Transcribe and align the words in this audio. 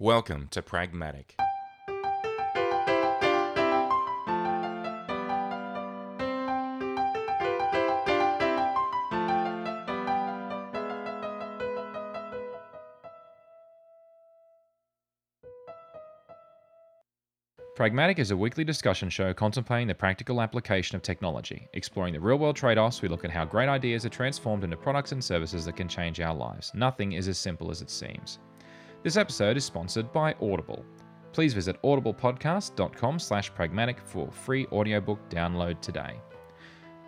Welcome 0.00 0.46
to 0.52 0.62
Pragmatic. 0.62 1.34
Pragmatic 17.74 18.20
is 18.20 18.30
a 18.30 18.36
weekly 18.36 18.62
discussion 18.62 19.10
show 19.10 19.34
contemplating 19.34 19.88
the 19.88 19.94
practical 19.96 20.40
application 20.40 20.94
of 20.94 21.02
technology. 21.02 21.66
Exploring 21.72 22.12
the 22.12 22.20
real 22.20 22.38
world 22.38 22.54
trade 22.54 22.78
offs, 22.78 23.02
we 23.02 23.08
look 23.08 23.24
at 23.24 23.32
how 23.32 23.44
great 23.44 23.68
ideas 23.68 24.06
are 24.06 24.10
transformed 24.10 24.62
into 24.62 24.76
products 24.76 25.10
and 25.10 25.24
services 25.24 25.64
that 25.64 25.76
can 25.76 25.88
change 25.88 26.20
our 26.20 26.36
lives. 26.36 26.70
Nothing 26.72 27.14
is 27.14 27.26
as 27.26 27.36
simple 27.36 27.72
as 27.72 27.82
it 27.82 27.90
seems. 27.90 28.38
This 29.08 29.16
episode 29.16 29.56
is 29.56 29.64
sponsored 29.64 30.12
by 30.12 30.34
Audible. 30.34 30.84
Please 31.32 31.54
visit 31.54 31.80
audiblepodcast.com 31.82 33.18
slash 33.18 33.54
pragmatic 33.54 34.00
for 34.04 34.30
free 34.30 34.66
audiobook 34.66 35.18
download 35.30 35.80
today. 35.80 36.20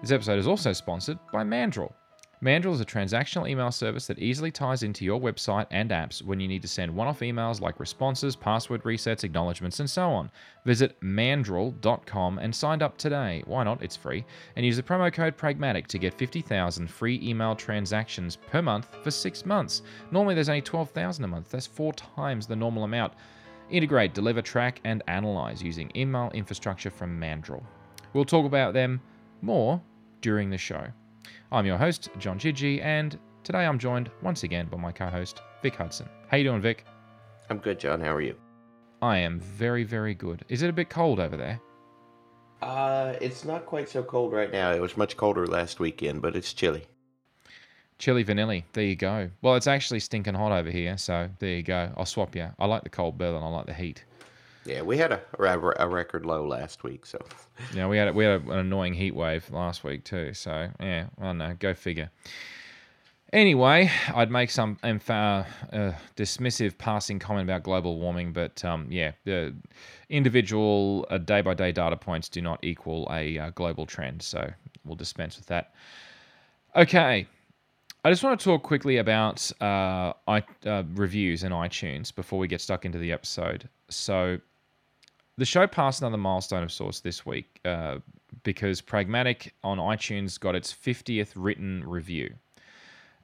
This 0.00 0.10
episode 0.10 0.38
is 0.38 0.46
also 0.46 0.72
sponsored 0.72 1.18
by 1.30 1.44
Mandrill. 1.44 1.94
Mandrill 2.42 2.72
is 2.72 2.80
a 2.80 2.86
transactional 2.86 3.46
email 3.46 3.70
service 3.70 4.06
that 4.06 4.18
easily 4.18 4.50
ties 4.50 4.82
into 4.82 5.04
your 5.04 5.20
website 5.20 5.66
and 5.70 5.90
apps 5.90 6.22
when 6.22 6.40
you 6.40 6.48
need 6.48 6.62
to 6.62 6.68
send 6.68 6.90
one 6.90 7.06
off 7.06 7.20
emails 7.20 7.60
like 7.60 7.78
responses, 7.78 8.34
password 8.34 8.82
resets, 8.82 9.24
acknowledgements, 9.24 9.78
and 9.78 9.90
so 9.90 10.08
on. 10.08 10.30
Visit 10.64 10.98
mandrill.com 11.02 12.38
and 12.38 12.54
sign 12.54 12.80
up 12.80 12.96
today. 12.96 13.42
Why 13.44 13.64
not? 13.64 13.82
It's 13.82 13.94
free. 13.94 14.24
And 14.56 14.64
use 14.64 14.78
the 14.78 14.82
promo 14.82 15.12
code 15.12 15.36
Pragmatic 15.36 15.86
to 15.88 15.98
get 15.98 16.14
50,000 16.14 16.90
free 16.90 17.20
email 17.22 17.54
transactions 17.54 18.36
per 18.36 18.62
month 18.62 18.88
for 19.02 19.10
six 19.10 19.44
months. 19.44 19.82
Normally 20.10 20.34
there's 20.34 20.48
only 20.48 20.62
12,000 20.62 21.22
a 21.22 21.28
month. 21.28 21.50
That's 21.50 21.66
four 21.66 21.92
times 21.92 22.46
the 22.46 22.56
normal 22.56 22.84
amount. 22.84 23.12
Integrate, 23.68 24.14
deliver, 24.14 24.40
track, 24.40 24.80
and 24.84 25.02
analyze 25.08 25.62
using 25.62 25.92
email 25.94 26.30
infrastructure 26.32 26.90
from 26.90 27.18
Mandrill. 27.18 27.62
We'll 28.14 28.24
talk 28.24 28.46
about 28.46 28.72
them 28.72 29.02
more 29.42 29.82
during 30.22 30.48
the 30.48 30.56
show. 30.56 30.86
I'm 31.52 31.66
your 31.66 31.76
host, 31.76 32.10
John 32.18 32.38
Chidgey, 32.38 32.82
and 32.82 33.18
today 33.44 33.66
I'm 33.66 33.78
joined 33.78 34.10
once 34.22 34.42
again 34.42 34.66
by 34.66 34.76
my 34.76 34.92
co-host, 34.92 35.42
Vic 35.62 35.74
Hudson. 35.76 36.08
How 36.28 36.36
you 36.36 36.44
doing, 36.44 36.60
Vic? 36.60 36.84
I'm 37.48 37.58
good, 37.58 37.78
John. 37.78 38.00
How 38.00 38.14
are 38.14 38.20
you? 38.20 38.36
I 39.02 39.18
am 39.18 39.40
very, 39.40 39.84
very 39.84 40.14
good. 40.14 40.44
Is 40.48 40.62
it 40.62 40.70
a 40.70 40.72
bit 40.72 40.90
cold 40.90 41.20
over 41.20 41.36
there? 41.36 41.60
Uh, 42.62 43.14
it's 43.20 43.44
not 43.44 43.66
quite 43.66 43.88
so 43.88 44.02
cold 44.02 44.32
right 44.32 44.52
now. 44.52 44.72
It 44.72 44.80
was 44.80 44.96
much 44.96 45.16
colder 45.16 45.46
last 45.46 45.80
weekend, 45.80 46.22
but 46.22 46.36
it's 46.36 46.52
chilly. 46.52 46.84
Chilly 47.98 48.24
vanilli. 48.24 48.64
There 48.72 48.84
you 48.84 48.96
go. 48.96 49.30
Well, 49.42 49.56
it's 49.56 49.66
actually 49.66 50.00
stinking 50.00 50.34
hot 50.34 50.52
over 50.52 50.70
here, 50.70 50.96
so 50.96 51.28
there 51.38 51.56
you 51.56 51.62
go. 51.62 51.92
I'll 51.96 52.06
swap 52.06 52.36
you. 52.36 52.48
I 52.58 52.66
like 52.66 52.82
the 52.82 52.90
cold 52.90 53.18
better 53.18 53.32
than 53.32 53.42
I 53.42 53.48
like 53.48 53.66
the 53.66 53.74
heat. 53.74 54.04
Yeah, 54.64 54.82
we 54.82 54.98
had 54.98 55.12
a, 55.12 55.20
a, 55.38 55.58
a 55.78 55.88
record 55.88 56.26
low 56.26 56.46
last 56.46 56.84
week, 56.84 57.06
so 57.06 57.18
Yeah, 57.74 57.88
we 57.88 57.96
had 57.96 58.08
a, 58.08 58.12
we 58.12 58.24
had 58.24 58.42
an 58.42 58.58
annoying 58.58 58.94
heat 58.94 59.14
wave 59.14 59.50
last 59.50 59.84
week 59.84 60.04
too. 60.04 60.34
So 60.34 60.68
yeah, 60.80 61.06
I 61.18 61.24
don't 61.24 61.38
know. 61.38 61.56
Go 61.58 61.74
figure. 61.74 62.10
Anyway, 63.32 63.88
I'd 64.12 64.30
make 64.30 64.50
some 64.50 64.76
emph- 64.82 65.46
uh, 65.72 65.92
dismissive 66.16 66.76
passing 66.76 67.20
comment 67.20 67.48
about 67.48 67.62
global 67.62 67.98
warming, 68.00 68.32
but 68.32 68.64
um, 68.64 68.88
yeah, 68.90 69.12
the 69.24 69.54
individual 70.08 71.06
day 71.24 71.40
by 71.40 71.54
day 71.54 71.70
data 71.70 71.96
points 71.96 72.28
do 72.28 72.42
not 72.42 72.58
equal 72.64 73.06
a 73.10 73.38
uh, 73.38 73.50
global 73.50 73.86
trend. 73.86 74.20
So 74.20 74.50
we'll 74.84 74.96
dispense 74.96 75.36
with 75.36 75.46
that. 75.46 75.74
Okay, 76.74 77.26
I 78.04 78.10
just 78.10 78.24
want 78.24 78.40
to 78.40 78.44
talk 78.44 78.62
quickly 78.62 78.96
about 78.96 79.50
uh, 79.60 80.12
I, 80.26 80.42
uh, 80.64 80.84
reviews 80.94 81.44
in 81.44 81.52
iTunes 81.52 82.14
before 82.14 82.38
we 82.38 82.48
get 82.48 82.60
stuck 82.60 82.84
into 82.84 82.98
the 82.98 83.12
episode. 83.12 83.68
So, 83.90 84.38
the 85.40 85.46
show 85.46 85.66
passed 85.66 86.02
another 86.02 86.18
milestone 86.18 86.62
of 86.62 86.70
sorts 86.70 87.00
this 87.00 87.24
week 87.24 87.60
uh, 87.64 87.96
because 88.42 88.82
Pragmatic 88.82 89.54
on 89.64 89.78
iTunes 89.78 90.38
got 90.38 90.54
its 90.54 90.70
50th 90.70 91.32
written 91.34 91.82
review. 91.86 92.34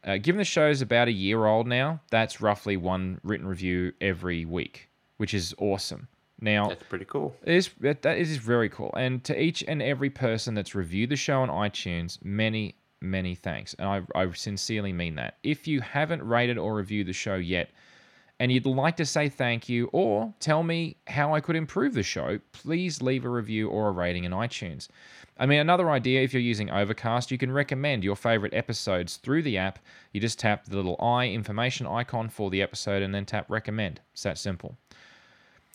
Uh, 0.02 0.16
given 0.16 0.38
the 0.38 0.44
show's 0.44 0.80
about 0.80 1.08
a 1.08 1.12
year 1.12 1.44
old 1.44 1.66
now, 1.66 2.00
that's 2.10 2.40
roughly 2.40 2.78
one 2.78 3.20
written 3.22 3.46
review 3.46 3.92
every 4.00 4.46
week, 4.46 4.88
which 5.18 5.34
is 5.34 5.54
awesome. 5.58 6.08
Now, 6.40 6.68
that's 6.68 6.84
pretty 6.84 7.04
cool. 7.04 7.36
it 7.44 7.54
is 7.54 7.70
that 7.80 8.00
that 8.00 8.16
is 8.16 8.38
very 8.38 8.70
cool. 8.70 8.94
And 8.96 9.22
to 9.24 9.38
each 9.38 9.62
and 9.68 9.82
every 9.82 10.08
person 10.08 10.54
that's 10.54 10.74
reviewed 10.74 11.10
the 11.10 11.16
show 11.16 11.42
on 11.42 11.50
iTunes, 11.50 12.18
many 12.24 12.76
many 13.02 13.34
thanks, 13.34 13.74
and 13.78 13.88
I, 13.88 14.02
I 14.14 14.32
sincerely 14.32 14.92
mean 14.92 15.16
that. 15.16 15.36
If 15.42 15.68
you 15.68 15.82
haven't 15.82 16.22
rated 16.22 16.56
or 16.56 16.74
reviewed 16.74 17.08
the 17.08 17.12
show 17.12 17.36
yet, 17.36 17.70
and 18.38 18.52
you'd 18.52 18.66
like 18.66 18.96
to 18.96 19.06
say 19.06 19.28
thank 19.28 19.68
you 19.68 19.88
or 19.92 20.32
tell 20.40 20.62
me 20.62 20.96
how 21.06 21.34
I 21.34 21.40
could 21.40 21.56
improve 21.56 21.94
the 21.94 22.02
show, 22.02 22.38
please 22.52 23.00
leave 23.00 23.24
a 23.24 23.30
review 23.30 23.68
or 23.68 23.88
a 23.88 23.92
rating 23.92 24.24
in 24.24 24.32
iTunes. 24.32 24.88
I 25.38 25.46
mean, 25.46 25.60
another 25.60 25.90
idea 25.90 26.22
if 26.22 26.32
you're 26.32 26.42
using 26.42 26.70
Overcast, 26.70 27.30
you 27.30 27.38
can 27.38 27.50
recommend 27.50 28.04
your 28.04 28.16
favorite 28.16 28.54
episodes 28.54 29.16
through 29.16 29.42
the 29.42 29.58
app. 29.58 29.78
You 30.12 30.20
just 30.20 30.38
tap 30.38 30.64
the 30.64 30.76
little 30.76 30.96
i 31.00 31.26
information 31.26 31.86
icon 31.86 32.28
for 32.28 32.50
the 32.50 32.62
episode 32.62 33.02
and 33.02 33.14
then 33.14 33.26
tap 33.26 33.50
recommend. 33.50 34.00
It's 34.12 34.22
that 34.22 34.38
simple. 34.38 34.76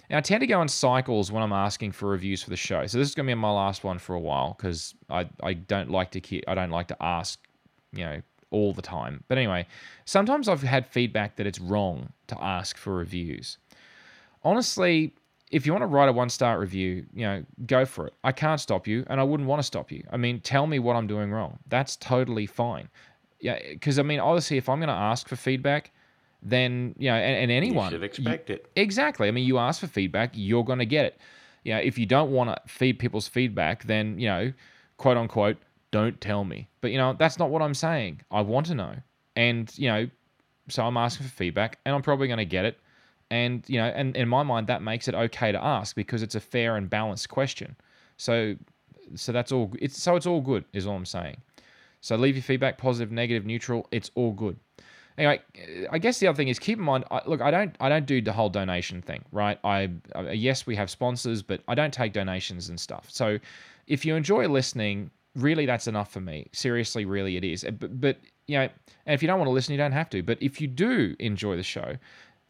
Now, 0.10 0.18
I 0.18 0.22
tend 0.22 0.42
to 0.42 0.48
go 0.48 0.62
in 0.62 0.68
cycles 0.68 1.32
when 1.32 1.42
I'm 1.42 1.54
asking 1.54 1.94
for 1.94 2.10
reviews 2.10 2.44
for 2.44 2.50
the 2.50 2.58
show. 2.58 2.86
So 2.86 2.98
this 2.98 3.08
is 3.08 3.16
going 3.16 3.28
to 3.28 3.32
be 3.32 3.36
my 3.36 3.52
last 3.52 3.84
one 3.84 3.98
for 3.98 4.14
a 4.14 4.20
while 4.20 4.56
because 4.58 4.94
I, 5.10 5.30
I 5.42 5.54
don't 5.54 5.90
like 5.90 6.12
to 6.12 6.20
keep, 6.20 6.44
I 6.48 6.56
don't 6.56 6.72
like 6.72 6.88
to 6.90 6.98
ask, 7.00 7.40
you 7.94 8.04
know, 8.04 8.22
all 8.51 8.73
the 8.73 8.81
time. 8.81 9.23
But 9.28 9.38
anyway, 9.38 9.66
sometimes 10.06 10.47
I've 10.47 10.62
had 10.62 10.85
feedback 10.85 11.38
that 11.38 11.47
it's 11.47 11.59
wrong 11.59 12.13
to 12.28 12.41
ask 12.41 12.78
for 12.78 12.94
reviews. 12.95 13.57
Honestly, 14.44 15.13
if 15.51 15.66
you 15.66 15.73
want 15.73 15.84
to 15.84 15.88
write 15.88 16.09
a 16.09 16.13
one 16.13 16.29
star 16.29 16.59
review, 16.59 17.06
you 17.13 17.25
know, 17.25 17.44
go 17.66 17.85
for 17.85 18.07
it. 18.07 18.13
I 18.23 18.31
can't 18.31 18.59
stop 18.59 18.88
you, 18.88 19.06
and 19.07 19.19
I 19.19 19.23
wouldn't 19.23 19.47
want 19.47 19.59
to 19.59 19.63
stop 19.63 19.91
you. 19.91 20.03
I 20.12 20.17
mean, 20.17 20.39
tell 20.39 20.67
me 20.67 20.79
what 20.79 20.95
I'm 20.95 21.07
doing 21.07 21.31
wrong. 21.31 21.59
That's 21.67 21.95
totally 21.97 22.45
fine. 22.45 22.89
Yeah, 23.39 23.59
because 23.69 24.00
I 24.00 24.03
mean, 24.03 24.19
obviously, 24.19 24.57
if 24.57 24.69
I'm 24.69 24.78
going 24.78 24.89
to 24.89 24.94
ask 24.94 25.28
for 25.28 25.35
feedback, 25.35 25.91
then 26.41 26.95
you 26.97 27.09
know, 27.09 27.16
and, 27.16 27.44
and 27.44 27.51
anyone 27.51 27.85
You 27.85 27.97
should 27.97 28.03
expect 28.03 28.50
it. 28.50 28.69
Exactly. 28.75 29.28
I 29.28 29.31
mean, 29.31 29.45
you 29.45 29.57
ask 29.57 29.81
for 29.81 29.88
feedback, 29.88 30.31
you're 30.33 30.63
going 30.63 30.79
to 30.79 30.85
get 30.85 31.06
it. 31.06 31.18
You 31.63 31.73
know, 31.73 31.79
if 31.79 31.97
you 31.97 32.06
don't 32.06 32.31
want 32.31 32.50
to 32.50 32.72
feed 32.72 32.97
people's 33.00 33.28
feedback, 33.28 33.83
then 33.83 34.19
you 34.19 34.28
know, 34.28 34.53
quote 34.97 35.18
unquote, 35.18 35.57
don't 35.91 36.19
tell 36.22 36.44
me. 36.44 36.68
But 36.81 36.91
you 36.91 36.97
know, 36.97 37.13
that's 37.13 37.38
not 37.38 37.50
what 37.50 37.62
I'm 37.62 37.74
saying. 37.74 38.22
I 38.31 38.41
want 38.41 38.68
to 38.68 38.75
know, 38.75 38.96
and 39.35 39.72
you 39.78 39.88
know, 39.88 40.09
so 40.69 40.85
I'm 40.85 40.97
asking 40.97 41.28
for 41.28 41.34
feedback, 41.34 41.79
and 41.85 41.94
I'm 41.94 42.02
probably 42.02 42.28
going 42.28 42.40
to 42.40 42.46
get 42.46 42.66
it. 42.66 42.79
And 43.29 43.63
you 43.68 43.78
know, 43.78 43.88
and 43.88 44.16
in 44.16 44.28
my 44.28 44.44
mind, 44.44 44.68
that 44.68 44.81
makes 44.81 45.07
it 45.07 45.16
okay 45.16 45.51
to 45.51 45.63
ask 45.63 45.96
because 45.96 46.24
it's 46.24 46.35
a 46.35 46.40
fair 46.40 46.75
and 46.75 46.90
balanced 46.90 47.30
question. 47.30 47.75
So, 48.18 48.56
so 49.16 49.31
that's 49.31 49.51
all. 49.51 49.72
It's 49.80 50.01
so 50.01 50.16
it's 50.16 50.25
all 50.25 50.41
good, 50.41 50.66
is 50.74 50.85
all 50.88 50.96
I'm 50.96 51.06
saying. 51.06 51.38
So 52.01 52.16
leave 52.16 52.35
your 52.35 52.44
feedback, 52.44 52.78
positive, 52.78 53.12
negative, 53.12 53.46
neutral. 53.46 53.88
It's 53.91 54.09
all 54.16 54.31
good. 54.31 54.57
Anyway, 55.18 55.40
I 55.91 56.00
guess 56.00 56.19
the 56.19 56.28
other 56.28 56.35
thing 56.35 56.47
is 56.47 56.57
keep 56.57 56.80
in 56.80 56.84
mind. 56.84 57.03
I, 57.12 57.22
look, 57.28 57.41
I 57.41 57.51
don't, 57.51 57.75
I 57.80 57.90
don't 57.90 58.06
do 58.06 58.22
the 58.22 58.34
whole 58.34 58.50
donation 58.50 59.01
thing, 59.01 59.24
right? 59.31 59.59
I, 59.63 59.91
uh, 60.16 60.30
yes, 60.31 60.66
we 60.66 60.75
have 60.78 60.90
sponsors, 60.90 61.44
but 61.44 61.62
I 61.68 61.75
don't 61.75 61.94
take 61.94 62.13
donations 62.13 62.69
and 62.69 62.80
stuff. 62.80 63.06
So, 63.09 63.38
if 63.88 64.06
you 64.06 64.16
enjoy 64.16 64.47
listening, 64.47 65.12
really, 65.36 65.66
that's 65.66 65.88
enough 65.88 66.12
for 66.12 66.22
me. 66.22 66.47
Seriously, 66.52 67.06
really, 67.06 67.38
it 67.38 67.44
is. 67.44 67.64
But, 67.80 68.00
but 68.02 68.18
you 68.47 68.58
know, 68.58 68.69
and 69.06 69.14
if 69.14 69.22
you 69.22 69.28
don't 69.28 69.40
want 69.40 69.47
to 69.47 69.53
listen, 69.53 69.72
you 69.72 69.78
don't 69.78 69.92
have 69.92 70.09
to. 70.12 70.22
But 70.24 70.38
if 70.42 70.59
you 70.62 70.68
do 70.68 71.16
enjoy 71.19 71.56
the 71.56 71.64
show, 71.64 71.96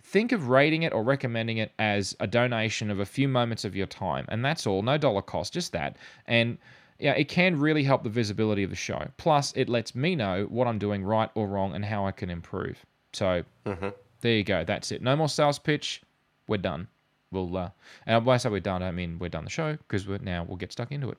think 0.03 0.31
of 0.31 0.47
rating 0.49 0.83
it 0.83 0.93
or 0.93 1.03
recommending 1.03 1.57
it 1.57 1.71
as 1.79 2.15
a 2.19 2.27
donation 2.27 2.89
of 2.89 2.99
a 2.99 3.05
few 3.05 3.27
moments 3.27 3.65
of 3.65 3.75
your 3.75 3.87
time, 3.87 4.25
and 4.29 4.43
that's 4.43 4.65
all. 4.65 4.81
No 4.81 4.97
dollar 4.97 5.21
cost, 5.21 5.53
just 5.53 5.71
that. 5.73 5.97
And 6.25 6.57
yeah, 6.99 7.13
it 7.13 7.27
can 7.29 7.59
really 7.59 7.83
help 7.83 8.03
the 8.03 8.09
visibility 8.09 8.63
of 8.63 8.69
the 8.69 8.75
show. 8.75 9.07
Plus, 9.17 9.53
it 9.55 9.69
lets 9.69 9.95
me 9.95 10.15
know 10.15 10.45
what 10.49 10.67
I'm 10.67 10.77
doing 10.79 11.03
right 11.03 11.29
or 11.35 11.47
wrong 11.47 11.73
and 11.75 11.83
how 11.83 12.05
I 12.05 12.11
can 12.11 12.29
improve. 12.29 12.85
So 13.13 13.43
Mhm. 13.65 13.93
there 14.21 14.33
you 14.35 14.43
go. 14.43 14.63
That's 14.63 14.91
it. 14.91 15.01
No 15.01 15.15
more 15.15 15.27
sales 15.29 15.57
pitch. 15.59 16.01
We're 16.47 16.57
done. 16.57 16.87
We'll 17.31 17.55
uh, 17.57 17.69
and 18.05 18.25
when 18.25 18.33
I 18.33 18.37
say 18.37 18.49
we're 18.49 18.59
done, 18.59 18.83
I 18.83 18.91
mean 18.91 19.17
we're 19.17 19.29
done 19.29 19.45
the 19.45 19.49
show 19.49 19.73
because 19.77 20.07
we're 20.07 20.17
now 20.19 20.43
we'll 20.43 20.57
get 20.57 20.71
stuck 20.71 20.91
into 20.91 21.09
it. 21.09 21.17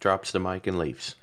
Drops 0.00 0.32
the 0.32 0.40
mic 0.40 0.66
and 0.66 0.78
leaves. 0.78 1.14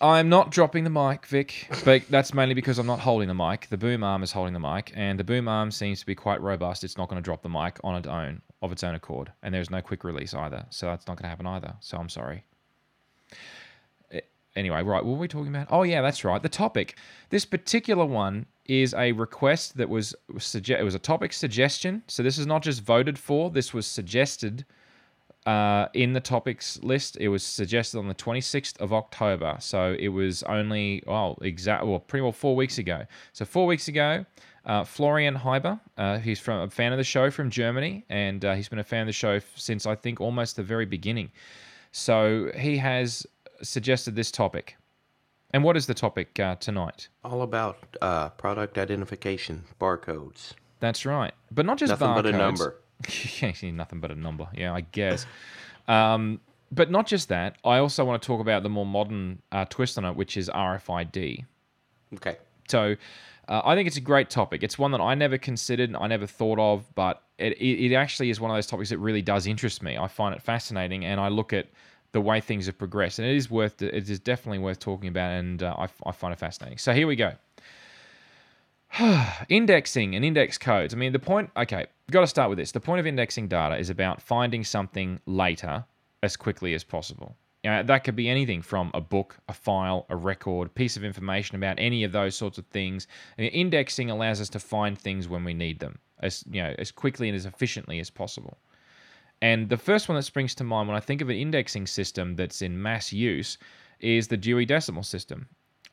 I'm 0.00 0.28
not 0.28 0.50
dropping 0.50 0.84
the 0.84 0.90
mic, 0.90 1.26
Vic, 1.26 1.68
but 1.84 2.02
that's 2.08 2.32
mainly 2.32 2.54
because 2.54 2.78
I'm 2.78 2.86
not 2.86 3.00
holding 3.00 3.26
the 3.26 3.34
mic. 3.34 3.66
The 3.68 3.76
boom 3.76 4.04
arm 4.04 4.22
is 4.22 4.30
holding 4.30 4.52
the 4.52 4.60
mic, 4.60 4.92
and 4.94 5.18
the 5.18 5.24
boom 5.24 5.48
arm 5.48 5.72
seems 5.72 5.98
to 6.00 6.06
be 6.06 6.14
quite 6.14 6.40
robust. 6.40 6.84
It's 6.84 6.96
not 6.96 7.08
going 7.08 7.20
to 7.20 7.24
drop 7.24 7.42
the 7.42 7.48
mic 7.48 7.78
on 7.82 7.96
its 7.96 8.06
own, 8.06 8.40
of 8.62 8.70
its 8.70 8.84
own 8.84 8.94
accord, 8.94 9.32
and 9.42 9.52
there's 9.52 9.70
no 9.70 9.82
quick 9.82 10.04
release 10.04 10.34
either, 10.34 10.66
so 10.70 10.86
that's 10.86 11.08
not 11.08 11.16
going 11.16 11.24
to 11.24 11.28
happen 11.28 11.46
either. 11.46 11.74
So 11.80 11.98
I'm 11.98 12.08
sorry. 12.08 12.44
Anyway, 14.54 14.82
right, 14.82 15.04
what 15.04 15.12
were 15.12 15.18
we 15.18 15.28
talking 15.28 15.54
about? 15.54 15.68
Oh 15.70 15.82
yeah, 15.82 16.00
that's 16.00 16.24
right. 16.24 16.42
The 16.42 16.48
topic. 16.48 16.96
This 17.30 17.44
particular 17.44 18.04
one 18.04 18.46
is 18.66 18.94
a 18.94 19.12
request 19.12 19.76
that 19.78 19.88
was 19.88 20.14
suggest. 20.38 20.80
It 20.80 20.84
was 20.84 20.94
a 20.94 21.00
topic 21.00 21.32
suggestion. 21.32 22.02
So 22.06 22.22
this 22.22 22.38
is 22.38 22.46
not 22.46 22.62
just 22.62 22.82
voted 22.82 23.18
for. 23.18 23.50
This 23.50 23.74
was 23.74 23.86
suggested 23.86 24.64
uh, 25.48 25.88
in 25.94 26.12
the 26.12 26.20
topics 26.20 26.78
list. 26.82 27.16
It 27.20 27.28
was 27.28 27.42
suggested 27.42 27.98
on 27.98 28.08
the 28.08 28.14
26th 28.14 28.76
of 28.80 28.92
October. 28.92 29.56
So 29.60 29.96
it 29.98 30.08
was 30.08 30.42
only, 30.44 31.02
oh, 31.06 31.36
exact, 31.42 31.84
well, 31.86 32.00
pretty 32.00 32.22
well 32.22 32.32
four 32.32 32.54
weeks 32.62 32.76
ago. 32.78 32.98
So 33.32 33.44
four 33.44 33.66
weeks 33.66 33.88
ago, 33.88 34.24
Uh, 34.74 34.84
Florian 34.84 35.34
Heiber, 35.44 35.80
uh, 35.96 36.18
he's 36.26 36.38
from 36.46 36.58
a 36.60 36.70
fan 36.78 36.92
of 36.92 36.98
the 36.98 37.04
show 37.16 37.30
from 37.30 37.48
Germany, 37.48 38.04
and 38.10 38.44
uh, 38.44 38.52
he's 38.56 38.68
been 38.68 38.80
a 38.86 38.90
fan 38.92 39.00
of 39.00 39.06
the 39.06 39.18
show 39.24 39.40
since 39.56 39.86
I 39.92 39.94
think 39.94 40.20
almost 40.20 40.56
the 40.56 40.62
very 40.74 40.84
beginning. 40.86 41.30
So 41.92 42.50
he 42.54 42.76
has 42.78 43.26
suggested 43.62 44.14
this 44.14 44.30
topic. 44.30 44.76
And 45.54 45.64
what 45.64 45.76
is 45.78 45.86
the 45.86 45.94
topic 45.94 46.38
uh, 46.38 46.56
tonight? 46.56 47.08
All 47.24 47.40
about 47.40 47.78
uh, 48.02 48.28
product 48.42 48.76
identification, 48.76 49.64
barcodes. 49.80 50.52
That's 50.80 51.06
right, 51.06 51.32
but 51.50 51.64
not 51.64 51.78
just 51.78 51.90
Nothing 51.90 52.08
barcodes. 52.08 52.22
but 52.22 52.34
a 52.34 52.38
number. 52.46 52.68
yeah, 53.40 53.52
nothing 53.70 54.00
but 54.00 54.10
a 54.10 54.14
number. 54.14 54.48
Yeah, 54.54 54.74
I 54.74 54.82
guess. 54.82 55.26
um, 55.86 56.40
but 56.70 56.90
not 56.90 57.06
just 57.06 57.28
that. 57.28 57.56
I 57.64 57.78
also 57.78 58.04
want 58.04 58.20
to 58.22 58.26
talk 58.26 58.40
about 58.40 58.62
the 58.62 58.68
more 58.68 58.86
modern 58.86 59.40
uh, 59.52 59.64
twist 59.64 59.96
on 59.96 60.04
it, 60.04 60.16
which 60.16 60.36
is 60.36 60.50
RFID. 60.50 61.44
Okay. 62.14 62.36
So 62.68 62.96
uh, 63.48 63.62
I 63.64 63.74
think 63.74 63.86
it's 63.86 63.96
a 63.96 64.02
great 64.02 64.28
topic. 64.28 64.62
It's 64.62 64.78
one 64.78 64.90
that 64.92 65.00
I 65.00 65.14
never 65.14 65.38
considered, 65.38 65.94
I 65.98 66.06
never 66.06 66.26
thought 66.26 66.58
of, 66.58 66.84
but 66.94 67.22
it, 67.38 67.54
it, 67.54 67.92
it 67.92 67.94
actually 67.94 68.30
is 68.30 68.40
one 68.40 68.50
of 68.50 68.56
those 68.56 68.66
topics 68.66 68.90
that 68.90 68.98
really 68.98 69.22
does 69.22 69.46
interest 69.46 69.82
me. 69.82 69.96
I 69.96 70.08
find 70.08 70.34
it 70.34 70.42
fascinating, 70.42 71.04
and 71.04 71.18
I 71.18 71.28
look 71.28 71.52
at 71.52 71.68
the 72.12 72.20
way 72.20 72.40
things 72.40 72.66
have 72.66 72.76
progressed, 72.76 73.18
and 73.18 73.28
it 73.28 73.36
is 73.36 73.50
worth 73.50 73.80
it 73.80 74.08
is 74.08 74.20
definitely 74.20 74.58
worth 74.58 74.78
talking 74.78 75.08
about, 75.08 75.30
and 75.32 75.62
uh, 75.62 75.74
I, 75.78 75.88
I 76.04 76.12
find 76.12 76.32
it 76.32 76.38
fascinating. 76.38 76.78
So 76.78 76.92
here 76.92 77.06
we 77.06 77.16
go. 77.16 77.32
indexing 79.48 80.14
and 80.14 80.24
index 80.24 80.58
codes. 80.58 80.94
I 80.94 80.96
mean, 80.96 81.12
the 81.12 81.18
point. 81.18 81.50
Okay, 81.56 81.86
got 82.10 82.22
to 82.22 82.26
start 82.26 82.48
with 82.48 82.58
this. 82.58 82.72
The 82.72 82.80
point 82.80 83.00
of 83.00 83.06
indexing 83.06 83.48
data 83.48 83.76
is 83.76 83.90
about 83.90 84.22
finding 84.22 84.64
something 84.64 85.20
later 85.26 85.84
as 86.22 86.36
quickly 86.36 86.74
as 86.74 86.84
possible. 86.84 87.36
Know, 87.64 87.82
that 87.82 88.04
could 88.04 88.16
be 88.16 88.28
anything 88.28 88.62
from 88.62 88.90
a 88.94 89.00
book, 89.00 89.36
a 89.48 89.52
file, 89.52 90.06
a 90.08 90.16
record, 90.16 90.74
piece 90.74 90.96
of 90.96 91.04
information 91.04 91.56
about 91.56 91.78
any 91.78 92.02
of 92.02 92.12
those 92.12 92.34
sorts 92.34 92.56
of 92.56 92.66
things. 92.66 93.06
And 93.36 93.46
indexing 93.48 94.10
allows 94.10 94.40
us 94.40 94.48
to 94.50 94.58
find 94.58 94.98
things 94.98 95.28
when 95.28 95.44
we 95.44 95.54
need 95.54 95.80
them, 95.80 95.98
as 96.20 96.44
you 96.50 96.62
know, 96.62 96.74
as 96.78 96.90
quickly 96.90 97.28
and 97.28 97.36
as 97.36 97.46
efficiently 97.46 98.00
as 98.00 98.10
possible. 98.10 98.58
And 99.42 99.68
the 99.68 99.76
first 99.76 100.08
one 100.08 100.16
that 100.16 100.22
springs 100.22 100.54
to 100.56 100.64
mind 100.64 100.88
when 100.88 100.96
I 100.96 101.00
think 101.00 101.20
of 101.20 101.28
an 101.28 101.36
indexing 101.36 101.86
system 101.86 102.36
that's 102.36 102.62
in 102.62 102.80
mass 102.80 103.12
use 103.12 103.58
is 104.00 104.28
the 104.28 104.36
Dewey 104.36 104.64
Decimal 104.64 105.02
System. 105.02 105.48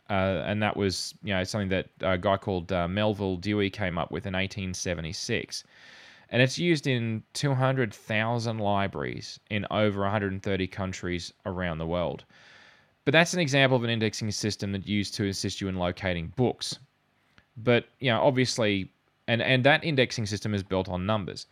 Uh, 0.09 0.43
and 0.45 0.61
that 0.61 0.77
was, 0.77 1.15
you 1.23 1.33
know, 1.33 1.43
something 1.43 1.69
that 1.69 1.87
a 2.01 2.17
guy 2.17 2.37
called 2.37 2.71
uh, 2.71 2.87
Melvil 2.87 3.37
Dewey 3.37 3.69
came 3.69 3.97
up 3.97 4.11
with 4.11 4.25
in 4.25 4.33
1876 4.33 5.63
and 6.29 6.41
it's 6.41 6.57
used 6.57 6.87
in 6.87 7.23
200,000 7.33 8.57
libraries 8.57 9.39
in 9.49 9.65
over 9.71 10.01
130 10.01 10.67
countries 10.67 11.33
around 11.45 11.77
the 11.77 11.85
world. 11.85 12.25
But 13.03 13.11
that's 13.11 13.33
an 13.33 13.39
example 13.39 13.77
of 13.77 13.83
an 13.83 13.89
indexing 13.89 14.31
system 14.31 14.71
that 14.71 14.87
used 14.87 15.13
to 15.15 15.27
assist 15.27 15.61
you 15.61 15.67
in 15.67 15.75
locating 15.75 16.33
books. 16.35 16.79
But 17.55 17.85
you 17.99 18.09
know, 18.09 18.21
obviously, 18.21 18.91
and 19.27 19.41
and 19.41 19.63
that 19.63 19.83
indexing 19.83 20.25
system 20.25 20.53
is 20.53 20.63
built 20.63 20.89
on 20.89 21.05
numbers. 21.05 21.45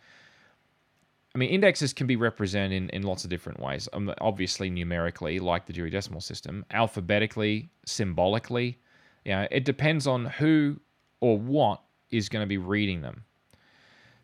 I 1.34 1.38
mean, 1.38 1.50
indexes 1.50 1.92
can 1.92 2.06
be 2.06 2.14
represented 2.14 2.72
in, 2.72 2.90
in 2.90 3.02
lots 3.02 3.24
of 3.24 3.30
different 3.30 3.58
ways. 3.58 3.88
Um, 3.92 4.12
obviously, 4.20 4.70
numerically, 4.70 5.40
like 5.40 5.66
the 5.66 5.72
Dewey 5.72 5.90
Decimal 5.90 6.20
System, 6.20 6.64
alphabetically, 6.70 7.68
symbolically. 7.84 8.78
You 9.24 9.32
know, 9.32 9.48
it 9.50 9.64
depends 9.64 10.06
on 10.06 10.26
who 10.26 10.78
or 11.20 11.36
what 11.38 11.82
is 12.10 12.28
going 12.28 12.42
to 12.42 12.46
be 12.46 12.58
reading 12.58 13.00
them. 13.00 13.24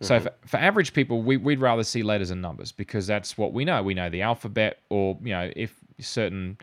So 0.03 0.19
for, 0.19 0.31
for 0.47 0.57
average 0.57 0.95
people, 0.95 1.21
we, 1.21 1.37
we'd 1.37 1.61
rather 1.61 1.83
see 1.83 2.03
letters 2.03 2.31
and 2.31 2.41
numbers 2.41 2.73
because 2.73 3.07
that's 3.07 3.37
what 3.37 3.53
we 3.53 3.67
know. 3.67 3.83
We 3.83 3.93
know 3.93 4.09
the 4.09 4.23
alphabet, 4.23 4.79
or 4.89 5.19
you 5.23 5.33
know, 5.33 5.51
if 5.55 5.75
certain, 5.99 6.57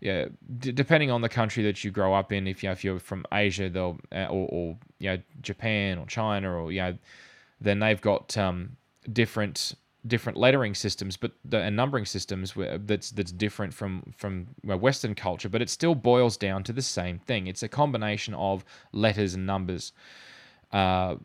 yeah, 0.00 0.26
d- 0.58 0.72
depending 0.72 1.10
on 1.10 1.20
the 1.20 1.28
country 1.28 1.62
that 1.64 1.84
you 1.84 1.92
grow 1.92 2.12
up 2.12 2.32
in, 2.32 2.48
if 2.48 2.62
you 2.62 2.68
know, 2.68 2.72
if 2.72 2.82
you're 2.82 2.98
from 2.98 3.24
Asia, 3.32 3.68
they'll 3.68 4.00
uh, 4.10 4.26
or, 4.26 4.48
or 4.50 4.78
you 4.98 5.10
know 5.10 5.18
Japan 5.42 5.98
or 5.98 6.06
China, 6.06 6.60
or 6.60 6.72
you 6.72 6.80
know, 6.80 6.98
then 7.60 7.78
they've 7.78 8.00
got 8.00 8.36
um, 8.36 8.76
different 9.12 9.74
different 10.06 10.36
lettering 10.36 10.74
systems, 10.74 11.16
but 11.16 11.32
the, 11.44 11.58
and 11.58 11.76
numbering 11.76 12.04
systems 12.04 12.56
where, 12.56 12.78
that's 12.78 13.10
that's 13.10 13.32
different 13.32 13.72
from 13.72 14.12
from 14.16 14.46
Western 14.64 15.14
culture. 15.14 15.48
But 15.48 15.62
it 15.62 15.70
still 15.70 15.94
boils 15.94 16.36
down 16.36 16.64
to 16.64 16.72
the 16.72 16.82
same 16.82 17.18
thing. 17.18 17.46
It's 17.46 17.62
a 17.62 17.68
combination 17.68 18.34
of 18.34 18.64
letters 18.92 19.34
and 19.34 19.46
numbers. 19.46 19.92
Uh, 20.72 21.16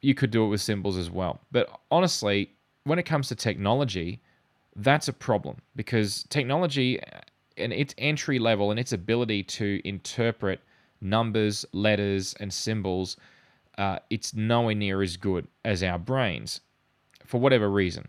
you 0.00 0.14
could 0.14 0.30
do 0.30 0.44
it 0.44 0.48
with 0.48 0.60
symbols 0.60 0.96
as 0.96 1.10
well. 1.10 1.40
But 1.50 1.68
honestly, 1.90 2.50
when 2.84 2.98
it 2.98 3.04
comes 3.04 3.28
to 3.28 3.34
technology, 3.34 4.20
that's 4.76 5.08
a 5.08 5.12
problem 5.12 5.58
because 5.76 6.24
technology 6.28 7.00
and 7.56 7.72
its 7.72 7.94
entry 7.98 8.38
level 8.38 8.70
and 8.70 8.80
its 8.80 8.92
ability 8.92 9.42
to 9.44 9.80
interpret 9.84 10.60
numbers, 11.00 11.64
letters, 11.72 12.34
and 12.40 12.52
symbols, 12.52 13.16
uh, 13.78 13.98
it's 14.10 14.34
nowhere 14.34 14.74
near 14.74 15.02
as 15.02 15.16
good 15.16 15.46
as 15.64 15.82
our 15.82 15.98
brains 15.98 16.60
for 17.32 17.40
whatever 17.40 17.70
reason. 17.70 18.06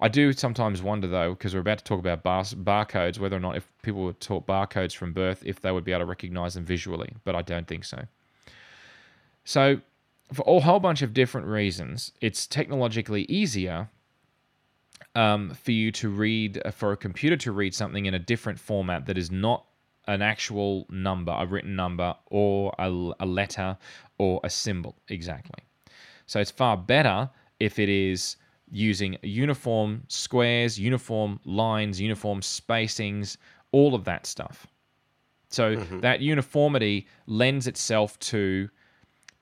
I 0.00 0.06
do 0.06 0.32
sometimes 0.32 0.82
wonder 0.82 1.08
though, 1.08 1.30
because 1.34 1.52
we're 1.52 1.60
about 1.60 1.78
to 1.78 1.84
talk 1.84 1.98
about 1.98 2.22
bar- 2.22 2.44
barcodes, 2.44 3.18
whether 3.18 3.36
or 3.36 3.40
not 3.40 3.56
if 3.56 3.66
people 3.82 4.04
were 4.04 4.12
taught 4.12 4.46
barcodes 4.46 4.94
from 4.94 5.12
birth, 5.12 5.42
if 5.44 5.60
they 5.60 5.72
would 5.72 5.82
be 5.82 5.90
able 5.90 6.02
to 6.02 6.06
recognize 6.06 6.54
them 6.54 6.64
visually, 6.64 7.12
but 7.24 7.34
I 7.34 7.42
don't 7.42 7.66
think 7.66 7.84
so. 7.84 8.04
So 9.44 9.80
for 10.32 10.44
a 10.46 10.60
whole 10.60 10.78
bunch 10.78 11.02
of 11.02 11.12
different 11.12 11.48
reasons, 11.48 12.12
it's 12.20 12.46
technologically 12.46 13.22
easier 13.22 13.88
um, 15.16 15.50
for 15.54 15.72
you 15.72 15.90
to 15.92 16.08
read, 16.08 16.62
uh, 16.64 16.70
for 16.70 16.92
a 16.92 16.96
computer 16.96 17.36
to 17.38 17.50
read 17.50 17.74
something 17.74 18.06
in 18.06 18.14
a 18.14 18.20
different 18.20 18.60
format 18.60 19.06
that 19.06 19.18
is 19.18 19.32
not 19.32 19.66
an 20.06 20.22
actual 20.22 20.86
number, 20.88 21.34
a 21.36 21.46
written 21.46 21.74
number, 21.74 22.14
or 22.26 22.72
a, 22.78 22.88
a 23.18 23.26
letter, 23.26 23.76
or 24.18 24.40
a 24.44 24.50
symbol 24.50 24.94
exactly. 25.08 25.64
So 26.26 26.38
it's 26.38 26.52
far 26.52 26.76
better 26.76 27.28
if 27.58 27.80
it 27.80 27.88
is 27.88 28.36
using 28.72 29.18
uniform 29.22 30.02
squares, 30.08 30.80
uniform 30.80 31.38
lines, 31.44 32.00
uniform 32.00 32.40
spacings, 32.40 33.36
all 33.70 33.94
of 33.94 34.04
that 34.04 34.26
stuff. 34.26 34.66
So 35.50 35.76
that 36.00 36.20
uniformity 36.20 37.06
lends 37.26 37.66
itself 37.66 38.18
to, 38.20 38.70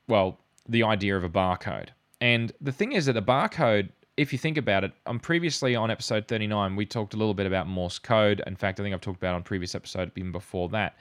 well, 0.09 0.41
the 0.69 0.83
idea 0.83 1.17
of 1.17 1.23
a 1.23 1.29
barcode. 1.29 1.89
And 2.21 2.53
the 2.61 2.73
thing 2.73 2.93
is 2.93 3.07
that 3.07 3.17
a 3.17 3.23
barcode, 3.23 3.91
if 4.17 4.33
you 4.33 4.39
think 4.39 4.57
about 4.57 4.83
it, 4.83 4.93
um, 5.07 5.21
previously 5.21 5.77
on 5.77 5.91
episode 5.91 6.27
39, 6.27 6.75
we 6.75 6.85
talked 6.85 7.15
a 7.15 7.17
little 7.17 7.33
bit 7.33 7.47
about 7.47 7.69
Morse 7.69 8.01
code. 8.01 8.43
In 8.49 8.57
fact, 8.57 8.81
I 8.81 8.83
think 8.83 8.93
I've 8.93 9.01
talked 9.01 9.19
about 9.19 9.33
it 9.33 9.37
on 9.37 9.43
previous 9.45 9.77
episode 9.77 10.11
even 10.17 10.33
before 10.33 10.69
that. 10.71 10.97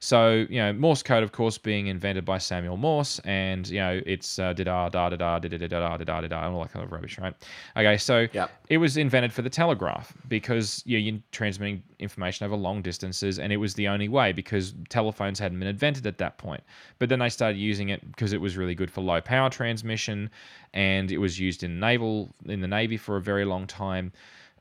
So, 0.00 0.46
you 0.48 0.58
know, 0.58 0.72
Morse 0.72 1.02
code, 1.02 1.24
of 1.24 1.32
course, 1.32 1.58
being 1.58 1.88
invented 1.88 2.24
by 2.24 2.38
Samuel 2.38 2.76
Morse, 2.76 3.18
and, 3.24 3.68
you 3.68 3.80
know, 3.80 4.00
it's 4.06 4.38
uh, 4.38 4.52
da 4.52 4.62
da 4.62 4.88
da 4.88 5.08
da 5.08 5.16
da 5.16 5.38
da 5.40 5.48
da 5.48 5.58
da 5.58 5.66
da 5.66 5.96
da 5.96 6.04
da 6.04 6.20
da 6.28 6.46
and 6.46 6.54
all 6.54 6.62
that 6.62 6.72
kind 6.72 6.84
of 6.84 6.92
rubbish, 6.92 7.18
right? 7.18 7.34
Okay, 7.76 7.96
so 7.96 8.28
Yep. 8.32 8.48
it 8.68 8.78
was 8.78 8.96
invented 8.96 9.32
for 9.32 9.42
the 9.42 9.50
telegraph 9.50 10.14
because 10.28 10.84
you 10.86 10.96
know, 10.98 11.02
you're 11.04 11.20
transmitting 11.32 11.82
information 11.98 12.46
over 12.46 12.54
long 12.54 12.80
distances, 12.80 13.40
and 13.40 13.52
it 13.52 13.56
was 13.56 13.74
the 13.74 13.88
only 13.88 14.08
way 14.08 14.32
because 14.32 14.72
telephones 14.88 15.40
hadn't 15.40 15.58
been 15.58 15.68
invented 15.68 16.06
at 16.06 16.18
that 16.18 16.38
point. 16.38 16.62
But 17.00 17.08
then 17.08 17.18
they 17.18 17.28
started 17.28 17.58
using 17.58 17.88
it 17.88 18.06
because 18.06 18.32
it 18.32 18.40
was 18.40 18.56
really 18.56 18.76
good 18.76 18.92
for 18.92 19.00
low 19.00 19.20
power 19.20 19.50
transmission, 19.50 20.30
and 20.74 21.10
it 21.10 21.18
was 21.18 21.40
used 21.40 21.64
in 21.64 21.80
naval 21.80 22.32
in 22.46 22.60
the 22.60 22.68
navy 22.68 22.98
for 22.98 23.16
a 23.16 23.20
very 23.20 23.44
long 23.44 23.66
time. 23.66 24.12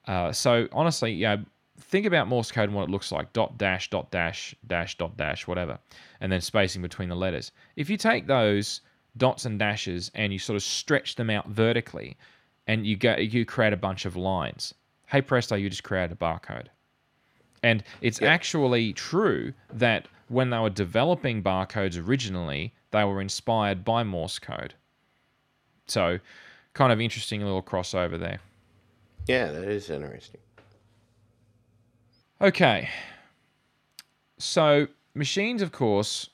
Uh, 0.07 0.31
so 0.31 0.67
honestly, 0.71 1.11
yeah, 1.11 1.37
think 1.79 2.05
about 2.05 2.27
Morse 2.27 2.51
code 2.51 2.65
and 2.65 2.75
what 2.75 2.83
it 2.83 2.89
looks 2.89 3.11
like: 3.11 3.33
dot 3.33 3.57
dash 3.57 3.89
dot 3.89 4.11
dash 4.11 4.55
dash 4.67 4.97
dot 4.97 5.17
dash 5.17 5.47
whatever, 5.47 5.79
and 6.21 6.31
then 6.31 6.41
spacing 6.41 6.81
between 6.81 7.09
the 7.09 7.15
letters. 7.15 7.51
If 7.75 7.89
you 7.89 7.97
take 7.97 8.27
those 8.27 8.81
dots 9.17 9.45
and 9.45 9.57
dashes 9.57 10.11
and 10.13 10.31
you 10.31 10.39
sort 10.39 10.55
of 10.55 10.63
stretch 10.63 11.15
them 11.15 11.29
out 11.29 11.47
vertically, 11.47 12.17
and 12.67 12.85
you 12.85 12.95
go 12.95 13.15
you 13.15 13.45
create 13.45 13.73
a 13.73 13.77
bunch 13.77 14.05
of 14.05 14.15
lines. 14.15 14.73
Hey 15.07 15.21
presto, 15.21 15.55
you 15.55 15.69
just 15.69 15.83
created 15.83 16.11
a 16.11 16.15
barcode. 16.15 16.67
And 17.63 17.83
it's 18.01 18.21
actually 18.21 18.93
true 18.93 19.53
that 19.73 20.07
when 20.27 20.49
they 20.49 20.59
were 20.59 20.69
developing 20.69 21.41
barcodes 21.41 21.97
originally, 22.01 22.73
they 22.91 23.03
were 23.03 23.21
inspired 23.21 23.83
by 23.83 24.03
Morse 24.03 24.39
code. 24.39 24.73
So, 25.87 26.19
kind 26.73 26.91
of 26.91 26.99
interesting 26.99 27.41
little 27.41 27.63
crossover 27.63 28.19
there. 28.19 28.39
Yeah, 29.27 29.51
that 29.51 29.63
is 29.63 29.89
interesting. 29.89 30.41
Okay. 32.39 32.89
So, 34.37 34.87
machines, 35.15 35.61
of 35.61 35.71
course, 35.71 36.29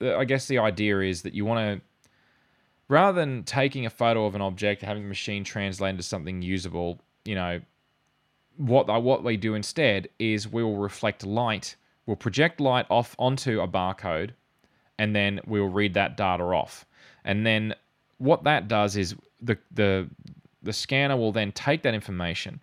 I 0.00 0.24
guess 0.24 0.46
the 0.46 0.58
idea 0.58 1.00
is 1.00 1.22
that 1.22 1.34
you 1.34 1.44
want 1.44 1.80
to, 1.80 2.08
rather 2.88 3.18
than 3.18 3.42
taking 3.42 3.84
a 3.84 3.90
photo 3.90 4.26
of 4.26 4.34
an 4.34 4.40
object, 4.40 4.82
having 4.82 5.02
the 5.02 5.08
machine 5.08 5.42
translate 5.42 5.90
into 5.90 6.02
something 6.04 6.40
usable, 6.40 7.00
you 7.24 7.34
know, 7.34 7.60
what 8.56 8.86
what 9.02 9.24
we 9.24 9.36
do 9.36 9.54
instead 9.54 10.08
is 10.18 10.50
we 10.50 10.62
will 10.62 10.78
reflect 10.78 11.26
light, 11.26 11.76
we'll 12.06 12.16
project 12.16 12.60
light 12.60 12.86
off 12.88 13.16
onto 13.18 13.60
a 13.60 13.68
barcode, 13.68 14.30
and 14.98 15.14
then 15.16 15.40
we'll 15.46 15.68
read 15.68 15.94
that 15.94 16.16
data 16.16 16.44
off. 16.44 16.86
And 17.24 17.44
then 17.44 17.74
what 18.18 18.44
that 18.44 18.68
does 18.68 18.96
is 18.96 19.16
the 19.42 19.58
the 19.72 20.08
the 20.62 20.72
scanner 20.72 21.16
will 21.16 21.32
then 21.32 21.52
take 21.52 21.82
that 21.82 21.94
information 21.94 22.60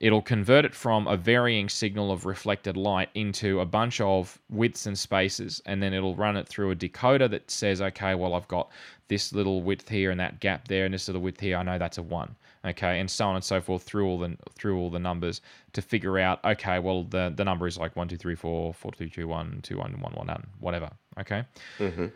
it'll 0.00 0.22
convert 0.22 0.64
it 0.64 0.74
from 0.74 1.06
a 1.06 1.16
varying 1.16 1.68
signal 1.68 2.10
of 2.10 2.26
reflected 2.26 2.76
light 2.76 3.08
into 3.14 3.60
a 3.60 3.66
bunch 3.66 4.00
of 4.00 4.38
widths 4.50 4.86
and 4.86 4.98
spaces, 4.98 5.62
and 5.66 5.82
then 5.82 5.94
it'll 5.94 6.16
run 6.16 6.36
it 6.36 6.48
through 6.48 6.70
a 6.70 6.76
decoder 6.76 7.30
that 7.30 7.50
says, 7.50 7.80
okay, 7.80 8.14
well, 8.14 8.34
I've 8.34 8.48
got 8.48 8.70
this 9.08 9.32
little 9.32 9.62
width 9.62 9.88
here 9.88 10.10
and 10.10 10.18
that 10.20 10.40
gap 10.40 10.68
there, 10.68 10.84
and 10.84 10.94
this 10.94 11.08
little 11.08 11.22
width 11.22 11.40
here. 11.40 11.56
I 11.56 11.62
know 11.62 11.78
that's 11.78 11.98
a 11.98 12.02
one, 12.02 12.34
okay, 12.64 13.00
and 13.00 13.10
so 13.10 13.26
on 13.26 13.36
and 13.36 13.44
so 13.44 13.60
forth 13.60 13.82
through 13.82 14.06
all 14.06 14.18
the 14.18 14.36
through 14.54 14.78
all 14.78 14.90
the 14.90 14.98
numbers 14.98 15.40
to 15.74 15.82
figure 15.82 16.18
out, 16.18 16.44
okay, 16.44 16.78
well, 16.78 17.04
the 17.04 17.32
the 17.36 17.44
number 17.44 17.66
is 17.66 17.78
like 17.78 17.94
one, 17.96 18.08
two, 18.08 18.16
three, 18.16 18.34
four, 18.34 18.72
four, 18.74 18.92
two, 18.92 19.08
two, 19.08 19.28
one, 19.28 19.60
two, 19.62 19.78
one, 19.78 19.92
one, 20.00 20.12
one, 20.14 20.26
one, 20.26 20.46
whatever, 20.60 20.90
okay. 21.20 21.44
Mm-hmm. 21.78 22.06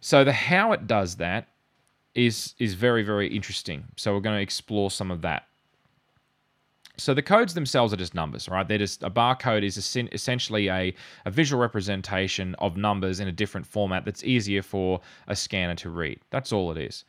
So 0.00 0.24
the 0.24 0.32
how 0.32 0.72
it 0.72 0.86
does 0.86 1.16
that 1.16 1.48
is 2.14 2.54
is 2.58 2.74
very 2.74 3.02
very 3.02 3.28
interesting. 3.28 3.84
So 3.96 4.14
we're 4.14 4.20
going 4.20 4.36
to 4.36 4.42
explore 4.42 4.90
some 4.90 5.10
of 5.10 5.22
that. 5.22 5.46
So 6.98 7.12
the 7.12 7.22
codes 7.22 7.54
themselves 7.54 7.92
are 7.92 7.96
just 7.96 8.14
numbers, 8.14 8.48
right? 8.48 8.66
They're 8.66 8.78
just 8.78 9.02
a 9.02 9.10
barcode 9.10 9.62
is 9.62 9.76
essentially 9.76 10.68
a, 10.68 10.94
a 11.24 11.30
visual 11.30 11.60
representation 11.60 12.54
of 12.58 12.76
numbers 12.76 13.20
in 13.20 13.28
a 13.28 13.32
different 13.32 13.66
format 13.66 14.04
that's 14.04 14.24
easier 14.24 14.62
for 14.62 15.00
a 15.26 15.36
scanner 15.36 15.74
to 15.76 15.90
read. 15.90 16.20
That's 16.30 16.52
all 16.52 16.70
it 16.72 16.78
is. 16.78 17.04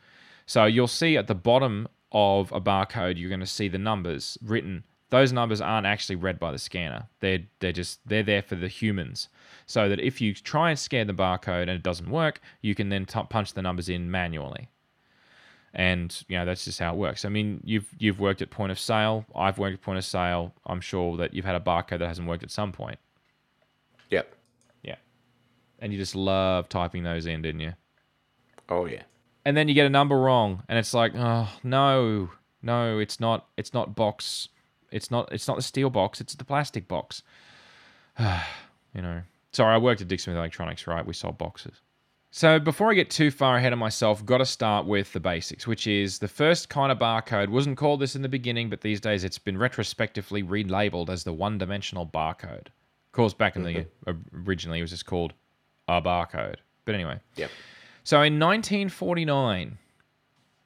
So 0.46 0.66
you'll 0.66 0.88
see 0.88 1.16
at 1.16 1.28
the 1.28 1.36
bottom 1.36 1.88
of 2.12 2.52
a 2.52 2.60
barcode, 2.60 3.18
you're 3.18 3.30
going 3.30 3.40
to 3.40 3.46
see 3.46 3.68
the 3.70 3.78
numbers 3.78 4.38
written. 4.44 4.84
Those 5.10 5.32
numbers 5.32 5.62
aren't 5.62 5.88
actually 5.88 6.18
read 6.18 6.38
by 6.38 6.52
the 6.52 6.60
scanner. 6.60 7.08
They're 7.22 7.40
they're 7.60 7.72
just 7.72 8.00
they're 8.06 8.24
there 8.24 8.42
for 8.42 8.56
the 8.56 8.68
humans. 8.68 9.30
So 9.66 9.88
that 9.88 10.02
if 10.02 10.20
you 10.20 10.34
try 10.34 10.70
and 10.70 10.80
scan 10.80 11.08
the 11.08 11.14
barcode 11.14 11.64
and 11.64 11.72
it 11.72 11.84
doesn't 11.84 12.10
work, 12.10 12.42
you 12.62 12.76
can 12.76 12.90
then 12.90 13.06
t- 13.06 13.22
punch 13.30 13.54
the 13.54 13.62
numbers 13.62 13.88
in 13.88 14.12
manually 14.12 14.70
and 15.78 16.24
you 16.28 16.36
know 16.36 16.44
that's 16.44 16.66
just 16.66 16.80
how 16.80 16.92
it 16.92 16.98
works. 16.98 17.24
I 17.24 17.30
mean, 17.30 17.62
you've 17.64 17.88
you've 18.00 18.20
worked 18.20 18.42
at 18.42 18.50
point 18.50 18.72
of 18.72 18.80
sale. 18.80 19.26
I've 19.36 19.60
worked 19.60 19.76
at 19.76 19.82
point 19.82 20.00
of 20.00 20.04
sale. 20.04 20.54
I'm 20.66 20.82
sure 20.82 21.16
that 21.18 21.36
you've 21.36 21.46
had 21.46 21.56
a 21.56 21.60
barcode 21.60 22.00
that 22.00 22.08
hasn't 22.08 22.28
worked 22.28 22.44
at 22.44 22.52
some 22.52 22.72
point. 22.72 22.98
Yep. 24.10 24.34
Yeah, 24.82 24.96
and 25.80 25.94
you 25.94 26.00
just 26.00 26.16
love 26.16 26.68
typing 26.68 27.04
those 27.04 27.28
in, 27.28 27.44
didn't 27.44 27.62
you? 27.62 27.74
Oh 28.68 28.86
yeah. 28.88 29.04
And 29.46 29.56
then 29.56 29.70
you 29.70 29.76
get 29.76 29.86
a 29.86 29.90
number 29.90 30.20
wrong, 30.20 30.64
and 30.68 30.80
it's 30.80 30.96
like, 30.96 31.14
oh 31.16 31.48
no, 31.64 32.32
no, 32.64 32.98
it's 32.98 33.20
not. 33.20 33.48
It's 33.56 33.74
not 33.74 33.96
box. 33.96 34.50
It's 34.92 35.12
not. 35.12 35.32
It's 35.32 35.48
not 35.48 35.58
the 35.58 35.64
steel 35.64 35.92
box. 35.92 36.20
It's 36.20 36.34
the 36.34 36.44
plastic 36.44 36.88
box. 36.88 37.22
you 38.20 39.02
know. 39.02 39.22
Sorry, 39.54 39.74
I 39.74 39.78
worked 39.78 40.02
at 40.02 40.08
Dick 40.08 40.20
Smith 40.20 40.36
Electronics. 40.36 40.88
Right, 40.88 41.06
we 41.06 41.14
sold 41.14 41.38
boxes. 41.38 41.82
So 42.38 42.60
before 42.60 42.92
I 42.92 42.94
get 42.94 43.10
too 43.10 43.32
far 43.32 43.58
ahead 43.58 43.74
of 43.74 43.80
myself, 43.80 44.24
got 44.24 44.38
to 44.38 44.46
start 44.46 44.86
with 44.86 45.12
the 45.12 45.20
basics, 45.20 45.66
which 45.66 45.88
is 45.88 46.20
the 46.20 46.28
first 46.28 46.70
kind 46.70 46.92
of 46.92 47.00
barcode 47.00 47.50
wasn't 47.50 47.78
called 47.78 48.00
this 48.00 48.16
in 48.16 48.22
the 48.22 48.30
beginning, 48.30 48.70
but 48.70 48.82
these 48.82 49.02
days 49.02 49.24
it's 49.24 49.40
been 49.40 49.58
retrospectively 49.58 50.44
relabeled 50.44 51.10
as 51.10 51.24
the 51.24 51.34
one-dimensional 51.34 52.06
barcode. 52.06 52.68
Of 52.68 53.12
course, 53.12 53.34
back 53.34 53.56
in 53.56 53.64
mm-hmm. 53.64 53.82
the 54.06 54.18
originally 54.46 54.78
it 54.78 54.84
was 54.84 54.92
just 54.92 55.08
called 55.08 55.34
a 55.88 56.00
barcode. 56.00 56.58
But 56.86 56.94
anyway. 56.94 57.20
Yep. 57.38 57.50
So 58.04 58.18
in 58.18 58.38
1949, 58.40 59.80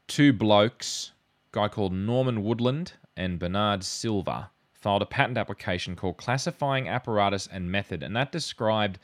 two 0.08 0.34
blokes, 0.34 1.14
guy 1.54 1.70
called 1.70 1.94
Norman 1.94 2.44
Woodland 2.44 2.92
and 3.16 3.40
Bernard 3.40 3.86
Silver, 3.86 4.50
filed 4.74 5.04
a 5.04 5.06
patent 5.06 5.38
application 5.38 5.96
called 5.96 6.18
Classifying 6.18 6.90
Apparatus 6.90 7.48
and 7.50 7.72
Method, 7.72 8.04
and 8.04 8.14
that 8.18 8.34
described 8.34 9.00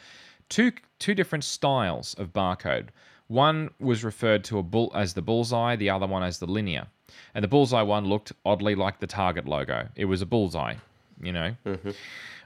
two 0.50 0.72
two 1.00 1.13
different 1.13 1.44
styles 1.44 2.13
of 2.16 2.34
barcode. 2.34 2.89
One 3.27 3.70
was 3.80 4.04
referred 4.04 4.44
to 4.46 4.60
a 4.60 4.63
bull 4.63 4.92
as 4.96 5.13
the 5.13 5.22
bullseye, 5.22 5.75
the 5.75 5.89
other 5.89 6.08
one 6.08 6.24
as 6.24 6.39
the 6.39 6.46
linear. 6.46 6.88
And 7.34 7.44
the 7.44 7.48
bullseye 7.48 7.82
one 7.82 8.06
looked 8.06 8.32
oddly 8.46 8.75
like 8.75 9.00
the 9.00 9.08
Target 9.08 9.48
logo. 9.48 9.88
It 9.96 10.06
was 10.06 10.22
a 10.22 10.25
bullseye, 10.25 10.75
you 11.22 11.34
know. 11.34 11.56
Mm-hmm. 11.66 11.92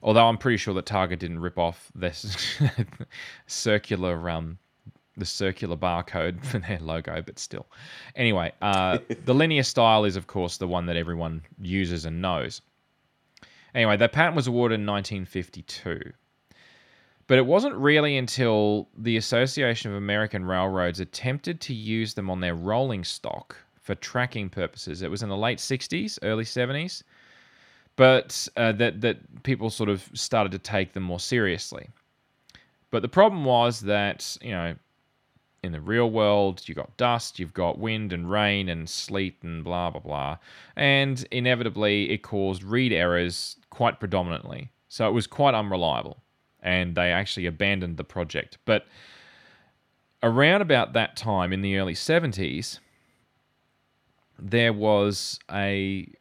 Although 0.03 0.27
I'm 0.27 0.37
pretty 0.37 0.57
sure 0.57 0.73
that 0.73 0.85
Target 0.85 1.19
didn't 1.19 1.39
rip 1.39 1.59
off 1.59 1.91
this 1.93 2.59
circular 3.47 4.29
um 4.29 4.57
the 5.17 5.25
circular 5.25 5.75
barcode 5.75 6.43
for 6.43 6.59
their 6.59 6.79
logo, 6.79 7.21
but 7.21 7.37
still. 7.37 7.67
Anyway, 8.15 8.51
uh, 8.61 8.97
the 9.25 9.33
linear 9.33 9.63
style 9.63 10.05
is 10.05 10.15
of 10.15 10.27
course 10.27 10.57
the 10.57 10.67
one 10.67 10.85
that 10.87 10.95
everyone 10.95 11.41
uses 11.61 12.05
and 12.05 12.21
knows. 12.21 12.61
Anyway, 13.73 13.97
the 13.97 14.09
patent 14.09 14.35
was 14.35 14.47
awarded 14.47 14.79
in 14.79 14.85
1952. 14.85 16.11
But 17.27 17.37
it 17.37 17.45
wasn't 17.45 17.75
really 17.75 18.17
until 18.17 18.89
the 18.97 19.17
Association 19.17 19.91
of 19.91 19.97
American 19.97 20.45
Railroads 20.45 20.99
attempted 20.99 21.61
to 21.61 21.73
use 21.73 22.13
them 22.13 22.29
on 22.29 22.39
their 22.39 22.55
rolling 22.55 23.03
stock 23.03 23.55
for 23.81 23.95
tracking 23.95 24.49
purposes. 24.49 25.01
It 25.01 25.11
was 25.11 25.23
in 25.23 25.29
the 25.29 25.37
late 25.37 25.57
60s, 25.57 26.19
early 26.23 26.43
70s, 26.43 27.03
but 27.95 28.47
uh, 28.57 28.71
that, 28.73 29.01
that 29.01 29.43
people 29.43 29.69
sort 29.69 29.89
of 29.89 30.09
started 30.13 30.51
to 30.51 30.59
take 30.59 30.93
them 30.93 31.03
more 31.03 31.19
seriously. 31.19 31.87
But 32.89 33.01
the 33.01 33.09
problem 33.09 33.45
was 33.45 33.81
that, 33.81 34.37
you 34.41 34.51
know, 34.51 34.75
in 35.63 35.71
the 35.71 35.81
real 35.81 36.09
world, 36.09 36.63
you've 36.65 36.77
got 36.77 36.97
dust, 36.97 37.39
you've 37.39 37.53
got 37.53 37.77
wind 37.77 38.13
and 38.13 38.29
rain 38.29 38.67
and 38.69 38.89
sleet 38.89 39.37
and 39.43 39.63
blah, 39.63 39.91
blah, 39.91 40.01
blah. 40.01 40.37
And 40.75 41.25
inevitably, 41.31 42.09
it 42.09 42.23
caused 42.23 42.63
read 42.63 42.91
errors 42.91 43.57
quite 43.69 43.99
predominantly. 43.99 44.71
So 44.89 45.07
it 45.07 45.11
was 45.11 45.27
quite 45.27 45.53
unreliable 45.53 46.20
and 46.61 46.95
they 46.95 47.11
actually 47.11 47.45
abandoned 47.45 47.97
the 47.97 48.03
project. 48.03 48.57
But 48.65 48.85
around 50.23 50.61
about 50.61 50.93
that 50.93 51.15
time 51.15 51.51
in 51.53 51.61
the 51.61 51.77
early 51.77 51.93
70s, 51.93 52.79
there 54.39 54.73
was 54.73 55.39
a 55.51 56.11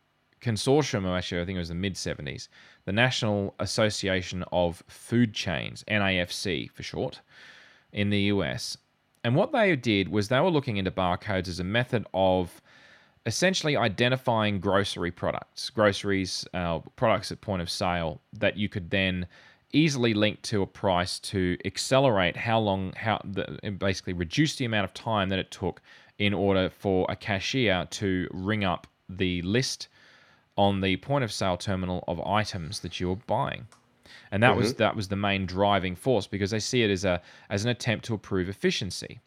consortium, 0.40 1.04
or 1.04 1.16
actually, 1.16 1.40
I 1.40 1.44
think 1.44 1.56
it 1.56 1.60
was 1.60 1.68
the 1.68 1.74
mid 1.74 1.94
70s, 1.94 2.48
the 2.84 2.92
National 2.92 3.54
Association 3.58 4.44
of 4.52 4.82
Food 4.88 5.34
Chains, 5.34 5.84
NAFC 5.88 6.70
for 6.70 6.82
short, 6.82 7.20
in 7.92 8.10
the 8.10 8.20
US. 8.22 8.76
And 9.22 9.36
what 9.36 9.52
they 9.52 9.76
did 9.76 10.08
was 10.08 10.28
they 10.28 10.40
were 10.40 10.50
looking 10.50 10.78
into 10.78 10.90
barcodes 10.90 11.48
as 11.48 11.60
a 11.60 11.64
method 11.64 12.06
of 12.14 12.62
essentially 13.26 13.76
identifying 13.76 14.60
grocery 14.60 15.10
products, 15.10 15.68
groceries, 15.68 16.46
uh, 16.54 16.78
products 16.96 17.30
at 17.30 17.40
point 17.42 17.60
of 17.60 17.68
sale 17.68 18.20
that 18.32 18.56
you 18.56 18.68
could 18.68 18.90
then 18.90 19.26
easily 19.72 20.14
linked 20.14 20.42
to 20.44 20.62
a 20.62 20.66
price 20.66 21.18
to 21.18 21.56
accelerate 21.64 22.36
how 22.36 22.58
long 22.58 22.92
how 22.96 23.20
the, 23.24 23.70
basically 23.78 24.12
reduce 24.12 24.56
the 24.56 24.64
amount 24.64 24.84
of 24.84 24.94
time 24.94 25.28
that 25.28 25.38
it 25.38 25.50
took 25.50 25.80
in 26.18 26.34
order 26.34 26.68
for 26.70 27.06
a 27.08 27.16
cashier 27.16 27.86
to 27.90 28.28
ring 28.32 28.64
up 28.64 28.86
the 29.08 29.42
list 29.42 29.88
on 30.56 30.80
the 30.80 30.96
point 30.98 31.24
of 31.24 31.32
sale 31.32 31.56
terminal 31.56 32.04
of 32.06 32.20
items 32.20 32.80
that 32.80 33.00
you're 33.00 33.16
buying. 33.26 33.66
And 34.30 34.42
that 34.42 34.50
mm-hmm. 34.50 34.60
was 34.60 34.74
that 34.74 34.96
was 34.96 35.08
the 35.08 35.16
main 35.16 35.46
driving 35.46 35.96
force 35.96 36.26
because 36.26 36.50
they 36.50 36.60
see 36.60 36.82
it 36.82 36.90
as 36.90 37.04
a 37.04 37.20
as 37.48 37.64
an 37.64 37.70
attempt 37.70 38.04
to 38.06 38.14
improve 38.14 38.48
efficiency. 38.48 39.20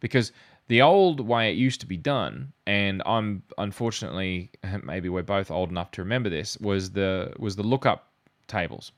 Because 0.00 0.32
the 0.68 0.82
old 0.82 1.20
way 1.20 1.50
it 1.50 1.56
used 1.56 1.80
to 1.80 1.86
be 1.86 1.96
done 1.96 2.52
and 2.66 3.02
i'm 3.04 3.42
unfortunately 3.56 4.50
maybe 4.84 5.08
we're 5.08 5.22
both 5.22 5.50
old 5.50 5.70
enough 5.70 5.90
to 5.90 6.02
remember 6.02 6.28
this 6.28 6.56
was 6.58 6.90
the 6.90 7.32
was 7.38 7.56
the 7.56 7.62
lookup 7.62 8.12
tables 8.46 8.92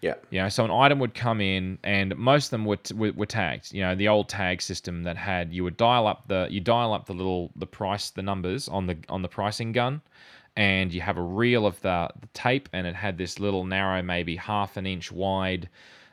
yeah. 0.00 0.14
You 0.30 0.42
know, 0.42 0.48
so 0.48 0.64
an 0.64 0.70
item 0.70 0.98
would 0.98 1.14
come 1.14 1.40
in, 1.40 1.78
and 1.82 2.14
most 2.16 2.46
of 2.46 2.50
them 2.50 2.64
were, 2.66 2.78
were, 2.94 3.12
were 3.12 3.26
tagged. 3.26 3.72
You 3.72 3.82
know, 3.82 3.94
the 3.94 4.08
old 4.08 4.28
tag 4.28 4.60
system 4.60 5.02
that 5.04 5.16
had 5.16 5.52
you 5.52 5.64
would 5.64 5.76
dial 5.76 6.06
up 6.06 6.28
the 6.28 6.46
you 6.50 6.60
dial 6.60 6.92
up 6.92 7.06
the 7.06 7.14
little 7.14 7.50
the 7.56 7.66
price 7.66 8.10
the 8.10 8.22
numbers 8.22 8.68
on 8.68 8.86
the 8.86 8.96
on 9.08 9.22
the 9.22 9.28
pricing 9.28 9.72
gun, 9.72 10.02
and 10.56 10.92
you 10.92 11.00
have 11.00 11.16
a 11.16 11.22
reel 11.22 11.66
of 11.66 11.80
the, 11.80 12.10
the 12.20 12.28
tape, 12.34 12.68
and 12.72 12.86
it 12.86 12.94
had 12.94 13.16
this 13.18 13.40
little 13.40 13.64
narrow, 13.64 14.02
maybe 14.02 14.36
half 14.36 14.76
an 14.76 14.86
inch 14.86 15.10
wide. 15.10 15.68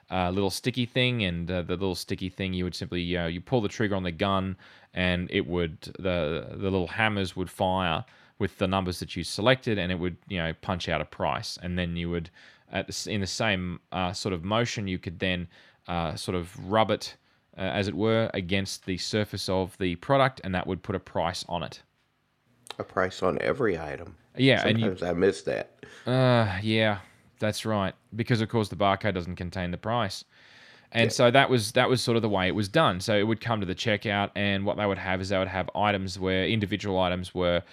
Uh, 0.09 0.29
little 0.29 0.49
sticky 0.49 0.85
thing, 0.85 1.23
and 1.23 1.49
uh, 1.49 1.61
the 1.61 1.71
little 1.71 1.95
sticky 1.95 2.27
thing 2.27 2.53
you 2.53 2.65
would 2.65 2.75
simply 2.75 2.99
you, 2.99 3.17
know, 3.17 3.27
you 3.27 3.39
pull 3.39 3.61
the 3.61 3.69
trigger 3.69 3.95
on 3.95 4.03
the 4.03 4.11
gun, 4.11 4.57
and 4.93 5.29
it 5.31 5.47
would 5.47 5.79
the 5.99 6.47
the 6.51 6.69
little 6.69 6.87
hammers 6.87 7.33
would 7.35 7.49
fire 7.49 8.03
with 8.37 8.57
the 8.57 8.67
numbers 8.67 8.99
that 8.99 9.15
you 9.15 9.23
selected, 9.23 9.77
and 9.77 9.89
it 9.89 9.95
would 9.95 10.17
you 10.27 10.37
know 10.37 10.51
punch 10.61 10.89
out 10.89 10.99
a 10.99 11.05
price, 11.05 11.57
and 11.61 11.79
then 11.79 11.95
you 11.95 12.09
would 12.09 12.29
at 12.71 12.87
the, 12.87 13.11
in 13.11 13.21
the 13.21 13.27
same 13.27 13.79
uh, 13.91 14.13
sort 14.13 14.33
of 14.33 14.43
motion, 14.43 14.87
you 14.87 14.97
could 14.97 15.19
then 15.19 15.47
uh, 15.87 16.15
sort 16.15 16.35
of 16.35 16.51
rub 16.69 16.91
it, 16.91 17.15
uh, 17.57 17.61
as 17.61 17.87
it 17.87 17.93
were, 17.93 18.29
against 18.33 18.85
the 18.85 18.97
surface 18.97 19.49
of 19.49 19.77
the 19.77 19.95
product, 19.97 20.41
and 20.43 20.55
that 20.55 20.65
would 20.65 20.81
put 20.81 20.95
a 20.95 20.99
price 20.99 21.45
on 21.49 21.63
it. 21.63 21.81
A 22.79 22.83
price 22.83 23.21
on 23.21 23.37
every 23.41 23.77
item. 23.77 24.15
Yeah, 24.37 24.63
sometimes 24.63 24.83
and 24.83 25.01
you, 25.01 25.07
I 25.07 25.13
miss 25.13 25.41
that. 25.43 25.85
Uh, 26.05 26.57
yeah, 26.61 26.99
that's 27.39 27.65
right. 27.65 27.93
Because 28.15 28.41
of 28.41 28.49
course 28.49 28.69
the 28.69 28.75
barcode 28.75 29.13
doesn't 29.13 29.35
contain 29.35 29.71
the 29.71 29.77
price. 29.77 30.23
And 30.93 31.05
yeah. 31.05 31.09
so 31.09 31.31
that 31.31 31.49
was 31.49 31.73
that 31.73 31.89
was 31.89 32.01
sort 32.01 32.15
of 32.15 32.21
the 32.21 32.29
way 32.29 32.47
it 32.47 32.55
was 32.55 32.67
done. 32.67 32.99
So 32.99 33.17
it 33.17 33.23
would 33.23 33.41
come 33.41 33.59
to 33.59 33.65
the 33.65 33.75
checkout, 33.75 34.31
and 34.35 34.65
what 34.65 34.77
they 34.77 34.85
would 34.85 34.97
have 34.97 35.21
is 35.21 35.29
they 35.29 35.37
would 35.37 35.47
have 35.47 35.69
items 35.75 36.19
where 36.19 36.45
individual 36.45 36.99
items 36.99 37.33
were 37.33 37.63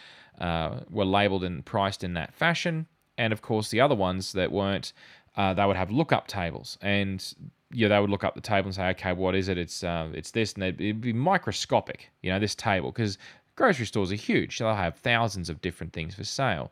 uh, 0.41 0.81
were 0.91 1.05
labeled 1.05 1.45
and 1.45 1.65
priced 1.65 2.05
in 2.05 2.15
that 2.15 2.35
fashion, 2.35 2.87
and 3.19 3.33
of 3.33 3.43
course 3.43 3.69
the 3.69 3.81
other 3.81 3.95
ones 3.95 4.33
that 4.33 4.51
weren't, 4.51 4.95
uh, 5.37 5.53
they 5.53 5.67
would 5.67 5.77
have 5.77 5.91
lookup 5.91 6.27
tables, 6.27 6.79
and 6.81 7.35
yeah, 7.71 7.89
they 7.89 8.01
would 8.01 8.09
look 8.09 8.25
up 8.25 8.35
the 8.35 8.41
table 8.41 8.69
and 8.69 8.75
say, 8.75 8.89
okay, 8.89 9.13
what 9.13 9.35
is 9.35 9.49
it? 9.49 9.59
It's 9.59 9.85
uh, 9.85 10.09
it's 10.15 10.31
this, 10.31 10.55
and 10.55 10.65
it'd 10.65 11.03
be 11.03 11.13
microscopic, 11.13 12.09
you 12.23 12.31
know, 12.31 12.39
this 12.39 12.55
table, 12.55 12.91
because 12.91 13.19
Grocery 13.59 13.87
stores 13.87 14.13
are 14.13 14.15
huge. 14.15 14.59
They'll 14.59 14.73
have 14.73 14.95
thousands 14.99 15.51
of 15.51 15.61
different 15.61 15.93
things 15.93 16.15
for 16.15 16.23
sale. 16.23 16.71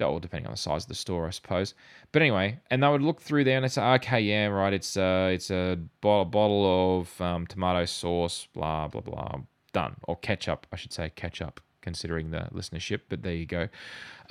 Or 0.00 0.18
depending 0.18 0.46
on 0.46 0.54
the 0.54 0.56
size 0.58 0.84
of 0.84 0.88
the 0.88 0.94
store, 0.94 1.26
I 1.26 1.30
suppose. 1.30 1.74
But 2.10 2.22
anyway, 2.22 2.58
and 2.70 2.82
they 2.82 2.88
would 2.88 3.02
look 3.02 3.20
through 3.20 3.44
there 3.44 3.56
and 3.56 3.64
they 3.64 3.68
say, 3.68 3.82
okay, 3.82 4.18
yeah, 4.18 4.46
right, 4.46 4.72
it's 4.72 4.96
a, 4.96 5.28
it's 5.34 5.50
a 5.50 5.78
bottle, 6.00 6.24
bottle 6.24 7.00
of 7.00 7.20
um, 7.20 7.46
tomato 7.46 7.84
sauce, 7.84 8.48
blah, 8.54 8.88
blah, 8.88 9.02
blah, 9.02 9.40
done. 9.74 9.94
Or 10.04 10.16
ketchup, 10.16 10.66
I 10.72 10.76
should 10.76 10.94
say 10.94 11.12
ketchup, 11.14 11.60
considering 11.82 12.30
the 12.30 12.48
listenership, 12.52 13.00
but 13.08 13.22
there 13.22 13.34
you 13.34 13.46
go. 13.46 13.68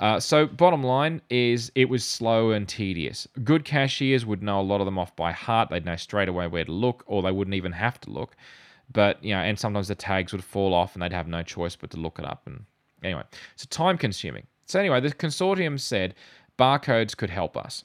Uh, 0.00 0.18
so, 0.18 0.46
bottom 0.46 0.82
line 0.82 1.20
is 1.30 1.70
it 1.74 1.88
was 1.88 2.04
slow 2.04 2.50
and 2.50 2.68
tedious. 2.68 3.28
Good 3.44 3.64
cashiers 3.64 4.26
would 4.26 4.42
know 4.42 4.60
a 4.60 4.62
lot 4.62 4.80
of 4.80 4.86
them 4.86 4.98
off 4.98 5.14
by 5.14 5.30
heart. 5.30 5.70
They'd 5.70 5.84
know 5.84 5.96
straight 5.96 6.28
away 6.28 6.48
where 6.48 6.64
to 6.64 6.72
look, 6.72 7.04
or 7.06 7.22
they 7.22 7.30
wouldn't 7.30 7.54
even 7.54 7.72
have 7.72 8.00
to 8.00 8.10
look. 8.10 8.34
But, 8.92 9.22
you 9.24 9.34
know, 9.34 9.40
and 9.40 9.58
sometimes 9.58 9.88
the 9.88 9.94
tags 9.94 10.32
would 10.32 10.44
fall 10.44 10.74
off 10.74 10.94
and 10.94 11.02
they'd 11.02 11.12
have 11.12 11.28
no 11.28 11.42
choice 11.42 11.76
but 11.76 11.90
to 11.92 11.96
look 11.96 12.18
it 12.18 12.24
up. 12.24 12.42
And 12.46 12.64
anyway, 13.02 13.22
so 13.56 13.66
time 13.70 13.96
consuming. 13.96 14.46
So, 14.66 14.80
anyway, 14.80 15.00
the 15.00 15.10
consortium 15.10 15.78
said 15.78 16.14
barcodes 16.58 17.16
could 17.16 17.30
help 17.30 17.56
us. 17.56 17.84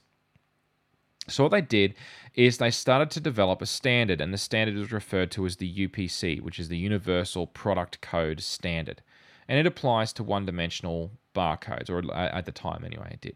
So, 1.30 1.44
what 1.44 1.52
they 1.52 1.62
did 1.62 1.96
is 2.36 2.58
they 2.58 2.72
started 2.72 3.12
to 3.12 3.20
develop 3.20 3.62
a 3.62 3.66
standard, 3.66 4.22
and 4.22 4.34
the 4.34 4.38
standard 4.38 4.76
was 4.76 4.92
referred 4.92 5.32
to 5.32 5.46
as 5.46 5.58
the 5.58 5.88
UPC, 5.88 6.42
which 6.42 6.60
is 6.60 6.70
the 6.70 6.78
Universal 6.78 7.48
Product 7.48 8.00
Code 8.00 8.42
Standard. 8.42 9.02
And 9.48 9.60
it 9.60 9.66
applies 9.66 10.14
to 10.14 10.24
one 10.24 10.46
dimensional 10.46 11.12
barcodes, 11.36 11.90
or 11.90 12.14
at 12.16 12.46
the 12.46 12.52
time 12.52 12.84
anyway, 12.84 13.10
it 13.12 13.22
did. 13.22 13.36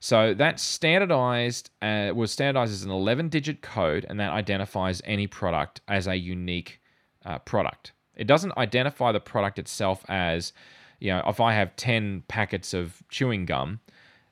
So 0.00 0.32
that 0.34 0.58
standardized 0.58 1.70
uh, 1.82 2.12
was 2.14 2.32
standardized 2.32 2.72
as 2.72 2.84
an 2.84 2.90
11-digit 2.90 3.60
code, 3.60 4.06
and 4.08 4.18
that 4.18 4.32
identifies 4.32 5.02
any 5.04 5.26
product 5.26 5.82
as 5.88 6.06
a 6.06 6.16
unique 6.16 6.80
uh, 7.24 7.38
product. 7.40 7.92
It 8.16 8.26
doesn't 8.26 8.56
identify 8.56 9.12
the 9.12 9.20
product 9.20 9.58
itself 9.58 10.04
as, 10.08 10.54
you 11.00 11.10
know, 11.10 11.22
if 11.26 11.38
I 11.38 11.52
have 11.52 11.76
10 11.76 12.24
packets 12.28 12.72
of 12.72 13.02
chewing 13.10 13.44
gum, 13.44 13.80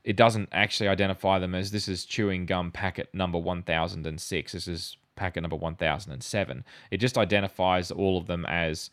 it 0.04 0.16
doesn't 0.16 0.48
actually 0.52 0.88
identify 0.88 1.38
them 1.38 1.54
as 1.54 1.70
this 1.70 1.86
is 1.86 2.06
chewing 2.06 2.46
gum 2.46 2.70
packet 2.70 3.10
number 3.12 3.38
1006, 3.38 4.52
this 4.52 4.66
is 4.68 4.96
packet 5.16 5.42
number 5.42 5.56
1007. 5.56 6.64
It 6.90 6.96
just 6.96 7.18
identifies 7.18 7.90
all 7.90 8.16
of 8.16 8.26
them 8.26 8.46
as 8.46 8.88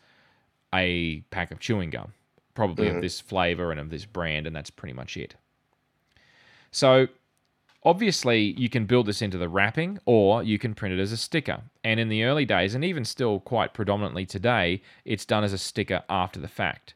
a 0.74 1.22
pack 1.31 1.51
of 1.51 1.60
chewing 1.60 1.89
gum, 1.89 2.13
probably 2.53 2.88
mm-hmm. 2.88 2.98
of 2.98 3.01
this 3.01 3.19
flavor 3.19 3.72
and 3.72 3.79
of 3.79 3.89
this 3.89 4.05
brand, 4.05 4.48
and 4.48 4.55
that's 4.55 4.69
pretty 4.69 4.93
much 4.93 5.17
it. 5.17 5.36
So 6.72 7.07
obviously 7.86 8.55
you 8.57 8.67
can 8.67 8.86
build 8.86 9.05
this 9.05 9.22
into 9.22 9.38
the 9.38 9.48
wrapping 9.48 10.00
or 10.05 10.43
you 10.43 10.57
can 10.57 10.74
print 10.74 10.93
it 10.93 11.01
as 11.01 11.12
a 11.12 11.17
sticker. 11.17 11.62
And 11.84 12.00
in 12.00 12.10
the 12.10 12.24
early 12.24 12.43
days, 12.43 12.75
and 12.75 12.84
even 12.84 13.05
still 13.05 13.39
quite 13.39 13.74
predominantly 13.74 14.25
today, 14.25 14.81
it's 15.05 15.24
done 15.24 15.43
as 15.43 15.53
a 15.53 15.57
sticker 15.57 16.03
after 16.10 16.39
the 16.39 16.48
fact. 16.48 16.95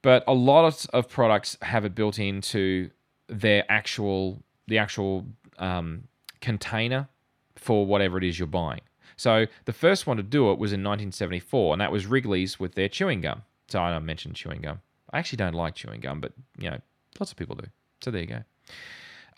But 0.00 0.24
a 0.26 0.34
lot 0.34 0.86
of 0.92 1.08
products 1.08 1.56
have 1.62 1.84
it 1.84 1.94
built 1.94 2.18
into 2.18 2.90
their 3.28 3.64
actual 3.68 4.42
the 4.66 4.78
actual 4.78 5.26
um, 5.58 6.04
container 6.40 7.08
for 7.56 7.84
whatever 7.84 8.18
it 8.18 8.24
is 8.24 8.38
you're 8.38 8.46
buying. 8.46 8.80
So 9.16 9.46
the 9.64 9.72
first 9.72 10.06
one 10.06 10.16
to 10.16 10.22
do 10.22 10.50
it 10.50 10.58
was 10.58 10.72
in 10.72 10.80
1974, 10.80 11.74
and 11.74 11.80
that 11.80 11.92
was 11.92 12.06
Wrigley's 12.06 12.58
with 12.58 12.74
their 12.74 12.88
chewing 12.88 13.20
gum. 13.20 13.42
So 13.68 13.80
I 13.80 13.98
mentioned 13.98 14.34
chewing 14.34 14.60
gum. 14.60 14.80
I 15.12 15.18
actually 15.18 15.38
don't 15.38 15.54
like 15.54 15.74
chewing 15.74 16.00
gum, 16.00 16.20
but 16.20 16.32
you 16.58 16.70
know, 16.70 16.78
lots 17.20 17.30
of 17.30 17.36
people 17.36 17.56
do. 17.56 17.66
So 18.02 18.10
there 18.10 18.20
you 18.20 18.26
go. 18.26 18.42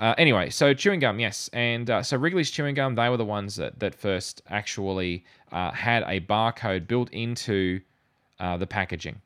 Uh, 0.01 0.15
anyway, 0.19 0.51
so 0.51 0.75
chewing 0.75 0.99
gum, 0.99 1.21
yes, 1.21 1.49
and 1.53 1.89
uh, 1.89 2.03
so 2.03 2.17
Wrigley's 2.17 2.51
chewing 2.51 2.75
gum, 2.75 2.97
they 2.97 3.09
were 3.09 3.17
the 3.17 3.25
ones 3.25 3.57
that 3.57 3.79
that 3.79 3.95
first 3.95 4.43
actually 4.49 5.25
uh, 5.53 5.71
had 5.71 6.03
a 6.09 6.21
barcode 6.21 6.89
built 6.89 7.11
into 7.13 7.81
uh, 8.41 8.57
the 8.57 8.67
packaging. 8.67 9.21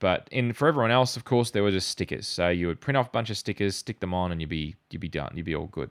But 0.00 0.28
in 0.30 0.52
for 0.52 0.68
everyone 0.68 0.90
else, 0.90 1.16
of 1.16 1.24
course, 1.24 1.50
there 1.50 1.62
were 1.62 1.70
just 1.70 1.88
stickers. 1.88 2.26
So 2.26 2.50
you 2.50 2.66
would 2.66 2.80
print 2.80 2.96
off 2.96 3.08
a 3.08 3.10
bunch 3.10 3.30
of 3.30 3.38
stickers, 3.38 3.74
stick 3.74 4.00
them 4.00 4.12
on, 4.12 4.32
and 4.32 4.40
you'd 4.40 4.50
be 4.50 4.74
you'd 4.90 5.00
be 5.00 5.08
done. 5.08 5.32
You'd 5.34 5.46
be 5.46 5.54
all 5.54 5.68
good. 5.68 5.90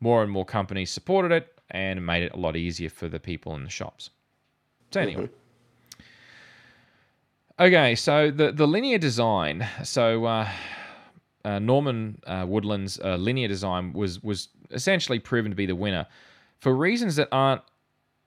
More 0.00 0.22
and 0.22 0.32
more 0.32 0.46
companies 0.46 0.90
supported 0.90 1.30
it 1.30 1.53
and 1.70 2.04
made 2.04 2.22
it 2.22 2.32
a 2.32 2.38
lot 2.38 2.56
easier 2.56 2.90
for 2.90 3.08
the 3.08 3.20
people 3.20 3.54
in 3.54 3.64
the 3.64 3.70
shops. 3.70 4.10
So 4.92 5.00
anyway. 5.00 5.24
Mm-hmm. 5.24 5.34
Okay, 7.60 7.94
so 7.94 8.30
the, 8.30 8.50
the 8.50 8.66
linear 8.66 8.98
design. 8.98 9.66
So 9.84 10.24
uh, 10.24 10.48
uh, 11.44 11.58
Norman 11.60 12.20
uh, 12.26 12.44
Woodland's 12.48 12.98
uh, 12.98 13.16
linear 13.16 13.48
design 13.48 13.92
was 13.92 14.22
was 14.22 14.48
essentially 14.70 15.18
proven 15.18 15.52
to 15.52 15.56
be 15.56 15.66
the 15.66 15.76
winner 15.76 16.06
for 16.58 16.74
reasons 16.74 17.16
that 17.16 17.28
aren't 17.30 17.62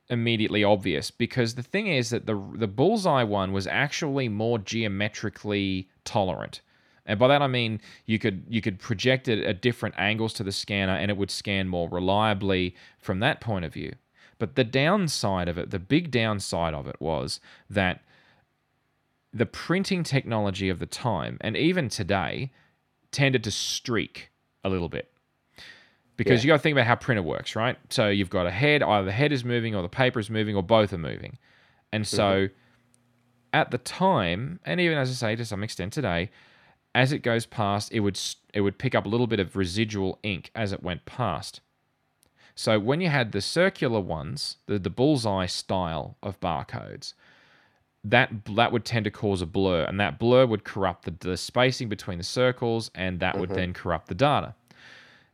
immediately 0.10 0.64
obvious 0.64 1.12
because 1.12 1.56
the 1.56 1.64
thing 1.64 1.88
is 1.88 2.10
that 2.12 2.26
the 2.26 2.42
the 2.56 2.68
bullseye 2.68 3.24
one 3.24 3.52
was 3.52 3.68
actually 3.68 4.30
more 4.30 4.60
geometrically 4.60 5.90
tolerant. 6.06 6.62
And 7.08 7.18
by 7.18 7.28
that 7.30 7.42
I 7.42 7.48
mean 7.48 7.82
you 8.06 8.20
could 8.20 8.44
you 8.48 8.62
could 8.62 8.80
project 8.80 9.28
it 9.28 9.44
at 9.44 9.62
different 9.62 9.96
angles 9.98 10.34
to 10.34 10.44
the 10.44 10.52
scanner 10.52 10.94
and 10.94 11.10
it 11.10 11.18
would 11.18 11.32
scan 11.32 11.68
more 11.68 11.90
reliably 11.90 12.76
from 13.00 13.20
that 13.22 13.42
point 13.42 13.66
of 13.66 13.74
view. 13.74 13.94
But 14.40 14.56
the 14.56 14.64
downside 14.64 15.48
of 15.48 15.58
it, 15.58 15.72
the 15.72 15.80
big 15.80 16.12
downside 16.12 16.74
of 16.74 16.86
it 16.86 16.98
was 17.00 17.40
that 17.70 18.02
the 19.34 19.46
printing 19.46 20.04
technology 20.04 20.70
of 20.70 20.80
the 20.80 20.86
time 20.86 21.38
and 21.42 21.58
even 21.58 21.90
today 21.90 22.52
tended 23.12 23.44
to 23.44 23.52
streak 23.52 24.30
a 24.64 24.70
little 24.70 24.90
bit 24.90 25.12
because 26.18 26.44
yeah. 26.44 26.48
you 26.48 26.54
got 26.54 26.58
to 26.58 26.64
think 26.64 26.74
about 26.74 26.88
how 26.88 26.96
printer 26.96 27.22
works, 27.22 27.56
right? 27.56 27.78
So 27.90 28.10
you've 28.10 28.30
got 28.30 28.48
a 28.48 28.52
head, 28.52 28.84
either 28.84 29.06
the 29.06 29.12
head 29.12 29.32
is 29.32 29.46
moving 29.46 29.76
or 29.76 29.84
the 29.84 29.90
paper 29.90 30.20
is 30.20 30.30
moving 30.30 30.56
or 30.56 30.64
both 30.64 30.92
are 30.92 30.98
moving. 30.98 31.38
And 31.94 32.06
so 32.06 32.48
mm-hmm. 32.48 32.54
at 33.54 33.72
the 33.72 33.78
time, 33.78 34.60
and 34.66 34.82
even 34.82 34.98
as 34.98 35.10
I 35.10 35.14
say 35.14 35.36
to 35.36 35.46
some 35.46 35.64
extent 35.64 35.94
today, 35.94 36.32
as 36.98 37.12
it 37.12 37.20
goes 37.20 37.46
past, 37.46 37.92
it 37.92 38.00
would 38.00 38.20
it 38.56 38.62
would 38.62 38.80
pick 38.80 38.96
up 38.96 39.06
a 39.06 39.10
little 39.10 39.28
bit 39.28 39.40
of 39.40 39.56
residual 39.56 40.18
ink 40.24 40.50
as 40.56 40.72
it 40.72 40.82
went 40.82 41.06
past. 41.06 41.62
So 42.56 42.80
when 42.80 43.02
you 43.02 43.10
had 43.10 43.34
the 43.34 43.42
circular 43.42 44.00
ones, 44.00 44.58
the, 44.66 44.80
the 44.80 44.90
bullseye 44.90 45.46
style 45.46 46.18
of 46.24 46.40
barcodes, 46.40 47.14
that 48.04 48.32
that 48.56 48.72
would 48.72 48.84
tend 48.84 49.04
to 49.06 49.12
cause 49.12 49.44
a 49.44 49.46
blur, 49.46 49.84
and 49.84 50.00
that 50.00 50.18
blur 50.18 50.48
would 50.48 50.64
corrupt 50.64 51.06
the, 51.06 51.30
the 51.30 51.38
spacing 51.38 51.88
between 51.88 52.18
the 52.18 52.24
circles, 52.24 52.90
and 52.96 53.20
that 53.20 53.34
mm-hmm. 53.34 53.42
would 53.42 53.52
then 53.52 53.74
corrupt 53.74 54.08
the 54.08 54.16
data. 54.16 54.56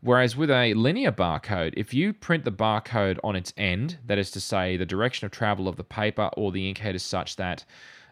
Whereas 0.02 0.36
with 0.36 0.52
a 0.52 0.73
linear 0.73 1.13
barcode, 1.13 1.76
if 1.78 1.93
you 1.93 2.12
print 2.12 2.43
the 2.43 2.52
barcode 2.52 3.19
on 3.23 3.38
its 3.38 3.54
end, 3.56 3.99
that 4.06 4.17
is 4.17 4.32
to 4.32 4.41
say, 4.41 4.76
the 4.76 4.86
direction 4.86 5.26
of 5.26 5.32
travel 5.32 5.69
of 5.69 5.78
the 5.78 5.86
paper 5.86 6.30
or 6.36 6.52
the 6.52 6.67
ink 6.67 6.80
head 6.80 6.93
is 6.93 7.04
such 7.04 7.38
that 7.38 7.63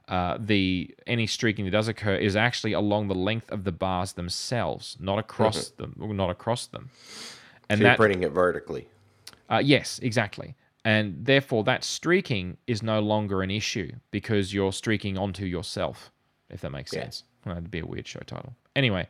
uh, 0.08 0.38
the 0.40 0.94
any 1.08 1.28
streaking 1.28 1.66
that 1.66 1.72
does 1.72 1.88
occur 1.88 2.16
is 2.16 2.36
actually 2.36 2.74
along 2.74 3.08
the 3.08 3.16
length 3.16 3.52
of 3.52 3.64
the 3.64 3.72
bars 3.72 4.14
themselves, 4.14 4.98
not 5.00 5.20
across 5.20 5.70
mm-hmm. 5.72 6.02
them, 6.02 6.18
not 6.18 6.30
across 6.30 6.68
them. 6.68 6.90
And 7.70 7.78
so 7.78 7.84
you're 7.84 7.92
that, 7.92 7.98
printing 7.98 8.24
it 8.24 8.32
vertically. 8.32 8.88
Uh, 9.50 9.62
yes, 9.64 10.00
exactly. 10.00 10.56
And 10.84 11.26
therefore, 11.26 11.64
that 11.66 11.84
streaking 11.84 12.58
is 12.68 12.82
no 12.82 13.00
longer 13.00 13.44
an 13.44 13.52
issue 13.52 13.92
because 14.10 14.54
you're 14.54 14.74
streaking 14.74 15.18
onto 15.18 15.46
yourself, 15.46 16.12
if 16.50 16.62
that 16.62 16.72
makes 16.72 16.92
yeah. 16.92 17.04
sense. 17.04 17.24
Well, 17.46 17.56
that'd 17.56 17.72
be 17.72 17.80
a 17.80 17.86
weird 17.86 18.08
show 18.08 18.22
title. 18.26 18.54
Anyway, 18.76 19.08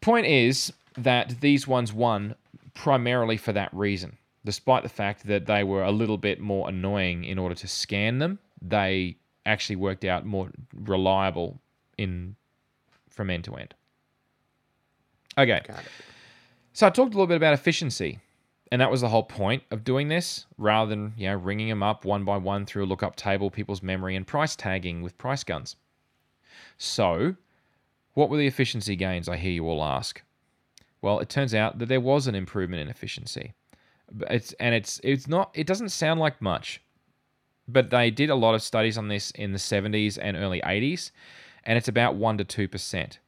point 0.00 0.26
is 0.26 0.72
that 0.96 1.40
these 1.40 1.66
ones 1.66 1.92
won 1.92 2.34
primarily 2.74 3.36
for 3.36 3.52
that 3.52 3.72
reason. 3.72 4.16
Despite 4.44 4.82
the 4.82 4.88
fact 4.88 5.26
that 5.26 5.46
they 5.46 5.62
were 5.62 5.84
a 5.84 5.92
little 5.92 6.18
bit 6.18 6.40
more 6.40 6.68
annoying 6.68 7.24
in 7.24 7.38
order 7.38 7.54
to 7.54 7.68
scan 7.68 8.18
them, 8.18 8.38
they 8.60 9.16
actually 9.46 9.76
worked 9.76 10.04
out 10.04 10.24
more 10.24 10.50
reliable 10.74 11.60
in 11.98 12.36
from 13.10 13.30
end 13.30 13.44
to 13.44 13.54
end. 13.54 13.74
Okay. 15.36 15.62
So 16.72 16.86
I 16.86 16.90
talked 16.90 17.14
a 17.14 17.16
little 17.16 17.26
bit 17.26 17.36
about 17.36 17.54
efficiency. 17.54 18.18
And 18.72 18.80
that 18.80 18.90
was 18.90 19.02
the 19.02 19.08
whole 19.08 19.22
point 19.22 19.62
of 19.70 19.84
doing 19.84 20.08
this, 20.08 20.46
rather 20.56 20.88
than 20.88 21.12
you 21.18 21.28
know 21.28 21.36
ringing 21.36 21.68
them 21.68 21.82
up 21.82 22.06
one 22.06 22.24
by 22.24 22.38
one 22.38 22.64
through 22.64 22.84
a 22.84 22.86
lookup 22.86 23.16
table, 23.16 23.50
people's 23.50 23.82
memory, 23.82 24.16
and 24.16 24.26
price 24.26 24.56
tagging 24.56 25.02
with 25.02 25.18
price 25.18 25.44
guns. 25.44 25.76
So, 26.78 27.36
what 28.14 28.30
were 28.30 28.38
the 28.38 28.46
efficiency 28.46 28.96
gains? 28.96 29.28
I 29.28 29.36
hear 29.36 29.52
you 29.52 29.68
all 29.68 29.84
ask. 29.84 30.22
Well, 31.02 31.18
it 31.18 31.28
turns 31.28 31.54
out 31.54 31.80
that 31.80 31.90
there 31.90 32.00
was 32.00 32.26
an 32.26 32.34
improvement 32.34 32.80
in 32.80 32.88
efficiency. 32.88 33.52
It's 34.30 34.54
and 34.54 34.74
it's 34.74 35.02
it's 35.04 35.28
not 35.28 35.50
it 35.52 35.66
doesn't 35.66 35.90
sound 35.90 36.18
like 36.18 36.40
much, 36.40 36.80
but 37.68 37.90
they 37.90 38.10
did 38.10 38.30
a 38.30 38.34
lot 38.34 38.54
of 38.54 38.62
studies 38.62 38.98
on 38.98 39.08
this 39.08 39.30
in 39.32 39.52
the 39.52 39.58
70s 39.58 40.18
and 40.20 40.36
early 40.36 40.60
80s, 40.60 41.10
and 41.64 41.78
it's 41.78 41.88
about 41.88 42.16
1 42.16 42.38
to 42.38 42.44
2%. 42.68 42.94
And 42.94 43.18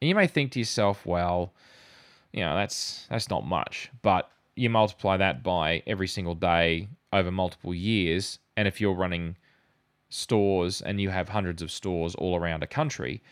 you 0.00 0.14
may 0.14 0.26
think 0.26 0.52
to 0.52 0.58
yourself, 0.58 1.06
well, 1.06 1.52
you 2.32 2.40
know, 2.40 2.56
that's 2.56 3.06
that's 3.10 3.30
not 3.30 3.46
much, 3.46 3.90
but 4.02 4.30
you 4.56 4.70
multiply 4.70 5.16
that 5.16 5.42
by 5.42 5.82
every 5.86 6.08
single 6.08 6.34
day 6.34 6.88
over 7.12 7.30
multiple 7.30 7.74
years, 7.74 8.38
and 8.56 8.66
if 8.66 8.80
you're 8.80 8.94
running 8.94 9.36
stores 10.08 10.82
and 10.82 11.00
you 11.00 11.10
have 11.10 11.28
hundreds 11.28 11.62
of 11.62 11.70
stores 11.70 12.14
all 12.16 12.36
around 12.36 12.62
a 12.62 12.66
country, 12.66 13.22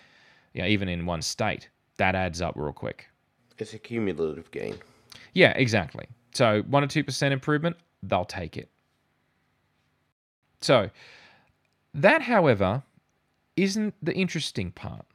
you 0.55 0.63
know, 0.63 0.69
even 0.69 0.89
in 0.89 1.07
one 1.07 1.23
state, 1.23 1.69
that 1.97 2.15
adds 2.15 2.41
up 2.41 2.55
real 2.57 2.73
quick. 2.73 3.09
It's 3.59 3.75
a 3.75 3.79
cumulative 3.79 4.51
gain. 4.51 4.77
Yeah, 5.35 5.53
exactly. 5.57 6.07
So 6.33 6.63
one 6.69 6.85
or 6.85 6.87
two 6.87 7.05
percent 7.05 7.33
improvement, 7.33 7.77
they'll 8.03 8.25
take 8.25 8.57
it. 8.57 8.71
So 10.61 10.91
that, 11.95 12.23
however, 12.23 12.83
isn't 13.57 13.95
the 14.03 14.15
interesting 14.15 14.71
part. 14.73 15.07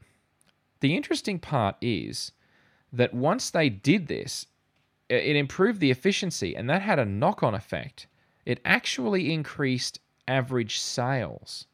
The 0.81 0.95
interesting 0.95 1.39
part 1.39 1.75
is 1.81 2.31
that 2.91 3.13
once 3.13 3.49
they 3.49 3.69
did 3.69 4.07
this, 4.07 4.47
it 5.09 5.35
improved 5.35 5.79
the 5.79 5.91
efficiency 5.91 6.55
and 6.55 6.69
that 6.69 6.81
had 6.81 6.99
a 6.99 7.05
knock 7.05 7.43
on 7.43 7.53
effect. 7.53 8.07
It 8.45 8.59
actually 8.65 9.33
increased 9.33 9.99
average 10.27 10.79
sales. 10.79 11.67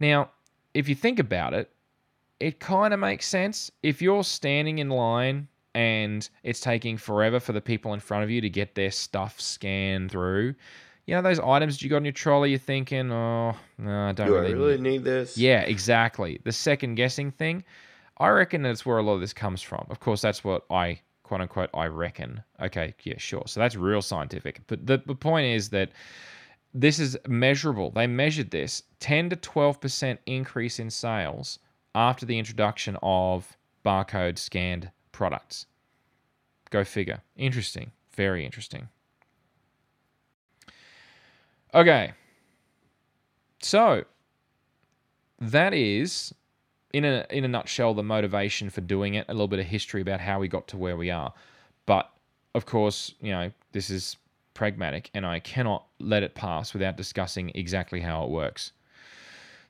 Now, 0.00 0.30
if 0.74 0.88
you 0.88 0.94
think 0.94 1.18
about 1.18 1.54
it, 1.54 1.70
it 2.40 2.60
kind 2.60 2.92
of 2.92 3.00
makes 3.00 3.26
sense. 3.26 3.70
If 3.82 4.02
you're 4.02 4.24
standing 4.24 4.78
in 4.78 4.90
line 4.90 5.48
and 5.74 6.28
it's 6.42 6.60
taking 6.60 6.96
forever 6.96 7.40
for 7.40 7.52
the 7.52 7.60
people 7.60 7.94
in 7.94 8.00
front 8.00 8.24
of 8.24 8.30
you 8.30 8.40
to 8.40 8.50
get 8.50 8.74
their 8.74 8.90
stuff 8.90 9.40
scanned 9.40 10.10
through, 10.10 10.54
you 11.06 11.14
know 11.14 11.22
those 11.22 11.40
items 11.40 11.82
you 11.82 11.90
got 11.90 11.96
on 11.96 12.04
your 12.04 12.12
trolley, 12.12 12.50
you're 12.50 12.58
thinking, 12.58 13.10
oh, 13.12 13.54
no, 13.78 14.08
I 14.08 14.12
don't 14.12 14.26
Do 14.26 14.36
I 14.36 14.40
really, 14.40 14.54
really 14.54 14.80
need 14.80 15.04
this? 15.04 15.36
yeah, 15.36 15.60
exactly. 15.60 16.40
The 16.44 16.52
second 16.52 16.94
guessing 16.94 17.30
thing, 17.30 17.64
I 18.18 18.28
reckon 18.28 18.62
that's 18.62 18.86
where 18.86 18.98
a 18.98 19.02
lot 19.02 19.14
of 19.14 19.20
this 19.20 19.32
comes 19.32 19.60
from. 19.60 19.86
Of 19.90 20.00
course, 20.00 20.22
that's 20.22 20.44
what 20.44 20.64
I 20.70 21.00
quote 21.24 21.40
unquote 21.40 21.70
I 21.74 21.86
reckon. 21.86 22.42
Okay, 22.60 22.94
yeah, 23.02 23.18
sure. 23.18 23.42
So 23.46 23.60
that's 23.60 23.76
real 23.76 24.02
scientific. 24.02 24.60
But 24.66 24.86
the, 24.86 25.02
the 25.04 25.14
point 25.14 25.46
is 25.46 25.68
that 25.70 25.90
this 26.72 26.98
is 26.98 27.16
measurable. 27.28 27.90
They 27.90 28.06
measured 28.06 28.50
this 28.50 28.82
10 29.00 29.30
to 29.30 29.36
12% 29.36 30.18
increase 30.26 30.78
in 30.78 30.90
sales 30.90 31.58
after 31.94 32.26
the 32.26 32.38
introduction 32.38 32.96
of 33.02 33.56
barcode 33.84 34.38
scanned 34.38 34.90
products. 35.12 35.66
Go 36.70 36.82
figure. 36.84 37.20
Interesting. 37.36 37.92
Very 38.16 38.44
interesting. 38.44 38.88
Okay. 41.74 42.12
So 43.60 44.04
that 45.40 45.74
is 45.74 46.32
in 46.92 47.04
a 47.04 47.26
in 47.30 47.44
a 47.44 47.48
nutshell 47.48 47.94
the 47.94 48.02
motivation 48.02 48.70
for 48.70 48.80
doing 48.80 49.14
it, 49.14 49.26
a 49.28 49.32
little 49.32 49.48
bit 49.48 49.58
of 49.58 49.66
history 49.66 50.00
about 50.00 50.20
how 50.20 50.38
we 50.38 50.46
got 50.46 50.68
to 50.68 50.76
where 50.76 50.96
we 50.96 51.10
are. 51.10 51.32
But 51.86 52.10
of 52.54 52.66
course, 52.66 53.14
you 53.20 53.32
know, 53.32 53.50
this 53.72 53.90
is 53.90 54.16
pragmatic 54.54 55.10
and 55.14 55.26
I 55.26 55.40
cannot 55.40 55.86
let 55.98 56.22
it 56.22 56.36
pass 56.36 56.72
without 56.72 56.96
discussing 56.96 57.50
exactly 57.56 58.00
how 58.00 58.22
it 58.22 58.30
works. 58.30 58.70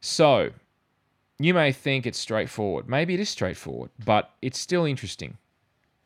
So, 0.03 0.51
you 1.39 1.55
may 1.55 1.73
think 1.73 2.07
it's 2.07 2.19
straightforward. 2.19 2.87
Maybe 2.87 3.15
it 3.15 3.21
is 3.21 3.31
straightforward, 3.31 3.91
but 4.05 4.33
it's 4.43 4.59
still 4.59 4.85
interesting. 4.85 5.39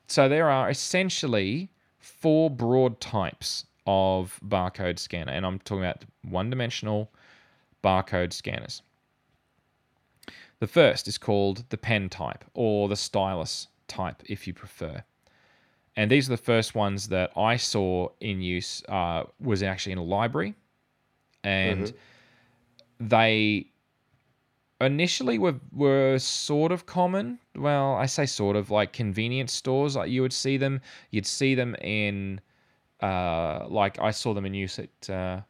So, 0.07 0.29
there 0.29 0.49
are 0.49 0.71
essentially 0.71 1.71
four 1.99 2.49
broad 2.49 3.01
types 3.01 3.65
of 3.89 4.39
barcode 4.47 4.99
scanner, 4.99 5.33
and 5.33 5.47
I'm 5.47 5.59
talking 5.61 5.83
about 5.83 6.05
one 6.29 6.51
dimensional 6.51 7.11
barcode 7.83 8.35
scanners. 8.35 8.83
The 10.61 10.67
first 10.67 11.09
is 11.09 11.17
called 11.17 11.65
the 11.71 11.79
pen 11.79 12.11
type 12.11 12.45
or 12.53 12.89
the 12.89 12.97
stylus 12.97 13.69
type, 13.87 14.23
if 14.27 14.47
you 14.47 14.53
prefer. 14.53 15.03
And 15.97 16.11
these 16.11 16.29
are 16.29 16.33
the 16.33 16.37
first 16.37 16.75
ones 16.75 17.09
that 17.09 17.33
I 17.35 17.57
saw 17.57 18.11
in 18.21 18.43
use. 18.43 18.83
Uh, 18.89 19.25
was 19.41 19.63
actually 19.63 19.93
in 19.93 19.99
a 19.99 20.05
library, 20.05 20.55
and 21.43 21.93
they 23.01 23.69
initially 24.83 25.39
were 25.39 25.57
were 25.73 26.19
sort 26.19 26.73
of 26.73 26.85
common. 26.85 27.39
Well, 27.57 27.95
I 27.95 28.05
say 28.05 28.27
sort 28.27 28.55
of 28.55 28.71
like 28.71 28.93
convenience 28.93 29.53
stores. 29.53 29.97
Like 29.97 30.11
you 30.11 30.21
would 30.21 30.35
see 30.35 30.59
them. 30.59 30.83
You'd 31.11 31.27
see 31.27 31.55
them 31.55 31.75
in 31.77 32.43
uh, 33.01 33.67
like 33.69 33.99
I 34.01 34.11
saw 34.11 34.35
them 34.35 34.47
in 34.47 34.55
use 34.55 34.79
at 34.79 35.11
uh, 35.11 35.41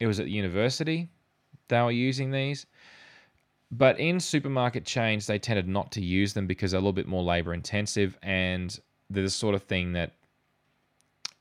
it 0.00 0.06
was 0.06 0.20
at 0.20 0.26
the 0.26 0.32
university. 0.32 1.08
They 1.68 1.80
were 1.80 1.90
using 1.90 2.30
these, 2.30 2.66
but 3.70 3.98
in 3.98 4.20
supermarket 4.20 4.84
chains 4.84 5.26
they 5.26 5.38
tended 5.38 5.66
not 5.68 5.90
to 5.92 6.00
use 6.00 6.32
them 6.34 6.46
because 6.46 6.70
they're 6.70 6.78
a 6.78 6.80
little 6.80 6.92
bit 6.92 7.08
more 7.08 7.22
labor 7.22 7.52
intensive 7.54 8.16
and 8.22 8.78
they're 9.10 9.22
the 9.24 9.30
sort 9.30 9.54
of 9.54 9.62
thing 9.62 9.92
that. 9.92 10.12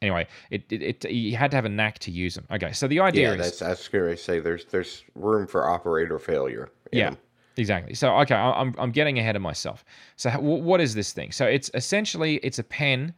Anyway, 0.02 0.28
it, 0.52 0.64
it, 0.72 1.04
it 1.06 1.12
you 1.12 1.36
had 1.36 1.50
to 1.52 1.58
have 1.58 1.66
a 1.66 1.70
knack 1.70 1.98
to 2.00 2.12
use 2.12 2.36
them. 2.36 2.46
Okay, 2.52 2.72
so 2.74 2.88
the 2.88 3.00
idea 3.00 3.30
Yeah, 3.30 3.36
is 3.36 3.60
that's 3.60 3.90
I 3.92 3.92
going 3.92 4.16
to 4.16 4.22
say 4.22 4.40
there's 4.40 4.66
there's 4.66 5.04
room 5.16 5.48
for 5.48 5.68
operator 5.68 6.20
failure. 6.20 6.70
Yeah, 6.92 7.12
them. 7.12 7.18
exactly. 7.58 7.96
So 7.96 8.16
okay, 8.20 8.36
I'm 8.36 8.76
I'm 8.78 8.92
getting 8.92 9.18
ahead 9.20 9.36
of 9.36 9.42
myself. 9.42 9.84
So 10.16 10.30
wh- 10.32 10.62
what 10.64 10.82
is 10.82 10.94
this 10.94 11.14
thing? 11.14 11.32
So 11.32 11.46
it's 11.46 11.72
essentially 11.74 12.36
it's 12.38 12.60
a 12.60 12.64
pen. 12.64 13.14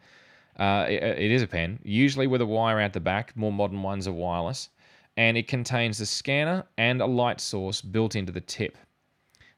Uh, 0.57 0.85
it, 0.87 1.03
it 1.03 1.31
is 1.31 1.41
a 1.41 1.47
pen, 1.47 1.79
usually 1.83 2.27
with 2.27 2.41
a 2.41 2.45
wire 2.45 2.79
out 2.79 2.93
the 2.93 2.99
back. 2.99 3.35
More 3.35 3.51
modern 3.51 3.83
ones 3.83 4.07
are 4.07 4.13
wireless, 4.13 4.69
and 5.15 5.37
it 5.37 5.47
contains 5.47 5.99
a 6.01 6.05
scanner 6.05 6.65
and 6.77 7.01
a 7.01 7.05
light 7.05 7.39
source 7.39 7.81
built 7.81 8.15
into 8.15 8.31
the 8.31 8.41
tip. 8.41 8.77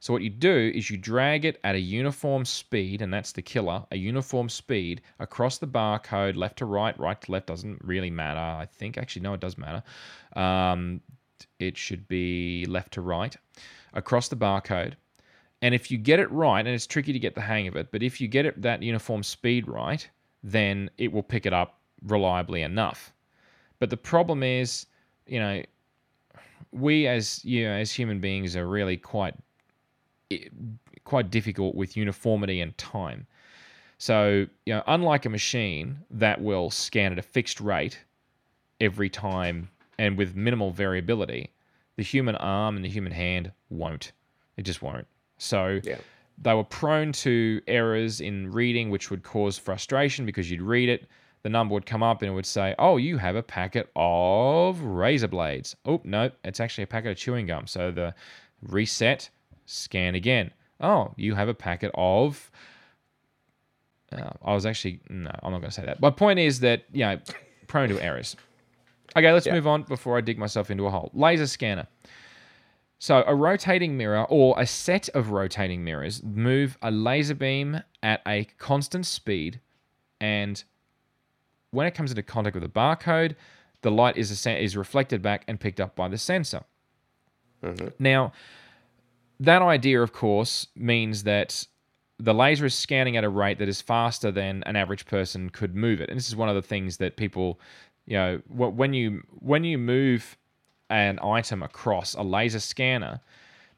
So 0.02 0.14
what 0.14 0.22
you 0.22 0.30
do 0.30 0.72
is 0.74 0.90
you 0.90 0.96
drag 0.96 1.44
it 1.44 1.60
at 1.64 1.76
a 1.76 1.80
uniform 1.80 2.46
speed, 2.46 3.02
and 3.02 3.14
that's 3.14 3.34
the 3.34 3.42
killer, 3.42 3.86
a 3.92 3.98
uniform 3.98 4.48
speed 4.48 5.02
across 5.20 5.58
the 5.58 5.68
barcode, 5.68 6.38
left 6.38 6.58
to 6.60 6.66
right, 6.66 6.98
right 6.98 7.20
to 7.22 7.32
left 7.32 7.48
doesn't 7.48 7.84
really 7.84 8.10
matter. 8.10 8.40
I 8.40 8.66
think 8.66 8.98
actually 8.98 9.24
no, 9.24 9.34
it 9.34 9.42
does 9.42 9.58
matter. 9.58 9.84
Um, 10.38 11.02
it 11.60 11.76
should 11.76 12.08
be 12.08 12.66
left 12.66 12.94
to 12.94 13.02
right 13.02 13.36
across 13.94 14.30
the 14.30 14.38
barcode. 14.38 14.94
And 15.62 15.76
if 15.76 15.92
you 15.92 15.98
get 15.98 16.22
it 16.22 16.32
right, 16.32 16.60
and 16.66 16.70
it's 16.70 16.88
tricky 16.88 17.12
to 17.12 17.20
get 17.20 17.36
the 17.36 17.42
hang 17.42 17.68
of 17.68 17.76
it, 17.76 17.92
but 17.92 18.02
if 18.02 18.22
you 18.22 18.30
get 18.30 18.46
it 18.46 18.62
that 18.62 18.82
uniform 18.82 19.24
speed 19.24 19.68
right, 19.68 20.10
then 20.44 20.90
it 20.98 21.12
will 21.12 21.24
pick 21.24 21.46
it 21.46 21.54
up 21.54 21.80
reliably 22.06 22.62
enough. 22.62 23.14
But 23.80 23.90
the 23.90 23.98
problem 23.98 24.44
is, 24.44 24.86
you 25.28 25.40
know, 25.40 25.64
we 26.72 27.08
as 27.08 27.44
you 27.44 27.66
know, 27.66 27.74
as 27.74 27.92
human 27.92 28.20
beings 28.20 28.56
are 28.56 28.68
really 28.68 28.98
quite 28.98 29.36
quite 31.04 31.32
difficult 31.32 31.76
with 31.76 31.98
uniformity 31.98 32.62
and 32.62 32.78
time. 32.78 33.26
So, 33.98 34.46
you 34.66 34.74
know, 34.74 34.84
unlike 34.88 35.26
a 35.26 35.30
machine 35.30 36.00
that 36.12 36.42
will 36.42 36.70
scan 36.70 37.12
at 37.12 37.20
a 37.20 37.24
fixed 37.24 37.60
rate 37.60 38.00
every 38.80 39.10
time 39.10 39.70
and 39.98 40.18
with 40.18 40.36
minimal 40.36 40.72
variability, 40.72 41.52
the 41.98 42.04
human 42.04 42.36
arm 42.36 42.78
and 42.78 42.86
the 42.86 42.90
human 42.90 43.12
hand 43.12 43.52
won't. 43.70 44.14
It 44.56 44.62
just 44.62 44.82
won't. 44.82 45.08
So, 45.38 45.82
Yeah. 45.84 45.98
They 46.42 46.54
were 46.54 46.64
prone 46.64 47.12
to 47.12 47.62
errors 47.68 48.22
in 48.22 48.52
reading, 48.52 48.90
which 48.90 49.10
would 49.12 49.24
cause 49.24 49.58
frustration 49.58 50.26
because 50.26 50.50
you'd 50.50 50.62
read 50.62 50.90
it, 50.90 51.08
the 51.44 51.50
number 51.50 51.74
would 51.74 51.86
come 51.86 52.04
up 52.04 52.22
and 52.22 52.32
it 52.32 52.34
would 52.34 52.46
say, 52.46 52.76
Oh, 52.80 52.98
you 52.98 53.18
have 53.18 53.36
a 53.36 53.44
packet 53.44 53.90
of 53.96 54.82
razor 54.82 55.28
blades. 55.28 55.76
Oh, 55.86 56.02
no, 56.04 56.32
it's 56.44 56.60
actually 56.60 56.84
a 56.84 56.88
packet 56.88 57.12
of 57.12 57.18
chewing 57.18 57.46
gum. 57.46 57.68
So 57.68 57.92
the 57.92 58.14
reset, 58.62 59.30
scan 59.66 60.16
again. 60.16 60.52
Oh, 60.82 61.14
you 61.18 61.36
have 61.36 61.48
a 61.50 61.54
packet 61.54 61.92
of. 61.94 62.50
Uh, 64.12 64.30
I 64.44 64.54
was 64.54 64.66
actually. 64.66 65.02
No, 65.10 65.32
I'm 65.44 65.52
not 65.52 65.60
going 65.60 65.70
to 65.70 65.72
say 65.72 65.86
that. 65.86 66.02
My 66.02 66.10
point 66.10 66.40
is 66.40 66.62
that, 66.62 66.84
you 66.92 67.02
know, 67.06 67.20
prone 67.68 67.90
to 67.90 68.02
errors. 68.04 68.36
Okay, 69.16 69.32
let's 69.32 69.46
Yeah. 69.46 69.54
move 69.54 69.68
on 69.68 69.84
before 69.84 70.18
I 70.18 70.22
dig 70.22 70.38
myself 70.38 70.72
into 70.72 70.86
a 70.86 70.90
hole. 70.90 71.12
Laser 71.14 71.48
scanner. 71.48 71.88
So, 73.02 73.24
a 73.26 73.34
rotating 73.34 73.96
mirror 73.96 74.26
or 74.26 74.60
a 74.60 74.68
set 74.68 75.08
of 75.10 75.32
rotating 75.32 75.86
mirrors 75.86 76.22
move 76.22 76.78
a 76.82 76.92
laser 76.92 77.34
beam 77.34 77.82
at 78.04 78.22
a 78.28 78.44
constant 78.58 79.06
speed, 79.06 79.62
and 80.20 80.62
when 81.72 81.88
it 81.88 81.92
comes 81.92 82.12
into 82.12 82.24
contact 82.24 82.56
with 82.56 82.64
the 82.64 82.70
barcode, 82.70 83.36
the 83.82 83.92
light 83.92 84.18
is 84.18 84.32
assen- 84.32 84.58
is 84.58 84.76
reflected 84.76 85.22
back 85.22 85.46
and 85.48 85.62
picked 85.62 85.80
up 85.80 85.96
by 85.96 86.10
the 86.10 86.18
sensor. 86.18 86.64
Mm-hmm. 87.64 87.88
Now, 88.00 88.34
that 89.40 89.62
idea, 89.62 90.02
of 90.02 90.12
course, 90.12 90.68
means 90.76 91.24
that 91.24 91.66
the 92.18 92.34
laser 92.34 92.66
is 92.66 92.76
scanning 92.76 93.16
at 93.16 93.24
a 93.24 93.30
rate 93.30 93.60
that 93.60 93.70
is 93.70 93.82
faster 93.82 94.30
than 94.30 94.62
an 94.66 94.76
average 94.76 95.06
person 95.06 95.50
could 95.50 95.74
move 95.74 96.02
it. 96.02 96.10
And 96.10 96.18
this 96.18 96.28
is 96.28 96.36
one 96.36 96.50
of 96.50 96.56
the 96.56 96.62
things 96.62 96.98
that 96.98 97.16
people, 97.16 97.62
you 98.06 98.18
know, 98.18 98.42
when 98.50 98.94
you 98.94 99.24
when 99.40 99.64
you 99.64 99.78
move 99.78 100.38
an 100.90 101.20
item 101.22 101.64
across 101.64 102.16
a 102.16 102.22
laser 102.22 102.60
scanner, 102.60 103.20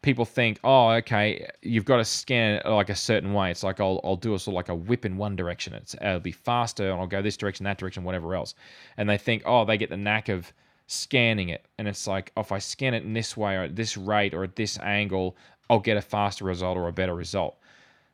people 0.02 0.26
think, 0.26 0.60
oh, 0.64 0.90
okay, 0.90 1.48
you've 1.62 1.86
got 1.86 1.98
to 1.98 2.06
scan 2.06 2.56
it 2.56 2.66
like 2.66 2.90
a 2.90 2.96
certain 2.96 3.34
way. 3.34 3.52
It's 3.52 3.64
like 3.64 3.80
I'll, 3.80 4.00
I'll 4.04 4.16
do 4.16 4.34
a 4.34 4.40
sort 4.40 4.54
of 4.54 4.56
like 4.56 4.70
a 4.70 4.76
whip 4.76 5.06
in 5.06 5.18
one 5.18 5.36
direction. 5.36 5.74
It's, 5.74 5.96
it'll 5.96 6.20
be 6.20 6.32
faster 6.32 6.90
and 6.90 7.00
I'll 7.00 7.08
go 7.08 7.22
this 7.22 7.38
direction, 7.38 7.64
that 7.66 7.78
direction, 7.78 8.04
whatever 8.04 8.34
else. 8.36 8.56
And 8.98 9.10
they 9.10 9.18
think, 9.18 9.44
oh, 9.46 9.66
they 9.66 9.78
get 9.78 9.90
the 9.90 9.98
knack 9.98 10.30
of 10.30 10.52
scanning 10.88 11.50
it. 11.50 11.66
And 11.78 11.88
it's 11.88 12.08
like, 12.08 12.32
oh, 12.36 12.42
if 12.42 12.52
I 12.52 12.60
scan 12.60 12.94
it 12.94 13.04
in 13.04 13.14
this 13.14 13.38
way 13.38 13.56
or 13.56 13.64
at 13.64 13.76
this 13.76 13.96
rate 13.96 14.34
or 14.34 14.44
at 14.44 14.56
this 14.56 14.80
angle, 14.80 15.38
I'll 15.70 15.80
get 15.80 15.98
a 15.98 16.02
faster 16.02 16.46
result 16.46 16.78
or 16.78 16.88
a 16.88 16.94
better 16.94 17.16
result. 17.16 17.58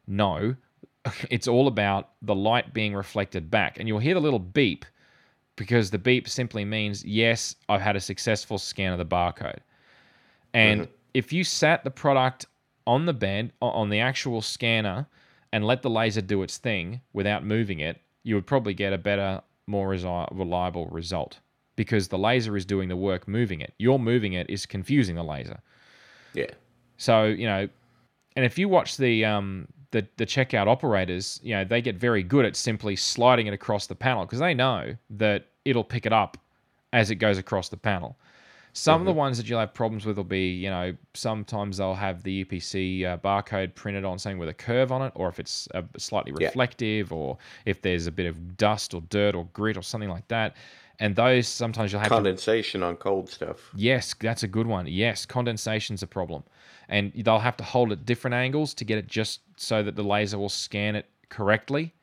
No, 0.08 0.56
it's 1.30 1.48
all 1.48 1.68
about 1.68 2.10
the 2.22 2.36
light 2.36 2.74
being 2.74 2.94
reflected 2.96 3.50
back. 3.50 3.80
And 3.80 3.88
you'll 3.88 4.00
hear 4.00 4.14
the 4.14 4.22
little 4.22 4.40
beep 4.40 4.86
because 5.58 5.91
the 5.91 5.98
beep 5.98 6.30
simply 6.30 6.63
means, 6.63 7.04
yes, 7.04 7.56
I've 7.67 7.82
had 7.82 7.98
a 7.98 8.00
successful 8.00 8.58
scan 8.58 8.93
of 8.93 9.00
the 9.00 9.06
barcode. 9.06 9.60
And 10.54 10.88
if 11.13 11.34
you 11.34 11.43
sat 11.43 11.84
the 11.84 11.91
product 11.91 12.46
on 12.86 13.06
the 13.06 13.13
bed, 13.13 13.52
on 13.62 13.89
the 13.89 14.00
actual 14.00 14.41
scanner, 14.41 15.08
and 15.52 15.65
let 15.65 15.82
the 15.82 15.89
laser 15.89 16.22
do 16.22 16.43
its 16.43 16.58
thing 16.58 17.02
without 17.13 17.43
moving 17.43 17.80
it, 17.80 18.00
you 18.24 18.36
would 18.36 18.46
probably 18.48 18.74
get 18.74 18.93
a 18.93 18.98
better, 18.98 19.41
more 19.65 19.89
resi- 19.89 20.28
reliable 20.32 20.88
result 20.88 21.39
because 21.76 22.08
the 22.08 22.17
laser 22.17 22.56
is 22.56 22.65
doing 22.65 22.89
the 22.89 22.96
work 22.96 23.28
moving 23.28 23.62
it. 23.62 23.74
You're 23.78 24.00
moving 24.00 24.34
it 24.34 24.50
is 24.50 24.65
confusing 24.65 25.15
the 25.15 25.24
laser. 25.24 25.60
Yeah. 26.34 26.52
So 26.98 27.26
you 27.26 27.46
know, 27.46 27.67
and 28.36 28.46
if 28.46 28.58
you 28.58 28.70
watch 28.70 28.98
the 28.98 29.26
um, 29.26 29.67
the 29.91 30.08
the 30.17 30.26
checkout 30.26 30.67
operators, 30.67 31.39
you 31.43 31.54
know, 31.56 31.63
they 31.63 31.82
get 31.82 31.95
very 31.95 32.23
good 32.23 32.45
at 32.45 32.56
simply 32.56 32.95
sliding 32.95 33.47
it 33.47 33.54
across 33.54 33.88
the 33.88 33.95
panel 33.95 34.26
because 34.26 34.39
they 34.39 34.54
know 34.54 34.95
that 35.10 35.45
it'll 35.65 35.84
pick 35.84 36.06
it 36.06 36.13
up 36.13 36.38
as 36.93 37.12
it 37.12 37.15
goes 37.15 37.38
across 37.38 37.69
the 37.69 37.78
panel. 37.78 38.17
Some 38.73 39.02
of 39.02 39.06
the 39.08 39.13
ones 39.13 39.38
that 39.38 39.50
you'll 39.50 39.60
have 39.60 39.73
problems 39.73 40.06
with 40.06 40.17
will 40.17 40.23
be, 40.23 40.52
you 40.52 40.69
know, 40.69 40.95
sometimes 41.15 41.78
they'll 41.78 41.95
have 41.95 42.21
the 42.21 42.45
UPC 42.45 43.06
uh, 43.06 43.17
barcode 43.17 43.73
printed 43.73 44.06
on 44.06 44.19
something 44.19 44.38
with 44.38 44.50
a 44.50 44.54
curve 44.54 44.91
on 44.91 45.02
it, 45.02 45.12
or 45.15 45.28
if 45.30 45.39
it's 45.39 45.67
uh, 45.73 45.82
slightly 45.97 46.32
Yeah. 46.32 46.45
reflective, 46.45 47.12
or 47.12 47.39
if 47.65 47.82
there's 47.82 48.06
a 48.06 48.12
bit 48.12 48.28
of 48.28 48.56
dust 48.56 48.93
or 48.93 49.02
dirt 49.10 49.34
or 49.34 49.45
grit 49.54 49.78
or 49.78 49.82
something 49.82 50.10
like 50.10 50.28
that. 50.28 50.56
And 51.00 51.15
those 51.15 51.47
sometimes 51.47 51.91
you'll 51.91 52.02
have 52.02 52.10
to 52.10 52.15
Condensation 52.15 52.84
on 52.84 52.97
cold 52.97 53.30
stuff. 53.32 53.71
Yes, 53.76 54.13
that's 54.19 54.43
a 54.43 54.47
good 54.47 54.67
one. 54.67 54.86
Yes, 54.88 55.26
condensation's 55.26 56.04
a 56.04 56.08
problem. 56.08 56.43
And 56.89 57.12
they'll 57.15 57.39
have 57.39 57.58
to 57.58 57.63
hold 57.63 57.91
at 57.91 58.06
different 58.06 58.34
angles 58.34 58.73
to 58.76 58.86
get 58.86 58.97
it 58.97 59.08
just 59.08 59.41
so 59.58 59.84
that 59.84 59.95
the 59.95 60.04
laser 60.04 60.38
will 60.38 60.50
scan 60.50 60.95
it 60.95 61.06
correctly. 61.30 61.93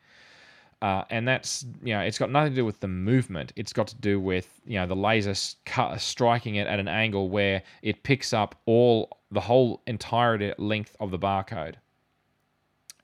Uh, 0.82 1.04
and 1.08 1.26
that's, 1.26 1.64
you 1.82 1.94
know, 1.94 2.00
it's 2.00 2.18
got 2.18 2.30
nothing 2.30 2.52
to 2.52 2.56
do 2.56 2.64
with 2.64 2.80
the 2.80 2.88
movement. 2.88 3.52
It's 3.56 3.72
got 3.72 3.86
to 3.86 3.96
do 3.96 4.20
with, 4.20 4.60
you 4.66 4.78
know, 4.78 4.86
the 4.86 4.96
laser 4.96 5.34
cut, 5.64 5.98
striking 6.00 6.56
it 6.56 6.66
at 6.66 6.78
an 6.78 6.88
angle 6.88 7.30
where 7.30 7.62
it 7.80 8.02
picks 8.02 8.34
up 8.34 8.54
all, 8.66 9.18
the 9.30 9.40
whole 9.40 9.80
entire 9.86 10.54
length 10.58 10.94
of 11.00 11.10
the 11.10 11.18
barcode 11.18 11.76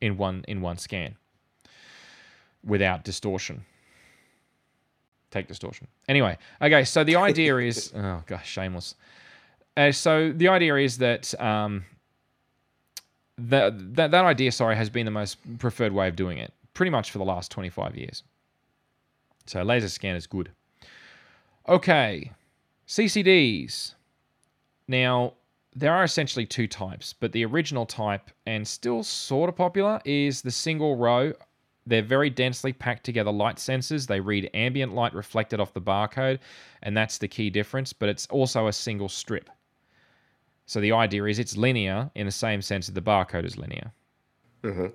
in 0.00 0.16
one 0.16 0.44
in 0.46 0.60
one 0.60 0.76
scan 0.76 1.16
without 2.64 3.04
distortion. 3.04 3.64
Take 5.30 5.46
distortion. 5.48 5.86
Anyway, 6.08 6.36
okay, 6.60 6.84
so 6.84 7.04
the 7.04 7.16
idea 7.28 7.56
is, 7.58 7.92
oh 7.94 8.22
gosh, 8.26 8.48
shameless. 8.48 8.94
Uh, 9.76 9.92
so 9.92 10.32
the 10.32 10.48
idea 10.48 10.76
is 10.76 10.98
that 10.98 11.38
um, 11.40 11.84
that, 13.38 13.94
that 13.96 14.10
that 14.10 14.24
idea, 14.24 14.52
sorry, 14.52 14.76
has 14.76 14.90
been 14.90 15.04
the 15.04 15.10
most 15.10 15.38
preferred 15.58 15.92
way 15.92 16.08
of 16.08 16.16
doing 16.16 16.38
it, 16.38 16.52
pretty 16.74 16.90
much 16.90 17.10
for 17.10 17.18
the 17.18 17.24
last 17.24 17.50
25 17.50 17.96
years. 17.96 18.22
So 19.46 19.62
laser 19.62 19.88
scan 19.88 20.16
is 20.16 20.26
good. 20.26 20.50
Okay, 21.68 22.32
CCDs. 22.86 23.94
Now, 24.88 25.34
there 25.74 25.92
are 25.92 26.04
essentially 26.04 26.46
two 26.46 26.66
types, 26.66 27.12
but 27.12 27.32
the 27.32 27.44
original 27.44 27.86
type, 27.86 28.30
and 28.46 28.66
still 28.66 29.02
sort 29.02 29.48
of 29.48 29.56
popular, 29.56 30.00
is 30.04 30.42
the 30.42 30.50
single 30.50 30.96
row. 30.96 31.32
They're 31.86 32.02
very 32.02 32.28
densely 32.28 32.72
packed 32.72 33.04
together 33.04 33.30
light 33.30 33.56
sensors. 33.56 34.06
They 34.06 34.20
read 34.20 34.50
ambient 34.52 34.94
light 34.94 35.14
reflected 35.14 35.60
off 35.60 35.72
the 35.72 35.80
barcode, 35.80 36.40
and 36.82 36.96
that's 36.96 37.18
the 37.18 37.28
key 37.28 37.50
difference, 37.50 37.92
but 37.92 38.08
it's 38.08 38.26
also 38.26 38.66
a 38.66 38.72
single 38.72 39.08
strip. 39.08 39.48
So 40.70 40.80
the 40.80 40.92
idea 40.92 41.24
is 41.24 41.40
it's 41.40 41.56
linear 41.56 42.12
in 42.14 42.26
the 42.26 42.32
same 42.32 42.62
sense 42.62 42.86
that 42.86 42.92
the 42.92 43.02
barcode 43.02 43.44
is 43.44 43.58
linear. 43.58 43.90
hmm 44.62 44.86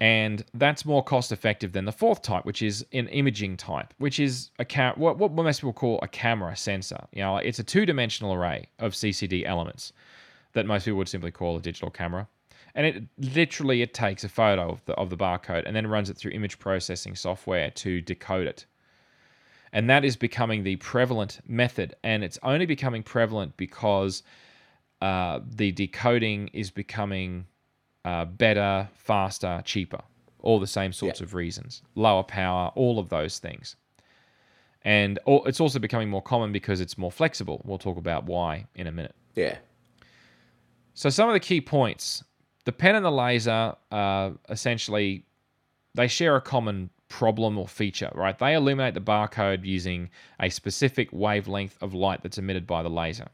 And 0.00 0.44
that's 0.52 0.84
more 0.84 1.04
cost 1.04 1.30
effective 1.30 1.70
than 1.70 1.84
the 1.84 1.92
fourth 1.92 2.22
type, 2.22 2.44
which 2.44 2.60
is 2.60 2.84
an 2.92 3.06
imaging 3.06 3.56
type, 3.56 3.94
which 3.98 4.18
is 4.18 4.50
a 4.58 4.92
what, 4.96 5.16
what 5.16 5.30
most 5.30 5.60
people 5.60 5.72
call 5.72 6.00
a 6.02 6.08
camera 6.08 6.56
sensor. 6.56 7.06
You 7.12 7.22
know, 7.22 7.36
it's 7.36 7.60
a 7.60 7.62
two 7.62 7.86
dimensional 7.86 8.34
array 8.34 8.66
of 8.80 8.94
CCD 8.94 9.44
elements 9.46 9.92
that 10.54 10.66
most 10.66 10.86
people 10.86 10.98
would 10.98 11.08
simply 11.08 11.30
call 11.30 11.56
a 11.56 11.60
digital 11.60 11.90
camera. 11.90 12.26
And 12.74 12.84
it 12.84 13.04
literally 13.16 13.80
it 13.80 13.94
takes 13.94 14.24
a 14.24 14.28
photo 14.28 14.70
of 14.70 14.84
the 14.86 14.94
of 14.94 15.08
the 15.08 15.16
barcode 15.16 15.62
and 15.66 15.76
then 15.76 15.86
runs 15.86 16.10
it 16.10 16.16
through 16.16 16.32
image 16.32 16.58
processing 16.58 17.14
software 17.14 17.70
to 17.70 18.00
decode 18.00 18.48
it. 18.48 18.66
And 19.72 19.88
that 19.88 20.04
is 20.04 20.16
becoming 20.16 20.64
the 20.64 20.76
prevalent 20.76 21.38
method. 21.46 21.94
And 22.02 22.24
it's 22.24 22.40
only 22.42 22.66
becoming 22.66 23.04
prevalent 23.04 23.56
because 23.56 24.24
uh, 25.04 25.40
the 25.46 25.70
decoding 25.70 26.48
is 26.54 26.70
becoming 26.70 27.44
uh, 28.06 28.24
better, 28.24 28.88
faster, 28.94 29.60
cheaper. 29.62 30.00
All 30.40 30.58
the 30.58 30.66
same 30.66 30.94
sorts 30.94 31.20
of 31.20 31.34
reasons. 31.34 31.82
Lower 31.94 32.22
power, 32.22 32.72
all 32.74 32.98
of 32.98 33.10
those 33.10 33.38
things. 33.38 33.76
And 34.80 35.18
it's 35.26 35.60
also 35.60 35.78
becoming 35.78 36.08
more 36.08 36.22
common 36.22 36.52
because 36.52 36.80
it's 36.80 36.96
more 36.96 37.12
flexible. 37.12 37.60
We'll 37.66 37.76
talk 37.76 37.98
about 37.98 38.24
why 38.24 38.64
in 38.76 38.86
a 38.86 38.92
minute. 38.92 39.14
Yeah. 39.34 39.58
So 40.94 41.10
some 41.10 41.28
of 41.28 41.34
the 41.34 41.40
key 41.40 41.60
points: 41.60 42.24
the 42.64 42.72
pen 42.72 42.94
and 42.94 43.04
the 43.04 43.12
laser, 43.12 43.74
uh, 43.90 44.30
essentially, 44.48 45.26
they 45.94 46.08
share 46.08 46.36
a 46.36 46.40
common 46.40 46.88
problem 47.08 47.58
or 47.58 47.68
feature, 47.68 48.10
right? 48.14 48.38
They 48.38 48.54
illuminate 48.54 48.94
the 48.94 49.00
barcode 49.00 49.66
using 49.66 50.08
a 50.40 50.48
specific 50.48 51.10
wavelength 51.12 51.76
of 51.82 51.92
light 51.92 52.22
that's 52.22 52.38
emitted 52.38 52.66
by 52.66 52.82
the 52.82 52.90
laser. 52.90 53.28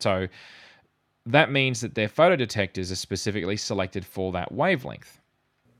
So 0.00 0.28
that 1.26 1.50
means 1.50 1.80
that 1.80 1.94
their 1.94 2.08
photodetectors 2.08 2.92
are 2.92 2.96
specifically 2.96 3.56
selected 3.56 4.04
for 4.04 4.32
that 4.32 4.52
wavelength. 4.52 5.20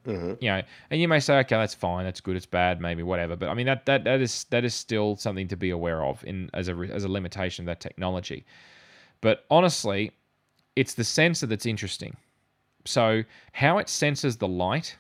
hmm 0.05 0.35
You 0.41 0.51
know, 0.51 0.63
and 0.91 1.01
you 1.01 1.09
may 1.09 1.21
say, 1.21 1.39
okay, 1.41 1.57
that's 1.57 1.75
fine, 1.75 2.05
that's 2.05 2.21
good, 2.21 2.37
it's 2.37 2.47
bad, 2.47 2.81
maybe 2.81 3.03
whatever. 3.03 3.37
But 3.37 3.49
I 3.49 3.55
mean, 3.55 3.67
that 3.67 3.87
that 3.87 4.05
that 4.05 4.21
is 4.21 4.45
that 4.51 4.65
is 4.65 4.75
still 4.75 5.17
something 5.17 5.49
to 5.49 5.57
be 5.57 5.71
aware 5.71 6.05
of 6.05 6.25
in 6.25 6.51
as 6.55 6.69
a 6.69 6.75
as 6.93 7.05
a 7.05 7.09
limitation 7.09 7.65
of 7.65 7.67
that 7.67 7.81
technology. 7.81 8.45
But 9.21 9.45
honestly, 9.51 10.13
it's 10.77 10.95
the 10.95 11.05
sensor 11.05 11.47
that's 11.47 11.67
interesting. 11.67 12.17
So 12.85 13.25
how 13.53 13.79
it 13.79 13.89
senses 13.89 14.37
the 14.37 14.49
light. 14.49 14.97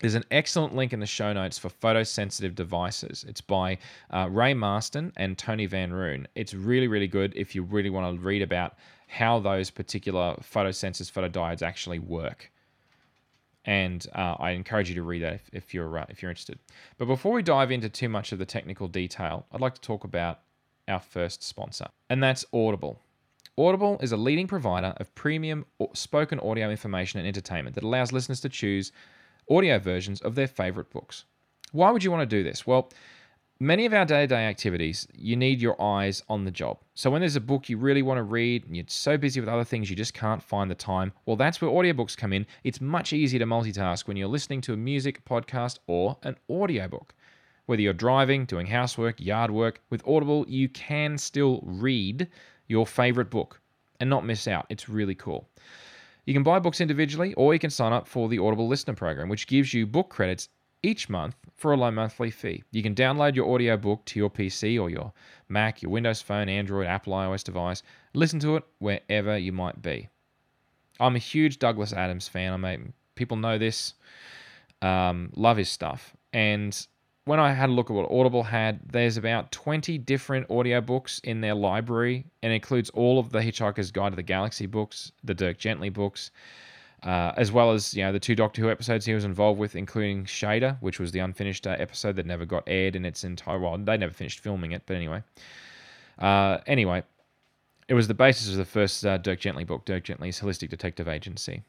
There's 0.00 0.14
an 0.14 0.24
excellent 0.30 0.74
link 0.74 0.94
in 0.94 1.00
the 1.00 1.06
show 1.06 1.32
notes 1.32 1.58
for 1.58 1.68
photosensitive 1.68 2.54
devices. 2.54 3.24
It's 3.28 3.42
by 3.42 3.78
uh, 4.10 4.28
Ray 4.30 4.54
Marston 4.54 5.12
and 5.16 5.36
Tony 5.36 5.66
Van 5.66 5.92
Roon. 5.92 6.26
It's 6.34 6.54
really, 6.54 6.88
really 6.88 7.06
good 7.06 7.34
if 7.36 7.54
you 7.54 7.62
really 7.62 7.90
want 7.90 8.16
to 8.16 8.26
read 8.26 8.40
about 8.40 8.76
how 9.08 9.38
those 9.38 9.68
particular 9.70 10.36
photosensors, 10.40 11.12
photodiodes 11.12 11.62
actually 11.62 11.98
work. 11.98 12.50
And 13.66 14.06
uh, 14.14 14.36
I 14.38 14.52
encourage 14.52 14.88
you 14.88 14.94
to 14.94 15.02
read 15.02 15.22
that 15.22 15.34
if, 15.34 15.50
if 15.52 15.74
you're 15.74 15.98
uh, 15.98 16.06
if 16.08 16.22
you're 16.22 16.30
interested. 16.30 16.58
But 16.96 17.04
before 17.04 17.32
we 17.32 17.42
dive 17.42 17.70
into 17.70 17.90
too 17.90 18.08
much 18.08 18.32
of 18.32 18.38
the 18.38 18.46
technical 18.46 18.88
detail, 18.88 19.44
I'd 19.52 19.60
like 19.60 19.74
to 19.74 19.80
talk 19.82 20.04
about 20.04 20.40
our 20.88 20.98
first 20.98 21.42
sponsor, 21.42 21.88
and 22.08 22.22
that's 22.22 22.46
Audible. 22.54 22.98
Audible 23.58 23.98
is 24.00 24.12
a 24.12 24.16
leading 24.16 24.46
provider 24.46 24.94
of 24.96 25.14
premium 25.14 25.66
au- 25.78 25.90
spoken 25.92 26.40
audio 26.40 26.70
information 26.70 27.18
and 27.18 27.28
entertainment 27.28 27.74
that 27.74 27.84
allows 27.84 28.12
listeners 28.12 28.40
to 28.40 28.48
choose 28.48 28.92
audio 29.50 29.78
versions 29.78 30.20
of 30.20 30.34
their 30.34 30.46
favorite 30.46 30.90
books. 30.90 31.24
Why 31.72 31.90
would 31.90 32.04
you 32.04 32.10
want 32.10 32.28
to 32.28 32.36
do 32.36 32.42
this? 32.42 32.66
Well, 32.66 32.90
many 33.58 33.84
of 33.84 33.92
our 33.92 34.04
day 34.04 34.22
to 34.22 34.26
day 34.26 34.46
activities, 34.46 35.06
you 35.14 35.36
need 35.36 35.60
your 35.60 35.80
eyes 35.80 36.22
on 36.28 36.44
the 36.44 36.50
job. 36.50 36.78
So 36.94 37.10
when 37.10 37.20
there's 37.20 37.36
a 37.36 37.40
book 37.40 37.68
you 37.68 37.76
really 37.76 38.02
want 38.02 38.18
to 38.18 38.22
read 38.22 38.66
and 38.66 38.76
you're 38.76 38.86
so 38.88 39.18
busy 39.18 39.40
with 39.40 39.48
other 39.48 39.64
things 39.64 39.90
you 39.90 39.96
just 39.96 40.14
can't 40.14 40.42
find 40.42 40.70
the 40.70 40.74
time, 40.74 41.12
well, 41.26 41.36
that's 41.36 41.60
where 41.60 41.70
audiobooks 41.70 42.16
come 42.16 42.32
in. 42.32 42.46
It's 42.64 42.80
much 42.80 43.12
easier 43.12 43.38
to 43.40 43.46
multitask 43.46 44.06
when 44.06 44.16
you're 44.16 44.28
listening 44.28 44.60
to 44.62 44.72
a 44.72 44.76
music, 44.76 45.24
podcast, 45.24 45.78
or 45.86 46.16
an 46.22 46.36
audiobook. 46.48 47.14
Whether 47.66 47.82
you're 47.82 47.92
driving, 47.92 48.46
doing 48.46 48.66
housework, 48.66 49.20
yard 49.20 49.50
work, 49.50 49.80
with 49.90 50.02
Audible, 50.06 50.44
you 50.48 50.68
can 50.68 51.16
still 51.18 51.60
read 51.62 52.28
your 52.66 52.84
favorite 52.86 53.30
book 53.30 53.60
and 54.00 54.10
not 54.10 54.24
miss 54.24 54.48
out. 54.48 54.66
It's 54.70 54.88
really 54.88 55.14
cool. 55.14 55.48
You 56.30 56.34
can 56.34 56.44
buy 56.44 56.60
books 56.60 56.80
individually, 56.80 57.34
or 57.34 57.54
you 57.54 57.58
can 57.58 57.70
sign 57.70 57.92
up 57.92 58.06
for 58.06 58.28
the 58.28 58.38
Audible 58.38 58.68
Listener 58.68 58.94
Program, 58.94 59.28
which 59.28 59.48
gives 59.48 59.74
you 59.74 59.84
book 59.84 60.10
credits 60.10 60.48
each 60.80 61.08
month 61.08 61.34
for 61.56 61.72
a 61.72 61.76
low 61.76 61.90
monthly 61.90 62.30
fee. 62.30 62.62
You 62.70 62.84
can 62.84 62.94
download 62.94 63.34
your 63.34 63.48
audiobook 63.48 64.04
to 64.04 64.20
your 64.20 64.30
PC 64.30 64.80
or 64.80 64.88
your 64.88 65.12
Mac, 65.48 65.82
your 65.82 65.90
Windows 65.90 66.22
Phone, 66.22 66.48
Android, 66.48 66.86
Apple 66.86 67.14
iOS 67.14 67.42
device. 67.42 67.82
Listen 68.14 68.38
to 68.38 68.54
it 68.54 68.64
wherever 68.78 69.36
you 69.36 69.50
might 69.50 69.82
be. 69.82 70.08
I'm 71.00 71.16
a 71.16 71.18
huge 71.18 71.58
Douglas 71.58 71.92
Adams 71.92 72.28
fan. 72.28 72.52
I 72.52 72.58
mean, 72.58 72.92
people 73.16 73.36
know 73.36 73.58
this. 73.58 73.94
Um, 74.82 75.32
love 75.34 75.56
his 75.56 75.68
stuff. 75.68 76.14
And 76.32 76.86
when 77.24 77.38
I 77.38 77.52
had 77.52 77.68
a 77.68 77.72
look 77.72 77.90
at 77.90 77.94
what 77.94 78.10
Audible 78.10 78.42
had, 78.42 78.80
there's 78.90 79.16
about 79.16 79.52
20 79.52 79.98
different 79.98 80.48
audiobooks 80.48 81.22
in 81.24 81.40
their 81.40 81.54
library, 81.54 82.24
and 82.42 82.52
includes 82.52 82.90
all 82.90 83.18
of 83.18 83.30
the 83.30 83.40
Hitchhiker's 83.40 83.90
Guide 83.90 84.12
to 84.12 84.16
the 84.16 84.22
Galaxy 84.22 84.66
books, 84.66 85.12
the 85.22 85.34
Dirk 85.34 85.58
Gently 85.58 85.90
books, 85.90 86.30
uh, 87.02 87.32
as 87.36 87.52
well 87.52 87.72
as 87.72 87.94
you 87.94 88.02
know 88.02 88.12
the 88.12 88.20
two 88.20 88.34
Doctor 88.34 88.62
Who 88.62 88.70
episodes 88.70 89.06
he 89.06 89.14
was 89.14 89.24
involved 89.24 89.58
with, 89.58 89.76
including 89.76 90.24
Shada, 90.24 90.78
which 90.80 90.98
was 90.98 91.12
the 91.12 91.20
unfinished 91.20 91.66
uh, 91.66 91.76
episode 91.78 92.16
that 92.16 92.26
never 92.26 92.44
got 92.44 92.64
aired 92.66 92.96
in 92.96 93.04
its 93.04 93.24
entire. 93.24 93.58
Well, 93.58 93.76
they 93.78 93.96
never 93.96 94.12
finished 94.12 94.40
filming 94.40 94.72
it, 94.72 94.82
but 94.86 94.96
anyway. 94.96 95.22
Uh, 96.18 96.58
anyway, 96.66 97.02
it 97.88 97.94
was 97.94 98.08
the 98.08 98.14
basis 98.14 98.50
of 98.50 98.56
the 98.56 98.64
first 98.64 99.04
uh, 99.04 99.18
Dirk 99.18 99.40
Gently 99.40 99.64
book, 99.64 99.84
Dirk 99.84 100.04
Gently's 100.04 100.40
Holistic 100.40 100.68
Detective 100.68 101.08
Agency, 101.08 101.62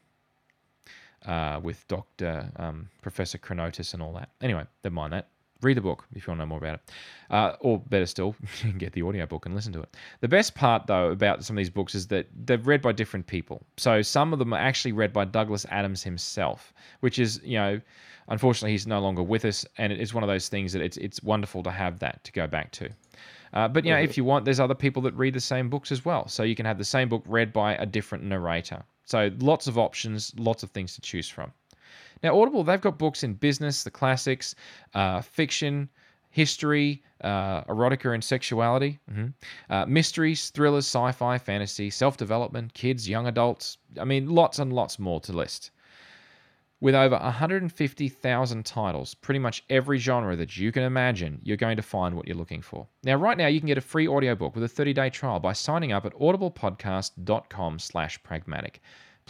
uh, 1.25 1.59
with 1.61 1.87
Doctor 1.87 2.51
um, 2.57 2.89
Professor 3.01 3.37
Chronotis 3.37 3.93
and 3.93 4.03
all 4.03 4.13
that. 4.13 4.29
Anyway, 4.41 4.65
never 4.83 4.93
mind 4.93 5.13
that. 5.13 5.27
Read 5.61 5.77
the 5.77 5.81
book 5.81 6.05
if 6.15 6.25
you 6.25 6.31
want 6.31 6.39
to 6.39 6.45
know 6.45 6.49
more 6.49 6.57
about 6.57 6.75
it. 6.75 6.91
Uh, 7.29 7.55
or 7.59 7.79
better 7.79 8.05
still, 8.05 8.35
you 8.41 8.47
can 8.71 8.77
get 8.77 8.93
the 8.93 9.03
audiobook 9.03 9.45
and 9.45 9.55
listen 9.55 9.71
to 9.73 9.81
it. 9.81 9.95
The 10.19 10.27
best 10.27 10.55
part, 10.55 10.87
though, 10.87 11.11
about 11.11 11.43
some 11.43 11.55
of 11.55 11.57
these 11.57 11.69
books 11.69 11.95
is 11.95 12.07
that 12.07 12.27
they're 12.45 12.57
read 12.57 12.81
by 12.81 12.91
different 12.91 13.27
people. 13.27 13.63
So 13.77 14.01
some 14.01 14.33
of 14.33 14.39
them 14.39 14.53
are 14.53 14.59
actually 14.59 14.91
read 14.91 15.13
by 15.13 15.25
Douglas 15.25 15.65
Adams 15.69 16.03
himself, 16.03 16.73
which 16.99 17.19
is, 17.19 17.39
you 17.43 17.57
know, 17.57 17.81
unfortunately 18.27 18.71
he's 18.71 18.87
no 18.87 18.99
longer 18.99 19.23
with 19.23 19.45
us, 19.45 19.65
and 19.77 19.93
it 19.93 19.99
is 19.99 20.13
one 20.13 20.23
of 20.23 20.27
those 20.27 20.49
things 20.49 20.73
that 20.73 20.81
it's 20.81 20.97
it's 20.97 21.21
wonderful 21.21 21.63
to 21.63 21.71
have 21.71 21.99
that 21.99 22.23
to 22.23 22.31
go 22.31 22.47
back 22.47 22.71
to. 22.71 22.89
Uh, 23.53 23.67
but 23.67 23.83
you 23.83 23.91
know, 23.91 23.99
if 23.99 24.15
you 24.15 24.23
want, 24.23 24.45
there's 24.45 24.59
other 24.59 24.75
people 24.75 25.01
that 25.01 25.13
read 25.15 25.33
the 25.33 25.39
same 25.39 25.69
books 25.69 25.91
as 25.91 26.05
well. 26.05 26.27
So 26.27 26.43
you 26.43 26.55
can 26.55 26.65
have 26.65 26.77
the 26.77 26.85
same 26.85 27.09
book 27.09 27.23
read 27.27 27.51
by 27.51 27.75
a 27.75 27.85
different 27.85 28.23
narrator. 28.23 28.83
So 29.03 29.29
lots 29.39 29.67
of 29.67 29.77
options, 29.77 30.33
lots 30.37 30.63
of 30.63 30.71
things 30.71 30.95
to 30.95 31.01
choose 31.01 31.27
from. 31.27 31.51
Now, 32.23 32.39
Audible, 32.39 32.63
they've 32.63 32.81
got 32.81 32.97
books 32.97 33.23
in 33.23 33.33
business, 33.33 33.83
the 33.83 33.91
classics, 33.91 34.55
uh, 34.93 35.21
fiction, 35.21 35.89
history, 36.29 37.03
uh, 37.21 37.63
erotica 37.65 38.13
and 38.13 38.23
sexuality, 38.23 38.99
mhm, 39.11 39.33
uh, 39.69 39.85
mysteries, 39.85 40.49
thrillers, 40.49 40.85
sci 40.85 41.11
fi, 41.11 41.37
fantasy, 41.37 41.89
self 41.89 42.17
development, 42.17 42.73
kids, 42.73 43.07
young 43.07 43.27
adults. 43.27 43.77
I 43.99 44.05
mean, 44.05 44.29
lots 44.29 44.59
and 44.59 44.73
lots 44.73 44.97
more 44.97 45.19
to 45.21 45.33
list. 45.33 45.71
With 46.79 46.95
over 46.95 47.15
150,000 47.15 48.65
titles, 48.65 49.13
pretty 49.13 49.37
much 49.37 49.63
every 49.69 49.99
genre 49.99 50.35
that 50.35 50.57
you 50.57 50.71
can 50.71 50.81
imagine, 50.81 51.39
you're 51.43 51.55
going 51.55 51.77
to 51.77 51.83
find 51.83 52.15
what 52.15 52.27
you're 52.27 52.35
looking 52.35 52.63
for. 52.63 52.87
Now, 53.03 53.17
right 53.17 53.37
now, 53.37 53.45
you 53.45 53.59
can 53.59 53.67
get 53.67 53.77
a 53.77 53.81
free 53.81 54.07
audiobook 54.07 54.55
with 54.55 54.63
a 54.63 54.83
30-day 54.83 55.11
trial 55.11 55.39
by 55.39 55.53
signing 55.53 55.91
up 55.91 56.07
at 56.07 56.13
audiblepodcast.com 56.15 57.77
slash 57.77 58.23
pragmatic. 58.23 58.81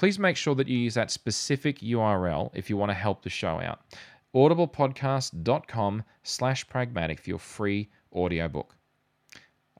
Please 0.01 0.17
make 0.17 0.35
sure 0.35 0.55
that 0.55 0.67
you 0.67 0.79
use 0.79 0.95
that 0.95 1.11
specific 1.11 1.77
URL 1.81 2.49
if 2.55 2.71
you 2.71 2.75
want 2.75 2.89
to 2.89 2.95
help 2.95 3.21
the 3.21 3.29
show 3.29 3.59
out. 3.59 3.81
audiblepodcast.com 4.33 6.03
slash 6.23 6.67
pragmatic 6.67 7.19
for 7.19 7.29
your 7.29 7.37
free 7.37 7.87
audiobook. 8.11 8.75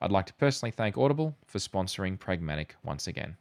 I'd 0.00 0.12
like 0.12 0.26
to 0.26 0.34
personally 0.34 0.70
thank 0.70 0.96
Audible 0.96 1.36
for 1.44 1.58
sponsoring 1.58 2.16
Pragmatic 2.16 2.76
once 2.84 3.08
again. 3.08 3.36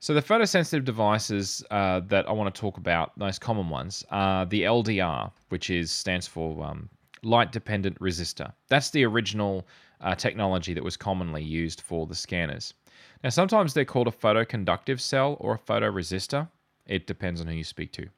So 0.00 0.12
the 0.12 0.20
photosensitive 0.20 0.84
devices 0.84 1.64
uh, 1.70 2.00
that 2.08 2.28
I 2.28 2.32
want 2.32 2.54
to 2.54 2.60
talk 2.60 2.76
about, 2.76 3.16
most 3.16 3.40
common 3.40 3.70
ones, 3.70 4.04
are 4.10 4.44
the 4.44 4.64
LDR, 4.64 5.32
which 5.48 5.70
is 5.70 5.90
stands 5.90 6.26
for 6.26 6.62
um, 6.62 6.90
light 7.22 7.50
dependent 7.50 7.98
resistor. 7.98 8.52
That's 8.68 8.90
the 8.90 9.06
original 9.06 9.66
uh, 10.02 10.14
technology 10.16 10.74
that 10.74 10.84
was 10.84 10.98
commonly 10.98 11.42
used 11.42 11.80
for 11.80 12.06
the 12.06 12.14
scanners. 12.14 12.74
Now 13.22 13.30
sometimes 13.30 13.74
they're 13.74 13.84
called 13.84 14.08
a 14.08 14.12
photoconductive 14.12 15.00
cell 15.00 15.36
or 15.40 15.54
a 15.54 15.58
photoresistor. 15.58 16.48
It 16.86 17.06
depends 17.06 17.40
on 17.40 17.46
who 17.46 17.54
you 17.54 17.64
speak 17.64 17.92
to. 17.92 18.08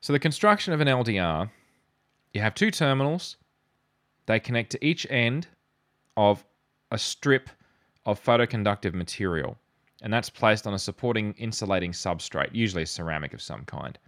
So 0.00 0.12
the 0.12 0.18
construction 0.18 0.72
of 0.72 0.80
an 0.80 0.88
LDR, 0.88 1.50
you 2.32 2.40
have 2.40 2.54
two 2.54 2.70
terminals. 2.70 3.36
They 4.26 4.40
connect 4.40 4.70
to 4.72 4.84
each 4.84 5.06
end 5.10 5.48
of 6.16 6.44
a 6.90 6.98
strip 6.98 7.50
of 8.04 8.22
photoconductive 8.22 8.94
material 8.94 9.56
and 10.02 10.12
that's 10.12 10.28
placed 10.28 10.66
on 10.66 10.74
a 10.74 10.78
supporting 10.78 11.32
insulating 11.38 11.92
substrate, 11.92 12.50
usually 12.52 12.82
a 12.82 12.86
ceramic 12.86 13.32
of 13.32 13.40
some 13.40 13.64
kind. 13.64 13.98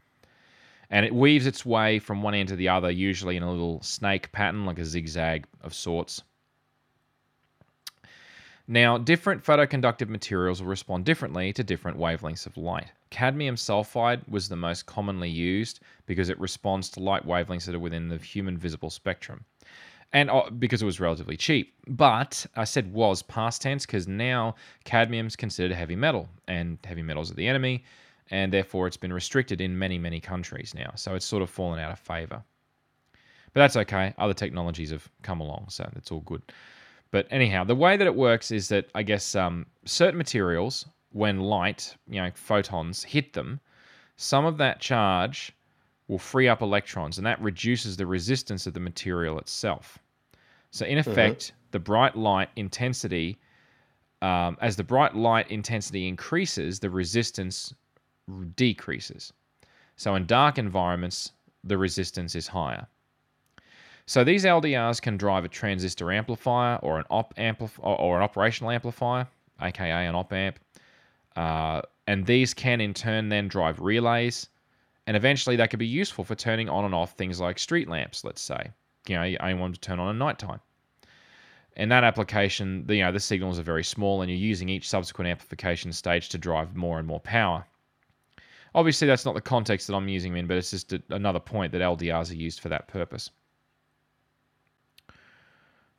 And 0.90 1.06
it 1.06 1.14
weaves 1.14 1.46
its 1.46 1.64
way 1.64 1.98
from 1.98 2.22
one 2.22 2.34
end 2.34 2.48
to 2.48 2.56
the 2.56 2.68
other, 2.68 2.90
usually 2.90 3.36
in 3.36 3.42
a 3.42 3.50
little 3.50 3.80
snake 3.80 4.30
pattern, 4.32 4.66
like 4.66 4.78
a 4.78 4.84
zigzag 4.84 5.46
of 5.62 5.72
sorts. 5.72 6.22
Now, 8.66 8.96
different 8.96 9.44
photoconductive 9.44 10.08
materials 10.08 10.62
will 10.62 10.68
respond 10.68 11.04
differently 11.04 11.52
to 11.52 11.62
different 11.62 11.98
wavelengths 11.98 12.46
of 12.46 12.56
light. 12.56 12.90
Cadmium 13.10 13.56
sulfide 13.56 14.26
was 14.28 14.48
the 14.48 14.56
most 14.56 14.86
commonly 14.86 15.28
used 15.28 15.80
because 16.06 16.30
it 16.30 16.40
responds 16.40 16.88
to 16.90 17.00
light 17.00 17.26
wavelengths 17.26 17.66
that 17.66 17.74
are 17.74 17.80
within 17.80 18.08
the 18.08 18.16
human 18.16 18.56
visible 18.56 18.90
spectrum 18.90 19.44
and 20.14 20.30
uh, 20.30 20.48
because 20.58 20.80
it 20.80 20.86
was 20.86 21.00
relatively 21.00 21.36
cheap. 21.36 21.74
But 21.88 22.46
I 22.56 22.64
said 22.64 22.90
was 22.92 23.22
past 23.22 23.60
tense 23.60 23.84
because 23.84 24.08
now 24.08 24.54
cadmium 24.84 25.26
is 25.26 25.36
considered 25.36 25.72
a 25.72 25.74
heavy 25.74 25.96
metal, 25.96 26.28
and 26.48 26.78
heavy 26.84 27.02
metals 27.02 27.30
are 27.30 27.34
the 27.34 27.48
enemy, 27.48 27.84
and 28.30 28.50
therefore 28.52 28.86
it's 28.86 28.96
been 28.96 29.12
restricted 29.12 29.60
in 29.60 29.78
many, 29.78 29.98
many 29.98 30.20
countries 30.20 30.72
now. 30.74 30.92
So 30.94 31.14
it's 31.14 31.26
sort 31.26 31.42
of 31.42 31.50
fallen 31.50 31.80
out 31.80 31.92
of 31.92 31.98
favor. 31.98 32.42
But 33.52 33.60
that's 33.60 33.76
okay. 33.76 34.14
Other 34.16 34.34
technologies 34.34 34.90
have 34.90 35.08
come 35.22 35.40
along, 35.40 35.66
so 35.68 35.88
it's 35.96 36.10
all 36.10 36.20
good. 36.20 36.42
But 37.14 37.28
anyhow, 37.30 37.62
the 37.62 37.76
way 37.76 37.96
that 37.96 38.08
it 38.08 38.16
works 38.16 38.50
is 38.50 38.66
that 38.70 38.88
I 38.92 39.04
guess 39.04 39.36
um, 39.36 39.66
certain 39.84 40.18
materials, 40.18 40.84
when 41.12 41.38
light, 41.38 41.94
you 42.08 42.20
know, 42.20 42.32
photons 42.34 43.04
hit 43.04 43.34
them, 43.34 43.60
some 44.16 44.44
of 44.44 44.58
that 44.58 44.80
charge 44.80 45.52
will 46.08 46.18
free 46.18 46.48
up 46.48 46.60
electrons, 46.60 47.16
and 47.16 47.24
that 47.24 47.40
reduces 47.40 47.96
the 47.96 48.04
resistance 48.04 48.66
of 48.66 48.74
the 48.74 48.80
material 48.80 49.38
itself. 49.38 49.96
So 50.72 50.86
in 50.86 50.98
effect, 50.98 51.52
the 51.70 51.78
bright 51.78 52.16
light 52.16 52.48
intensity, 52.56 53.38
um, 54.20 54.58
as 54.60 54.74
the 54.74 54.82
bright 54.82 55.14
light 55.14 55.48
intensity 55.52 56.08
increases, 56.08 56.80
the 56.80 56.90
resistance 56.90 57.72
decreases. 58.56 59.32
So 59.94 60.16
in 60.16 60.26
dark 60.26 60.58
environments, 60.58 61.30
the 61.62 61.78
resistance 61.78 62.34
is 62.34 62.48
higher. 62.48 62.88
So 64.06 64.22
these 64.22 64.44
LDRs 64.44 65.00
can 65.00 65.16
drive 65.16 65.44
a 65.44 65.48
transistor 65.48 66.12
amplifier 66.12 66.76
or 66.82 66.98
an 66.98 67.04
op 67.08 67.34
ampli- 67.36 67.70
or, 67.78 68.16
an 68.16 68.22
operational 68.22 68.70
amplifier, 68.70 69.26
aka 69.60 70.06
an 70.06 70.14
op 70.14 70.32
amp, 70.32 70.58
uh, 71.36 71.80
and 72.06 72.26
these 72.26 72.52
can 72.52 72.82
in 72.82 72.92
turn 72.92 73.30
then 73.30 73.48
drive 73.48 73.80
relays, 73.80 74.48
and 75.06 75.16
eventually 75.16 75.56
they 75.56 75.66
could 75.66 75.78
be 75.78 75.86
useful 75.86 76.22
for 76.22 76.34
turning 76.34 76.68
on 76.68 76.84
and 76.84 76.94
off 76.94 77.12
things 77.12 77.40
like 77.40 77.58
street 77.58 77.88
lamps. 77.88 78.24
Let's 78.24 78.42
say 78.42 78.70
you 79.08 79.16
know 79.16 79.22
you 79.22 79.38
only 79.40 79.54
want 79.54 79.74
to 79.74 79.80
turn 79.80 79.98
on 79.98 80.10
at 80.10 80.18
nighttime. 80.18 80.60
In 81.76 81.88
that 81.88 82.04
application, 82.04 82.86
the, 82.86 82.96
you 82.96 83.04
know 83.04 83.12
the 83.12 83.20
signals 83.20 83.58
are 83.58 83.62
very 83.62 83.84
small, 83.84 84.20
and 84.20 84.30
you're 84.30 84.38
using 84.38 84.68
each 84.68 84.86
subsequent 84.86 85.30
amplification 85.30 85.92
stage 85.92 86.28
to 86.28 86.38
drive 86.38 86.76
more 86.76 86.98
and 86.98 87.08
more 87.08 87.20
power. 87.20 87.66
Obviously, 88.74 89.06
that's 89.06 89.24
not 89.24 89.34
the 89.34 89.40
context 89.40 89.86
that 89.86 89.94
I'm 89.94 90.08
using 90.08 90.32
them 90.32 90.40
in, 90.40 90.46
but 90.46 90.58
it's 90.58 90.72
just 90.72 90.92
another 91.08 91.40
point 91.40 91.72
that 91.72 91.80
LDRs 91.80 92.30
are 92.30 92.34
used 92.34 92.60
for 92.60 92.68
that 92.68 92.88
purpose, 92.88 93.30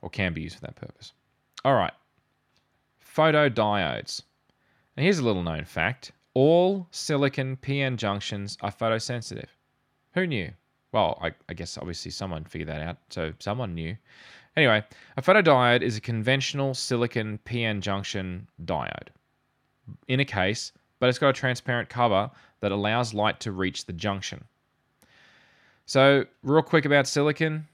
or 0.05 0.09
can 0.09 0.33
be 0.33 0.43
used 0.43 0.55
for 0.55 0.61
that 0.61 0.75
purpose. 0.75 1.13
All 1.65 1.73
right, 1.73 1.93
photodiodes. 3.03 4.21
Now, 4.95 5.03
here's 5.03 5.17
a 5.17 5.25
little 5.25 5.41
known 5.41 5.65
fact: 5.65 6.11
all 6.35 6.87
silicon 6.91 7.57
PN 7.57 7.97
junctions 7.97 8.55
are 8.61 8.71
photosensitive. 8.71 9.49
Who 10.13 10.27
knew? 10.27 10.51
Well, 10.91 11.17
I, 11.21 11.31
I 11.49 11.55
guess 11.55 11.77
obviously 11.77 12.11
someone 12.11 12.45
figured 12.45 12.69
that 12.69 12.81
out, 12.81 12.97
so 13.09 13.33
someone 13.39 13.73
knew. 13.73 13.97
Anyway, 14.55 14.83
a 15.17 15.21
photodiode 15.21 15.81
is 15.81 15.97
a 15.97 16.01
conventional 16.01 16.73
silicon 16.75 17.39
PN 17.45 17.81
junction 17.81 18.47
diode 18.63 19.09
in 20.07 20.19
a 20.19 20.25
case, 20.25 20.71
but 20.99 21.09
it's 21.09 21.19
got 21.19 21.29
a 21.29 21.33
transparent 21.33 21.89
cover 21.89 22.29
that 22.61 22.71
allows 22.71 23.13
light 23.13 23.39
to 23.41 23.51
reach 23.51 23.85
the 23.85 23.93
junction. 23.93 24.45
So, 25.87 26.25
real 26.43 26.61
quick 26.61 26.85
about 26.85 27.07
silicon 27.07 27.67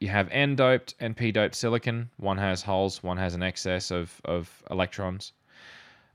you 0.00 0.08
have 0.08 0.28
N 0.30 0.56
doped 0.56 0.94
and 1.00 1.16
P 1.16 1.32
doped 1.32 1.54
silicon. 1.54 2.10
One 2.18 2.38
has 2.38 2.62
holes, 2.62 3.02
one 3.02 3.16
has 3.16 3.34
an 3.34 3.42
excess 3.42 3.90
of, 3.90 4.20
of 4.24 4.62
electrons, 4.70 5.32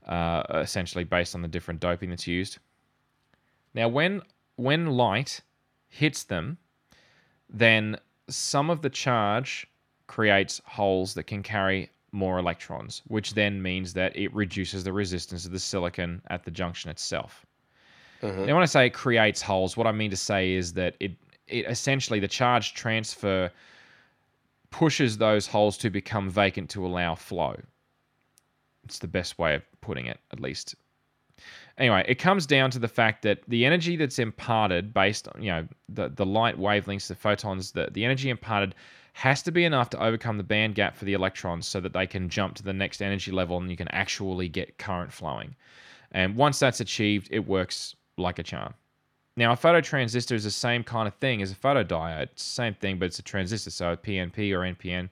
uh, 0.06 0.42
essentially 0.54 1.04
based 1.04 1.34
on 1.34 1.42
the 1.42 1.48
different 1.48 1.80
doping 1.80 2.10
that's 2.10 2.26
used. 2.26 2.58
Now, 3.74 3.88
when 3.88 4.22
when 4.56 4.86
light 4.86 5.40
hits 5.88 6.24
them, 6.24 6.58
then 7.48 7.98
some 8.28 8.70
of 8.70 8.82
the 8.82 8.90
charge 8.90 9.66
creates 10.06 10.60
holes 10.66 11.14
that 11.14 11.24
can 11.24 11.42
carry 11.42 11.90
more 12.12 12.38
electrons, 12.38 13.02
which 13.08 13.34
then 13.34 13.62
means 13.62 13.94
that 13.94 14.14
it 14.14 14.32
reduces 14.34 14.84
the 14.84 14.92
resistance 14.92 15.46
of 15.46 15.52
the 15.52 15.58
silicon 15.58 16.20
at 16.28 16.44
the 16.44 16.50
junction 16.50 16.90
itself. 16.90 17.46
Mhm. 18.22 18.46
Now, 18.46 18.54
when 18.54 18.62
I 18.62 18.66
say 18.66 18.86
it 18.86 18.90
creates 18.94 19.40
holes, 19.40 19.76
what 19.76 19.86
I 19.86 19.92
mean 19.92 20.10
to 20.10 20.16
say 20.16 20.52
is 20.52 20.74
that 20.74 20.94
it, 21.00 21.12
it 21.48 21.66
essentially 21.66 22.20
the 22.20 22.28
charge 22.28 22.74
transfer 22.74 23.50
pushes 24.72 25.18
those 25.18 25.46
holes 25.46 25.78
to 25.78 25.90
become 25.90 26.28
vacant 26.28 26.70
to 26.70 26.84
allow 26.84 27.14
flow. 27.14 27.56
It's 28.84 28.98
the 28.98 29.06
best 29.06 29.38
way 29.38 29.54
of 29.54 29.62
putting 29.80 30.06
it, 30.06 30.18
at 30.32 30.40
least. 30.40 30.74
Anyway, 31.78 32.04
it 32.08 32.16
comes 32.16 32.46
down 32.46 32.70
to 32.70 32.78
the 32.78 32.88
fact 32.88 33.22
that 33.22 33.42
the 33.48 33.64
energy 33.64 33.96
that's 33.96 34.18
imparted 34.18 34.92
based 34.92 35.28
on, 35.28 35.42
you 35.42 35.50
know, 35.50 35.68
the, 35.88 36.08
the 36.08 36.26
light 36.26 36.58
wavelengths, 36.58 37.06
the 37.06 37.14
photons, 37.14 37.72
the, 37.72 37.88
the 37.92 38.04
energy 38.04 38.28
imparted 38.28 38.74
has 39.14 39.42
to 39.42 39.52
be 39.52 39.64
enough 39.64 39.90
to 39.90 40.02
overcome 40.02 40.36
the 40.36 40.42
band 40.42 40.74
gap 40.74 40.96
for 40.96 41.04
the 41.04 41.12
electrons 41.12 41.66
so 41.66 41.80
that 41.80 41.92
they 41.92 42.06
can 42.06 42.28
jump 42.28 42.54
to 42.54 42.62
the 42.62 42.72
next 42.72 43.02
energy 43.02 43.30
level 43.30 43.58
and 43.58 43.70
you 43.70 43.76
can 43.76 43.88
actually 43.88 44.48
get 44.48 44.78
current 44.78 45.12
flowing. 45.12 45.54
And 46.12 46.36
once 46.36 46.58
that's 46.58 46.80
achieved, 46.80 47.28
it 47.30 47.46
works 47.46 47.94
like 48.16 48.38
a 48.38 48.42
charm. 48.42 48.74
Now, 49.36 49.52
a 49.52 49.56
phototransistor 49.56 50.32
is 50.32 50.44
the 50.44 50.50
same 50.50 50.84
kind 50.84 51.08
of 51.08 51.14
thing 51.14 51.40
as 51.40 51.50
a 51.50 51.54
photodiode. 51.54 52.28
Same 52.36 52.74
thing, 52.74 52.98
but 52.98 53.06
it's 53.06 53.18
a 53.18 53.22
transistor, 53.22 53.70
so 53.70 53.92
a 53.92 53.96
PNP 53.96 54.52
or 54.52 54.60
NPN. 54.60 55.08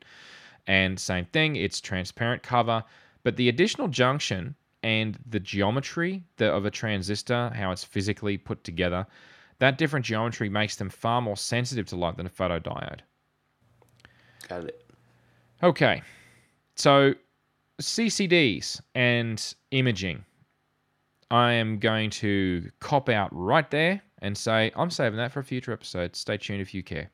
And 0.67 1.01
same 1.01 1.25
thing, 1.27 1.57
it's 1.57 1.81
transparent 1.81 2.43
cover. 2.43 2.85
But 3.23 3.37
the 3.37 3.49
additional 3.49 3.89
junction 3.89 4.55
and 4.83 5.19
the 5.29 5.41
geometry 5.41 6.23
of 6.39 6.67
a 6.67 6.71
transistor, 6.71 7.51
how 7.55 7.71
it's 7.71 7.85
physically 7.85 8.37
put 8.37 8.63
together, 8.63 9.07
that 9.59 9.79
different 9.79 10.05
geometry 10.07 10.49
makes 10.49 10.77
them 10.77 10.91
far 10.91 11.21
more 11.21 11.37
sensitive 11.37 11.87
to 11.87 11.97
light 11.97 12.17
than 12.17 12.27
a 12.27 12.31
photodiode. 12.31 13.01
Got 14.49 14.65
it. 14.65 14.85
Okay, 15.63 16.03
so 16.77 17.15
CCDs 17.81 18.81
and 18.95 19.55
imaging. 19.71 20.25
I 21.31 21.53
am 21.53 21.79
going 21.79 22.11
to 22.11 22.71
cop 22.81 23.09
out 23.09 23.29
right 23.33 23.71
there 23.71 24.03
and 24.23 24.37
say 24.37 24.73
I'm 24.77 24.91
saving 24.91 25.17
that 25.19 25.33
for 25.33 25.41
a 25.41 25.45
future 25.45 25.73
episode. 25.73 26.17
Stay 26.17 26.37
tuned 26.37 26.61
if 26.61 26.75
you 26.75 26.83
care. 26.83 27.11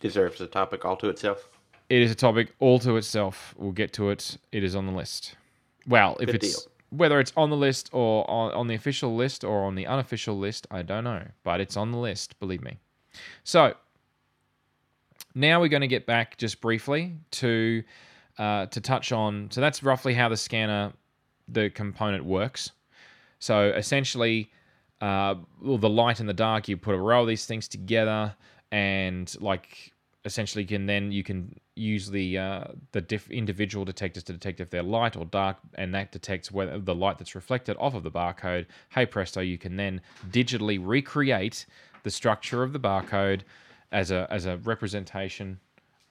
Deserves 0.00 0.40
a 0.40 0.46
topic 0.46 0.84
all 0.84 0.96
to 0.96 1.08
itself. 1.08 1.48
It 1.88 2.02
is 2.02 2.10
a 2.10 2.14
topic 2.14 2.54
all 2.58 2.78
to 2.80 2.96
itself. 2.96 3.54
We'll 3.58 3.72
get 3.72 3.92
to 3.94 4.10
it. 4.10 4.36
It 4.50 4.64
is 4.64 4.74
on 4.74 4.86
the 4.86 4.92
list. 4.92 5.36
Well, 5.86 6.16
if 6.20 6.26
Good 6.26 6.36
it's 6.36 6.62
deal. 6.62 6.72
whether 6.90 7.20
it's 7.20 7.32
on 7.36 7.50
the 7.50 7.56
list 7.56 7.90
or 7.92 8.28
on, 8.30 8.52
on 8.52 8.66
the 8.66 8.74
official 8.74 9.14
list 9.14 9.44
or 9.44 9.64
on 9.64 9.74
the 9.74 9.86
unofficial 9.86 10.38
list, 10.38 10.66
I 10.70 10.82
don't 10.82 11.04
know. 11.04 11.22
But 11.44 11.60
it's 11.60 11.76
on 11.76 11.92
the 11.92 11.98
list, 11.98 12.38
believe 12.40 12.62
me. 12.62 12.78
So 13.44 13.74
now 15.34 15.60
we're 15.60 15.68
going 15.68 15.82
to 15.82 15.88
get 15.88 16.06
back 16.06 16.36
just 16.38 16.60
briefly 16.60 17.14
to 17.32 17.82
uh, 18.38 18.66
to 18.66 18.80
touch 18.80 19.12
on. 19.12 19.50
So 19.50 19.60
that's 19.60 19.82
roughly 19.82 20.14
how 20.14 20.28
the 20.28 20.36
scanner, 20.36 20.92
the 21.48 21.70
component 21.70 22.24
works. 22.24 22.72
So 23.38 23.68
essentially, 23.76 24.50
uh, 25.02 25.34
well, 25.60 25.78
the 25.78 25.90
light 25.90 26.20
and 26.20 26.28
the 26.28 26.34
dark, 26.34 26.68
you 26.68 26.76
put 26.76 26.94
a 26.94 26.98
row 26.98 27.22
of 27.22 27.28
these 27.28 27.44
things 27.44 27.66
together, 27.66 28.34
and 28.70 29.34
like 29.40 29.92
essentially 30.24 30.62
you 30.62 30.68
can 30.68 30.86
then 30.86 31.10
you 31.10 31.24
can 31.24 31.58
use 31.74 32.08
the 32.08 32.38
uh, 32.38 32.64
the 32.92 33.00
diff- 33.00 33.30
individual 33.30 33.84
detectors 33.84 34.22
to 34.22 34.32
detect 34.32 34.60
if 34.60 34.70
they're 34.70 34.82
light 34.84 35.16
or 35.16 35.24
dark, 35.24 35.56
and 35.74 35.92
that 35.92 36.12
detects 36.12 36.52
whether 36.52 36.78
the 36.78 36.94
light 36.94 37.18
that's 37.18 37.34
reflected 37.34 37.76
off 37.80 37.94
of 37.94 38.04
the 38.04 38.12
barcode. 38.12 38.66
Hey 38.90 39.04
presto, 39.04 39.40
you 39.40 39.58
can 39.58 39.76
then 39.76 40.00
digitally 40.30 40.78
recreate 40.80 41.66
the 42.04 42.10
structure 42.10 42.62
of 42.62 42.72
the 42.72 42.80
barcode 42.80 43.40
as 43.90 44.12
a 44.12 44.28
as 44.30 44.46
a 44.46 44.58
representation 44.58 45.58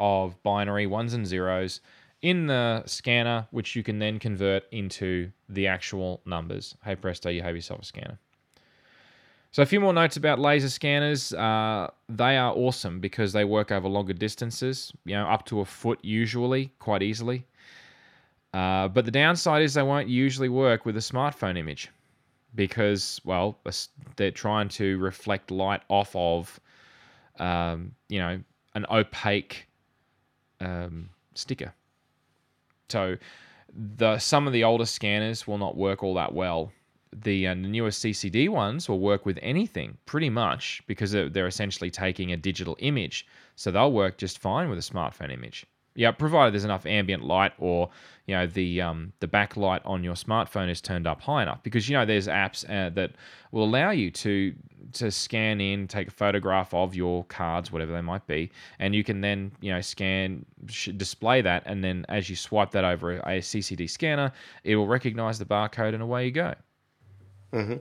of 0.02 0.42
binary 0.44 0.86
ones 0.86 1.14
and 1.14 1.26
zeros 1.26 1.80
in 2.22 2.48
the 2.48 2.84
scanner, 2.86 3.48
which 3.52 3.74
you 3.74 3.84
can 3.84 4.00
then 4.00 4.20
convert 4.20 4.64
into 4.74 5.32
the 5.48 5.68
actual 5.68 6.22
numbers. 6.26 6.76
Hey 6.84 6.98
presto, 6.98 7.30
you 7.30 7.42
have 7.42 7.56
yourself 7.56 7.84
a 7.84 7.86
scanner. 7.86 8.20
So 9.52 9.62
a 9.62 9.66
few 9.66 9.82
more 9.82 9.92
notes 9.92 10.16
about 10.16 10.40
laser 10.40 10.70
scanners. 10.70 11.34
Uh, 11.34 11.90
they 12.08 12.38
are 12.38 12.54
awesome 12.54 13.02
because 13.02 13.34
they 13.34 13.44
work 13.44 13.70
over 13.72 13.88
longer 13.90 14.14
distances, 14.14 14.94
you 15.04 15.14
know, 15.14 15.28
up 15.28 15.46
to 15.48 15.60
a 15.60 15.66
foot 15.66 16.00
usually, 16.02 16.72
quite 16.80 17.04
easily. 17.04 17.46
Uh, 18.54 18.88
but 18.88 19.04
the 19.04 19.12
downside 19.12 19.62
is 19.62 19.74
they 19.74 19.84
won't 19.84 20.08
usually 20.08 20.48
work 20.48 20.86
with 20.86 20.96
a 20.96 21.02
smartphone 21.02 21.58
image 21.58 21.90
because, 22.56 23.20
well, 23.26 23.58
they're 24.16 24.32
trying 24.32 24.70
to 24.70 24.98
reflect 25.00 25.52
light 25.52 25.82
off 25.90 26.16
of, 26.16 26.60
um, 27.40 27.94
you 28.08 28.20
know, 28.20 28.40
an 28.76 28.86
opaque 28.90 29.68
um, 30.62 31.10
sticker. 31.34 31.74
So 32.90 33.18
the 33.74 34.18
some 34.18 34.48
of 34.48 34.54
the 34.54 34.64
older 34.64 34.86
scanners 34.86 35.48
will 35.48 35.58
not 35.58 35.76
work 35.76 36.04
all 36.04 36.14
that 36.16 36.34
well. 36.34 36.72
The, 37.14 37.48
uh, 37.48 37.54
newer 37.54 37.90
CCD 37.90 38.48
ones 38.50 38.88
will 38.88 39.00
work 39.00 39.26
with 39.26 39.38
anything 39.42 39.98
pretty 40.06 40.30
much 40.30 40.82
because 40.88 41.12
they're, 41.12 41.48
essentially 41.48 41.92
taking 41.92 42.32
a 42.32 42.38
digital 42.38 42.78
image, 42.80 43.28
so 43.56 43.72
they'll 43.72 43.92
work 43.92 44.18
just 44.18 44.40
fine 44.40 44.70
with 44.70 44.80
a 44.80 44.82
smartphone 44.82 45.32
image. 45.32 45.66
Yeah, 45.94 46.12
provided 46.12 46.54
there's 46.54 46.64
enough 46.64 46.86
ambient 46.86 47.24
light 47.24 47.52
or 47.58 47.90
you 48.26 48.34
know 48.34 48.48
the 48.48 48.80
um, 48.80 49.12
the 49.20 49.28
backlight 49.28 49.82
on 49.84 50.06
your 50.06 50.14
smartphone 50.14 50.70
is 50.70 50.80
turned 50.80 51.06
up 51.06 51.20
high 51.20 51.44
enough 51.44 51.62
because 51.64 51.90
you 51.90 51.98
know 51.98 52.06
there's 52.06 52.28
apps 52.28 52.64
uh, 52.70 52.90
that 52.92 53.12
will 53.52 53.66
allow 53.66 53.92
you 53.92 54.10
to 54.12 54.54
to 54.94 55.12
scan 55.12 55.60
in, 55.60 55.88
take 55.88 56.08
a 56.08 56.12
photograph 56.12 56.74
of 56.74 56.96
your 56.96 57.24
cards, 57.26 57.72
whatever 57.72 57.92
they 57.92 58.02
might 58.02 58.26
be, 58.28 58.52
and 58.80 58.96
you 58.96 59.04
can 59.04 59.20
then 59.20 59.52
you 59.60 59.72
know 59.74 59.82
scan, 59.82 60.46
display 60.96 61.42
that, 61.42 61.64
and 61.66 61.84
then 61.84 62.06
as 62.08 62.30
you 62.30 62.38
swipe 62.38 62.72
that 62.72 62.86
over 62.86 63.18
a 63.18 63.40
CCD 63.40 63.90
scanner, 63.90 64.32
it 64.64 64.78
will 64.78 64.88
recognize 64.88 65.40
the 65.40 65.46
barcode 65.46 65.94
and 65.94 66.02
away 66.02 66.26
you 66.26 66.32
go. 66.32 66.54
Hmm 67.52 67.76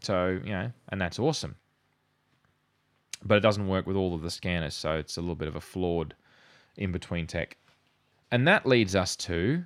So 0.00 0.40
you 0.44 0.50
know, 0.52 0.72
and 0.88 1.00
that's 1.00 1.18
awesome. 1.18 1.56
But 3.24 3.38
it 3.38 3.40
doesn't 3.40 3.66
work 3.66 3.86
with 3.86 3.96
all 3.96 4.14
of 4.14 4.22
the 4.22 4.30
scanners, 4.30 4.74
so 4.74 4.92
it's 4.92 5.16
a 5.16 5.20
little 5.20 5.34
bit 5.34 5.48
of 5.48 5.56
a 5.56 5.60
flawed 5.60 6.14
in 6.76 6.92
between 6.92 7.26
tech. 7.26 7.56
And 8.30 8.46
that 8.46 8.66
leads 8.66 8.94
us 8.94 9.16
to 9.16 9.64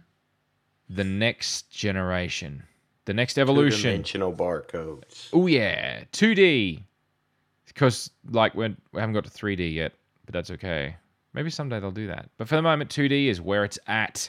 the 0.88 1.04
next 1.04 1.70
generation, 1.70 2.62
the 3.04 3.14
next 3.14 3.38
evolution. 3.38 3.78
Two-dimensional 3.82 4.32
barcodes. 4.32 5.28
Oh 5.32 5.46
yeah, 5.46 6.04
2D. 6.12 6.82
Because 7.66 8.10
like 8.30 8.54
we're, 8.54 8.74
we 8.92 9.00
haven't 9.00 9.14
got 9.14 9.24
to 9.24 9.30
3D 9.30 9.74
yet, 9.74 9.92
but 10.26 10.32
that's 10.32 10.50
okay. 10.52 10.96
Maybe 11.32 11.50
someday 11.50 11.80
they'll 11.80 11.92
do 11.92 12.08
that. 12.08 12.28
But 12.36 12.48
for 12.48 12.56
the 12.56 12.62
moment, 12.62 12.90
2D 12.90 13.26
is 13.26 13.40
where 13.40 13.64
it's 13.64 13.78
at, 13.86 14.28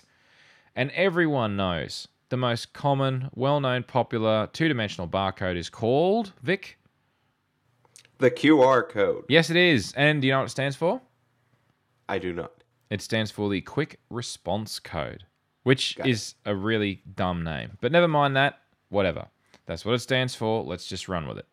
and 0.75 0.91
everyone 0.91 1.55
knows 1.55 2.07
the 2.31 2.37
most 2.37 2.73
common, 2.73 3.29
well-known, 3.35 3.83
popular 3.83 4.47
two-dimensional 4.53 5.07
barcode 5.07 5.57
is 5.57 5.69
called 5.69 6.31
Vic. 6.41 6.79
The 8.19 8.31
QR 8.31 8.87
code. 8.87 9.25
Yes, 9.27 9.49
it 9.49 9.57
is. 9.57 9.93
And 9.97 10.21
do 10.21 10.27
you 10.27 10.33
know 10.33 10.39
what 10.39 10.45
it 10.45 10.49
stands 10.49 10.77
for? 10.77 11.01
I 12.07 12.17
do 12.19 12.31
not. 12.33 12.51
It 12.89 13.01
stands 13.01 13.31
for 13.31 13.49
the 13.49 13.59
Quick 13.61 13.99
Response 14.09 14.79
Code, 14.79 15.25
which 15.63 15.97
Got 15.97 16.07
it. 16.07 16.11
is 16.11 16.35
a 16.45 16.55
really 16.55 17.01
dumb 17.15 17.43
name. 17.43 17.77
But 17.81 17.91
never 17.91 18.07
mind 18.07 18.35
that. 18.37 18.59
Whatever. 18.89 19.27
That's 19.65 19.83
what 19.83 19.93
it 19.93 19.99
stands 19.99 20.33
for. 20.33 20.63
Let's 20.63 20.87
just 20.87 21.09
run 21.09 21.27
with 21.27 21.37
it. 21.37 21.45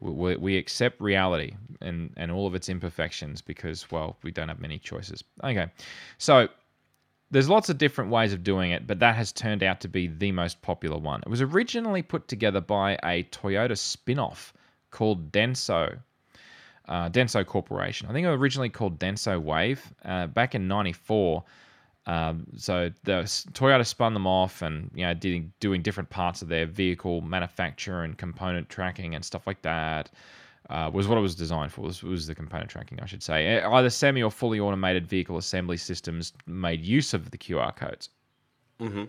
We, 0.00 0.10
we, 0.10 0.36
we 0.36 0.56
accept 0.58 1.00
reality 1.00 1.54
and, 1.80 2.12
and 2.18 2.30
all 2.30 2.46
of 2.46 2.54
its 2.54 2.68
imperfections 2.68 3.40
because, 3.40 3.90
well, 3.90 4.18
we 4.22 4.32
don't 4.32 4.48
have 4.48 4.60
many 4.60 4.78
choices. 4.78 5.24
Okay. 5.42 5.70
So 6.18 6.48
there's 7.30 7.48
lots 7.48 7.68
of 7.68 7.78
different 7.78 8.10
ways 8.10 8.32
of 8.32 8.42
doing 8.42 8.72
it, 8.72 8.86
but 8.86 8.98
that 8.98 9.14
has 9.14 9.32
turned 9.32 9.62
out 9.62 9.80
to 9.80 9.88
be 9.88 10.08
the 10.08 10.32
most 10.32 10.60
popular 10.62 10.98
one. 10.98 11.20
It 11.24 11.28
was 11.28 11.40
originally 11.40 12.02
put 12.02 12.28
together 12.28 12.60
by 12.60 12.98
a 13.04 13.24
Toyota 13.24 13.78
spin 13.78 14.18
off 14.18 14.52
called 14.90 15.30
Denso 15.30 15.98
uh, 16.88 17.08
Denso 17.08 17.46
Corporation. 17.46 18.08
I 18.08 18.12
think 18.12 18.26
it 18.26 18.30
was 18.30 18.40
originally 18.40 18.68
called 18.68 18.98
Denso 18.98 19.40
Wave 19.40 19.92
uh, 20.04 20.26
back 20.26 20.54
in 20.54 20.66
'94. 20.66 21.44
Um, 22.06 22.46
so 22.56 22.90
the 23.04 23.22
Toyota 23.52 23.86
spun 23.86 24.14
them 24.14 24.26
off 24.26 24.62
and 24.62 24.90
you 24.94 25.06
know 25.06 25.14
did, 25.14 25.52
doing 25.60 25.82
different 25.82 26.10
parts 26.10 26.42
of 26.42 26.48
their 26.48 26.66
vehicle 26.66 27.20
manufacture 27.20 28.02
and 28.02 28.18
component 28.18 28.68
tracking 28.68 29.14
and 29.14 29.24
stuff 29.24 29.46
like 29.46 29.62
that. 29.62 30.10
Uh, 30.70 30.88
was 30.92 31.08
what 31.08 31.18
it 31.18 31.20
was 31.20 31.34
designed 31.34 31.72
for. 31.72 31.82
Was, 31.82 32.02
was 32.02 32.26
the 32.28 32.34
component 32.34 32.70
tracking, 32.70 33.00
I 33.00 33.06
should 33.06 33.22
say. 33.24 33.60
Either 33.60 33.90
semi 33.90 34.22
or 34.22 34.30
fully 34.30 34.60
automated 34.60 35.06
vehicle 35.06 35.36
assembly 35.36 35.76
systems 35.76 36.32
made 36.46 36.80
use 36.80 37.12
of 37.12 37.30
the 37.32 37.38
QR 37.38 37.74
codes. 37.74 38.08
hmm 38.78 39.04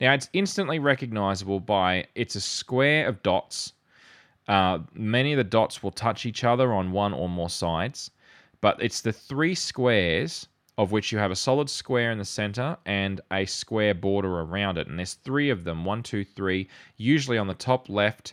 Now 0.00 0.12
it's 0.14 0.28
instantly 0.32 0.80
recognizable 0.80 1.60
by 1.60 2.06
it's 2.16 2.34
a 2.34 2.40
square 2.40 3.06
of 3.06 3.22
dots. 3.22 3.72
Uh, 4.48 4.80
many 4.92 5.32
of 5.32 5.36
the 5.36 5.44
dots 5.44 5.80
will 5.80 5.92
touch 5.92 6.26
each 6.26 6.42
other 6.42 6.72
on 6.72 6.90
one 6.90 7.12
or 7.12 7.28
more 7.28 7.50
sides, 7.50 8.10
but 8.60 8.82
it's 8.82 9.00
the 9.00 9.12
three 9.12 9.54
squares 9.54 10.48
of 10.76 10.90
which 10.92 11.12
you 11.12 11.18
have 11.18 11.30
a 11.30 11.36
solid 11.36 11.70
square 11.70 12.10
in 12.10 12.18
the 12.18 12.24
center 12.24 12.76
and 12.86 13.20
a 13.30 13.44
square 13.44 13.94
border 13.94 14.40
around 14.40 14.78
it. 14.78 14.88
And 14.88 14.98
there's 14.98 15.14
three 15.14 15.50
of 15.50 15.62
them 15.62 15.84
one, 15.84 16.02
two, 16.02 16.24
three, 16.24 16.68
usually 16.96 17.38
on 17.38 17.46
the 17.46 17.54
top 17.54 17.88
left, 17.88 18.32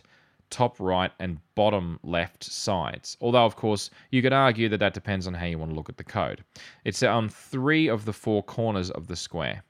top 0.50 0.78
right, 0.80 1.10
and 1.18 1.38
bottom 1.54 1.98
left 2.02 2.44
sides. 2.44 3.16
Although, 3.20 3.44
of 3.44 3.56
course, 3.56 3.90
you 4.10 4.22
could 4.22 4.32
argue 4.32 4.68
that 4.68 4.78
that 4.78 4.94
depends 4.94 5.26
on 5.26 5.34
how 5.34 5.46
you 5.46 5.58
want 5.58 5.70
to 5.70 5.76
look 5.76 5.88
at 5.88 5.96
the 5.96 6.04
code. 6.04 6.44
It's 6.84 7.02
on 7.02 7.28
three 7.28 7.88
of 7.88 8.04
the 8.04 8.12
four 8.12 8.42
corners 8.42 8.90
of 8.90 9.06
the 9.06 9.16
square 9.16 9.62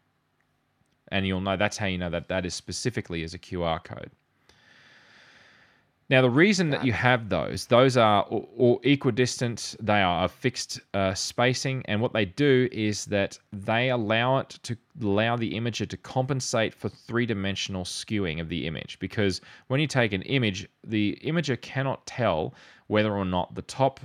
and 1.11 1.27
you'll 1.27 1.41
know 1.41 1.57
that's 1.57 1.77
how 1.77 1.87
you 1.87 1.99
know 1.99 2.11
that 2.11 2.29
that 2.29 2.47
is 2.47 2.55
specifically 2.55 3.23
as 3.23 3.35
a 3.35 3.39
QR 3.39 3.83
code. 3.83 4.11
Now, 6.11 6.23
the 6.23 6.31
reason 6.31 6.71
that 6.71 6.87
you 6.87 6.93
have 6.95 7.29
those, 7.29 7.67
those 7.67 7.99
are 7.99 8.23
all, 8.23 8.49
all 8.57 8.81
equidistant, 8.83 9.77
they 9.79 10.01
are 10.01 10.25
a 10.25 10.29
fixed 10.29 10.81
uh, 10.95 11.13
spacing, 11.13 11.83
and 11.85 12.01
what 12.01 12.15
they 12.15 12.25
do 12.25 12.67
is 12.73 13.05
that 13.07 13.39
they 13.53 13.91
allow 13.91 14.39
it 14.39 14.59
to 14.63 14.77
allow 15.03 15.37
the 15.37 15.53
imager 15.53 15.87
to 15.87 15.97
compensate 15.99 16.73
for 16.73 16.89
three 16.89 17.27
dimensional 17.27 17.85
skewing 17.85 18.41
of 18.41 18.49
the 18.49 18.67
image. 18.67 18.99
Because 19.01 19.43
when 19.67 19.81
you 19.81 19.87
take 19.87 20.15
an 20.15 20.23
image, 20.23 20.67
the 20.83 21.19
imager 21.23 21.61
cannot 21.61 22.07
tell 22.07 22.55
whether 22.87 23.15
or 23.15 23.27
not 23.27 23.55
the 23.55 23.63
top, 23.63 24.01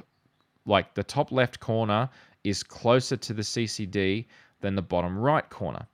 like 0.66 0.93
the 0.95 1.04
top 1.04 1.32
left 1.32 1.62
corner, 1.62 2.10
is 2.43 2.64
closer 2.64 3.16
to 3.16 3.34
the 3.34 3.43
CCD 3.43 4.26
than 4.60 4.76
the 4.76 4.82
bottom 4.82 5.18
right 5.18 5.49
corner 5.49 5.88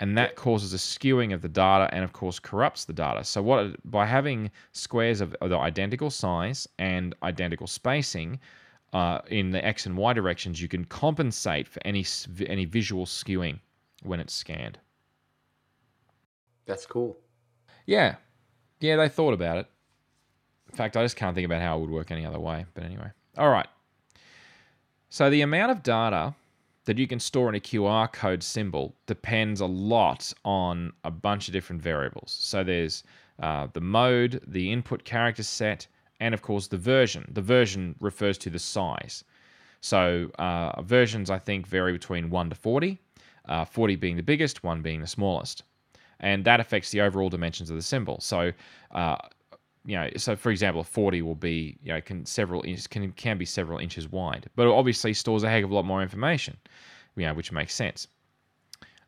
and 0.00 0.16
that 0.16 0.34
causes 0.34 0.72
a 0.72 0.78
skewing 0.78 1.32
of 1.32 1.42
the 1.42 1.48
data 1.48 1.88
and 1.94 2.02
of 2.02 2.12
course 2.12 2.38
corrupts 2.38 2.86
the 2.86 2.92
data. 2.92 3.22
So 3.22 3.42
what 3.42 3.76
by 3.90 4.06
having 4.06 4.50
squares 4.72 5.20
of, 5.20 5.34
of 5.34 5.50
the 5.50 5.58
identical 5.58 6.10
size 6.10 6.66
and 6.78 7.14
identical 7.22 7.66
spacing 7.66 8.40
uh, 8.92 9.20
in 9.28 9.50
the 9.50 9.64
x 9.64 9.86
and 9.86 9.96
y 9.96 10.12
directions 10.12 10.60
you 10.60 10.68
can 10.68 10.84
compensate 10.86 11.68
for 11.68 11.80
any 11.84 12.04
any 12.46 12.64
visual 12.64 13.04
skewing 13.04 13.60
when 14.02 14.18
it's 14.18 14.34
scanned. 14.34 14.78
That's 16.66 16.86
cool. 16.86 17.16
yeah. 17.86 18.16
Yeah 18.80 18.96
they 18.96 19.08
thought 19.08 19.34
about 19.34 19.58
it. 19.58 19.66
In 20.70 20.76
fact 20.76 20.96
i 20.96 21.02
just 21.02 21.16
can't 21.16 21.34
think 21.34 21.44
about 21.44 21.60
how 21.60 21.76
it 21.76 21.80
would 21.82 21.90
work 21.90 22.10
any 22.10 22.24
other 22.24 22.40
way 22.40 22.64
but 22.74 22.84
anyway. 22.84 23.10
All 23.36 23.50
right. 23.50 23.68
So 25.10 25.28
the 25.28 25.42
amount 25.42 25.72
of 25.72 25.82
data 25.82 26.34
that 26.84 26.98
you 26.98 27.06
can 27.06 27.20
store 27.20 27.48
in 27.48 27.54
a 27.54 27.60
QR 27.60 28.10
code 28.12 28.42
symbol 28.42 28.94
depends 29.06 29.60
a 29.60 29.66
lot 29.66 30.32
on 30.44 30.92
a 31.04 31.10
bunch 31.10 31.48
of 31.48 31.52
different 31.52 31.82
variables. 31.82 32.36
So 32.40 32.64
there's 32.64 33.04
uh, 33.40 33.68
the 33.72 33.80
mode, 33.80 34.42
the 34.46 34.72
input 34.72 35.04
character 35.04 35.42
set, 35.42 35.86
and 36.20 36.34
of 36.34 36.42
course 36.42 36.68
the 36.68 36.76
version. 36.76 37.30
The 37.32 37.42
version 37.42 37.94
refers 38.00 38.38
to 38.38 38.50
the 38.50 38.58
size. 38.58 39.24
So 39.80 40.30
uh, 40.38 40.82
versions, 40.82 41.30
I 41.30 41.38
think, 41.38 41.66
vary 41.66 41.92
between 41.92 42.30
1 42.30 42.50
to 42.50 42.56
40, 42.56 42.98
uh, 43.46 43.64
40 43.64 43.96
being 43.96 44.16
the 44.16 44.22
biggest, 44.22 44.62
1 44.62 44.82
being 44.82 45.00
the 45.00 45.06
smallest. 45.06 45.64
And 46.20 46.44
that 46.44 46.60
affects 46.60 46.90
the 46.90 47.00
overall 47.00 47.30
dimensions 47.30 47.70
of 47.70 47.76
the 47.76 47.82
symbol. 47.82 48.20
So, 48.20 48.52
uh, 48.90 49.16
you 49.84 49.96
know, 49.96 50.08
so 50.16 50.36
for 50.36 50.50
example, 50.50 50.80
a 50.80 50.84
40 50.84 51.22
will 51.22 51.34
be, 51.34 51.76
you 51.82 51.92
know, 51.92 52.00
can 52.00 52.26
several 52.26 52.62
inches, 52.62 52.86
can, 52.86 53.12
can 53.12 53.38
be 53.38 53.44
several 53.44 53.78
inches 53.78 54.10
wide, 54.10 54.48
but 54.56 54.66
it 54.66 54.70
obviously 54.70 55.14
stores 55.14 55.42
a 55.42 55.48
heck 55.48 55.64
of 55.64 55.70
a 55.70 55.74
lot 55.74 55.84
more 55.84 56.02
information, 56.02 56.56
you 57.16 57.26
know, 57.26 57.34
which 57.34 57.52
makes 57.52 57.74
sense. 57.74 58.06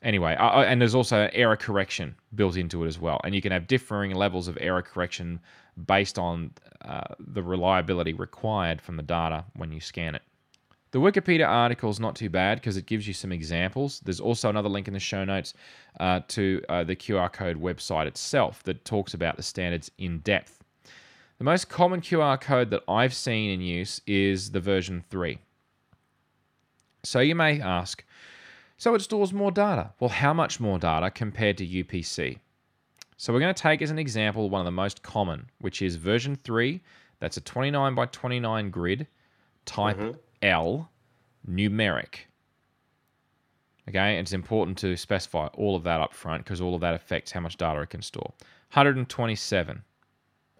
Anyway, 0.03 0.35
uh, 0.35 0.63
and 0.63 0.81
there's 0.81 0.97
also 0.97 1.29
error 1.33 1.57
correction 1.57 2.15
built 2.35 2.57
into 2.57 2.83
it 2.85 2.89
as 2.89 2.99
well, 2.99 3.21
and 3.23 3.35
you 3.35 3.43
can 3.43 3.53
have 3.53 3.67
differing 3.67 4.15
levels 4.15 4.49
of 4.49 4.59
error 4.61 4.83
correction 4.83 5.39
based 5.87 6.19
on 6.19 6.51
uh, 6.85 7.03
the 7.21 7.43
reliability 7.43 8.13
required 8.13 8.81
from 8.81 8.97
the 8.97 9.03
data 9.03 9.45
when 9.55 9.71
you 9.71 9.81
scan 9.81 10.15
it. 10.15 10.23
The 10.91 10.99
Wikipedia 10.99 11.49
article 11.49 11.89
is 11.89 12.01
not 12.01 12.17
too 12.17 12.29
bad 12.29 12.59
because 12.59 12.77
it 12.77 12.85
gives 12.85 13.09
you 13.09 13.15
some 13.15 13.33
examples. 13.33 14.01
There's 14.01 14.21
also 14.21 14.51
another 14.51 14.69
link 14.69 14.89
in 14.89 14.95
the 14.95 15.01
show 15.01 15.25
notes 15.25 15.55
uh, 16.01 16.21
to 16.29 16.63
uh, 16.69 16.85
the 16.85 16.95
QR 16.95 17.33
code 17.33 17.61
website 17.61 18.07
itself 18.07 18.63
that 18.65 18.85
talks 18.85 19.15
about 19.15 19.37
the 19.37 19.43
standards 19.43 19.91
in 19.97 20.19
depth. 20.19 20.62
The 21.43 21.51
most 21.51 21.69
common 21.69 22.03
QR 22.03 22.41
code 22.41 22.71
that 22.71 22.85
I've 22.87 23.13
seen 23.13 23.51
in 23.51 23.61
use 23.61 24.01
is 24.07 24.53
the 24.53 24.61
version 24.61 25.03
3. 25.11 25.39
So 27.03 27.19
you 27.19 27.35
may 27.35 27.61
ask, 27.61 28.05
so 28.77 28.95
it 28.95 29.03
stores 29.03 29.33
more 29.33 29.51
data. 29.51 29.91
Well, 29.99 30.11
how 30.11 30.33
much 30.33 30.61
more 30.61 30.79
data 30.79 31.11
compared 31.11 31.59
to 31.59 31.67
UPC? 31.67 32.39
So 33.17 33.33
we're 33.33 33.41
going 33.41 33.53
to 33.53 33.61
take 33.61 33.83
as 33.83 33.91
an 33.91 33.99
example 33.99 34.51
one 34.51 34.61
of 34.61 34.67
the 34.67 34.71
most 34.71 35.03
common, 35.03 35.51
which 35.59 35.83
is 35.83 35.97
version 35.97 36.37
3. 36.37 36.81
That's 37.19 37.39
a 37.39 37.41
29 37.41 37.93
by 37.97 38.07
29 38.07 38.71
grid, 38.71 39.09
type 39.65 39.97
mm-hmm. 39.97 40.19
L, 40.43 40.93
numeric. 41.51 42.19
Okay, 43.89 44.17
it's 44.17 44.33
important 44.33 44.79
to 44.79 44.97
specify 44.97 45.49
all 45.55 45.75
of 45.75 45.83
that 45.83 46.01
up 46.01 46.15
front 46.15 46.45
because 46.45 46.61
all 46.61 46.77
of 46.77 46.83
that 46.83 46.95
affects 46.95 47.33
how 47.33 47.41
much 47.41 47.57
data 47.57 47.81
it 47.81 47.91
can 47.91 48.01
store. 48.01 48.33
127. 48.75 49.83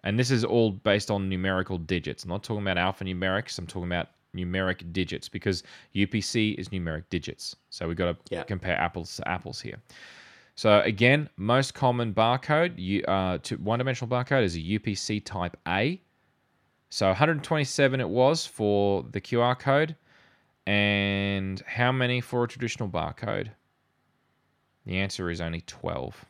And 0.03 0.19
this 0.19 0.31
is 0.31 0.43
all 0.43 0.71
based 0.71 1.09
on 1.09 1.29
numerical 1.29 1.77
digits. 1.77 2.23
I'm 2.23 2.29
not 2.29 2.43
talking 2.43 2.67
about 2.67 2.77
alphanumerics, 2.77 3.57
I'm 3.57 3.67
talking 3.67 3.87
about 3.89 4.09
numeric 4.35 4.91
digits 4.91 5.29
because 5.29 5.63
UPC 5.95 6.55
is 6.55 6.69
numeric 6.69 7.03
digits. 7.09 7.55
So 7.69 7.87
we've 7.87 7.97
got 7.97 8.05
to 8.05 8.17
yeah. 8.35 8.43
compare 8.43 8.77
apples 8.77 9.15
to 9.17 9.27
apples 9.27 9.61
here. 9.61 9.77
So 10.55 10.81
again, 10.81 11.29
most 11.37 11.73
common 11.73 12.13
barcode, 12.13 12.73
you, 12.77 13.03
uh, 13.03 13.39
one-dimensional 13.57 14.09
barcode 14.09 14.43
is 14.43 14.55
a 14.55 14.59
UPC 14.59 15.23
type 15.23 15.57
A. 15.67 15.99
So 16.89 17.07
127 17.07 17.99
it 17.99 18.09
was 18.09 18.45
for 18.45 19.03
the 19.11 19.21
QR 19.21 19.57
code. 19.57 19.95
And 20.67 21.61
how 21.61 21.91
many 21.91 22.21
for 22.21 22.43
a 22.43 22.47
traditional 22.47 22.87
barcode? 22.87 23.49
The 24.85 24.97
answer 24.97 25.29
is 25.29 25.41
only 25.41 25.61
12. 25.61 26.25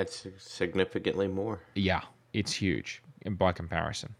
That's 0.00 0.26
significantly 0.38 1.28
more. 1.28 1.60
Yeah, 1.74 2.00
it's 2.32 2.54
huge 2.54 3.02
by 3.32 3.52
comparison. 3.52 4.14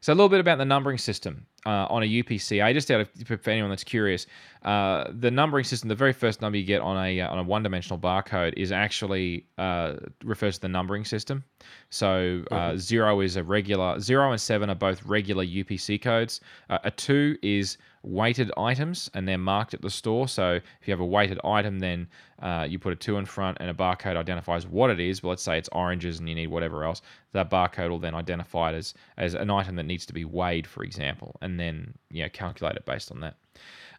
So 0.00 0.10
a 0.10 0.14
little 0.14 0.30
bit 0.30 0.40
about 0.40 0.56
the 0.56 0.64
numbering 0.64 0.96
system 0.96 1.44
uh, 1.66 1.86
on 1.88 2.02
a 2.02 2.06
UPC. 2.06 2.62
I 2.62 2.72
just 2.72 2.90
out 2.90 3.00
of 3.00 3.08
for 3.40 3.50
anyone 3.50 3.70
that's 3.70 3.84
curious, 3.84 4.26
uh, 4.64 5.10
the 5.18 5.30
numbering 5.30 5.64
system, 5.64 5.88
the 5.88 5.94
very 5.94 6.12
first 6.12 6.40
number 6.40 6.58
you 6.58 6.64
get 6.64 6.80
on 6.80 6.96
a 6.96 7.20
uh, 7.20 7.30
on 7.30 7.38
a 7.38 7.42
one-dimensional 7.42 7.98
barcode 7.98 8.54
is 8.56 8.72
actually 8.72 9.46
uh, 9.58 9.94
refers 10.22 10.56
to 10.56 10.62
the 10.62 10.68
numbering 10.68 11.04
system. 11.04 11.44
So 11.90 12.44
uh, 12.50 12.76
zero 12.76 13.20
is 13.20 13.36
a 13.36 13.42
regular, 13.42 14.00
zero 14.00 14.32
and 14.32 14.40
seven 14.40 14.70
are 14.70 14.74
both 14.74 15.04
regular 15.04 15.44
UPC 15.44 16.00
codes. 16.00 16.40
Uh, 16.68 16.78
a 16.84 16.90
two 16.90 17.36
is 17.42 17.78
weighted 18.02 18.52
items 18.56 19.10
and 19.14 19.26
they're 19.26 19.38
marked 19.38 19.74
at 19.74 19.80
the 19.80 19.90
store. 19.90 20.28
So 20.28 20.54
if 20.54 20.86
you 20.86 20.92
have 20.92 21.00
a 21.00 21.06
weighted 21.06 21.40
item, 21.44 21.78
then 21.78 22.06
uh, 22.40 22.66
you 22.68 22.78
put 22.78 22.92
a 22.92 22.96
two 22.96 23.16
in 23.16 23.24
front 23.24 23.58
and 23.60 23.70
a 23.70 23.74
barcode 23.74 24.16
identifies 24.16 24.66
what 24.66 24.90
it 24.90 25.00
is. 25.00 25.20
But 25.20 25.28
let's 25.28 25.42
say 25.42 25.56
it's 25.58 25.68
oranges 25.72 26.18
and 26.18 26.28
you 26.28 26.34
need 26.34 26.48
whatever 26.48 26.84
else. 26.84 27.00
That 27.32 27.50
barcode 27.50 27.90
will 27.90 27.98
then 27.98 28.14
identify 28.14 28.70
it 28.72 28.76
as, 28.76 28.94
as 29.16 29.34
an 29.34 29.50
item 29.50 29.76
that 29.76 29.84
needs 29.84 30.04
to 30.06 30.12
be 30.12 30.24
weighed, 30.24 30.66
for 30.66 30.84
example, 30.84 31.36
and 31.40 31.53
then 31.58 31.94
you 32.10 32.22
know, 32.22 32.28
calculate 32.28 32.76
it 32.76 32.84
based 32.84 33.10
on 33.10 33.20
that. 33.20 33.36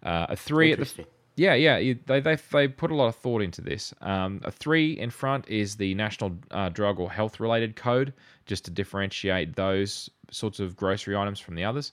Uh, 0.03 0.27
a 0.29 0.35
three 0.35 0.71
at 0.71 0.79
the 0.79 1.05
yeah, 1.37 1.53
yeah, 1.53 1.93
they, 2.05 2.21
they, 2.21 2.37
they 2.51 2.67
put 2.67 2.91
a 2.91 2.95
lot 2.95 3.07
of 3.07 3.15
thought 3.15 3.41
into 3.41 3.61
this. 3.61 3.93
Um, 4.01 4.39
a 4.45 4.51
three 4.51 4.97
in 4.97 5.09
front 5.09 5.47
is 5.49 5.75
the 5.75 5.93
National 5.93 6.31
uh, 6.51 6.69
Drug 6.69 6.99
or 6.99 7.11
Health 7.11 7.41
Related 7.41 7.75
Code, 7.75 8.13
just 8.45 8.63
to 8.65 8.71
differentiate 8.71 9.55
those 9.55 10.09
sorts 10.31 10.61
of 10.61 10.77
grocery 10.77 11.15
items 11.15 11.39
from 11.39 11.55
the 11.55 11.63
others. 11.63 11.91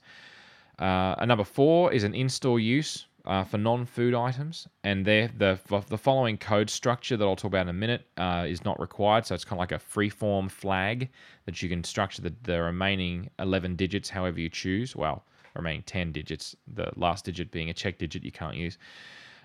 Uh, 0.78 1.16
a 1.18 1.26
number 1.26 1.44
four 1.44 1.92
is 1.92 2.04
an 2.04 2.14
in-store 2.14 2.60
use 2.60 3.06
uh, 3.26 3.42
for 3.42 3.58
non-food 3.58 4.14
items, 4.14 4.68
and 4.84 5.04
there 5.04 5.28
the 5.36 5.58
the 5.88 5.98
following 5.98 6.38
code 6.38 6.70
structure 6.70 7.16
that 7.16 7.24
I'll 7.24 7.36
talk 7.36 7.50
about 7.50 7.62
in 7.62 7.68
a 7.68 7.72
minute 7.72 8.06
uh, 8.16 8.46
is 8.48 8.64
not 8.64 8.80
required. 8.80 9.26
So 9.26 9.34
it's 9.34 9.44
kind 9.44 9.58
of 9.58 9.60
like 9.60 9.72
a 9.72 9.78
free-form 9.78 10.48
flag 10.48 11.08
that 11.46 11.62
you 11.62 11.68
can 11.68 11.84
structure 11.84 12.22
the, 12.22 12.34
the 12.44 12.62
remaining 12.62 13.30
11 13.38 13.76
digits 13.76 14.08
however 14.08 14.40
you 14.40 14.48
choose. 14.48 14.96
Well, 14.96 15.24
remaining 15.54 15.82
10 15.82 16.12
digits, 16.12 16.56
the 16.74 16.90
last 16.96 17.24
digit 17.24 17.50
being 17.50 17.70
a 17.70 17.74
check 17.74 17.98
digit 17.98 18.24
you 18.24 18.32
can't 18.32 18.56
use. 18.56 18.78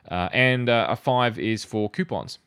Uh, 0.09 0.29
and 0.31 0.69
uh, 0.69 0.87
a 0.89 0.95
five 0.95 1.37
is 1.37 1.65
for 1.65 1.89
coupons. 1.89 2.39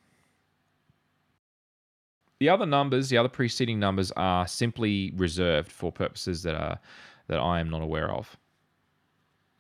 The 2.38 2.48
other 2.48 2.64
numbers, 2.64 3.10
the 3.10 3.18
other 3.18 3.28
preceding 3.28 3.78
numbers, 3.78 4.10
are 4.12 4.46
simply 4.46 5.12
reserved 5.16 5.70
for 5.70 5.92
purposes 5.92 6.42
that 6.44 6.54
are 6.54 6.78
that 7.26 7.38
I 7.38 7.60
am 7.60 7.70
not 7.70 7.82
aware 7.82 8.10
of. 8.10 8.36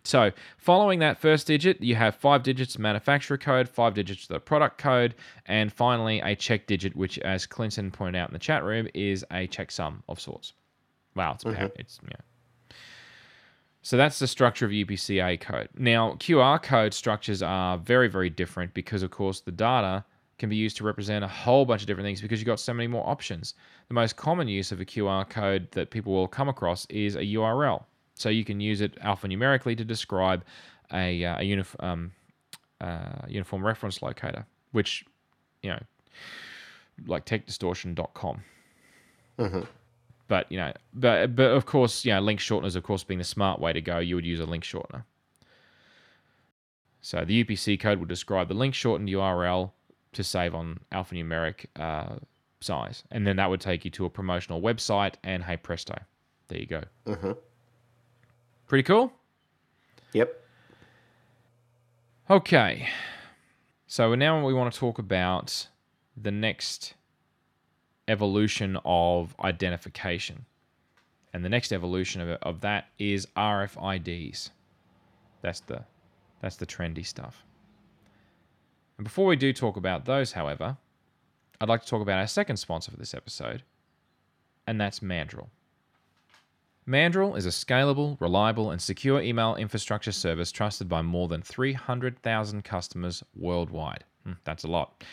So, 0.02 0.32
following 0.56 0.98
that 1.00 1.18
first 1.18 1.46
digit, 1.46 1.80
you 1.82 1.94
have 1.94 2.14
five 2.14 2.42
digits 2.42 2.78
manufacturer 2.78 3.36
code, 3.36 3.68
five 3.68 3.94
digits 3.94 4.26
the 4.26 4.40
product 4.40 4.78
code, 4.78 5.14
and 5.46 5.70
finally 5.70 6.20
a 6.20 6.34
check 6.34 6.66
digit, 6.66 6.96
which, 6.96 7.18
as 7.18 7.44
Clinton 7.44 7.90
pointed 7.90 8.18
out 8.18 8.30
in 8.30 8.32
the 8.32 8.38
chat 8.38 8.64
room, 8.64 8.88
is 8.94 9.24
a 9.30 9.46
checksum 9.46 10.02
of 10.08 10.18
sorts. 10.18 10.54
Wow, 11.14 11.32
it's 11.34 11.44
mm-hmm. 11.44 11.66
it's 11.76 12.00
yeah. 12.08 12.16
So 13.82 13.96
that's 13.96 14.18
the 14.18 14.26
structure 14.26 14.66
of 14.66 14.72
UPCA 14.72 15.40
code. 15.40 15.68
Now, 15.76 16.12
QR 16.14 16.62
code 16.62 16.92
structures 16.92 17.42
are 17.42 17.78
very, 17.78 18.08
very 18.08 18.28
different 18.28 18.74
because, 18.74 19.02
of 19.02 19.10
course, 19.10 19.40
the 19.40 19.52
data 19.52 20.04
can 20.38 20.48
be 20.50 20.56
used 20.56 20.76
to 20.78 20.84
represent 20.84 21.24
a 21.24 21.28
whole 21.28 21.64
bunch 21.64 21.82
of 21.82 21.86
different 21.86 22.06
things 22.06 22.20
because 22.20 22.40
you've 22.40 22.46
got 22.46 22.60
so 22.60 22.74
many 22.74 22.86
more 22.86 23.06
options. 23.08 23.54
The 23.88 23.94
most 23.94 24.16
common 24.16 24.48
use 24.48 24.72
of 24.72 24.80
a 24.80 24.84
QR 24.84 25.28
code 25.28 25.68
that 25.72 25.90
people 25.90 26.12
will 26.12 26.28
come 26.28 26.48
across 26.48 26.86
is 26.86 27.16
a 27.16 27.20
URL. 27.20 27.84
So 28.14 28.28
you 28.28 28.44
can 28.44 28.60
use 28.60 28.82
it 28.82 28.98
alphanumerically 29.00 29.76
to 29.78 29.84
describe 29.84 30.44
a, 30.92 31.24
uh, 31.24 31.38
a 31.38 31.42
unif- 31.42 31.82
um, 31.82 32.12
uh, 32.80 33.26
uniform 33.28 33.64
reference 33.64 34.02
locator, 34.02 34.46
which, 34.72 35.04
you 35.62 35.70
know, 35.70 35.80
like 37.06 37.24
techdistortion.com. 37.24 38.42
Mm-hmm. 39.38 39.60
But, 40.30 40.46
you 40.48 40.58
know, 40.58 40.72
but, 40.94 41.34
but 41.34 41.50
of 41.50 41.66
course, 41.66 42.04
you 42.04 42.12
know, 42.12 42.20
link 42.20 42.38
shorteners, 42.38 42.76
of 42.76 42.84
course, 42.84 43.02
being 43.02 43.18
the 43.18 43.24
smart 43.24 43.58
way 43.58 43.72
to 43.72 43.80
go, 43.80 43.98
you 43.98 44.14
would 44.14 44.24
use 44.24 44.38
a 44.38 44.46
link 44.46 44.62
shortener. 44.62 45.02
So 47.00 47.24
the 47.24 47.42
UPC 47.42 47.80
code 47.80 47.98
will 47.98 48.06
describe 48.06 48.46
the 48.46 48.54
link 48.54 48.72
shortened 48.72 49.08
URL 49.08 49.72
to 50.12 50.22
save 50.22 50.54
on 50.54 50.78
alphanumeric 50.92 51.66
uh, 51.74 52.14
size. 52.60 53.02
And 53.10 53.26
then 53.26 53.34
that 53.38 53.50
would 53.50 53.60
take 53.60 53.84
you 53.84 53.90
to 53.90 54.04
a 54.04 54.10
promotional 54.10 54.62
website, 54.62 55.14
and 55.24 55.42
hey 55.42 55.56
presto, 55.56 55.98
there 56.46 56.60
you 56.60 56.66
go. 56.66 56.84
Mm-hmm. 57.06 57.32
Pretty 58.68 58.84
cool? 58.84 59.12
Yep. 60.12 60.32
Okay. 62.30 62.88
So 63.88 64.14
now 64.14 64.46
we 64.46 64.54
want 64.54 64.72
to 64.72 64.78
talk 64.78 65.00
about 65.00 65.66
the 66.16 66.30
next 66.30 66.94
evolution 68.10 68.76
of 68.84 69.34
identification. 69.42 70.44
And 71.32 71.44
the 71.44 71.48
next 71.48 71.72
evolution 71.72 72.20
of, 72.20 72.28
of 72.42 72.60
that 72.62 72.88
is 72.98 73.26
RFIDs. 73.36 74.50
That's 75.42 75.60
the 75.60 75.84
that's 76.42 76.56
the 76.56 76.66
trendy 76.66 77.06
stuff. 77.06 77.44
And 78.98 79.04
before 79.04 79.26
we 79.26 79.36
do 79.36 79.52
talk 79.52 79.76
about 79.76 80.04
those, 80.04 80.32
however, 80.32 80.76
I'd 81.60 81.68
like 81.68 81.82
to 81.82 81.88
talk 81.88 82.02
about 82.02 82.18
our 82.18 82.26
second 82.26 82.56
sponsor 82.56 82.90
for 82.90 82.96
this 82.96 83.14
episode, 83.14 83.62
and 84.66 84.80
that's 84.80 85.02
Mandrill. 85.02 85.50
Mandrill 86.86 87.36
is 87.36 87.46
a 87.46 87.50
scalable, 87.50 88.20
reliable, 88.20 88.70
and 88.70 88.80
secure 88.80 89.20
email 89.20 89.54
infrastructure 89.54 90.12
service 90.12 90.50
trusted 90.50 90.88
by 90.88 91.02
more 91.02 91.28
than 91.28 91.42
300,000 91.42 92.64
customers 92.64 93.22
worldwide. 93.36 94.04
Hmm, 94.24 94.32
that's 94.44 94.64
a 94.64 94.68
lot. 94.68 95.04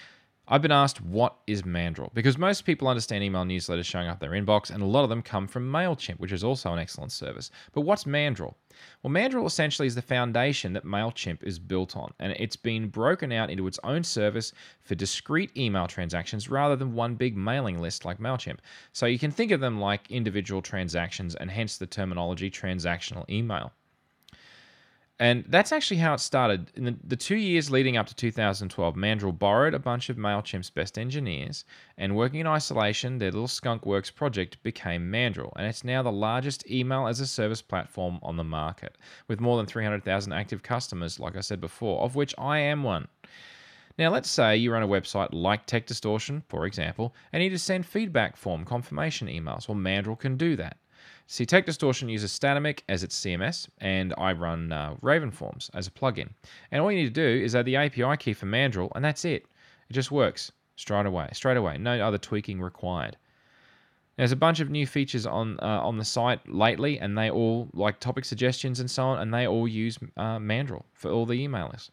I've 0.50 0.62
been 0.62 0.72
asked 0.72 1.02
what 1.02 1.36
is 1.46 1.66
Mandrill 1.66 2.10
because 2.14 2.38
most 2.38 2.64
people 2.64 2.88
understand 2.88 3.22
email 3.22 3.44
newsletters 3.44 3.84
showing 3.84 4.08
up 4.08 4.22
their 4.22 4.32
inbox, 4.32 4.70
and 4.70 4.82
a 4.82 4.86
lot 4.86 5.04
of 5.04 5.10
them 5.10 5.22
come 5.22 5.46
from 5.46 5.70
MailChimp, 5.70 6.20
which 6.20 6.32
is 6.32 6.42
also 6.42 6.72
an 6.72 6.80
excellent 6.80 7.12
service. 7.12 7.52
But 7.74 7.82
what's 7.82 8.06
Mandrill? 8.06 8.56
Well, 9.04 9.12
Mandrill 9.12 9.46
essentially 9.46 9.88
is 9.88 9.96
the 9.96 10.02
foundation 10.02 10.72
that 10.72 10.86
MailChimp 10.86 11.44
is 11.44 11.60
built 11.60 11.98
on, 11.98 12.14
and 12.20 12.32
it's 12.40 12.56
been 12.56 12.88
broken 12.88 13.34
out 13.34 13.50
into 13.50 13.68
its 13.68 13.80
own 13.84 14.06
service 14.06 14.54
for 14.80 14.96
discrete 14.96 15.56
email 15.58 15.86
transactions 15.86 16.50
rather 16.50 16.78
than 16.78 16.94
one 16.94 17.16
big 17.16 17.36
mailing 17.36 17.82
list 17.82 18.06
like 18.06 18.20
MailChimp. 18.20 18.60
So 18.94 19.06
you 19.06 19.20
can 19.20 19.32
think 19.32 19.52
of 19.52 19.60
them 19.60 19.82
like 19.82 20.10
individual 20.10 20.62
transactions, 20.62 21.36
and 21.36 21.52
hence 21.52 21.78
the 21.78 21.88
terminology 21.88 22.50
transactional 22.50 23.30
email. 23.30 23.74
And 25.20 25.46
that's 25.48 25.72
actually 25.72 25.98
how 25.98 26.14
it 26.14 26.20
started. 26.20 26.72
In 26.76 26.86
the, 26.86 26.96
the 27.04 27.16
two 27.16 27.38
years 27.38 27.72
leading 27.72 27.98
up 27.98 28.06
to 28.06 28.14
2012, 28.14 28.96
Mandrill 28.96 29.32
borrowed 29.32 29.74
a 29.74 29.80
bunch 29.80 30.10
of 30.10 30.18
MailChimp's 30.18 30.70
best 30.70 31.00
engineers, 31.00 31.66
and 31.98 32.16
working 32.16 32.40
in 32.40 32.46
isolation, 32.46 33.18
their 33.18 33.32
little 33.32 33.48
Skunk 33.48 33.84
Works 33.84 34.12
project 34.12 34.62
became 34.62 35.10
Mandrill. 35.10 35.54
And 35.56 35.66
it's 35.66 35.84
now 35.84 36.04
the 36.04 36.12
largest 36.12 36.70
email 36.70 37.08
as 37.08 37.20
a 37.20 37.26
service 37.26 37.64
platform 37.64 38.20
on 38.22 38.38
the 38.38 38.44
market, 38.44 38.96
with 39.28 39.42
more 39.42 39.58
than 39.58 39.66
300,000 39.66 40.34
active 40.34 40.62
customers, 40.62 41.20
like 41.20 41.36
I 41.36 41.42
said 41.42 41.60
before, 41.60 42.04
of 42.04 42.16
which 42.16 42.36
I 42.38 42.60
am 42.60 42.84
one. 42.84 43.08
Now, 43.98 44.12
let's 44.12 44.30
say 44.30 44.56
you 44.56 44.72
run 44.72 44.84
a 44.84 44.88
website 44.88 45.30
like 45.32 45.66
Tech 45.66 45.88
Distortion, 45.88 46.44
for 46.48 46.68
example, 46.68 47.16
and 47.34 47.42
you 47.42 47.50
need 47.50 47.56
to 47.56 47.60
send 47.60 47.88
feedback 47.88 48.38
form 48.38 48.64
confirmation 48.66 49.28
emails. 49.28 49.68
Well, 49.68 49.76
Mandrill 49.76 50.16
can 50.16 50.38
do 50.38 50.56
that. 50.58 50.78
See, 51.30 51.46
Tech 51.46 51.66
Distortion 51.66 52.08
uses 52.08 52.32
Statamic 52.32 52.84
as 52.88 53.04
its 53.04 53.20
CMS, 53.20 53.68
and 53.80 54.14
I 54.18 54.32
run 54.32 54.72
uh, 54.72 54.96
Ravenforms 55.04 55.70
as 55.74 55.86
a 55.86 55.92
plugin. 55.92 56.30
And 56.72 56.82
all 56.82 56.90
you 56.90 57.00
need 57.00 57.14
to 57.14 57.38
do 57.38 57.44
is 57.44 57.54
add 57.54 57.66
the 57.66 57.76
API 57.76 58.16
key 58.16 58.32
for 58.32 58.46
Mandrill, 58.46 58.94
and 58.96 59.04
that's 59.04 59.26
it. 59.26 59.46
It 59.90 59.94
just 59.94 60.10
works 60.10 60.54
straight 60.78 61.06
away. 61.06 61.28
Straight 61.34 61.58
away. 61.58 61.78
No 61.78 62.00
other 62.00 62.18
tweaking 62.18 62.62
required. 62.62 63.18
There's 64.16 64.32
a 64.32 64.38
bunch 64.38 64.62
of 64.62 64.70
new 64.70 64.88
features 64.88 65.26
on 65.26 65.60
uh, 65.62 65.82
on 65.84 65.98
the 65.98 66.06
site 66.06 66.48
lately, 66.50 66.98
and 66.98 67.18
they 67.18 67.30
all 67.30 67.70
like 67.74 68.00
topic 68.00 68.24
suggestions 68.24 68.80
and 68.80 68.90
so 68.90 69.04
on, 69.04 69.20
and 69.20 69.34
they 69.34 69.48
all 69.48 69.68
use 69.68 70.00
uh, 70.16 70.40
Mandrill 70.40 70.86
for 70.94 71.12
all 71.12 71.26
the 71.26 71.46
emailers. 71.46 71.90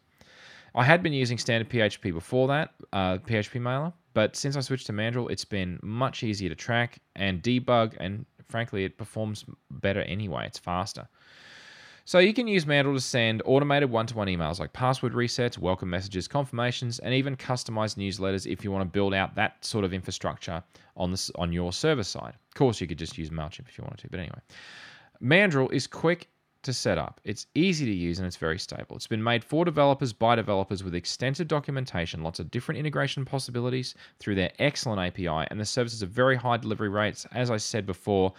I 0.73 0.85
had 0.85 1.03
been 1.03 1.13
using 1.13 1.37
standard 1.37 1.69
PHP 1.69 2.13
before 2.13 2.47
that, 2.47 2.73
uh, 2.93 3.17
PHP 3.17 3.61
mailer, 3.61 3.93
but 4.13 4.35
since 4.35 4.55
I 4.57 4.61
switched 4.61 4.87
to 4.87 4.93
Mandrill, 4.93 5.27
it's 5.27 5.45
been 5.45 5.79
much 5.83 6.23
easier 6.23 6.49
to 6.49 6.55
track 6.55 6.99
and 7.15 7.43
debug 7.43 7.95
and 7.99 8.25
frankly, 8.47 8.83
it 8.85 8.97
performs 8.97 9.45
better 9.71 10.01
anyway. 10.01 10.45
It's 10.45 10.59
faster. 10.59 11.07
So 12.07 12.19
you 12.19 12.35
can 12.35 12.47
use 12.47 12.67
Mandrill 12.67 12.93
to 12.93 13.01
send 13.01 13.41
automated 13.45 13.89
one-to-one 13.89 14.27
emails 14.27 14.59
like 14.59 14.71
password 14.73 15.13
resets, 15.13 15.57
welcome 15.57 15.89
messages, 15.89 16.27
confirmations, 16.27 16.99
and 16.99 17.15
even 17.15 17.35
customized 17.35 17.97
newsletters 17.97 18.45
if 18.45 18.63
you 18.63 18.71
want 18.71 18.83
to 18.83 18.91
build 18.93 19.15
out 19.15 19.33
that 19.33 19.65
sort 19.65 19.83
of 19.83 19.91
infrastructure 19.91 20.63
on 20.95 21.09
this 21.09 21.31
on 21.33 21.51
your 21.51 21.73
server 21.73 22.03
side. 22.03 22.35
Of 22.35 22.53
course, 22.53 22.79
you 22.79 22.85
could 22.85 22.99
just 22.99 23.17
use 23.17 23.31
Mailchimp 23.31 23.67
if 23.67 23.79
you 23.79 23.83
wanted 23.83 24.01
to, 24.01 24.09
but 24.09 24.19
anyway, 24.19 24.39
Mandrill 25.19 25.69
is 25.69 25.87
quick 25.87 26.29
to 26.65 26.73
set 26.73 26.97
up. 26.97 27.21
It's 27.23 27.47
easy 27.55 27.85
to 27.85 27.93
use 27.93 28.19
and 28.19 28.27
it's 28.27 28.35
very 28.35 28.59
stable. 28.59 28.95
It's 28.95 29.07
been 29.07 29.23
made 29.23 29.43
for 29.43 29.65
developers 29.65 30.13
by 30.13 30.35
developers 30.35 30.83
with 30.83 30.93
extensive 30.93 31.47
documentation, 31.47 32.21
lots 32.21 32.39
of 32.39 32.51
different 32.51 32.79
integration 32.79 33.25
possibilities 33.25 33.95
through 34.19 34.35
their 34.35 34.51
excellent 34.59 34.99
API, 34.99 35.47
and 35.49 35.59
the 35.59 35.65
services 35.65 36.01
have 36.01 36.09
very 36.09 36.35
high 36.35 36.57
delivery 36.57 36.89
rates, 36.89 37.25
as 37.31 37.49
I 37.49 37.57
said 37.57 37.85
before, 37.85 38.33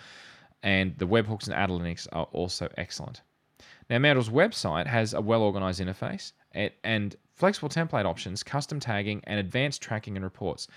and 0.63 0.97
the 0.99 1.07
webhooks 1.07 1.49
and 1.49 1.55
analytics 1.57 2.07
are 2.13 2.29
also 2.33 2.69
excellent. 2.77 3.23
Now, 3.89 3.99
Mandrill's 3.99 4.31
website 4.31 4.87
has 4.87 5.15
a 5.15 5.21
well 5.21 5.43
organized 5.43 5.81
interface 5.81 6.33
and 6.83 7.17
flexible 7.35 7.69
template 7.69 8.05
options, 8.05 8.43
custom 8.43 8.81
tagging, 8.81 9.21
and 9.25 9.39
advanced 9.39 9.83
tracking 9.83 10.17
and 10.17 10.25
reports. 10.25 10.69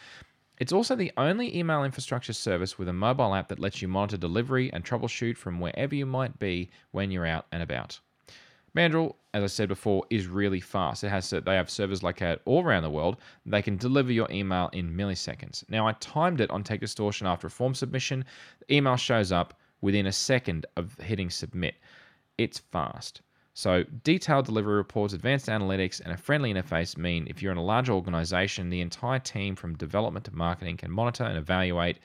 It's 0.59 0.73
also 0.73 0.93
the 0.93 1.13
only 1.15 1.57
email 1.57 1.85
infrastructure 1.85 2.33
service 2.33 2.77
with 2.77 2.89
a 2.89 2.93
mobile 2.93 3.33
app 3.33 3.47
that 3.47 3.59
lets 3.59 3.81
you 3.81 3.87
monitor 3.87 4.17
delivery 4.17 4.71
and 4.73 4.83
troubleshoot 4.83 5.37
from 5.37 5.61
wherever 5.61 5.95
you 5.95 6.05
might 6.05 6.37
be 6.37 6.69
when 6.91 7.11
you're 7.11 7.25
out 7.25 7.45
and 7.53 7.63
about. 7.63 7.99
Mandrill, 8.73 9.15
as 9.33 9.43
I 9.43 9.47
said 9.47 9.69
before, 9.69 10.05
is 10.09 10.27
really 10.27 10.59
fast. 10.59 11.03
It 11.03 11.09
has 11.09 11.29
they 11.29 11.55
have 11.55 11.69
servers 11.69 12.03
like 12.03 12.19
that 12.19 12.41
all 12.45 12.63
around 12.63 12.83
the 12.83 12.89
world. 12.89 13.17
They 13.45 13.61
can 13.61 13.77
deliver 13.77 14.11
your 14.11 14.29
email 14.29 14.69
in 14.73 14.95
milliseconds. 14.95 15.63
Now 15.69 15.87
I 15.87 15.93
timed 15.93 16.41
it 16.41 16.51
on 16.51 16.63
Tech 16.63 16.81
Distortion 16.81 17.25
after 17.25 17.47
a 17.47 17.51
form 17.51 17.73
submission. 17.73 18.25
The 18.59 18.75
email 18.75 18.97
shows 18.97 19.31
up 19.31 19.59
within 19.81 20.07
a 20.07 20.11
second 20.11 20.65
of 20.75 20.93
hitting 20.99 21.29
submit. 21.29 21.75
It's 22.37 22.59
fast. 22.59 23.21
So, 23.59 23.83
detailed 24.05 24.45
delivery 24.45 24.77
reports, 24.77 25.13
advanced 25.13 25.47
analytics, 25.47 25.99
and 25.99 26.13
a 26.13 26.17
friendly 26.17 26.53
interface 26.53 26.95
mean 26.95 27.27
if 27.29 27.41
you're 27.41 27.51
in 27.51 27.57
a 27.57 27.61
large 27.61 27.89
organization, 27.89 28.69
the 28.69 28.79
entire 28.79 29.19
team 29.19 29.53
from 29.53 29.75
development 29.75 30.23
to 30.27 30.31
marketing 30.33 30.77
can 30.77 30.89
monitor 30.89 31.25
and 31.25 31.37
evaluate 31.37 31.99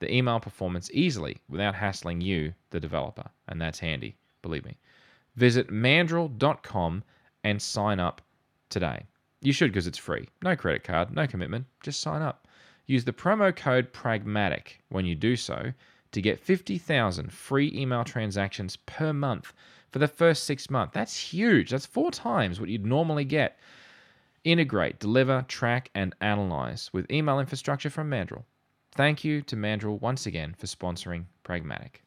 the 0.00 0.12
email 0.12 0.40
performance 0.40 0.90
easily 0.92 1.36
without 1.48 1.76
hassling 1.76 2.20
you, 2.20 2.52
the 2.70 2.80
developer. 2.80 3.30
And 3.46 3.60
that's 3.60 3.78
handy, 3.78 4.16
believe 4.42 4.64
me. 4.64 4.78
Visit 5.36 5.70
mandrill.com 5.70 7.04
and 7.44 7.62
sign 7.62 8.00
up 8.00 8.20
today. 8.68 9.06
You 9.42 9.52
should 9.52 9.70
because 9.70 9.86
it's 9.86 9.96
free. 9.96 10.28
No 10.42 10.56
credit 10.56 10.82
card, 10.82 11.14
no 11.14 11.28
commitment, 11.28 11.66
just 11.84 12.00
sign 12.00 12.20
up. 12.20 12.48
Use 12.86 13.04
the 13.04 13.12
promo 13.12 13.54
code 13.54 13.92
PRAGMATIC 13.92 14.80
when 14.88 15.06
you 15.06 15.14
do 15.14 15.36
so 15.36 15.72
to 16.10 16.20
get 16.20 16.40
50,000 16.40 17.32
free 17.32 17.72
email 17.76 18.02
transactions 18.02 18.74
per 18.74 19.12
month 19.12 19.52
for 19.90 19.98
the 19.98 20.08
first 20.08 20.44
six 20.44 20.70
months. 20.70 20.94
That's 20.94 21.16
huge. 21.16 21.70
That's 21.70 21.86
four 21.86 22.10
times 22.10 22.60
what 22.60 22.68
you'd 22.68 22.86
normally 22.86 23.24
get. 23.24 23.58
Integrate, 24.44 25.00
deliver, 25.00 25.44
track, 25.48 25.90
and 25.94 26.14
analyze 26.20 26.90
with 26.92 27.10
email 27.10 27.40
infrastructure 27.40 27.90
from 27.90 28.08
Mandrill. 28.08 28.44
Thank 28.92 29.24
you 29.24 29.42
to 29.42 29.56
Mandrill 29.56 29.98
once 29.98 30.26
again 30.26 30.54
for 30.56 30.66
sponsoring 30.66 31.24
Pragmatic. 31.42 32.02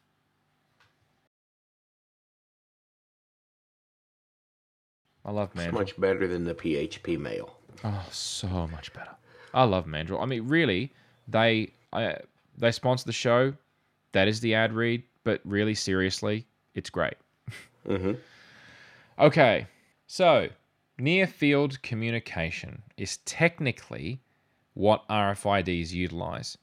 I 5.24 5.32
love 5.32 5.54
Mandrill. 5.54 5.82
It's 5.82 5.90
much 5.90 6.00
better 6.00 6.26
than 6.26 6.44
the 6.44 6.54
PHP 6.54 7.18
mail. 7.18 7.56
Oh, 7.84 8.06
so 8.10 8.48
much 8.68 8.92
better. 8.92 9.14
I 9.52 9.64
love 9.64 9.86
Mandrill. 9.86 10.20
I 10.20 10.26
mean, 10.26 10.48
really, 10.48 10.92
they 11.28 11.72
I, 11.92 12.16
they 12.56 12.72
sponsor 12.72 13.04
the 13.04 13.12
show. 13.12 13.54
That 14.12 14.28
is 14.28 14.40
the 14.40 14.54
ad 14.54 14.72
read, 14.72 15.02
but 15.24 15.40
really, 15.44 15.74
seriously, 15.74 16.46
it's 16.74 16.90
great. 16.90 17.14
Mm-hmm. 17.88 18.12
Okay, 19.18 19.66
so 20.06 20.48
near 20.98 21.26
field 21.26 21.82
communication 21.82 22.82
is 22.96 23.18
technically 23.18 24.20
what 24.74 25.06
RFIDs 25.08 25.92
utilize. 25.92 26.56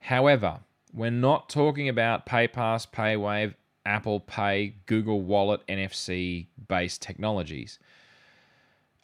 However, 0.00 0.60
we're 0.92 1.10
not 1.10 1.48
talking 1.48 1.88
about 1.88 2.26
PayPass, 2.26 2.88
PayWave, 2.90 3.54
Apple 3.84 4.20
Pay, 4.20 4.74
Google 4.86 5.22
Wallet, 5.22 5.66
NFC 5.68 6.46
based 6.68 7.02
technologies. 7.02 7.78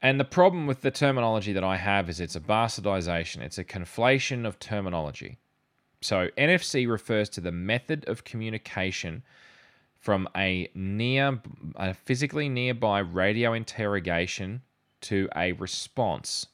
And 0.01 0.18
the 0.18 0.24
problem 0.24 0.66
with 0.66 0.80
the 0.80 0.90
terminology 0.90 1.53
that 1.53 1.62
I 1.62 1.76
have 1.76 2.11
is 2.11 2.18
it's 2.18 2.34
a 2.34 2.40
bastardization, 2.40 3.43
it's 3.43 3.59
a 3.59 3.64
conflation 3.64 4.45
of 4.45 4.59
terminology. 4.59 5.38
So, 6.01 6.28
NFC 6.36 6.88
refers 6.90 7.28
to 7.30 7.40
the 7.40 7.53
method 7.53 8.05
of 8.09 8.24
communication 8.24 9.22
from 10.03 10.28
a 10.36 10.68
near 10.74 11.40
a 11.76 11.94
physically 11.94 12.48
nearby 12.48 12.98
radio 12.98 13.53
interrogation 13.53 14.61
to 15.00 15.28
a 15.36 15.53
response. 15.53 16.48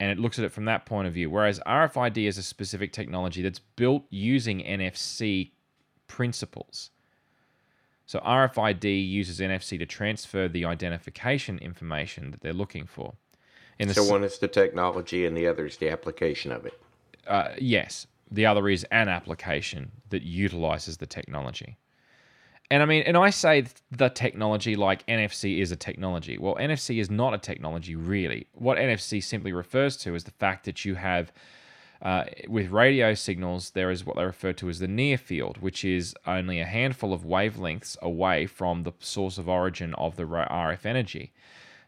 And 0.00 0.10
it 0.10 0.18
looks 0.18 0.38
at 0.40 0.44
it 0.44 0.50
from 0.50 0.64
that 0.64 0.84
point 0.84 1.06
of 1.06 1.14
view. 1.14 1.30
Whereas 1.30 1.60
RFID 1.64 2.26
is 2.26 2.36
a 2.36 2.42
specific 2.42 2.92
technology 2.92 3.40
that's 3.40 3.60
built 3.60 4.02
using 4.10 4.60
NFC 4.60 5.52
principles. 6.08 6.90
So 8.04 8.18
RFID 8.18 9.08
uses 9.08 9.38
NFC 9.38 9.78
to 9.78 9.86
transfer 9.86 10.48
the 10.48 10.64
identification 10.64 11.58
information 11.58 12.32
that 12.32 12.40
they're 12.40 12.52
looking 12.52 12.84
for. 12.84 13.14
In 13.78 13.86
the 13.86 13.94
so 13.94 14.04
one 14.04 14.24
is 14.24 14.38
the 14.38 14.48
technology 14.48 15.24
and 15.24 15.36
the 15.36 15.46
other 15.46 15.66
is 15.66 15.76
the 15.76 15.88
application 15.88 16.50
of 16.50 16.66
it. 16.66 16.80
Uh, 17.28 17.50
yes. 17.58 18.08
The 18.32 18.44
other 18.44 18.68
is 18.68 18.82
an 18.90 19.08
application 19.08 19.92
that 20.10 20.22
utilizes 20.22 20.96
the 20.96 21.06
technology 21.06 21.76
and 22.70 22.82
I 22.82 22.86
mean, 22.86 23.02
and 23.02 23.16
I 23.16 23.30
say 23.30 23.66
the 23.90 24.08
technology 24.08 24.74
like 24.74 25.06
NFC 25.06 25.60
is 25.60 25.70
a 25.70 25.76
technology. 25.76 26.38
Well, 26.38 26.56
NFC 26.56 26.98
is 27.00 27.10
not 27.10 27.34
a 27.34 27.38
technology, 27.38 27.94
really. 27.94 28.46
What 28.52 28.78
NFC 28.78 29.22
simply 29.22 29.52
refers 29.52 29.96
to 29.98 30.14
is 30.14 30.24
the 30.24 30.30
fact 30.30 30.64
that 30.64 30.84
you 30.84 30.94
have, 30.94 31.30
uh, 32.00 32.24
with 32.48 32.70
radio 32.70 33.14
signals, 33.14 33.70
there 33.70 33.90
is 33.90 34.06
what 34.06 34.16
they 34.16 34.24
refer 34.24 34.52
to 34.54 34.70
as 34.70 34.78
the 34.78 34.88
near 34.88 35.18
field, 35.18 35.58
which 35.58 35.84
is 35.84 36.14
only 36.26 36.58
a 36.58 36.64
handful 36.64 37.12
of 37.12 37.22
wavelengths 37.22 38.00
away 38.00 38.46
from 38.46 38.82
the 38.82 38.92
source 38.98 39.36
of 39.36 39.48
origin 39.48 39.94
of 39.94 40.16
the 40.16 40.24
RF 40.24 40.86
energy. 40.86 41.32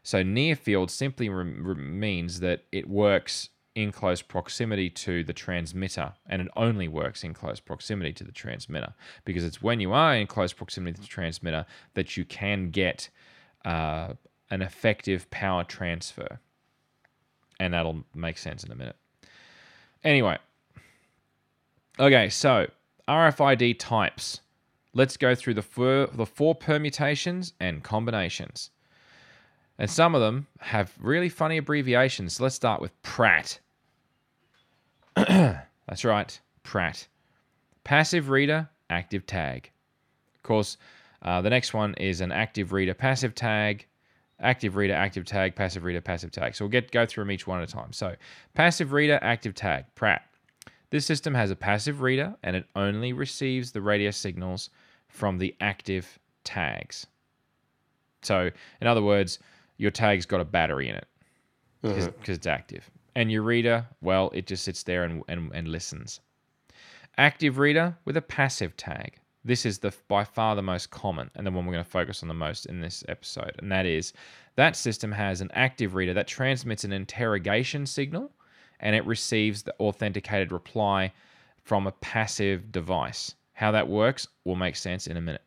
So, 0.03 0.21
near 0.21 0.55
field 0.55 0.91
simply 0.91 1.27
re- 1.27 1.43
means 1.73 2.39
that 2.39 2.63
it 2.71 2.87
works 2.87 3.49
in 3.77 3.91
close 3.91 4.23
proximity 4.23 4.89
to 4.89 5.23
the 5.23 5.33
transmitter, 5.33 6.11
and 6.25 6.41
it 6.41 6.47
only 6.55 6.87
works 6.87 7.23
in 7.23 7.31
close 7.31 7.59
proximity 7.59 8.11
to 8.11 8.23
the 8.23 8.31
transmitter 8.31 8.91
because 9.23 9.45
it's 9.45 9.61
when 9.61 9.79
you 9.79 9.93
are 9.93 10.15
in 10.15 10.25
close 10.25 10.51
proximity 10.51 10.93
to 10.93 11.01
the 11.01 11.07
transmitter 11.07 11.63
that 11.93 12.17
you 12.17 12.25
can 12.25 12.71
get 12.71 13.07
uh, 13.65 14.13
an 14.49 14.63
effective 14.63 15.29
power 15.29 15.63
transfer. 15.63 16.39
And 17.59 17.75
that'll 17.75 18.03
make 18.15 18.39
sense 18.39 18.63
in 18.63 18.71
a 18.71 18.75
minute. 18.75 18.95
Anyway, 20.03 20.39
okay, 21.99 22.29
so 22.29 22.65
RFID 23.07 23.77
types. 23.77 24.41
Let's 24.95 25.17
go 25.17 25.35
through 25.35 25.53
the 25.53 25.61
four, 25.61 26.07
the 26.07 26.25
four 26.25 26.55
permutations 26.55 27.53
and 27.59 27.83
combinations. 27.83 28.71
And 29.77 29.87
some 29.87 30.15
of 30.15 30.21
them 30.21 30.47
have 30.61 30.95
really 30.99 31.29
funny 31.29 31.57
abbreviations. 31.57 32.41
let's 32.41 32.55
start 32.55 32.81
with 32.81 32.99
PRAT. 33.03 33.59
That's 35.87 36.03
right, 36.05 36.39
Prat. 36.63 37.07
Passive 37.83 38.29
reader, 38.29 38.69
active 38.89 39.25
tag. 39.25 39.71
Of 40.35 40.43
course, 40.43 40.77
Uh, 41.21 41.41
the 41.41 41.49
next 41.49 41.73
one 41.73 41.95
is 41.95 42.21
an 42.21 42.31
active 42.31 42.71
reader 42.71 42.93
passive 42.93 43.33
tag, 43.33 43.87
active 44.39 44.75
reader 44.75 44.93
active 44.93 45.25
tag, 45.25 45.55
passive 45.55 45.83
reader 45.83 45.99
passive 46.01 46.31
tag. 46.31 46.53
So 46.55 46.63
we'll 46.65 46.71
get 46.71 46.91
go 46.91 47.05
through 47.07 47.23
them 47.23 47.31
each 47.31 47.47
one 47.47 47.59
at 47.61 47.67
a 47.67 47.71
time. 47.71 47.91
So 47.91 48.15
passive 48.53 48.91
reader 48.91 49.17
active 49.21 49.55
tag, 49.55 49.85
PRAT. 49.95 50.21
This 50.91 51.05
system 51.05 51.33
has 51.33 51.49
a 51.51 51.55
passive 51.55 52.01
reader 52.01 52.35
and 52.43 52.55
it 52.55 52.65
only 52.75 53.13
receives 53.13 53.71
the 53.71 53.81
radio 53.81 54.11
signals 54.11 54.69
from 55.07 55.37
the 55.39 55.55
active 55.59 56.19
tags. 56.43 57.07
So, 58.21 58.51
in 58.79 58.87
other 58.87 59.01
words, 59.01 59.39
your 59.77 59.91
tag's 59.91 60.25
got 60.25 60.39
a 60.39 60.45
battery 60.45 60.87
in 60.87 60.95
it 60.95 61.07
because 61.81 62.37
it's 62.37 62.47
active. 62.47 62.89
And 63.17 63.31
your 63.31 63.41
reader, 63.41 63.87
well, 63.99 64.29
it 64.35 64.45
just 64.45 64.63
sits 64.63 64.83
there 64.83 65.03
and, 65.03 65.23
and, 65.27 65.51
and 65.51 65.67
listens. 65.67 66.19
Active 67.17 67.57
reader 67.57 67.97
with 68.05 68.15
a 68.15 68.21
passive 68.21 68.77
tag. 68.77 69.17
This 69.43 69.65
is 69.65 69.79
the 69.79 69.91
by 70.07 70.23
far 70.23 70.55
the 70.55 70.61
most 70.61 70.91
common 70.91 71.31
and 71.33 71.43
the 71.43 71.49
one 71.49 71.65
we're 71.65 71.73
going 71.73 71.83
to 71.83 71.89
focus 71.89 72.21
on 72.21 72.27
the 72.27 72.35
most 72.35 72.67
in 72.67 72.79
this 72.79 73.03
episode. 73.07 73.55
And 73.57 73.71
that 73.71 73.87
is 73.87 74.13
that 74.55 74.75
system 74.75 75.11
has 75.11 75.41
an 75.41 75.49
active 75.55 75.95
reader 75.95 76.13
that 76.13 76.27
transmits 76.27 76.83
an 76.83 76.93
interrogation 76.93 77.87
signal 77.87 78.31
and 78.81 78.95
it 78.95 79.03
receives 79.07 79.63
the 79.63 79.73
authenticated 79.79 80.51
reply 80.51 81.11
from 81.63 81.87
a 81.87 81.93
passive 81.93 82.71
device. 82.71 83.33
How 83.53 83.71
that 83.71 83.87
works 83.87 84.27
will 84.43 84.55
make 84.55 84.75
sense 84.75 85.07
in 85.07 85.17
a 85.17 85.21
minute. 85.21 85.41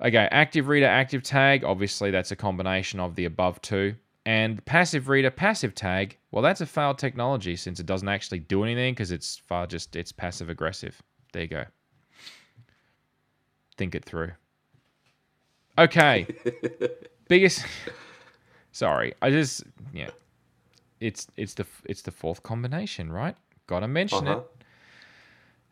Okay, 0.00 0.26
active 0.32 0.66
reader, 0.66 0.86
active 0.86 1.22
tag. 1.22 1.62
Obviously, 1.62 2.10
that's 2.10 2.32
a 2.32 2.36
combination 2.36 2.98
of 2.98 3.14
the 3.14 3.26
above 3.26 3.62
two. 3.62 3.94
And 4.28 4.62
passive 4.66 5.08
reader, 5.08 5.30
passive 5.30 5.74
tag. 5.74 6.18
Well, 6.32 6.42
that's 6.42 6.60
a 6.60 6.66
failed 6.66 6.98
technology 6.98 7.56
since 7.56 7.80
it 7.80 7.86
doesn't 7.86 8.10
actually 8.10 8.40
do 8.40 8.62
anything 8.62 8.92
because 8.92 9.10
it's 9.10 9.38
far 9.38 9.66
just 9.66 9.96
it's 9.96 10.12
passive 10.12 10.50
aggressive. 10.50 11.00
There 11.32 11.42
you 11.42 11.48
go. 11.48 11.64
Think 13.78 13.94
it 13.94 14.04
through. 14.04 14.32
Okay. 15.78 16.26
Biggest. 17.28 17.64
Sorry, 18.72 19.14
I 19.22 19.30
just 19.30 19.64
yeah. 19.94 20.10
It's 21.00 21.26
it's 21.38 21.54
the 21.54 21.64
it's 21.86 22.02
the 22.02 22.10
fourth 22.10 22.42
combination, 22.42 23.10
right? 23.10 23.34
Got 23.66 23.80
to 23.80 23.88
mention 23.88 24.28
Uh-huh. 24.28 24.42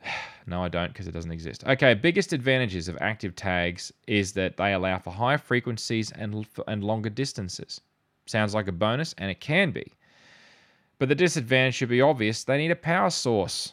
it. 0.03 0.09
No, 0.49 0.63
I 0.63 0.69
don't 0.69 0.89
because 0.93 1.09
it 1.09 1.13
doesn't 1.13 1.33
exist. 1.33 1.65
Okay, 1.67 1.93
biggest 1.95 2.33
advantages 2.33 2.87
of 2.89 2.97
active 3.01 3.35
tags 3.35 3.93
is 4.07 4.33
that 4.35 4.57
they 4.57 4.73
allow 4.75 4.97
for 5.01 5.13
higher 5.13 5.39
frequencies 5.39 6.11
and 6.13 6.47
and 6.69 6.85
longer 6.85 7.11
distances. 7.11 7.81
Sounds 8.27 8.55
like 8.55 8.68
a 8.68 8.72
bonus, 8.72 9.14
and 9.18 9.31
it 9.31 9.41
can 9.41 9.70
be. 9.70 9.93
But 10.99 11.09
the 11.09 11.14
disadvantage 11.14 11.74
should 11.74 11.89
be 11.89 12.01
obvious. 12.01 12.45
They 12.45 12.59
need 12.59 12.70
a 12.70 12.77
power 12.77 13.11
source. 13.11 13.72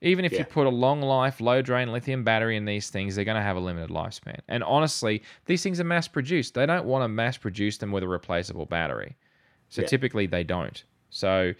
Even 0.00 0.24
if 0.24 0.32
you 0.32 0.44
put 0.44 0.66
a 0.66 0.70
long 0.70 1.00
life, 1.00 1.40
low 1.40 1.62
drain 1.62 1.92
lithium 1.92 2.24
battery 2.24 2.56
in 2.56 2.64
these 2.64 2.90
things, 2.90 3.14
they're 3.14 3.24
going 3.24 3.36
to 3.36 3.42
have 3.42 3.56
a 3.56 3.60
limited 3.60 3.90
lifespan. 3.90 4.40
And 4.48 4.64
honestly, 4.64 5.22
these 5.46 5.62
things 5.62 5.78
are 5.78 5.84
mass 5.84 6.08
produced. 6.08 6.54
They 6.54 6.66
don't 6.66 6.86
want 6.86 7.04
to 7.04 7.08
mass 7.08 7.36
produce 7.36 7.78
them 7.78 7.92
with 7.92 8.02
a 8.02 8.08
replaceable 8.08 8.66
battery. 8.66 9.16
So 9.68 9.82
Yeah. 9.82 9.88
typically 9.88 10.26
they 10.26 10.42
don't. 10.42 10.82
So 11.10 11.54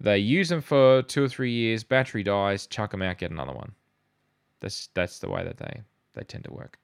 they 0.00 0.18
use 0.18 0.48
them 0.48 0.62
for 0.62 1.02
two 1.02 1.24
or 1.24 1.28
three 1.28 1.52
years, 1.52 1.84
battery 1.84 2.22
dies, 2.22 2.66
chuck 2.66 2.90
them 2.90 3.02
out, 3.02 3.18
get 3.18 3.30
another 3.30 3.52
one. 3.52 3.72
That's 4.60 4.88
that's 4.94 5.18
the 5.18 5.28
way 5.28 5.44
that 5.44 5.58
they 5.58 5.82
they 6.14 6.22
tend 6.22 6.44
to 6.44 6.52
work. 6.52 6.78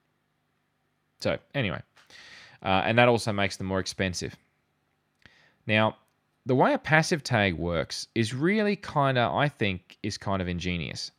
So 1.21 1.39
anyway, 1.55 1.81
uh, 2.63 2.83
and 2.85 2.99
that 2.99 3.09
also 3.09 3.33
makes 3.33 3.57
them 3.57 3.67
more 3.67 3.81
expensive. 3.81 4.37
Now, 5.67 5.97
the 6.47 6.55
way 6.55 6.75
a 6.75 6.79
passive 6.79 7.23
tag 7.23 7.55
works 7.55 8.09
is 8.15 8.35
really 8.35 8.77
kind 8.77 9.17
of, 9.17 9.35
I 9.35 9.49
think, 9.49 9.99
is 10.03 10.19
kind 10.19 10.43
of 10.43 10.49
ingenious. 10.49 11.11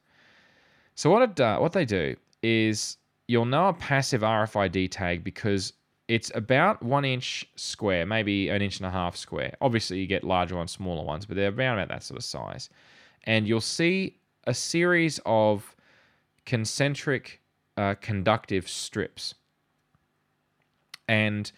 So 0.95 1.09
what 1.09 1.39
it 1.39 1.59
what 1.59 1.73
they 1.73 1.85
do 1.85 2.15
is 2.43 2.97
you'll 3.27 3.45
know 3.45 3.69
a 3.69 3.73
passive 3.73 4.21
RFID 4.21 4.89
tag 4.91 5.23
because 5.23 5.73
it's 6.07 6.31
about 6.35 6.83
one 6.83 7.03
inch 7.03 7.45
square, 7.55 8.05
maybe 8.05 8.49
an 8.49 8.61
inch 8.61 8.77
and 8.77 8.85
a 8.85 8.91
half 8.91 9.15
square. 9.15 9.55
Obviously, 9.61 9.99
you 9.99 10.07
get 10.07 10.23
larger 10.23 10.55
ones, 10.55 10.71
smaller 10.71 11.03
ones, 11.03 11.25
but 11.25 11.35
they're 11.35 11.51
around 11.51 11.79
about 11.79 11.89
that 11.89 12.03
sort 12.03 12.19
of 12.19 12.23
size. 12.23 12.69
And 13.23 13.47
you'll 13.47 13.61
see 13.61 14.17
a 14.45 14.53
series 14.53 15.19
of 15.25 15.75
concentric 16.45 17.41
uh, 17.75 17.95
conductive 17.99 18.69
strips 18.69 19.33
and 21.07 21.51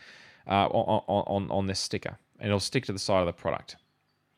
uh, 0.48 0.68
on, 0.68 1.04
on, 1.08 1.52
on 1.52 1.68
this 1.68 1.80
sticker, 1.80 2.18
and 2.40 2.48
it'll 2.48 2.60
stick 2.60 2.86
to 2.86 2.94
the 2.94 3.00
side 3.00 3.20
of 3.22 3.26
the 3.26 3.34
product. 3.34 3.78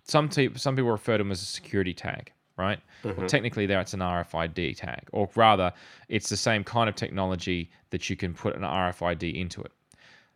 Some 0.03 0.29
te- 0.29 0.51
some 0.55 0.75
people 0.75 0.91
refer 0.91 1.17
to 1.17 1.23
them 1.23 1.31
as 1.31 1.41
a 1.41 1.45
security 1.45 1.93
tag, 1.93 2.31
right? 2.57 2.79
Well, 3.03 3.27
technically, 3.27 3.65
there 3.65 3.79
it's 3.79 3.93
an 3.93 3.99
RFID 3.99 4.75
tag, 4.77 5.01
or 5.11 5.29
rather, 5.35 5.71
it's 6.07 6.29
the 6.29 6.37
same 6.37 6.63
kind 6.63 6.89
of 6.89 6.95
technology 6.95 7.69
that 7.91 8.09
you 8.09 8.15
can 8.15 8.33
put 8.33 8.55
an 8.55 8.61
RFID 8.63 9.39
into 9.39 9.61
it. 9.61 9.71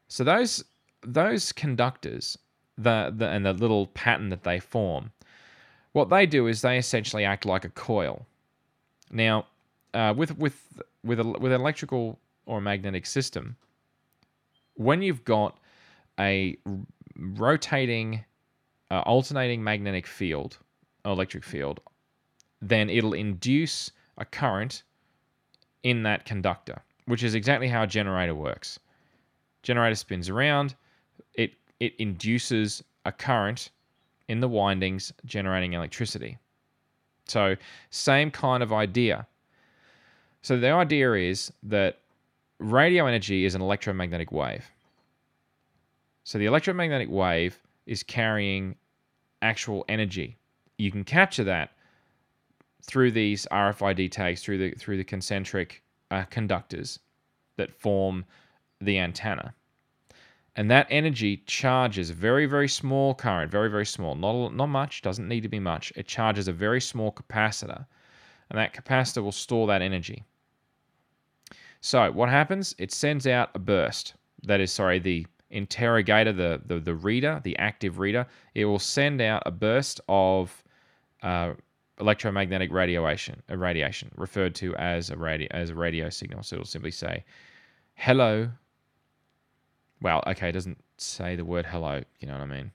So 0.08 0.24
those 0.24 0.64
those 1.06 1.52
conductors, 1.52 2.38
the, 2.78 3.14
the 3.16 3.28
and 3.28 3.46
the 3.46 3.54
little 3.54 3.88
pattern 3.88 4.30
that 4.30 4.44
they 4.44 4.60
form, 4.60 5.12
what 5.94 6.10
they 6.10 6.26
do 6.26 6.48
is 6.48 6.62
they 6.62 6.78
essentially 6.78 7.26
act 7.26 7.46
like 7.46 7.66
a 7.66 7.70
coil. 7.70 8.26
Now, 9.12 9.48
uh, 9.94 10.14
with 10.16 10.38
with 10.38 10.82
with 11.04 11.20
a, 11.20 11.24
with 11.24 11.52
an 11.52 11.60
electrical 11.60 12.20
or 12.46 12.60
a 12.60 12.62
magnetic 12.62 13.06
system, 13.06 13.56
when 14.76 15.02
you've 15.02 15.24
got 15.24 15.58
a 16.20 16.58
rotating, 17.24 18.24
uh, 18.92 19.02
alternating 19.02 19.64
magnetic 19.64 20.06
field, 20.08 20.58
electric 21.06 21.44
field, 21.44 21.80
then 22.62 22.90
it'll 22.90 23.14
induce 23.14 23.92
a 24.18 24.26
current 24.26 24.84
in 25.84 26.04
that 26.04 26.26
conductor, 26.26 26.82
which 27.06 27.24
is 27.24 27.36
exactly 27.36 27.68
how 27.68 27.84
a 27.84 27.88
generator 27.88 28.36
works. 28.36 28.80
Generator 29.64 29.96
spins 29.96 30.30
around, 30.30 30.76
it 31.34 31.54
it 31.80 31.94
induces 31.98 32.84
a 33.06 33.12
current 33.12 33.70
in 34.28 34.40
the 34.40 34.48
windings, 34.48 35.12
generating 35.26 35.74
electricity. 35.74 36.38
So, 37.26 37.56
same 37.90 38.32
kind 38.32 38.64
of 38.64 38.72
idea. 38.72 39.28
So, 40.42 40.58
the 40.58 40.72
idea 40.72 41.14
is 41.14 41.52
that 41.64 42.00
radio 42.60 43.06
energy 43.06 43.46
is 43.46 43.56
an 43.56 43.62
electromagnetic 43.62 44.32
wave. 44.32 44.70
So, 46.24 46.38
the 46.38 46.46
electromagnetic 46.46 47.10
wave 47.10 47.62
is 47.86 48.04
carrying 48.04 48.76
actual 49.42 49.84
energy. 49.90 50.38
You 50.78 50.92
can 50.92 51.04
capture 51.04 51.44
that 51.44 51.72
through 52.82 53.12
these 53.12 53.48
RFID 53.52 54.12
tags, 54.12 54.42
through 54.42 54.58
the 54.58 54.72
through 54.72 54.98
the 54.98 55.04
concentric 55.04 55.84
uh, 56.12 56.24
conductors 56.24 57.00
that 57.58 57.72
form 57.72 58.26
the 58.82 59.00
antenna. 59.00 59.54
And 60.56 60.70
that 60.70 60.88
energy 60.90 61.38
charges 61.48 62.12
a 62.12 62.14
very, 62.14 62.46
very 62.46 62.68
small 62.68 63.16
current, 63.16 63.52
very, 63.52 63.70
very 63.70 63.86
small, 63.86 64.14
not, 64.14 64.54
not 64.54 64.68
much, 64.68 65.02
doesn't 65.02 65.28
need 65.28 65.42
to 65.42 65.50
be 65.50 65.60
much. 65.60 65.92
It 65.96 66.08
charges 66.08 66.48
a 66.48 66.54
very 66.54 66.80
small 66.80 67.12
capacitor, 67.12 67.86
and 68.50 68.60
that 68.60 68.74
capacitor 68.74 69.24
will 69.24 69.32
store 69.32 69.66
that 69.68 69.82
energy. 69.82 70.24
So, 71.82 72.12
what 72.12 72.30
happens? 72.30 72.76
It 72.78 72.92
sends 72.92 73.26
out 73.26 73.50
a 73.56 73.60
burst. 73.60 74.14
That 74.44 74.62
is, 74.62 74.72
sorry, 74.72 75.00
the 75.00 75.26
interrogator, 75.54 76.34
the, 76.34 76.62
the, 76.66 76.80
the 76.80 76.96
reader, 76.96 77.40
the 77.44 77.58
active 77.58 78.00
reader, 78.00 78.26
it 78.54 78.66
will 78.66 78.80
send 78.80 79.22
out 79.22 79.44
a 79.46 79.52
burst 79.52 80.02
of 80.10 80.64
uh, 81.22 81.54
electromagnetic 82.00 82.72
radiation, 82.72 83.42
a 83.50 83.58
radiation 83.58 84.12
referred 84.18 84.56
to 84.56 84.76
as 84.76 85.10
a 85.10 85.16
radio, 85.16 85.48
as 85.52 85.70
a 85.70 85.76
radio 85.76 86.10
signal. 86.10 86.44
So, 86.44 86.56
it'll 86.56 86.66
simply 86.66 86.92
say, 86.92 87.24
hello, 87.96 88.50
well, 90.02 90.24
okay, 90.28 90.50
it 90.50 90.54
doesn't 90.54 90.84
say 90.98 91.36
the 91.36 91.46
word 91.46 91.66
hello, 91.66 92.02
you 92.20 92.28
know 92.28 92.34
what 92.34 92.42
I 92.42 92.46
mean? 92.46 92.72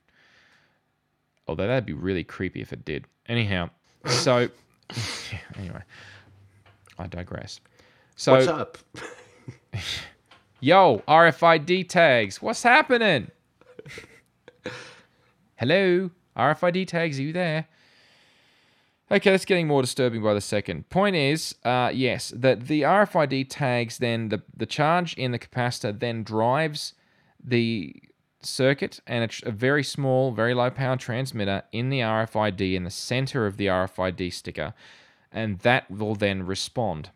Although 1.47 1.67
that'd 1.67 1.85
be 1.85 1.93
really 1.93 2.23
creepy 2.23 2.61
if 2.61 2.73
it 2.73 2.85
did. 2.85 3.05
Anyhow, 3.27 3.69
so 4.05 4.49
anyway, 5.57 5.81
I 6.97 7.07
digress. 7.07 7.59
So, 8.15 8.33
What's 8.33 8.47
up? 8.47 8.77
yo, 10.59 11.01
RFID 11.07 11.87
tags, 11.87 12.41
what's 12.41 12.63
happening? 12.63 13.31
Hello, 15.55 16.11
RFID 16.37 16.87
tags, 16.87 17.19
are 17.19 17.23
you 17.23 17.33
there? 17.33 17.67
Okay, 19.11 19.31
that's 19.31 19.45
getting 19.45 19.67
more 19.67 19.81
disturbing 19.81 20.21
by 20.21 20.33
the 20.33 20.41
second. 20.41 20.89
Point 20.89 21.15
is, 21.15 21.55
uh, 21.65 21.91
yes, 21.93 22.31
that 22.35 22.67
the 22.67 22.83
RFID 22.83 23.47
tags 23.49 23.97
then 23.97 24.29
the 24.29 24.43
the 24.55 24.67
charge 24.67 25.15
in 25.15 25.31
the 25.31 25.39
capacitor 25.39 25.97
then 25.97 26.23
drives 26.23 26.93
the 27.43 27.95
circuit 28.41 28.99
and 29.07 29.23
it's 29.23 29.41
a 29.43 29.51
very 29.51 29.83
small, 29.83 30.31
very 30.31 30.53
low 30.53 30.69
power 30.69 30.95
transmitter 30.95 31.63
in 31.71 31.89
the 31.89 32.01
RFID 32.01 32.75
in 32.75 32.83
the 32.83 32.91
center 32.91 33.47
of 33.47 33.57
the 33.57 33.65
RFID 33.65 34.31
sticker, 34.31 34.75
and 35.31 35.57
that 35.59 35.89
will 35.89 36.15
then 36.15 36.43
respond. 36.43 37.09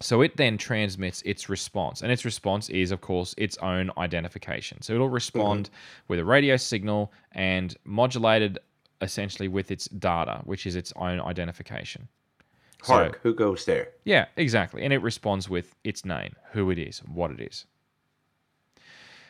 So 0.00 0.20
it 0.22 0.36
then 0.36 0.58
transmits 0.58 1.22
its 1.22 1.48
response, 1.48 2.02
and 2.02 2.12
its 2.12 2.24
response 2.24 2.68
is, 2.70 2.92
of 2.92 3.00
course, 3.00 3.34
its 3.36 3.56
own 3.58 3.90
identification. 3.98 4.80
So 4.80 4.94
it'll 4.94 5.08
respond 5.08 5.70
with 6.06 6.20
a 6.20 6.24
radio 6.24 6.56
signal 6.56 7.12
and 7.32 7.76
modulated 7.84 8.58
essentially 9.00 9.48
with 9.48 9.70
its 9.70 9.86
data, 9.86 10.40
which 10.44 10.66
is 10.66 10.76
its 10.76 10.92
own 10.96 11.20
identification. 11.20 12.08
So- 12.84 12.92
Hark, 12.92 13.20
who 13.24 13.34
goes 13.34 13.64
there? 13.64 13.88
yeah, 14.04 14.26
exactly. 14.36 14.84
And 14.84 14.92
it 14.92 15.02
responds 15.02 15.48
with 15.48 15.74
its 15.82 16.04
name, 16.04 16.36
who 16.52 16.70
it 16.70 16.78
is, 16.78 17.00
what 17.00 17.32
it 17.32 17.40
is. 17.40 17.66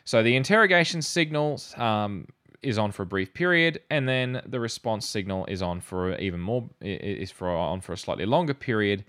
So 0.05 0.23
the 0.23 0.37
interrogation 0.37 1.03
signal 1.03 1.61
um, 1.77 2.27
is 2.63 2.79
on 2.79 2.93
for 2.93 3.03
a 3.03 3.07
brief 3.07 3.33
period, 3.35 3.81
and 3.91 4.09
then 4.09 4.43
the 4.47 4.61
response 4.61 5.07
signal 5.07 5.45
is 5.47 5.63
on 5.63 5.81
for 5.81 6.17
even 6.17 6.41
more 6.41 6.69
is 6.81 7.31
for 7.31 7.49
on 7.51 7.81
for 7.81 7.93
a 7.93 7.97
slightly 7.99 8.25
longer 8.27 8.55
period, 8.55 9.05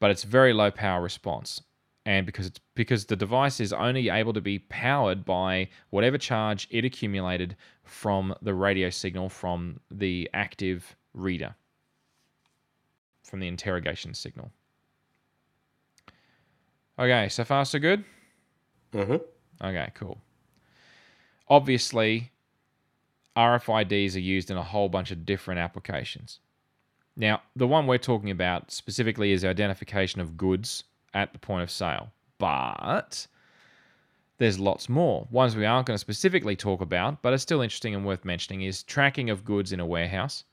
but 0.00 0.10
it's 0.10 0.24
very 0.24 0.52
low 0.52 0.70
power 0.70 1.02
response. 1.02 1.60
And 2.06 2.24
because 2.24 2.46
it's 2.46 2.60
because 2.74 3.04
the 3.04 3.16
device 3.16 3.60
is 3.60 3.72
only 3.72 4.08
able 4.08 4.32
to 4.32 4.40
be 4.40 4.60
powered 4.60 5.26
by 5.26 5.68
whatever 5.90 6.16
charge 6.16 6.66
it 6.70 6.84
accumulated 6.84 7.54
from 7.84 8.34
the 8.40 8.54
radio 8.54 8.88
signal 8.88 9.28
from 9.28 9.80
the 9.90 10.30
active 10.32 10.96
reader, 11.12 11.54
from 13.22 13.40
the 13.40 13.48
interrogation 13.48 14.14
signal. 14.14 14.50
Okay, 16.98 17.28
so 17.28 17.44
far 17.44 17.64
so 17.64 17.78
good. 17.78 18.04
Mm-hmm. 18.92 19.16
Okay, 19.66 19.90
cool. 19.94 20.18
Obviously, 21.48 22.30
RFIDs 23.36 24.16
are 24.16 24.20
used 24.20 24.50
in 24.50 24.56
a 24.56 24.62
whole 24.62 24.88
bunch 24.88 25.10
of 25.10 25.24
different 25.24 25.60
applications. 25.60 26.40
Now, 27.18 27.42
the 27.56 27.66
one 27.66 27.88
we're 27.88 27.98
talking 27.98 28.30
about 28.30 28.70
specifically 28.70 29.32
is 29.32 29.44
identification 29.44 30.20
of 30.20 30.36
goods 30.36 30.84
at 31.14 31.32
the 31.32 31.38
point 31.40 31.64
of 31.64 31.70
sale, 31.70 32.12
but 32.38 33.26
there's 34.38 34.60
lots 34.60 34.88
more. 34.88 35.26
Ones 35.32 35.56
we 35.56 35.66
aren't 35.66 35.88
going 35.88 35.96
to 35.96 35.98
specifically 36.00 36.54
talk 36.54 36.80
about, 36.80 37.20
but 37.20 37.32
are 37.32 37.38
still 37.38 37.60
interesting 37.60 37.96
and 37.96 38.06
worth 38.06 38.24
mentioning, 38.24 38.62
is 38.62 38.84
tracking 38.84 39.30
of 39.30 39.44
goods 39.44 39.72
in 39.72 39.80
a 39.80 39.86
warehouse, 39.86 40.44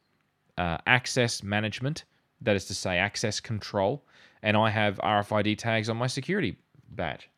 uh, 0.58 0.80
access 0.88 1.44
management, 1.44 2.04
that 2.42 2.56
is 2.56 2.66
to 2.66 2.74
say, 2.74 2.98
access 2.98 3.40
control, 3.40 4.04
and 4.42 4.58
I 4.58 4.72
have 4.72 4.98
RFID 5.04 5.60
tags 5.60 5.88
on 5.88 5.98
my 5.98 6.08
security 6.08 6.58
badge. 6.90 7.30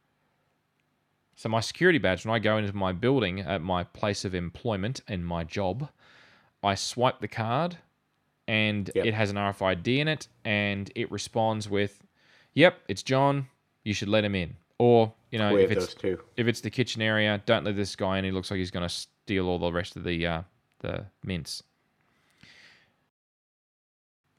So 1.36 1.50
my 1.50 1.60
security 1.60 2.00
badge, 2.00 2.26
when 2.26 2.34
I 2.34 2.40
go 2.40 2.58
into 2.58 2.74
my 2.74 2.94
building 2.94 3.42
at 3.42 3.62
my 3.62 3.84
place 3.84 4.24
of 4.24 4.34
employment 4.34 5.02
and 5.06 5.26
my 5.26 5.44
job, 5.44 5.90
I 6.64 6.76
swipe 6.76 7.20
the 7.20 7.28
card, 7.28 7.78
and 8.48 8.90
Yep. 8.96 9.06
it 9.06 9.14
has 9.14 9.30
an 9.30 9.36
RFID 9.38 10.00
in 10.00 10.08
it, 10.08 10.28
and 10.46 10.92
it 10.96 11.12
responds 11.12 11.70
with, 11.70 12.04
"Yep, 12.54 12.80
it's 12.88 13.04
John. 13.04 13.48
You 13.84 13.94
should 13.94 14.10
let 14.10 14.24
him 14.24 14.36
in." 14.36 14.56
Or 14.80 15.14
you 15.32 15.40
know, 15.40 15.54
we 15.56 15.64
if 15.64 15.72
it's 15.72 15.96
if 16.38 16.48
it's 16.48 16.62
the 16.62 16.70
kitchen 16.70 17.02
area, 17.02 17.42
don't 17.46 17.64
let 17.64 17.76
this 17.76 17.96
guy 17.96 18.18
in. 18.20 18.26
He 18.26 18.32
looks 18.32 18.50
like 18.52 18.58
he's 18.60 18.72
going 18.72 18.88
to 18.88 18.94
steal 18.94 19.48
all 19.48 19.60
the 19.60 19.72
rest 19.72 19.96
of 19.96 20.04
the 20.04 20.26
uh, 20.26 20.42
the 20.80 21.06
mints. 21.24 21.64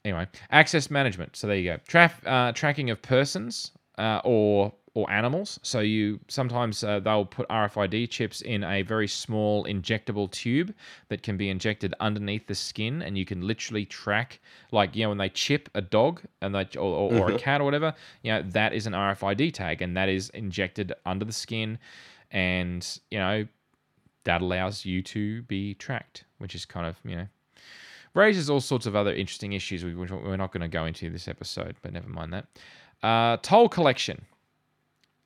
Anyway, 0.05 0.27
access 0.51 0.91
management. 0.91 1.37
So 1.37 1.47
there 1.49 1.57
you 1.57 1.73
go. 1.73 1.79
Traf- 1.89 2.25
uh, 2.27 2.53
tracking 2.53 2.89
of 2.91 3.03
persons 3.03 3.73
uh, 3.99 4.21
or 4.25 4.73
or 4.99 5.09
animals. 5.13 5.61
So 5.63 5.79
you 5.79 6.19
sometimes 6.27 6.83
uh, 6.83 6.99
they'll 6.99 7.25
put 7.25 7.49
RFID 7.49 8.11
chips 8.11 8.41
in 8.41 8.65
a 8.65 8.83
very 8.83 9.07
small 9.07 9.65
injectable 9.65 10.29
tube 10.29 10.75
that 11.09 11.23
can 11.23 11.37
be 11.37 11.49
injected 11.51 11.95
underneath 12.01 12.49
the 12.49 12.57
skin, 12.57 13.01
and 13.03 13.17
you 13.17 13.25
can 13.25 13.47
literally 13.47 13.85
track, 13.85 14.41
like 14.73 14.97
you 14.97 15.05
know, 15.05 15.11
when 15.11 15.19
they 15.19 15.29
chip 15.29 15.69
a 15.77 15.81
dog 15.81 16.21
and 16.41 16.53
they 16.53 16.67
or, 16.77 17.13
or, 17.13 17.15
or 17.15 17.31
a 17.31 17.39
cat 17.39 17.61
or 17.61 17.65
whatever, 17.65 17.95
you 18.25 18.33
know, 18.33 18.43
that 18.43 18.73
is 18.73 18.89
an 18.89 18.93
RFID 18.93 19.53
tag, 19.55 19.83
and 19.83 19.97
that 19.97 20.09
is 20.09 20.31
injected 20.31 20.93
under 21.07 21.25
the 21.25 21.33
skin, 21.33 21.79
and 22.33 22.99
you 23.13 23.19
know, 23.21 23.47
that 24.25 24.43
allows 24.43 24.85
you 24.85 25.01
to 25.03 25.43
be 25.43 25.75
tracked, 25.75 26.25
which 26.39 26.57
is 26.57 26.65
kind 26.67 26.87
of 26.87 26.97
you 27.05 27.15
know 27.15 27.27
raises 28.15 28.51
all 28.51 28.61
sorts 28.61 28.85
of 28.87 28.97
other 28.97 29.15
interesting 29.15 29.53
issues 29.53 29.85
we- 29.85 29.95
which 29.95 30.11
we're 30.11 30.37
not 30.37 30.51
going 30.51 30.63
to 30.63 30.67
go 30.69 30.87
into 30.87 31.09
this 31.09 31.29
episode, 31.29 31.77
but 31.83 31.93
never 31.93 32.09
mind 32.09 32.33
that. 32.33 32.47
Uh, 33.01 33.37
toll 33.43 33.69
collection. 33.69 34.25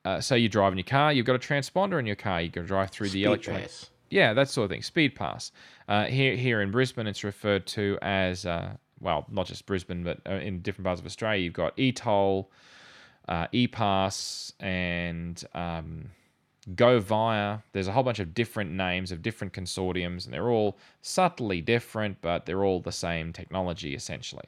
Uh, 0.05 0.21
so 0.21 0.35
you're 0.35 0.49
driving 0.49 0.79
your 0.79 0.85
car, 0.85 1.13
you've 1.13 1.27
got 1.27 1.37
a 1.37 1.39
transponder 1.39 1.99
in 1.99 2.07
your 2.07 2.17
car, 2.17 2.41
you 2.41 2.51
can 2.51 2.65
drive 2.65 2.91
through 2.91 3.07
the 3.09 3.21
Speed 3.21 3.25
electronic. 3.25 3.63
pass. 3.63 3.91
Yeah, 4.11 4.35
that 4.35 4.49
sort 4.49 4.65
of 4.65 4.71
thing. 4.71 4.83
Speed 4.83 5.15
pass. 5.15 5.53
Uh, 5.89 6.05
here, 6.05 6.37
here 6.37 6.61
in 6.61 6.71
Brisbane, 6.71 7.07
it's 7.07 7.25
referred 7.25 7.67
to 7.69 7.99
as 8.03 8.45
uh, 8.45 8.77
well, 9.01 9.27
not 9.31 9.47
just 9.47 9.67
Brisbane, 9.67 10.05
but 10.05 10.21
uh, 10.27 10.35
in 10.35 10.61
different 10.61 10.87
parts 10.87 11.01
of 11.01 11.07
Australia, 11.07 11.43
you've 11.43 11.53
got 11.53 11.73
e-toll, 11.77 12.51
uh, 13.29 13.47
e-pass, 13.53 14.53
and 14.61 15.43
um, 15.55 16.11
Go 16.77 17.01
Via. 17.01 17.59
There's 17.73 17.89
a 17.89 17.93
whole 17.93 18.05
bunch 18.05 18.21
of 18.21 18.35
different 18.35 18.71
names 18.71 19.13
of 19.13 19.23
different 19.23 19.53
consortiums, 19.53 20.25
and 20.25 20.33
they're 20.33 20.51
all 20.51 20.79
subtly 21.01 21.61
different, 21.61 22.19
but 22.21 22.47
they're 22.47 22.65
all 22.65 22.81
the 22.81 22.93
same 22.93 23.33
technology 23.33 23.95
essentially. 23.95 24.45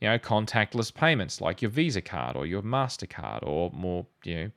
You 0.00 0.08
know, 0.08 0.18
contactless 0.18 0.94
payments 0.94 1.40
like 1.40 1.60
your 1.60 1.70
Visa 1.70 2.00
card 2.00 2.36
or 2.36 2.46
your 2.46 2.62
Mastercard, 2.62 3.40
or 3.42 3.70
more, 3.72 4.06
you 4.24 4.34
know, 4.34 4.50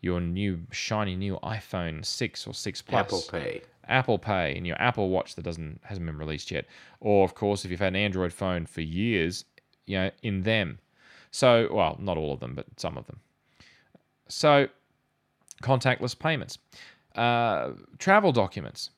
your 0.00 0.20
new 0.20 0.60
shiny 0.70 1.14
new 1.14 1.38
iPhone 1.42 2.04
six 2.04 2.46
or 2.46 2.52
six 2.52 2.82
plus. 2.82 3.06
Apple 3.06 3.22
Pay. 3.30 3.62
Apple 3.88 4.18
Pay 4.18 4.56
and 4.56 4.66
your 4.66 4.80
Apple 4.80 5.08
Watch 5.08 5.34
that 5.36 5.42
doesn't 5.42 5.80
hasn't 5.84 6.06
been 6.06 6.18
released 6.18 6.50
yet, 6.50 6.66
or 7.00 7.24
of 7.24 7.34
course 7.34 7.64
if 7.64 7.70
you've 7.70 7.80
had 7.80 7.88
an 7.88 7.96
Android 7.96 8.32
phone 8.32 8.66
for 8.66 8.80
years, 8.80 9.44
you 9.86 9.96
know 9.96 10.10
in 10.22 10.42
them. 10.42 10.78
So 11.30 11.68
well, 11.72 11.96
not 11.98 12.18
all 12.18 12.32
of 12.32 12.40
them, 12.40 12.54
but 12.54 12.66
some 12.76 12.98
of 12.98 13.06
them. 13.06 13.20
So 14.28 14.68
contactless 15.62 16.18
payments, 16.18 16.58
uh, 17.16 17.70
travel 17.98 18.32
documents, 18.32 18.90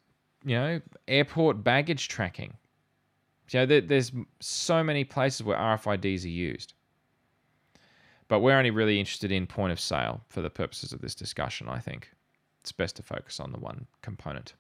you 0.45 0.57
know, 0.57 0.81
airport 1.09 1.63
baggage 1.63 2.09
tracking. 2.09 2.55
You 3.51 3.61
know, 3.61 3.67
there, 3.67 3.81
there's 3.81 4.13
so 4.41 4.83
many 4.83 5.05
places 5.05 5.43
where 5.43 5.57
RFIDs 5.57 6.25
are 6.25 6.29
used. 6.29 6.75
But 8.29 8.41
we're 8.41 8.57
only 8.57 8.71
really 8.71 8.99
interested 8.99 9.31
in 9.31 9.47
point 9.47 9.73
of 9.73 9.79
sale 9.79 10.23
for 10.29 10.41
the 10.41 10.51
purposes 10.51 10.93
of 10.93 11.01
this 11.01 11.15
discussion, 11.15 11.69
I 11.69 11.79
think. 11.79 12.11
It's 12.63 12.73
best 12.73 12.97
to 12.97 13.03
focus 13.03 13.39
on 13.39 13.53
the 13.53 13.59
one 13.59 13.87
component. 14.01 14.55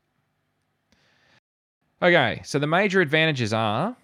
Okay, 2.02 2.42
so 2.44 2.58
the 2.58 2.66
major 2.66 3.00
advantages 3.00 3.54
are 3.54 3.96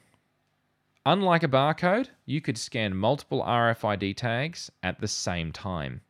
unlike 1.06 1.42
a 1.42 1.48
barcode, 1.48 2.08
you 2.26 2.40
could 2.40 2.58
scan 2.58 2.96
multiple 2.96 3.42
RFID 3.42 4.16
tags 4.16 4.70
at 4.82 5.00
the 5.00 5.08
same 5.08 5.52
time. 5.52 6.00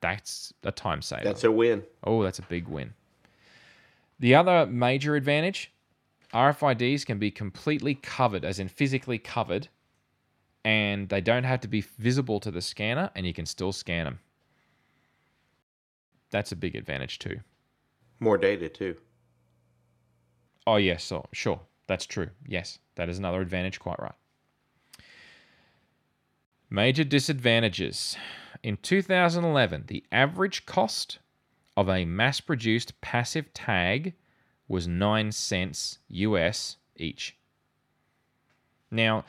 That's 0.00 0.52
a 0.62 0.72
time 0.72 1.02
saver. 1.02 1.24
That's 1.24 1.44
a 1.44 1.50
win. 1.50 1.82
Oh, 2.04 2.22
that's 2.22 2.38
a 2.38 2.42
big 2.42 2.68
win. 2.68 2.94
The 4.20 4.34
other 4.34 4.66
major 4.66 5.16
advantage 5.16 5.72
RFIDs 6.34 7.06
can 7.06 7.18
be 7.18 7.30
completely 7.30 7.94
covered, 7.94 8.44
as 8.44 8.58
in 8.58 8.68
physically 8.68 9.18
covered, 9.18 9.68
and 10.64 11.08
they 11.08 11.20
don't 11.20 11.44
have 11.44 11.60
to 11.60 11.68
be 11.68 11.80
visible 11.80 12.40
to 12.40 12.50
the 12.50 12.60
scanner, 12.60 13.10
and 13.14 13.26
you 13.26 13.32
can 13.32 13.46
still 13.46 13.72
scan 13.72 14.04
them. 14.04 14.18
That's 16.30 16.52
a 16.52 16.56
big 16.56 16.76
advantage 16.76 17.18
too. 17.18 17.40
More 18.20 18.36
data 18.36 18.68
too. 18.68 18.96
Oh, 20.66 20.76
yes, 20.76 21.02
so, 21.02 21.24
sure. 21.32 21.60
That's 21.86 22.04
true. 22.04 22.28
Yes, 22.46 22.78
that 22.96 23.08
is 23.08 23.18
another 23.18 23.40
advantage, 23.40 23.80
quite 23.80 23.98
right. 23.98 24.12
Major 26.68 27.04
disadvantages. 27.04 28.18
In 28.62 28.76
2011, 28.76 29.84
the 29.86 30.04
average 30.12 30.66
cost 30.66 31.18
of 31.76 31.88
a 31.88 32.04
mass 32.04 32.40
produced 32.40 33.00
passive 33.00 33.54
tag 33.54 34.12
was 34.68 34.86
9 34.86 35.32
cents 35.32 35.98
US 36.08 36.76
each. 36.96 37.36
Now, 38.90 39.24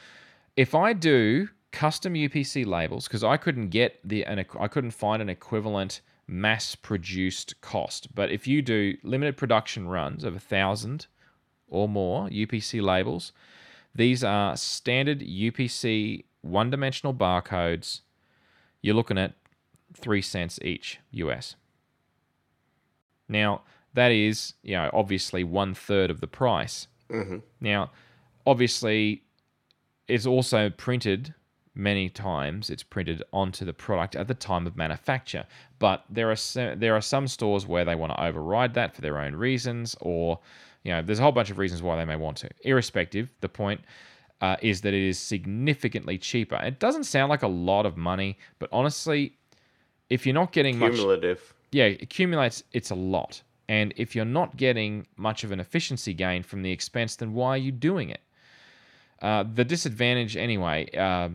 if 0.55 0.75
I 0.75 0.93
do 0.93 1.49
custom 1.71 2.13
UPC 2.13 2.65
labels, 2.65 3.07
because 3.07 3.23
I 3.23 3.37
couldn't 3.37 3.69
get 3.69 3.99
the, 4.03 4.25
an, 4.25 4.45
I 4.59 4.67
couldn't 4.67 4.91
find 4.91 5.21
an 5.21 5.29
equivalent 5.29 6.01
mass 6.27 6.75
produced 6.75 7.59
cost, 7.61 8.13
but 8.13 8.31
if 8.31 8.47
you 8.47 8.61
do 8.61 8.95
limited 9.03 9.37
production 9.37 9.87
runs 9.87 10.23
of 10.23 10.35
a 10.35 10.39
thousand 10.39 11.07
or 11.69 11.87
more 11.87 12.27
UPC 12.29 12.81
labels. 12.81 13.31
These 13.95 14.23
are 14.23 14.55
standard 14.57 15.21
UPC 15.21 16.25
one 16.41 16.69
dimensional 16.69 17.13
barcodes. 17.13 18.01
You're 18.81 18.95
looking 18.95 19.17
at 19.17 19.33
three 19.93 20.21
cents 20.21 20.59
each 20.61 20.99
US. 21.11 21.55
Now, 23.27 23.61
that 23.93 24.11
is, 24.11 24.53
you 24.63 24.75
know, 24.75 24.89
obviously 24.93 25.43
one 25.43 25.73
third 25.73 26.09
of 26.09 26.21
the 26.21 26.27
price. 26.27 26.87
hmm 27.09 27.37
Now, 27.59 27.91
obviously, 28.45 29.23
it's 30.07 30.25
also 30.25 30.69
printed 30.69 31.33
many 31.75 32.09
times. 32.09 32.69
It's 32.69 32.83
printed 32.83 33.23
onto 33.31 33.65
the 33.65 33.73
product 33.73 34.15
at 34.15 34.27
the 34.27 34.33
time 34.33 34.67
of 34.67 34.75
manufacture. 34.75 35.45
But 35.79 36.03
there 36.09 36.29
are 36.29 36.35
so, 36.35 36.75
there 36.75 36.95
are 36.95 37.01
some 37.01 37.27
stores 37.27 37.65
where 37.65 37.85
they 37.85 37.95
want 37.95 38.11
to 38.13 38.23
override 38.23 38.73
that 38.73 38.93
for 38.93 39.01
their 39.01 39.17
own 39.17 39.35
reasons, 39.35 39.95
or 40.01 40.39
you 40.83 40.91
know, 40.91 41.01
there's 41.01 41.19
a 41.19 41.23
whole 41.23 41.31
bunch 41.31 41.49
of 41.51 41.57
reasons 41.57 41.81
why 41.81 41.95
they 41.97 42.05
may 42.05 42.15
want 42.15 42.37
to. 42.37 42.49
Irrespective, 42.61 43.31
the 43.41 43.49
point 43.49 43.81
uh, 44.41 44.55
is 44.61 44.81
that 44.81 44.93
it 44.93 45.07
is 45.07 45.19
significantly 45.19 46.17
cheaper. 46.17 46.55
It 46.55 46.79
doesn't 46.79 47.03
sound 47.03 47.29
like 47.29 47.43
a 47.43 47.47
lot 47.47 47.85
of 47.85 47.97
money, 47.97 48.37
but 48.59 48.69
honestly, 48.71 49.33
if 50.09 50.25
you're 50.25 50.33
not 50.33 50.51
getting 50.51 50.79
much 50.79 50.93
Cumulative. 50.93 51.53
yeah, 51.71 51.85
it 51.85 52.01
accumulates, 52.01 52.63
it's 52.71 52.91
a 52.91 52.95
lot. 52.95 53.41
And 53.69 53.93
if 53.97 54.15
you're 54.15 54.25
not 54.25 54.57
getting 54.57 55.05
much 55.15 55.43
of 55.43 55.51
an 55.51 55.59
efficiency 55.59 56.11
gain 56.15 56.41
from 56.41 56.63
the 56.63 56.71
expense, 56.71 57.15
then 57.15 57.33
why 57.33 57.49
are 57.49 57.57
you 57.57 57.71
doing 57.71 58.09
it? 58.09 58.21
Uh, 59.21 59.43
the 59.43 59.63
disadvantage, 59.63 60.35
anyway, 60.35 60.89
uh, 60.97 61.29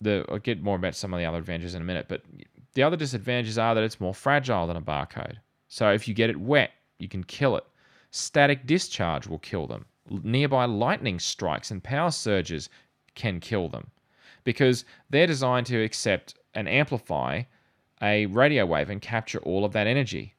the 0.00 0.24
I'll 0.28 0.40
get 0.40 0.64
more 0.64 0.74
about 0.74 0.96
some 0.96 1.14
of 1.14 1.20
the 1.20 1.26
other 1.26 1.38
advantages 1.38 1.76
in 1.76 1.82
a 1.82 1.84
minute, 1.84 2.06
but 2.08 2.22
the 2.74 2.82
other 2.82 2.96
disadvantages 2.96 3.56
are 3.56 3.76
that 3.76 3.84
it's 3.84 4.00
more 4.00 4.14
fragile 4.14 4.66
than 4.66 4.76
a 4.76 4.82
barcode. 4.82 5.36
So 5.68 5.92
if 5.92 6.08
you 6.08 6.14
get 6.14 6.28
it 6.28 6.40
wet, 6.40 6.72
you 6.98 7.08
can 7.08 7.22
kill 7.22 7.56
it. 7.56 7.64
Static 8.10 8.66
discharge 8.66 9.28
will 9.28 9.38
kill 9.38 9.68
them. 9.68 9.84
Nearby 10.08 10.64
lightning 10.64 11.20
strikes 11.20 11.70
and 11.70 11.80
power 11.80 12.10
surges 12.10 12.68
can 13.14 13.38
kill 13.38 13.68
them 13.68 13.92
because 14.42 14.84
they're 15.08 15.28
designed 15.28 15.66
to 15.66 15.80
accept 15.80 16.34
and 16.52 16.68
amplify 16.68 17.42
a 18.02 18.26
radio 18.26 18.66
wave 18.66 18.90
and 18.90 19.00
capture 19.00 19.38
all 19.40 19.64
of 19.64 19.72
that 19.72 19.86
energy. 19.86 20.34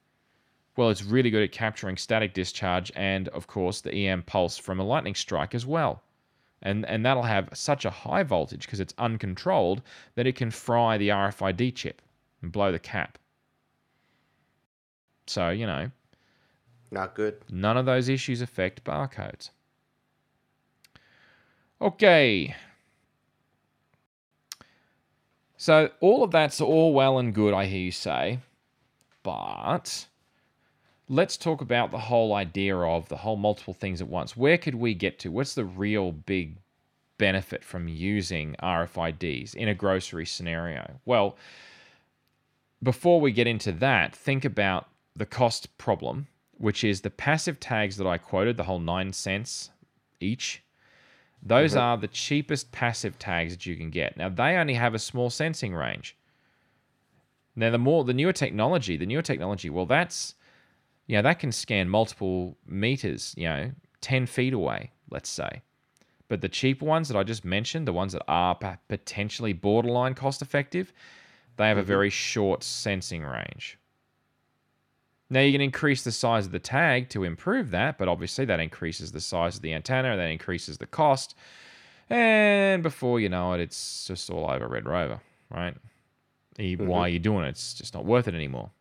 Well, 0.82 0.90
it's 0.90 1.04
really 1.04 1.30
good 1.30 1.44
at 1.44 1.52
capturing 1.52 1.96
static 1.96 2.34
discharge 2.34 2.92
and, 2.96 3.28
of 3.28 3.46
course, 3.46 3.82
the 3.82 3.94
EM 4.08 4.24
pulse 4.24 4.58
from 4.58 4.80
a 4.80 4.84
lightning 4.84 5.14
strike 5.14 5.54
as 5.54 5.64
well. 5.64 6.02
And, 6.64 6.88
and 6.88 7.06
that'll 7.06 7.22
have 7.22 7.50
such 7.54 7.86
a 7.86 7.92
high 7.92 8.24
voltage 8.24 8.66
because 8.66 8.80
it's 8.80 8.96
uncontrolled 8.98 9.84
that 10.16 10.26
it 10.26 10.36
can 10.36 10.50
fry 10.50 10.98
the 10.98 11.10
RFID 11.10 11.76
chip 11.76 12.02
and 12.42 12.52
blow 12.52 12.72
the 12.72 12.80
cap. 12.80 13.20
So, 15.28 15.52
you 15.52 15.68
know, 15.68 15.92
Not 16.90 17.14
good. 17.14 17.44
none 17.48 17.78
of 17.78 17.86
those 17.86 18.10
issues 18.10 18.42
affect 18.42 18.84
barcodes. 18.84 19.52
Okay. 21.80 22.56
So, 25.58 25.92
all 26.00 26.24
of 26.24 26.32
that's 26.32 26.60
all 26.60 26.92
well 26.92 27.20
and 27.20 27.36
good, 27.36 27.54
I 27.54 27.68
hear 27.68 27.82
you 27.82 27.92
say. 27.92 28.40
But 29.22 30.08
let's 31.12 31.36
talk 31.36 31.60
about 31.60 31.92
the 31.92 32.00
whole 32.00 32.34
idea 32.34 32.76
of 32.78 33.10
the 33.10 33.18
whole 33.18 33.36
multiple 33.36 33.74
things 33.74 34.00
at 34.00 34.08
once. 34.08 34.38
Where 34.38 34.58
could 34.58 34.76
we 34.76 34.94
get 34.94 35.20
to? 35.20 35.30
What's 35.30 35.56
the 35.56 35.66
real 35.66 36.14
big 36.14 36.56
benefit 37.18 37.66
from 37.66 37.90
using 37.90 38.56
RFIDs 38.64 39.54
in 39.54 39.68
a 39.68 39.76
grocery 39.76 40.26
scenario? 40.26 41.02
Well, 41.06 41.36
before 42.82 43.20
we 43.20 43.34
get 43.34 43.46
into 43.46 43.74
that, 43.74 44.16
think 44.16 44.46
about 44.46 44.88
the 45.14 45.26
cost 45.26 45.78
problem, 45.78 46.28
which 46.58 46.82
is 46.82 47.02
the 47.02 47.10
passive 47.10 47.60
tags 47.60 47.98
that 47.98 48.08
I 48.08 48.18
quoted, 48.18 48.56
the 48.56 48.64
whole 48.64 48.80
nine 48.80 49.12
cents 49.12 49.70
each. 50.22 50.64
Those 51.44 51.72
mm-hmm. 51.72 51.82
are 51.82 51.98
the 51.98 52.08
cheapest 52.08 52.72
passive 52.72 53.20
tags 53.20 53.52
that 53.52 53.66
you 53.66 53.76
can 53.76 53.90
get. 53.90 54.16
Now 54.16 54.30
they 54.30 54.56
only 54.56 54.76
have 54.76 54.94
a 54.94 55.00
small 55.00 55.30
sensing 55.30 55.76
range. 55.76 56.16
Now 57.54 57.70
the 57.70 57.78
more 57.78 58.06
the 58.06 58.14
newer 58.14 58.32
technology, 58.32 58.96
the 58.96 59.06
newer 59.06 59.22
technology, 59.22 59.70
well 59.70 59.86
that's 59.86 60.36
you 61.12 61.18
know, 61.18 61.24
that 61.24 61.40
can 61.40 61.52
scan 61.52 61.90
multiple 61.90 62.56
meters, 62.66 63.34
you 63.36 63.44
know, 63.44 63.72
10 64.00 64.28
feet 64.28 64.54
away, 64.54 64.92
let's 65.10 65.28
say. 65.28 65.62
But 66.30 66.40
the 66.40 66.48
cheap 66.48 66.82
ones 66.82 67.10
that 67.10 67.18
I 67.18 67.24
just 67.24 67.44
mentioned, 67.44 67.86
the 67.86 67.92
ones 67.92 68.14
that 68.14 68.24
are 68.30 68.58
potentially 68.88 69.52
borderline 69.52 70.14
cost 70.14 70.42
effective, 70.42 70.94
they 71.58 71.68
have 71.68 71.76
a 71.76 71.82
mm-hmm. 71.82 71.88
very 71.90 72.10
short 72.10 72.64
sensing 72.64 73.24
range. 73.24 73.78
Now 75.30 75.42
you 75.42 75.52
can 75.52 75.60
increase 75.60 76.02
the 76.02 76.14
size 76.14 76.46
of 76.46 76.54
the 76.54 76.60
tag 76.60 77.10
to 77.10 77.26
improve 77.26 77.72
that, 77.72 77.98
but 77.98 78.08
obviously 78.08 78.46
that 78.46 78.62
increases 78.62 79.12
the 79.12 79.20
size 79.20 79.58
of 79.58 79.64
the 79.64 79.74
antenna, 79.74 80.12
and 80.12 80.20
that 80.22 80.32
increases 80.32 80.78
the 80.78 80.88
cost, 80.88 81.36
and 82.10 82.82
before 82.84 83.20
you 83.20 83.28
know 83.28 83.52
it, 83.52 83.60
it's 83.60 84.08
just 84.08 84.30
all 84.30 84.50
over 84.50 84.66
Red 84.66 84.86
Rover, 84.86 85.20
right? 85.50 85.76
Why 86.56 86.64
mm-hmm. 86.64 86.90
are 86.90 87.10
you 87.10 87.20
doing 87.20 87.44
it? 87.44 87.50
It's 87.50 87.74
just 87.74 87.94
not 87.94 88.06
worth 88.06 88.30
it 88.30 88.34
anymore. 88.34 88.72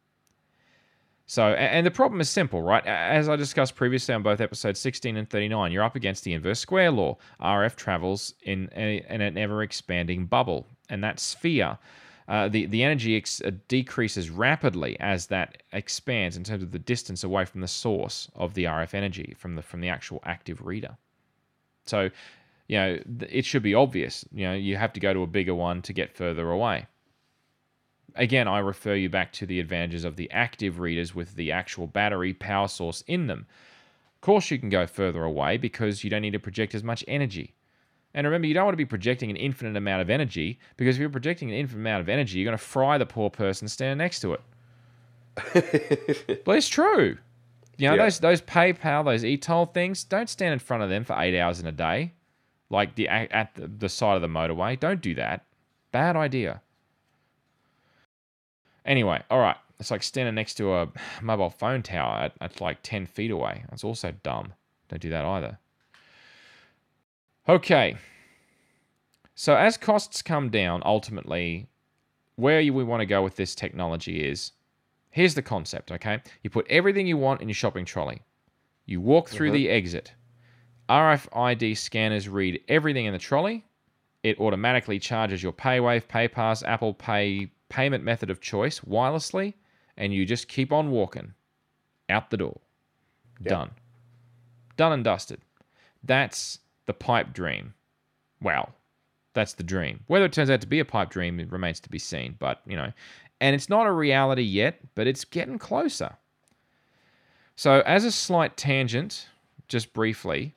So, 1.31 1.45
and 1.53 1.87
the 1.87 1.93
problem 1.93 2.21
is 2.21 2.29
simple, 2.29 2.61
right? 2.61 2.85
As 2.85 3.29
I 3.29 3.37
discussed 3.37 3.77
previously 3.77 4.13
on 4.13 4.25
both 4.25 4.41
episodes 4.41 4.81
16 4.81 5.17
and 5.17 5.31
39, 5.31 5.71
you're 5.71 5.85
up 5.85 5.95
against 5.95 6.25
the 6.25 6.33
inverse 6.33 6.59
square 6.59 6.91
law. 6.91 7.19
RF 7.41 7.77
travels 7.77 8.35
in, 8.43 8.69
a, 8.75 9.07
in 9.09 9.21
an 9.21 9.39
ever 9.39 9.63
expanding 9.63 10.27
bubble, 10.27 10.67
and 10.89 11.05
that 11.05 11.21
sphere, 11.21 11.79
uh, 12.27 12.49
the, 12.49 12.67
the 12.67 12.83
energy 12.83 13.17
ex- 13.17 13.41
uh, 13.43 13.53
decreases 13.69 14.29
rapidly 14.29 14.99
as 14.99 15.29
that 15.29 15.63
expands 15.73 16.37
in 16.37 16.43
terms 16.43 16.65
of 16.65 16.73
the 16.73 16.81
distance 16.81 17.23
away 17.23 17.45
from 17.45 17.61
the 17.61 17.69
source 17.69 18.29
of 18.35 18.55
the 18.55 18.65
RF 18.65 18.93
energy 18.93 19.33
from 19.39 19.55
the 19.55 19.63
from 19.63 19.81
the 19.81 19.89
actual 19.89 20.21
active 20.25 20.67
reader. 20.67 20.97
So, 21.87 22.11
you 22.67 22.77
know, 22.77 22.99
it 23.29 23.45
should 23.45 23.63
be 23.63 23.77
obvious. 23.77 24.25
You 24.33 24.49
know, 24.49 24.55
you 24.55 24.77
have 24.77 24.93
to 24.95 25.01
go 25.01 25.15
to 25.15 25.23
a 25.23 25.29
bigger 25.29 25.55
one 25.55 25.81
to 25.83 25.93
get 25.93 26.13
further 26.13 26.51
away 26.51 26.89
again, 28.17 28.49
I 28.49 28.59
refer 28.59 28.95
you 28.95 29.09
back 29.09 29.33
to 29.35 29.47
the 29.47 29.61
advantages 29.61 30.05
of 30.05 30.17
the 30.17 30.31
active 30.31 30.79
readers 30.81 31.15
with 31.15 31.35
the 31.35 31.53
actual 31.53 31.87
battery 31.87 32.33
power 32.35 32.69
source 32.69 33.03
in 33.07 33.27
them. 33.27 33.47
Of 34.17 34.21
course, 34.21 34.51
you 34.51 34.59
can 34.59 34.69
go 34.69 34.87
further 34.87 35.25
away 35.25 35.57
because 35.57 36.05
you 36.05 36.11
don't 36.11 36.23
need 36.23 36.33
to 36.33 36.39
project 36.39 36.75
as 36.75 36.85
much 36.85 37.05
energy. 37.09 37.55
And 38.13 38.27
remember, 38.27 38.47
you 38.49 38.55
don't 38.55 38.65
want 38.65 38.73
to 38.75 38.77
be 38.79 38.85
projecting 38.85 39.31
an 39.31 39.37
infinite 39.37 39.77
amount 39.77 40.03
of 40.03 40.11
energy 40.11 40.59
because 40.77 40.97
if 40.97 41.01
you're 41.01 41.09
projecting 41.11 41.49
an 41.51 41.57
infinite 41.57 41.81
amount 41.81 42.01
of 42.01 42.09
energy, 42.09 42.39
you're 42.39 42.45
going 42.45 42.59
to 42.59 42.63
fry 42.65 42.99
the 42.99 43.07
poor 43.07 43.31
person 43.31 43.69
standing 43.69 43.99
next 43.99 44.21
to 44.21 44.35
it. 44.35 44.41
but 46.45 46.57
it's 46.57 46.69
true. 46.69 47.17
You 47.79 47.89
know, 47.89 47.95
Yeah. 47.95 48.03
those 48.05 48.19
those 48.19 48.43
PayPal, 48.43 49.05
those 49.05 49.25
e-toll 49.25 49.67
things, 49.67 50.05
don't 50.05 50.29
stand 50.29 50.53
in 50.53 50.59
front 50.59 50.83
of 50.83 50.91
them 50.91 51.05
for 51.05 51.17
eight 51.19 51.39
hours 51.39 51.61
in 51.61 51.67
a 51.67 51.73
day, 51.73 52.13
like 52.69 52.95
the 52.97 53.09
at 53.09 53.55
the, 53.55 53.69
the 53.69 53.89
side 53.89 54.17
of 54.17 54.23
the 54.23 54.29
motorway. 54.29 54.79
Don't 54.79 55.01
do 55.01 55.15
that. 55.15 55.47
Bad 55.93 56.17
idea. 56.17 56.61
Anyway, 58.85 59.23
all 59.31 59.41
right. 59.41 59.57
It's 59.79 59.91
like 59.91 60.03
standing 60.03 60.35
next 60.35 60.55
to 60.55 60.75
a 60.75 60.89
mobile 61.23 61.51
phone 61.51 61.83
tower 61.83 62.17
at, 62.17 62.33
at 62.41 62.61
like 62.61 62.79
10 62.83 63.07
feet 63.07 63.31
away. 63.31 63.65
That's 63.71 63.85
also 63.85 64.13
dumb. 64.23 64.53
Don't 64.89 65.01
do 65.01 65.11
that 65.11 65.25
either. 65.25 65.59
Okay. 67.49 67.97
So 69.35 69.57
as 69.57 69.77
costs 69.79 70.21
come 70.21 70.51
down, 70.51 70.83
ultimately, 70.85 71.69
where 72.37 72.61
you- 72.61 72.75
we 72.75 72.85
want 72.85 73.01
to 73.01 73.07
go 73.07 73.23
with 73.23 73.37
this 73.37 73.55
technology 73.55 74.23
is 74.23 74.53
here's 75.11 75.35
the 75.35 75.43
concept, 75.43 75.91
okay? 75.91 76.21
You 76.43 76.51
put 76.51 76.67
everything 76.69 77.07
you 77.07 77.17
want 77.17 77.41
in 77.41 77.49
your 77.49 77.55
shopping 77.55 77.85
trolley. 77.85 78.23
You 78.87 79.01
walk 79.01 79.29
through 79.29 79.49
mm-hmm. 79.49 79.55
the 79.55 79.71
exit. 79.71 80.13
RFID 80.89 81.77
scanners 81.77 82.29
read 82.29 82.61
everything 82.69 83.07
in 83.07 83.13
the 83.13 83.19
trolley. 83.19 83.65
It 84.23 84.39
automatically 84.39 84.99
charges 84.99 85.43
your 85.43 85.53
PayWave, 85.53 86.07
PayPass, 86.07 86.67
Apple 86.67 86.95
Pay 86.95 87.51
payment 87.71 88.05
method 88.05 88.29
of 88.29 88.41
choice 88.41 88.81
wirelessly, 88.81 89.55
and 89.97 90.13
you 90.13 90.27
just 90.27 90.49
keep 90.49 90.73
on 90.73 90.91
walking 90.91 91.33
out 92.11 92.31
the 92.31 92.37
door. 92.37 92.61
Done. 93.43 93.71
Done 94.77 94.93
and 94.93 95.05
dusted. 95.05 95.41
That's 96.05 96.59
the 96.87 96.93
pipe 96.93 97.33
dream. 97.33 97.75
Well, 98.43 98.75
that's 99.33 99.55
the 99.55 99.63
dream. 99.63 100.01
Whether 100.07 100.27
it 100.27 100.33
turns 100.33 100.51
out 100.51 100.61
to 100.61 100.67
be 100.67 100.81
a 100.81 100.85
pipe 100.85 101.11
dream 101.11 101.41
it 101.41 101.53
remains 101.53 101.81
to 101.81 101.89
be 101.91 101.99
seen, 101.99 102.37
but 102.39 102.61
you 102.67 102.77
know, 102.77 102.93
and 103.41 103.55
it's 103.55 103.69
not 103.69 103.87
a 103.87 103.93
reality 103.93 104.43
yet, 104.43 104.81
but 104.95 105.07
it's 105.07 105.25
getting 105.25 105.59
closer. 105.59 106.17
So, 107.57 107.83
as 107.87 108.05
a 108.05 108.13
slight 108.13 108.57
tangent, 108.57 109.29
just 109.69 109.93
briefly, 109.93 110.55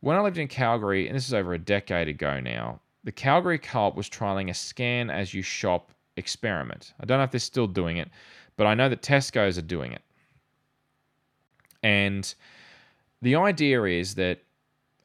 when 0.00 0.16
I 0.16 0.20
lived 0.20 0.38
in 0.38 0.48
Calgary, 0.48 1.06
and 1.06 1.16
this 1.16 1.26
is 1.26 1.34
over 1.34 1.54
a 1.54 1.58
decade 1.58 2.08
ago 2.08 2.40
now, 2.40 2.80
the 3.04 3.12
Calgary 3.12 3.58
Co-op 3.58 3.96
was 3.96 4.08
trialing 4.08 4.50
a 4.50 4.54
scan 4.54 5.10
as 5.10 5.34
you 5.34 5.42
shop 5.42 5.92
experiment. 6.16 6.94
I 7.00 7.06
don't 7.06 7.18
know 7.18 7.24
if 7.24 7.30
they're 7.30 7.40
still 7.40 7.66
doing 7.66 7.96
it, 7.96 8.08
but 8.56 8.66
I 8.66 8.74
know 8.74 8.88
that 8.88 9.02
Tesco's 9.02 9.58
are 9.58 9.62
doing 9.62 9.92
it. 9.92 10.02
And 11.82 12.32
the 13.22 13.36
idea 13.36 13.82
is 13.84 14.14
that 14.16 14.40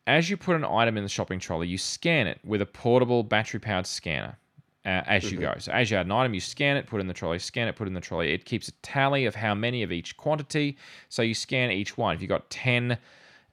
as 0.07 0.29
you 0.29 0.37
put 0.37 0.55
an 0.55 0.65
item 0.65 0.97
in 0.97 1.03
the 1.03 1.09
shopping 1.09 1.39
trolley, 1.39 1.67
you 1.67 1.77
scan 1.77 2.27
it 2.27 2.39
with 2.43 2.61
a 2.61 2.65
portable 2.65 3.23
battery 3.23 3.59
powered 3.59 3.87
scanner 3.87 4.37
uh, 4.85 5.01
as 5.07 5.31
you 5.31 5.39
go. 5.39 5.53
So, 5.57 5.71
as 5.71 5.89
you 5.89 5.97
add 5.97 6.05
an 6.05 6.11
item, 6.11 6.33
you 6.33 6.39
scan 6.39 6.77
it, 6.77 6.85
put 6.85 6.97
it 6.97 7.01
in 7.01 7.07
the 7.07 7.13
trolley, 7.13 7.39
scan 7.39 7.67
it, 7.67 7.75
put 7.75 7.85
it 7.85 7.89
in 7.89 7.93
the 7.95 8.01
trolley. 8.01 8.31
It 8.31 8.45
keeps 8.45 8.67
a 8.67 8.71
tally 8.83 9.25
of 9.25 9.33
how 9.35 9.55
many 9.55 9.81
of 9.81 9.91
each 9.91 10.15
quantity. 10.15 10.77
So, 11.09 11.23
you 11.23 11.33
scan 11.33 11.71
each 11.71 11.97
one. 11.97 12.15
If 12.15 12.21
you've 12.21 12.29
got 12.29 12.49
10 12.51 12.97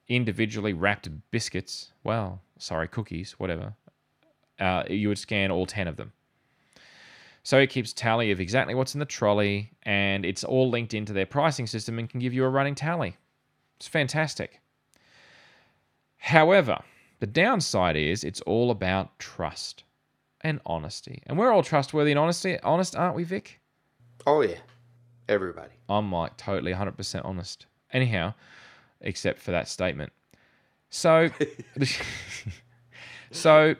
individually 0.09 0.73
wrapped 0.73 1.09
biscuits, 1.31 1.91
well, 2.03 2.39
sorry, 2.59 2.87
cookies, 2.87 3.33
whatever, 3.39 3.73
uh, 4.59 4.83
you 4.87 5.07
would 5.07 5.17
scan 5.17 5.49
all 5.49 5.65
10 5.65 5.87
of 5.87 5.95
them. 5.97 6.13
So 7.43 7.59
it 7.59 7.69
keeps 7.69 7.91
tally 7.91 8.31
of 8.31 8.39
exactly 8.39 8.73
what's 8.73 8.93
in 8.93 8.99
the 8.99 9.05
trolley, 9.05 9.71
and 9.83 10.25
it's 10.25 10.45
all 10.45 10.69
linked 10.69 10.93
into 10.93 11.11
their 11.11 11.25
pricing 11.25 11.67
system 11.67 11.99
and 11.99 12.09
can 12.09 12.21
give 12.21 12.33
you 12.33 12.45
a 12.45 12.49
running 12.49 12.73
tally. 12.73 13.17
It's 13.75 13.87
fantastic. 13.87 14.61
However, 16.17 16.79
the 17.19 17.27
downside 17.27 17.97
is 17.97 18.23
it's 18.23 18.39
all 18.41 18.71
about 18.71 19.19
trust 19.19 19.83
and 20.39 20.61
honesty. 20.65 21.21
And 21.25 21.37
we're 21.37 21.51
all 21.51 21.63
trustworthy 21.63 22.11
and 22.11 22.19
honesty, 22.19 22.57
honest, 22.61 22.95
aren't 22.95 23.15
we, 23.15 23.25
Vic? 23.25 23.59
Oh 24.25 24.41
yeah, 24.41 24.59
everybody. 25.27 25.73
I'm 25.89 26.11
like 26.13 26.37
totally 26.37 26.73
100% 26.73 27.25
honest. 27.25 27.65
Anyhow, 27.91 28.33
except 29.01 29.39
for 29.39 29.51
that 29.51 29.67
statement. 29.67 30.13
So, 30.89 31.29
so 33.31 33.75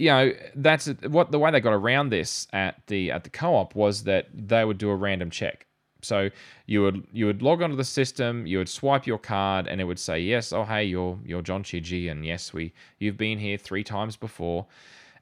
you 0.00 0.08
know 0.10 0.32
that's 0.56 0.86
what 1.16 1.30
the 1.30 1.38
way 1.38 1.50
they 1.50 1.60
got 1.60 1.74
around 1.74 2.10
this 2.10 2.48
at 2.52 2.74
the 2.88 3.10
at 3.12 3.24
the 3.24 3.30
co-op 3.30 3.74
was 3.74 4.04
that 4.04 4.28
they 4.34 4.64
would 4.64 4.78
do 4.78 4.90
a 4.90 4.96
random 4.96 5.30
check 5.30 5.66
So 6.02 6.30
you 6.66 6.82
would 6.82 7.06
you 7.12 7.26
would 7.26 7.42
log 7.42 7.62
onto 7.62 7.76
the 7.76 7.84
system, 7.84 8.46
you 8.46 8.58
would 8.58 8.68
swipe 8.68 9.06
your 9.06 9.18
card, 9.18 9.66
and 9.68 9.80
it 9.80 9.84
would 9.84 9.98
say 9.98 10.18
yes, 10.20 10.52
oh 10.52 10.64
hey, 10.64 10.84
you're 10.84 11.18
you're 11.24 11.42
John 11.42 11.62
Chidgey, 11.62 12.10
and 12.10 12.24
yes, 12.26 12.52
we 12.54 12.72
you've 13.00 13.18
been 13.18 13.38
here 13.38 13.58
three 13.58 13.84
times 13.84 14.16
before, 14.16 14.66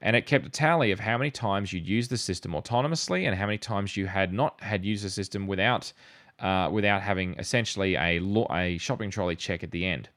and 0.01 0.15
it 0.15 0.25
kept 0.25 0.45
a 0.45 0.49
tally 0.49 0.91
of 0.91 0.99
how 1.01 1.17
many 1.17 1.31
times 1.31 1.73
you'd 1.73 1.87
used 1.87 2.09
the 2.11 2.17
system 2.17 2.53
autonomously 2.53 3.27
and 3.27 3.35
how 3.37 3.45
many 3.47 3.57
times 3.57 3.97
you 3.97 4.07
had 4.07 4.33
not 4.33 4.61
had 4.63 4.85
used 4.85 5.03
the 5.05 5.09
system 5.09 5.47
without 5.47 5.91
uh, 6.39 6.69
without 6.71 7.01
having 7.01 7.35
essentially 7.39 7.95
a 7.95 8.19
lo- 8.19 8.47
a 8.51 8.77
shopping 8.77 9.11
trolley 9.11 9.35
check 9.35 9.63
at 9.63 9.71
the 9.71 9.85
end. 9.85 10.09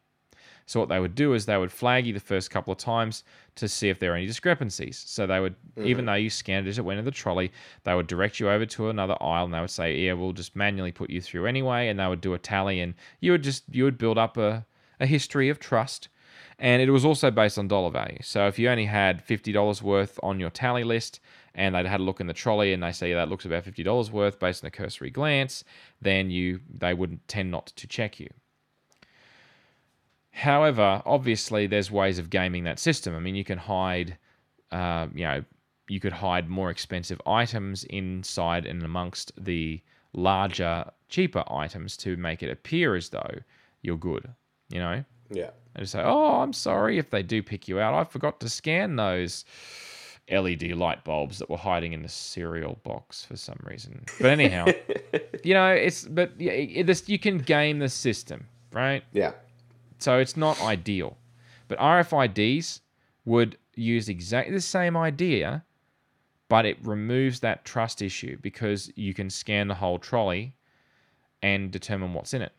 So 0.66 0.80
what 0.80 0.88
they 0.88 1.00
would 1.00 1.14
do 1.14 1.34
is 1.34 1.46
they 1.46 1.56
would 1.56 1.72
flag 1.72 2.06
you 2.06 2.12
the 2.12 2.20
first 2.20 2.50
couple 2.50 2.72
of 2.72 2.78
times 2.78 3.24
to 3.56 3.68
see 3.68 3.88
if 3.88 3.98
there 3.98 4.12
are 4.12 4.16
any 4.16 4.26
discrepancies. 4.26 5.02
So 5.06 5.26
they 5.26 5.40
would, 5.40 5.54
even 5.76 5.98
mm-hmm. 5.98 6.06
though 6.06 6.14
you 6.14 6.30
scanned 6.30 6.66
it 6.66 6.70
as 6.70 6.78
it 6.78 6.84
went 6.84 6.98
in 6.98 7.04
the 7.04 7.10
trolley, 7.10 7.52
they 7.84 7.94
would 7.94 8.06
direct 8.06 8.40
you 8.40 8.48
over 8.48 8.64
to 8.66 8.88
another 8.88 9.16
aisle 9.20 9.44
and 9.44 9.54
they 9.54 9.60
would 9.60 9.70
say, 9.70 9.98
"Yeah, 9.98 10.14
we'll 10.14 10.32
just 10.32 10.56
manually 10.56 10.92
put 10.92 11.10
you 11.10 11.20
through 11.20 11.46
anyway," 11.46 11.88
and 11.88 11.98
they 11.98 12.06
would 12.06 12.20
do 12.20 12.34
a 12.34 12.38
tally, 12.38 12.80
and 12.80 12.94
you 13.20 13.32
would 13.32 13.42
just 13.42 13.64
you 13.70 13.84
would 13.84 13.98
build 13.98 14.18
up 14.18 14.36
a, 14.36 14.64
a 15.00 15.06
history 15.06 15.48
of 15.48 15.58
trust. 15.58 16.08
And 16.58 16.80
it 16.80 16.90
was 16.90 17.04
also 17.04 17.30
based 17.30 17.58
on 17.58 17.66
dollar 17.66 17.90
value. 17.90 18.18
So 18.22 18.46
if 18.46 18.58
you 18.58 18.68
only 18.68 18.86
had 18.86 19.22
fifty 19.22 19.52
dollars 19.52 19.82
worth 19.82 20.18
on 20.22 20.38
your 20.38 20.50
tally 20.50 20.84
list, 20.84 21.20
and 21.54 21.74
they'd 21.74 21.86
had 21.86 22.00
a 22.00 22.04
look 22.04 22.20
in 22.20 22.26
the 22.28 22.32
trolley, 22.32 22.72
and 22.72 22.82
they 22.82 22.92
say 22.92 23.10
yeah, 23.10 23.16
that 23.16 23.28
looks 23.28 23.44
about 23.44 23.64
fifty 23.64 23.82
dollars 23.82 24.10
worth 24.10 24.38
based 24.38 24.64
on 24.64 24.68
a 24.68 24.70
cursory 24.70 25.10
glance, 25.10 25.64
then 26.00 26.30
you 26.30 26.60
they 26.72 26.94
would 26.94 27.26
tend 27.28 27.50
not 27.50 27.66
to 27.66 27.86
check 27.86 28.20
you. 28.20 28.30
However, 30.32 31.02
obviously, 31.04 31.66
there's 31.66 31.90
ways 31.90 32.18
of 32.18 32.30
gaming 32.30 32.64
that 32.64 32.78
system. 32.78 33.14
I 33.14 33.20
mean, 33.20 33.34
you 33.34 33.44
can 33.44 33.58
hide, 33.58 34.16
uh, 34.70 35.06
you 35.14 35.24
know, 35.24 35.44
you 35.88 36.00
could 36.00 36.12
hide 36.12 36.48
more 36.48 36.70
expensive 36.70 37.20
items 37.26 37.84
inside 37.84 38.64
and 38.66 38.82
amongst 38.82 39.32
the 39.42 39.80
larger, 40.14 40.90
cheaper 41.08 41.44
items 41.50 41.96
to 41.98 42.16
make 42.16 42.42
it 42.42 42.50
appear 42.50 42.94
as 42.96 43.10
though 43.10 43.34
you're 43.82 43.98
good. 43.98 44.26
You 44.70 44.78
know, 44.78 45.04
Yeah. 45.30 45.50
and 45.74 45.82
just 45.82 45.92
say, 45.92 46.00
"Oh, 46.02 46.40
I'm 46.40 46.54
sorry 46.54 46.96
if 46.98 47.10
they 47.10 47.22
do 47.22 47.42
pick 47.42 47.68
you 47.68 47.78
out. 47.78 47.92
I 47.94 48.04
forgot 48.04 48.40
to 48.40 48.48
scan 48.48 48.96
those 48.96 49.44
LED 50.30 50.72
light 50.72 51.04
bulbs 51.04 51.38
that 51.40 51.50
were 51.50 51.58
hiding 51.58 51.92
in 51.92 52.02
the 52.02 52.08
cereal 52.08 52.78
box 52.84 53.24
for 53.26 53.36
some 53.36 53.58
reason." 53.64 54.04
But 54.18 54.30
anyhow, 54.30 54.64
you 55.44 55.52
know, 55.52 55.68
it's 55.72 56.06
but 56.06 56.32
yeah, 56.40 56.52
it, 56.52 56.86
this 56.86 57.06
you 57.08 57.18
can 57.18 57.36
game 57.38 57.80
the 57.80 57.88
system, 57.90 58.46
right? 58.72 59.04
Yeah. 59.12 59.32
So 60.03 60.18
it's 60.18 60.36
not 60.36 60.61
ideal. 60.61 61.16
But 61.68 61.78
RFIDs 61.78 62.80
would 63.24 63.57
use 63.74 64.09
exactly 64.09 64.55
the 64.55 64.61
same 64.61 64.96
idea, 64.96 65.64
but 66.48 66.66
it 66.66 66.76
removes 66.82 67.40
that 67.40 67.64
trust 67.64 68.03
issue 68.03 68.36
because 68.42 68.92
you 68.96 69.14
can 69.14 69.30
scan 69.30 69.68
the 69.68 69.74
whole 69.74 69.98
trolley 69.98 70.55
and 71.42 71.70
determine 71.70 72.14
what's 72.14 72.34
in 72.34 72.42
it. 72.42 72.53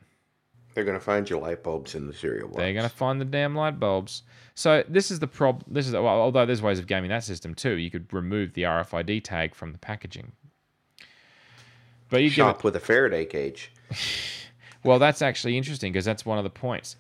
They're 0.74 0.84
gonna 0.84 1.00
find 1.00 1.30
your 1.30 1.40
light 1.42 1.64
bulbs 1.64 1.94
in 1.94 2.08
the 2.08 2.14
cereal 2.14 2.48
box. 2.48 2.58
They're 2.58 2.74
going 2.74 2.90
to 2.90 2.96
find 2.96 3.22
the 3.22 3.26
damn 3.26 3.56
light 3.56 3.80
bulbs. 3.80 4.24
So 4.56 4.84
this 4.90 5.12
is 5.12 5.20
the 5.20 5.28
problem. 5.28 5.64
This 5.68 5.88
is 5.88 5.94
well, 5.94 6.08
although 6.08 6.48
there's 6.48 6.64
ways 6.64 6.80
of 6.80 6.88
gaming 6.88 7.10
that 7.12 7.24
system 7.24 7.54
too. 7.54 7.74
You 7.74 7.92
could 7.92 8.12
remove 8.12 8.54
the 8.54 8.64
RFID 8.64 9.24
tag 9.24 9.54
from 9.54 9.72
the 9.72 9.78
packaging. 9.78 10.32
But 12.10 12.24
you 12.24 12.30
give 12.30 12.34
it, 12.34 12.50
shop 12.50 12.64
with 12.64 12.76
a 12.76 12.80
Faraday 12.80 13.26
cage. 13.26 13.72
well, 14.84 14.98
that's 14.98 15.22
actually 15.22 15.58
interesting 15.58 15.92
because 15.92 16.06
that's 16.06 16.26
one 16.26 16.40
of 16.40 16.44
the 16.44 16.50
points. 16.50 16.96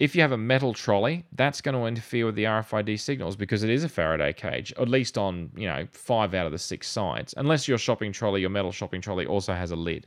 If 0.00 0.16
you 0.16 0.22
have 0.22 0.32
a 0.32 0.38
metal 0.38 0.72
trolley, 0.72 1.26
that's 1.32 1.60
going 1.60 1.74
to 1.74 1.84
interfere 1.84 2.24
with 2.24 2.34
the 2.34 2.44
RFID 2.44 2.98
signals 2.98 3.36
because 3.36 3.62
it 3.62 3.68
is 3.68 3.84
a 3.84 3.88
Faraday 3.88 4.32
cage, 4.32 4.72
at 4.78 4.88
least 4.88 5.18
on 5.18 5.50
you 5.54 5.66
know 5.66 5.86
five 5.92 6.32
out 6.32 6.46
of 6.46 6.52
the 6.52 6.58
six 6.58 6.88
sides. 6.88 7.34
Unless 7.36 7.68
your 7.68 7.76
shopping 7.76 8.10
trolley, 8.10 8.40
your 8.40 8.48
metal 8.48 8.72
shopping 8.72 9.02
trolley, 9.02 9.26
also 9.26 9.52
has 9.52 9.72
a 9.72 9.76
lid, 9.76 10.06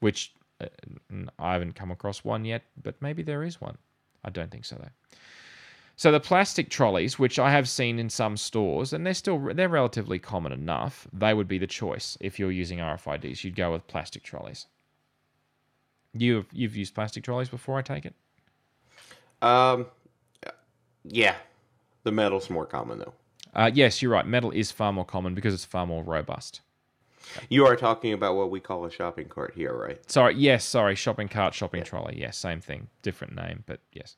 which 0.00 0.34
uh, 0.60 0.66
I 1.38 1.54
haven't 1.54 1.72
come 1.72 1.90
across 1.90 2.22
one 2.22 2.44
yet, 2.44 2.62
but 2.82 3.00
maybe 3.00 3.22
there 3.22 3.42
is 3.42 3.58
one. 3.58 3.78
I 4.22 4.28
don't 4.28 4.50
think 4.50 4.66
so 4.66 4.76
though. 4.76 4.90
So 5.96 6.12
the 6.12 6.20
plastic 6.20 6.68
trolleys, 6.68 7.18
which 7.18 7.38
I 7.38 7.50
have 7.52 7.70
seen 7.70 7.98
in 7.98 8.10
some 8.10 8.36
stores, 8.36 8.92
and 8.92 9.06
they're 9.06 9.14
still 9.14 9.38
they're 9.54 9.66
relatively 9.70 10.18
common 10.18 10.52
enough, 10.52 11.08
they 11.10 11.32
would 11.32 11.48
be 11.48 11.58
the 11.58 11.66
choice 11.66 12.18
if 12.20 12.38
you're 12.38 12.52
using 12.52 12.80
RFIDs. 12.80 13.44
You'd 13.44 13.56
go 13.56 13.72
with 13.72 13.86
plastic 13.86 14.24
trolleys. 14.24 14.66
You've 16.12 16.48
you've 16.52 16.76
used 16.76 16.94
plastic 16.94 17.24
trolleys 17.24 17.48
before, 17.48 17.78
I 17.78 17.82
take 17.82 18.04
it. 18.04 18.14
Um, 19.42 19.86
yeah, 21.04 21.34
the 22.04 22.12
metal's 22.12 22.48
more 22.48 22.64
common 22.64 23.00
though. 23.00 23.12
Uh, 23.54 23.70
yes, 23.72 24.00
you're 24.00 24.12
right. 24.12 24.26
Metal 24.26 24.50
is 24.50 24.70
far 24.70 24.92
more 24.92 25.04
common 25.04 25.34
because 25.34 25.52
it's 25.52 25.64
far 25.64 25.86
more 25.86 26.02
robust. 26.02 26.62
You 27.50 27.66
are 27.66 27.76
talking 27.76 28.12
about 28.12 28.36
what 28.36 28.50
we 28.50 28.60
call 28.60 28.84
a 28.84 28.90
shopping 28.90 29.28
cart 29.28 29.52
here, 29.54 29.74
right? 29.74 30.10
Sorry, 30.10 30.34
yes, 30.36 30.64
sorry. 30.64 30.94
Shopping 30.94 31.28
cart, 31.28 31.54
shopping 31.54 31.82
trolley. 31.82 32.18
Yes, 32.18 32.36
same 32.38 32.60
thing, 32.60 32.88
different 33.02 33.34
name, 33.34 33.64
but 33.66 33.80
yes, 33.92 34.16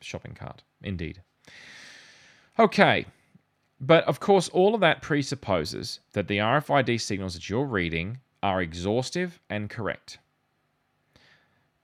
shopping 0.00 0.34
cart, 0.34 0.62
indeed. 0.82 1.22
Okay, 2.58 3.06
but 3.80 4.04
of 4.04 4.20
course, 4.20 4.48
all 4.50 4.74
of 4.74 4.80
that 4.82 5.00
presupposes 5.00 6.00
that 6.12 6.28
the 6.28 6.38
RFID 6.38 7.00
signals 7.00 7.34
that 7.34 7.48
you're 7.48 7.64
reading 7.64 8.18
are 8.42 8.60
exhaustive 8.60 9.40
and 9.48 9.70
correct. 9.70 10.18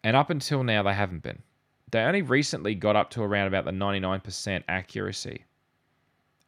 And 0.05 0.17
up 0.17 0.31
until 0.31 0.63
now, 0.63 0.83
they 0.83 0.95
haven't 0.95 1.23
been. 1.23 1.43
They 1.91 2.01
only 2.01 2.23
recently 2.23 2.75
got 2.75 2.97
up 2.97 3.11
to 3.11 3.23
around 3.23 3.47
about 3.47 3.65
the 3.65 3.71
99% 3.71 4.63
accuracy. 4.69 5.45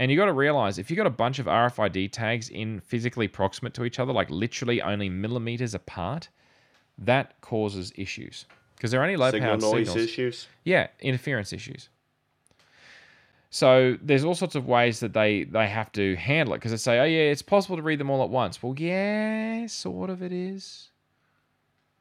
And 0.01 0.11
you 0.11 0.17
got 0.17 0.27
to 0.27 0.33
realize 0.33 0.79
if 0.79 0.91
you've 0.91 0.97
got 0.97 1.07
a 1.07 1.11
bunch 1.11 1.39
of 1.39 1.47
RFID 1.47 2.13
tags 2.13 2.49
in 2.51 2.81
physically 2.81 3.29
proximate 3.29 3.75
to 3.75 3.85
each 3.85 3.99
other, 3.99 4.13
like 4.13 4.31
literally 4.31 4.81
only 4.81 5.09
millimeters 5.09 5.75
apart, 5.75 6.29
that 6.99 7.41
causes 7.41 7.93
issues 7.97 8.47
because 8.77 8.93
they're 8.93 9.03
only 9.03 9.17
low 9.17 9.31
Signal 9.31 9.51
powered 9.51 9.61
noise 9.61 9.87
signals. 9.89 9.97
issues. 10.09 10.47
Yeah, 10.65 10.87
interference 11.01 11.53
issues. 11.53 11.89
So 13.51 13.97
there's 14.03 14.25
all 14.25 14.35
sorts 14.35 14.55
of 14.55 14.67
ways 14.67 15.01
that 15.01 15.15
they 15.15 15.45
they 15.45 15.69
have 15.69 15.91
to 15.93 16.15
handle 16.17 16.55
it 16.55 16.59
because 16.59 16.71
they 16.71 16.77
say, 16.77 16.99
oh 16.99 17.05
yeah, 17.05 17.31
it's 17.31 17.43
possible 17.43 17.77
to 17.77 17.83
read 17.83 17.99
them 17.99 18.11
all 18.11 18.23
at 18.23 18.31
once. 18.31 18.63
Well, 18.63 18.75
yeah, 18.77 19.67
sort 19.67 20.11
of 20.11 20.23
it 20.23 20.33
is. 20.33 20.91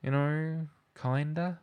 You 0.03 0.11
know, 0.11 0.67
kinda. 1.01 1.59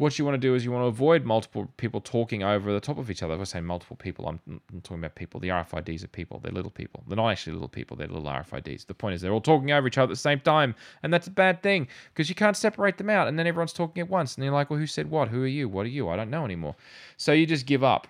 What 0.00 0.18
you 0.18 0.24
want 0.24 0.34
to 0.34 0.38
do 0.38 0.54
is 0.54 0.64
you 0.64 0.72
want 0.72 0.84
to 0.84 0.86
avoid 0.86 1.26
multiple 1.26 1.70
people 1.76 2.00
talking 2.00 2.42
over 2.42 2.72
the 2.72 2.80
top 2.80 2.96
of 2.96 3.10
each 3.10 3.22
other. 3.22 3.34
If 3.34 3.40
I 3.40 3.44
say 3.44 3.60
multiple 3.60 3.96
people, 3.96 4.26
I'm, 4.26 4.40
I'm 4.48 4.80
talking 4.80 5.00
about 5.00 5.14
people. 5.14 5.40
The 5.40 5.48
RFIDs 5.48 6.02
are 6.02 6.08
people. 6.08 6.38
They're 6.38 6.54
little 6.54 6.70
people. 6.70 7.04
They're 7.06 7.18
not 7.18 7.28
actually 7.28 7.52
little 7.52 7.68
people. 7.68 7.98
They're 7.98 8.08
little 8.08 8.24
RFIDs. 8.24 8.86
The 8.86 8.94
point 8.94 9.14
is 9.14 9.20
they're 9.20 9.34
all 9.34 9.42
talking 9.42 9.72
over 9.72 9.86
each 9.86 9.98
other 9.98 10.10
at 10.10 10.14
the 10.14 10.16
same 10.16 10.40
time, 10.40 10.74
and 11.02 11.12
that's 11.12 11.26
a 11.26 11.30
bad 11.30 11.62
thing 11.62 11.86
because 12.14 12.30
you 12.30 12.34
can't 12.34 12.56
separate 12.56 12.96
them 12.96 13.10
out. 13.10 13.28
And 13.28 13.38
then 13.38 13.46
everyone's 13.46 13.74
talking 13.74 14.00
at 14.00 14.08
once, 14.08 14.36
and 14.36 14.44
you're 14.44 14.54
like, 14.54 14.70
well, 14.70 14.78
who 14.78 14.86
said 14.86 15.10
what? 15.10 15.28
Who 15.28 15.42
are 15.42 15.46
you? 15.46 15.68
What 15.68 15.84
are 15.84 15.90
you? 15.90 16.08
I 16.08 16.16
don't 16.16 16.30
know 16.30 16.46
anymore. 16.46 16.76
So 17.18 17.32
you 17.32 17.44
just 17.44 17.66
give 17.66 17.84
up, 17.84 18.06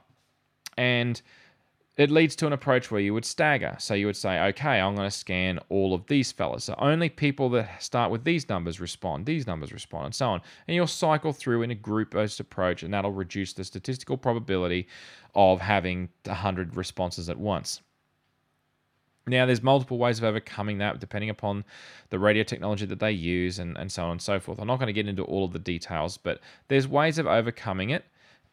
and 0.76 1.20
it 1.96 2.10
leads 2.10 2.36
to 2.36 2.46
an 2.46 2.52
approach 2.52 2.90
where 2.90 3.00
you 3.00 3.12
would 3.12 3.24
stagger. 3.24 3.76
So 3.78 3.94
you 3.94 4.06
would 4.06 4.16
say, 4.16 4.38
okay, 4.40 4.80
I'm 4.80 4.94
going 4.94 5.08
to 5.08 5.16
scan 5.16 5.58
all 5.68 5.92
of 5.92 6.06
these 6.06 6.32
fellas. 6.32 6.64
So 6.64 6.74
only 6.78 7.08
people 7.08 7.50
that 7.50 7.82
start 7.82 8.10
with 8.10 8.24
these 8.24 8.48
numbers 8.48 8.80
respond, 8.80 9.26
these 9.26 9.46
numbers 9.46 9.72
respond, 9.72 10.06
and 10.06 10.14
so 10.14 10.28
on. 10.28 10.40
And 10.66 10.74
you'll 10.74 10.86
cycle 10.86 11.32
through 11.32 11.62
in 11.62 11.70
a 11.70 11.74
group 11.74 12.12
based 12.12 12.40
approach, 12.40 12.82
and 12.82 12.94
that'll 12.94 13.12
reduce 13.12 13.52
the 13.52 13.64
statistical 13.64 14.16
probability 14.16 14.86
of 15.34 15.60
having 15.60 16.08
100 16.24 16.76
responses 16.76 17.28
at 17.28 17.38
once. 17.38 17.82
Now, 19.26 19.46
there's 19.46 19.62
multiple 19.62 19.98
ways 19.98 20.18
of 20.18 20.24
overcoming 20.24 20.78
that 20.78 20.98
depending 20.98 21.30
upon 21.30 21.64
the 22.08 22.18
radio 22.18 22.42
technology 22.42 22.86
that 22.86 23.00
they 23.00 23.12
use 23.12 23.58
and, 23.58 23.76
and 23.76 23.92
so 23.92 24.04
on 24.04 24.12
and 24.12 24.22
so 24.22 24.40
forth. 24.40 24.58
I'm 24.58 24.66
not 24.66 24.78
going 24.78 24.86
to 24.86 24.92
get 24.92 25.06
into 25.06 25.22
all 25.24 25.44
of 25.44 25.52
the 25.52 25.58
details, 25.58 26.16
but 26.16 26.40
there's 26.68 26.88
ways 26.88 27.18
of 27.18 27.26
overcoming 27.26 27.90
it, 27.90 28.04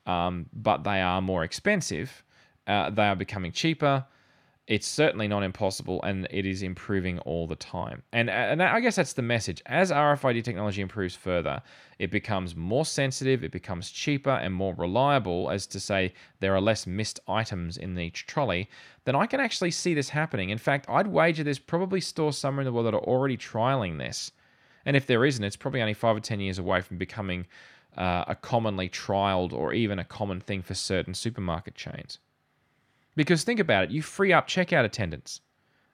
um, 0.05 0.47
but 0.53 0.83
they 0.83 1.01
are 1.01 1.21
more 1.21 1.43
expensive. 1.43 2.23
Uh, 2.67 2.89
they 2.89 3.07
are 3.07 3.15
becoming 3.15 3.51
cheaper. 3.51 4.05
It's 4.67 4.85
certainly 4.85 5.29
not 5.29 5.43
impossible, 5.43 6.03
and 6.03 6.27
it 6.29 6.45
is 6.45 6.61
improving 6.61 7.19
all 7.19 7.47
the 7.47 7.55
time. 7.55 8.03
And 8.11 8.29
and 8.29 8.61
I 8.61 8.81
guess 8.81 8.97
that's 8.97 9.13
the 9.13 9.21
message. 9.21 9.61
As 9.65 9.91
RFID 9.91 10.43
technology 10.43 10.81
improves 10.81 11.15
further, 11.15 11.61
it 11.99 12.11
becomes 12.11 12.53
more 12.53 12.83
sensitive, 12.83 13.45
it 13.45 13.51
becomes 13.51 13.89
cheaper 13.89 14.31
and 14.31 14.53
more 14.53 14.75
reliable. 14.75 15.49
As 15.49 15.67
to 15.67 15.79
say, 15.79 16.13
there 16.41 16.53
are 16.53 16.59
less 16.59 16.85
missed 16.85 17.21
items 17.29 17.77
in 17.77 17.97
each 17.97 18.27
trolley. 18.27 18.69
Then 19.05 19.15
I 19.15 19.25
can 19.25 19.39
actually 19.39 19.71
see 19.71 19.93
this 19.93 20.09
happening. 20.09 20.49
In 20.49 20.57
fact, 20.57 20.85
I'd 20.89 21.07
wager 21.07 21.45
there's 21.45 21.59
probably 21.59 22.01
stores 22.01 22.37
somewhere 22.37 22.63
in 22.63 22.65
the 22.65 22.73
world 22.73 22.87
that 22.87 22.93
are 22.93 23.07
already 23.07 23.37
trialing 23.37 23.97
this. 23.97 24.33
And 24.85 24.97
if 24.97 25.05
there 25.07 25.23
isn't, 25.23 25.43
it's 25.45 25.55
probably 25.55 25.79
only 25.81 25.93
five 25.93 26.17
or 26.17 26.19
ten 26.19 26.41
years 26.41 26.59
away 26.59 26.81
from 26.81 26.97
becoming 26.97 27.47
uh, 27.95 28.25
a 28.27 28.35
commonly 28.35 28.89
trialed 28.89 29.53
or 29.53 29.71
even 29.71 29.97
a 29.97 30.03
common 30.03 30.41
thing 30.41 30.61
for 30.61 30.73
certain 30.73 31.13
supermarket 31.13 31.75
chains. 31.75 32.19
Because 33.17 33.43
think 33.43 33.59
about 33.59 33.83
it, 33.85 33.91
you 33.91 34.01
free 34.01 34.31
up 34.31 34.47
checkout 34.47 34.85
attendants. 34.85 35.41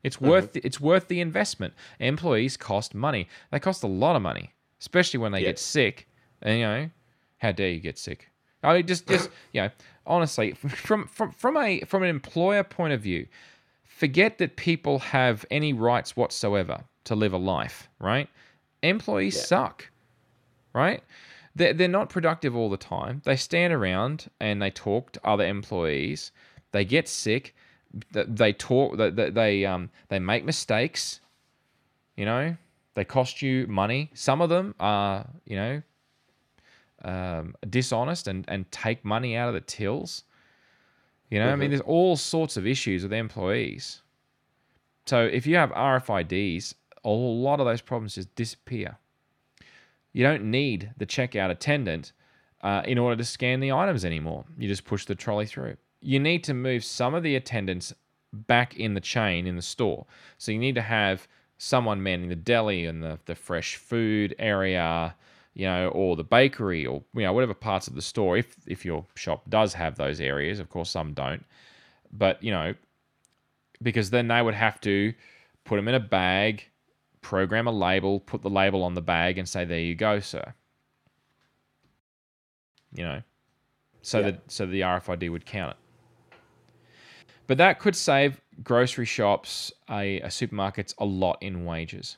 It's 0.04 0.18
mm-hmm. 0.18 0.28
worth 0.28 0.56
it's 0.58 0.80
worth 0.80 1.08
the 1.08 1.22
investment. 1.22 1.74
Employees 2.00 2.58
cost 2.58 2.94
money. 2.94 3.28
They 3.52 3.60
cost 3.60 3.82
a 3.82 3.88
lot 3.88 4.16
of 4.16 4.22
money, 4.22 4.54
especially 4.80 5.20
when 5.20 5.32
they 5.32 5.40
Yeah. 5.40 5.48
get 5.48 5.60
sick. 5.60 6.08
And 6.41 6.60
you 6.60 6.66
know, 6.66 6.90
how 7.40 7.54
dare 7.54 7.70
you 7.70 7.80
get 7.80 7.98
sick? 7.98 8.30
I 8.62 8.74
mean, 8.76 8.86
just 8.86 9.08
just 9.08 9.30
you 9.54 9.62
know, 9.62 9.70
honestly, 10.06 10.52
from 10.52 11.08
from 11.08 11.32
from 11.32 11.58
a 11.58 11.80
from 11.82 12.04
an 12.04 12.10
employer 12.10 12.64
point 12.64 12.94
of 12.94 13.02
view, 13.02 13.26
forget 13.86 14.38
that 14.40 14.58
people 14.58 15.00
have 15.00 15.45
any 15.50 15.72
rights 15.74 16.16
whatsoever 16.18 16.84
to 17.06 17.16
live 17.16 17.32
a 17.34 17.38
life, 17.38 17.90
right? 18.00 18.30
Employees 18.82 19.36
Yeah. 19.38 19.44
suck, 19.44 19.90
right? 20.74 21.02
They're, 21.56 21.74
they're 21.74 21.88
not 21.88 22.10
productive 22.10 22.56
all 22.56 22.70
the 22.70 22.78
time. 22.78 23.22
They 23.26 23.36
stand 23.36 23.72
around 23.74 24.30
and 24.40 24.62
they 24.62 24.72
talk 24.72 25.12
to 25.14 25.22
other 25.24 25.45
employees. 25.45 26.32
They 26.74 26.84
get 26.84 27.08
sick. 27.08 27.56
They 28.12 28.52
talk. 28.54 28.98
They, 28.98 29.30
they, 29.30 29.66
um 29.66 29.90
they 30.10 30.20
make 30.20 30.44
mistakes. 30.44 31.22
You 32.18 32.26
know, 32.26 32.58
they 32.95 33.06
cost 33.06 33.41
you 33.41 33.66
money. 33.68 34.12
Some 34.14 34.41
of 34.41 34.50
them 34.50 34.76
are 34.80 35.26
you 35.45 35.56
know 35.56 35.82
um, 37.06 37.56
dishonest 37.70 38.28
and 38.28 38.45
and 38.48 38.70
take 38.72 39.04
money 39.06 39.36
out 39.36 39.48
of 39.48 39.54
the 39.54 39.62
tills. 39.62 40.24
You 41.30 41.40
know, 41.40 41.50
I 41.50 41.56
mean, 41.56 41.68
Mhm. 41.70 41.72
there's 41.72 41.82
all 41.82 42.16
sorts 42.16 42.58
of 42.58 42.68
issues 42.68 43.04
with 43.04 43.14
employees. 43.14 44.02
So 45.06 45.24
if 45.26 45.45
you 45.48 45.56
have 45.56 45.72
RFIDs, 45.72 46.76
a 47.04 47.10
lot 47.10 47.60
of 47.60 47.66
those 47.66 47.82
problems 47.82 48.16
just 48.16 48.34
disappear. 48.36 48.98
You 50.14 50.24
don't 50.24 50.44
need 50.45 50.91
the 50.98 51.06
checkout 51.06 51.50
attendant 51.50 52.14
uh, 52.62 52.84
in 52.86 52.98
order 52.98 53.16
to 53.18 53.26
scan 53.26 53.60
the 53.60 53.72
items 53.72 54.06
anymore. 54.06 54.45
You 54.58 54.68
just 54.70 54.86
push 54.86 55.06
the 55.06 55.16
trolley 55.16 55.45
through. 55.48 55.76
You 56.03 56.19
need 56.19 56.43
to 56.45 56.53
move 56.53 56.84
some 56.84 57.13
of 57.13 57.23
the 57.23 57.35
attendants 57.35 57.93
back 58.34 58.75
in 58.75 58.93
the 58.93 58.99
chain 59.01 59.47
in 59.47 59.55
the 59.55 59.61
store. 59.61 60.05
So 60.38 60.51
you 60.51 60.59
need 60.59 60.75
to 60.75 60.81
have 60.81 61.27
someone 61.57 62.03
manning 62.03 62.30
the 62.30 62.35
deli 62.35 62.85
and 62.85 63.01
the, 63.01 63.19
the 63.25 63.35
fresh 63.35 63.77
food 63.77 64.35
area, 64.38 65.15
you 65.53 65.65
know, 65.65 65.88
or 65.89 66.15
the 66.15 66.23
bakery 66.23 66.85
or 66.85 67.03
you 67.13 67.21
know 67.21 67.31
whatever 67.31 67.53
parts 67.53 67.88
of 67.88 67.95
the 67.95 68.01
store. 68.01 68.35
If 68.38 68.57
if 68.67 68.84
your 68.84 69.05
shop 69.15 69.49
does 69.49 69.73
have 69.75 69.95
those 69.95 70.19
areas, 70.19 70.59
of 70.59 70.69
course 70.69 70.89
some 70.89 71.13
don't. 71.13 71.45
But 72.11 72.43
you 72.43 72.51
know, 72.51 72.73
because 73.81 74.09
then 74.09 74.27
they 74.27 74.41
would 74.41 74.55
have 74.55 74.81
to 74.81 75.13
put 75.63 75.77
them 75.77 75.88
in 75.88 75.95
a 75.95 75.99
bag, 75.99 76.65
program 77.21 77.67
a 77.67 77.71
label, 77.71 78.19
put 78.19 78.41
the 78.41 78.49
label 78.49 78.84
on 78.84 78.93
the 78.93 79.01
bag, 79.01 79.38
and 79.38 79.47
say, 79.47 79.63
"There 79.63 79.80
you 79.80 79.95
go, 79.95 80.19
sir." 80.19 80.53
You 82.91 83.03
know, 83.03 83.21
so 84.01 84.19
Yeah. 84.19 84.31
that 84.31 84.51
so 84.51 84.65
the 84.65 84.81
RFID 84.81 85.30
would 85.30 85.45
count 85.45 85.71
it. 85.71 85.77
But 87.48 87.57
that 87.57 87.80
could 87.80 87.95
save 87.95 88.40
grocery 88.64 89.06
shops, 89.06 89.72
a, 89.90 90.20
a 90.22 90.28
supermarkets, 90.28 90.94
a 90.98 91.06
lot 91.06 91.38
in 91.41 91.65
wages, 91.65 92.18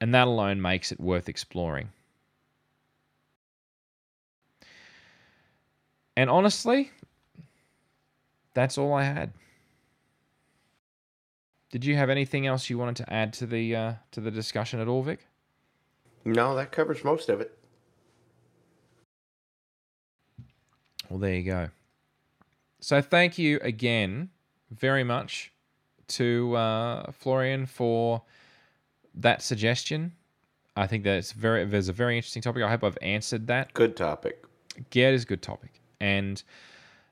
and 0.00 0.14
that 0.14 0.26
alone 0.26 0.60
makes 0.60 0.90
it 0.90 1.00
worth 1.00 1.28
exploring. 1.28 1.90
And 6.16 6.28
honestly, 6.28 6.90
that's 8.54 8.76
all 8.76 8.92
I 8.92 9.04
had. 9.04 9.32
Did 11.70 11.84
you 11.86 11.96
have 11.96 12.10
anything 12.10 12.46
else 12.46 12.68
you 12.68 12.76
wanted 12.76 12.96
to 12.96 13.12
add 13.12 13.32
to 13.34 13.46
the 13.46 13.74
uh, 13.74 13.94
to 14.10 14.20
the 14.20 14.30
discussion 14.30 14.78
at 14.78 14.88
all, 14.88 15.02
Vic? 15.02 15.26
No, 16.24 16.54
that 16.54 16.70
covers 16.70 17.02
most 17.02 17.30
of 17.30 17.40
it. 17.40 17.58
Well, 21.08 21.18
there 21.18 21.34
you 21.34 21.42
go. 21.42 21.68
So 22.82 23.00
thank 23.00 23.38
you 23.38 23.60
again 23.62 24.30
very 24.72 25.04
much 25.04 25.52
to 26.08 26.56
uh, 26.56 27.12
Florian 27.12 27.64
for 27.64 28.22
that 29.14 29.40
suggestion. 29.40 30.12
I 30.74 30.88
think 30.88 31.04
that's 31.04 31.30
very 31.30 31.64
there's 31.64 31.88
a 31.88 31.92
very 31.92 32.16
interesting 32.16 32.42
topic. 32.42 32.64
I 32.64 32.68
hope 32.68 32.82
I've 32.82 32.98
answered 33.00 33.46
that. 33.46 33.72
Good 33.72 33.96
topic. 33.96 34.44
Yeah, 34.92 35.08
it 35.08 35.14
is 35.14 35.22
a 35.22 35.26
good 35.26 35.42
topic, 35.42 35.80
and 36.00 36.42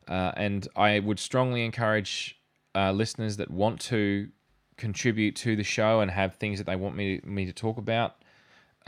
uh, 0.08 0.32
and 0.36 0.66
I 0.74 0.98
would 0.98 1.20
strongly 1.20 1.64
encourage 1.64 2.40
uh, 2.74 2.90
listeners 2.90 3.36
that 3.36 3.48
want 3.48 3.80
to 3.82 4.28
contribute 4.76 5.36
to 5.36 5.54
the 5.54 5.62
show 5.62 6.00
and 6.00 6.10
have 6.10 6.34
things 6.34 6.58
that 6.58 6.64
they 6.64 6.76
want 6.76 6.96
me 6.96 7.20
me 7.22 7.46
to 7.46 7.52
talk 7.52 7.78
about. 7.78 8.16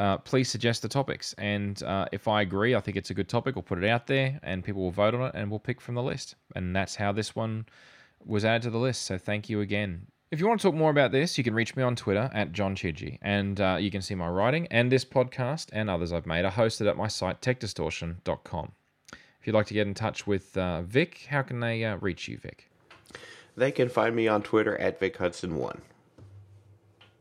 Uh, 0.02 0.18
please 0.18 0.50
suggest 0.50 0.82
the 0.82 0.88
topics, 0.88 1.32
and 1.38 1.80
uh, 1.84 2.06
if 2.10 2.26
I 2.26 2.42
agree, 2.42 2.74
I 2.74 2.80
think 2.80 2.96
it's 2.96 3.10
a 3.10 3.14
good 3.14 3.28
topic. 3.28 3.54
We'll 3.54 3.62
put 3.62 3.78
it 3.78 3.88
out 3.88 4.08
there, 4.08 4.40
and 4.42 4.64
people 4.64 4.82
will 4.82 4.90
vote 4.90 5.14
on 5.14 5.22
it, 5.28 5.32
and 5.36 5.48
we'll 5.48 5.60
pick 5.60 5.80
from 5.80 5.94
the 5.94 6.02
list. 6.02 6.34
And 6.56 6.74
that's 6.74 6.96
how 6.96 7.12
this 7.12 7.36
one 7.36 7.66
was 8.26 8.44
added 8.44 8.62
to 8.62 8.70
the 8.70 8.78
list. 8.78 9.02
So 9.02 9.16
thank 9.16 9.48
you 9.48 9.60
again. 9.60 10.08
If 10.32 10.40
you 10.40 10.48
want 10.48 10.60
to 10.60 10.66
talk 10.66 10.74
more 10.74 10.90
about 10.90 11.12
this, 11.12 11.38
you 11.38 11.44
can 11.44 11.54
reach 11.54 11.76
me 11.76 11.84
on 11.84 11.94
Twitter 11.94 12.28
at 12.34 12.50
John 12.50 12.74
Chidgey, 12.74 13.20
and 13.22 13.60
uh, 13.60 13.76
you 13.78 13.92
can 13.92 14.02
see 14.02 14.16
my 14.16 14.26
writing 14.26 14.66
and 14.72 14.90
this 14.90 15.04
podcast 15.04 15.68
and 15.72 15.88
others 15.88 16.12
I've 16.12 16.26
made 16.26 16.44
I 16.44 16.48
are 16.48 16.50
hosted 16.50 16.90
at 16.90 16.96
my 16.96 17.06
site 17.06 17.40
techdistortion.com. 17.40 18.72
If 19.12 19.46
you'd 19.46 19.54
like 19.54 19.66
to 19.66 19.74
get 19.74 19.86
in 19.86 19.94
touch 19.94 20.26
with 20.26 20.56
uh, 20.56 20.82
Vic, 20.82 21.26
how 21.30 21.42
can 21.42 21.60
they 21.60 21.84
uh, 21.84 21.98
reach 21.98 22.26
you, 22.26 22.38
Vic? 22.38 22.68
They 23.56 23.70
can 23.70 23.88
find 23.88 24.16
me 24.16 24.26
on 24.26 24.42
Twitter 24.42 24.76
at 24.78 24.98
Vic 24.98 25.18
Hudson 25.18 25.54
One. 25.54 25.80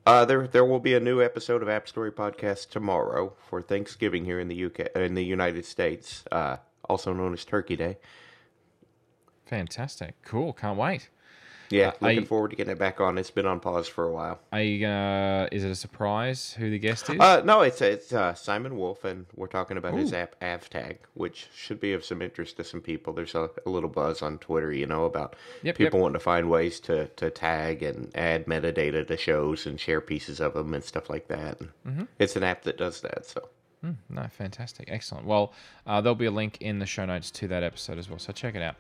Uh, 0.06 0.26
there 0.26 0.48
there 0.48 0.66
will 0.66 0.80
be 0.80 0.96
a 0.96 1.00
new 1.00 1.22
episode 1.22 1.62
of 1.62 1.70
App 1.70 1.88
Story 1.88 2.12
Podcast 2.12 2.70
tomorrow 2.70 3.34
for 3.48 3.62
Thanksgiving 3.62 4.26
here 4.26 4.40
in 4.40 4.48
the 4.48 4.66
UK 4.66 4.80
in 4.96 5.14
the 5.14 5.24
United 5.24 5.64
States, 5.64 6.24
uh, 6.32 6.58
also 6.90 7.14
known 7.14 7.34
as 7.34 7.46
Turkey 7.46 7.76
Day. 7.76 7.98
Fantastic, 9.46 10.16
cool, 10.24 10.54
can't 10.54 10.78
wait. 10.78 11.10
Yeah, 11.72 11.90
Uh, 11.90 11.94
looking 12.08 12.24
I- 12.24 12.26
forward 12.26 12.50
to 12.52 12.56
getting 12.56 12.72
it 12.74 12.78
back 12.80 13.00
on. 13.02 13.18
It's 13.18 13.32
been 13.32 13.46
on 13.46 13.60
pause 13.60 13.88
for 13.88 14.04
a 14.06 14.12
while. 14.12 14.40
Are 14.52 14.62
you 14.62 14.80
gonna? 14.82 15.48
Is 15.52 15.64
it 15.64 15.72
a 15.72 15.76
surprise 15.76 16.54
who 16.60 16.70
the 16.70 16.78
guest 16.80 17.10
is? 17.10 17.20
Uh, 17.20 17.42
no, 17.46 17.62
it's 17.62 17.82
it's 17.82 18.12
uh, 18.14 18.34
Simon 18.34 18.78
Wolf, 18.78 19.04
and 19.04 19.26
we're 19.36 19.48
talking 19.48 19.78
about 19.78 19.94
his 19.94 20.14
app 20.14 20.36
AvTag, 20.42 20.98
which 21.14 21.48
should 21.56 21.80
be 21.80 21.94
of 21.94 22.04
some 22.06 22.22
interest 22.22 22.58
to 22.58 22.64
some 22.64 22.82
people. 22.82 23.14
There's 23.14 23.36
a, 23.36 23.50
a 23.66 23.70
little 23.70 23.90
buzz 23.90 24.22
on 24.22 24.38
Twitter, 24.38 24.72
you 24.72 24.86
know, 24.86 25.06
about 25.06 25.36
Yep, 25.64 25.78
people 25.78 25.98
yep. 25.98 26.02
wanting 26.02 26.14
to 26.20 26.20
find 26.20 26.50
ways 26.50 26.80
to, 26.82 27.08
to 27.08 27.30
tag 27.30 27.82
and 27.84 28.12
add 28.16 28.46
metadata 28.46 29.08
to 29.08 29.18
shows 29.18 29.66
and 29.66 29.80
share 29.80 30.02
pieces 30.02 30.40
of 30.42 30.54
them 30.54 30.74
and 30.74 30.84
stuff 30.84 31.10
like 31.10 31.28
that. 31.30 31.60
Mm-hmm. 31.60 32.04
It's 32.20 32.36
an 32.36 32.44
app 32.44 32.64
that 32.64 32.78
does 32.78 33.02
that. 33.02 33.26
So 33.26 33.48
Hmm, 33.82 33.94
no, 34.10 34.28
fantastic, 34.28 34.90
excellent. 34.92 35.26
Well, 35.26 35.54
uh, 35.88 36.02
there'll 36.02 36.14
be 36.14 36.26
a 36.28 36.32
link 36.32 36.58
in 36.62 36.78
the 36.78 36.86
show 36.86 37.04
notes 37.06 37.32
to 37.32 37.48
that 37.48 37.64
episode 37.64 37.98
as 37.98 38.08
well, 38.10 38.20
so 38.20 38.32
check 38.32 38.54
it 38.54 38.62
out. 38.62 38.76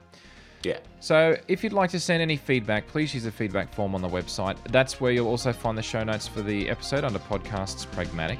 Yeah, 0.63 0.79
So, 0.99 1.35
if 1.47 1.63
you'd 1.63 1.73
like 1.73 1.89
to 1.91 1.99
send 1.99 2.21
any 2.21 2.37
feedback, 2.37 2.87
please 2.87 3.13
use 3.13 3.23
the 3.23 3.31
feedback 3.31 3.73
form 3.73 3.95
on 3.95 4.01
the 4.01 4.07
website. 4.07 4.57
That's 4.71 5.01
where 5.01 5.11
you'll 5.11 5.27
also 5.27 5.51
find 5.51 5.77
the 5.77 5.81
show 5.81 6.03
notes 6.03 6.27
for 6.27 6.41
the 6.41 6.69
episode 6.69 7.03
under 7.03 7.19
Podcasts 7.19 7.89
Pragmatic. 7.91 8.39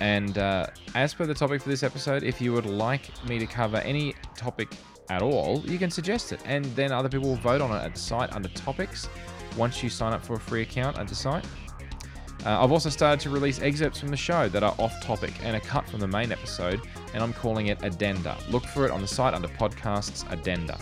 And 0.00 0.38
uh, 0.38 0.66
as 0.94 1.14
per 1.14 1.26
the 1.26 1.34
topic 1.34 1.62
for 1.62 1.68
this 1.68 1.82
episode, 1.82 2.22
if 2.22 2.40
you 2.40 2.52
would 2.52 2.66
like 2.66 3.10
me 3.26 3.38
to 3.38 3.46
cover 3.46 3.76
any 3.78 4.14
topic 4.36 4.74
at 5.10 5.22
all, 5.22 5.60
you 5.66 5.78
can 5.78 5.90
suggest 5.90 6.32
it, 6.32 6.40
and 6.44 6.64
then 6.76 6.90
other 6.90 7.08
people 7.08 7.28
will 7.28 7.36
vote 7.36 7.60
on 7.60 7.70
it 7.70 7.84
at 7.84 7.94
the 7.94 8.00
site 8.00 8.32
under 8.34 8.48
Topics 8.48 9.08
once 9.56 9.82
you 9.82 9.90
sign 9.90 10.12
up 10.12 10.24
for 10.24 10.34
a 10.34 10.40
free 10.40 10.62
account 10.62 10.98
at 10.98 11.06
the 11.06 11.14
site. 11.14 11.44
Uh, 12.44 12.64
I've 12.64 12.72
also 12.72 12.88
started 12.88 13.20
to 13.20 13.30
release 13.30 13.60
excerpts 13.60 14.00
from 14.00 14.08
the 14.08 14.16
show 14.16 14.48
that 14.48 14.62
are 14.64 14.74
off 14.78 15.00
topic 15.02 15.32
and 15.44 15.54
a 15.54 15.60
cut 15.60 15.88
from 15.88 16.00
the 16.00 16.08
main 16.08 16.32
episode, 16.32 16.80
and 17.14 17.22
I'm 17.22 17.32
calling 17.34 17.68
it 17.68 17.78
Addenda. 17.84 18.36
Look 18.50 18.64
for 18.64 18.84
it 18.84 18.90
on 18.90 19.00
the 19.00 19.06
site 19.06 19.34
under 19.34 19.48
Podcasts 19.48 20.28
Addenda. 20.32 20.76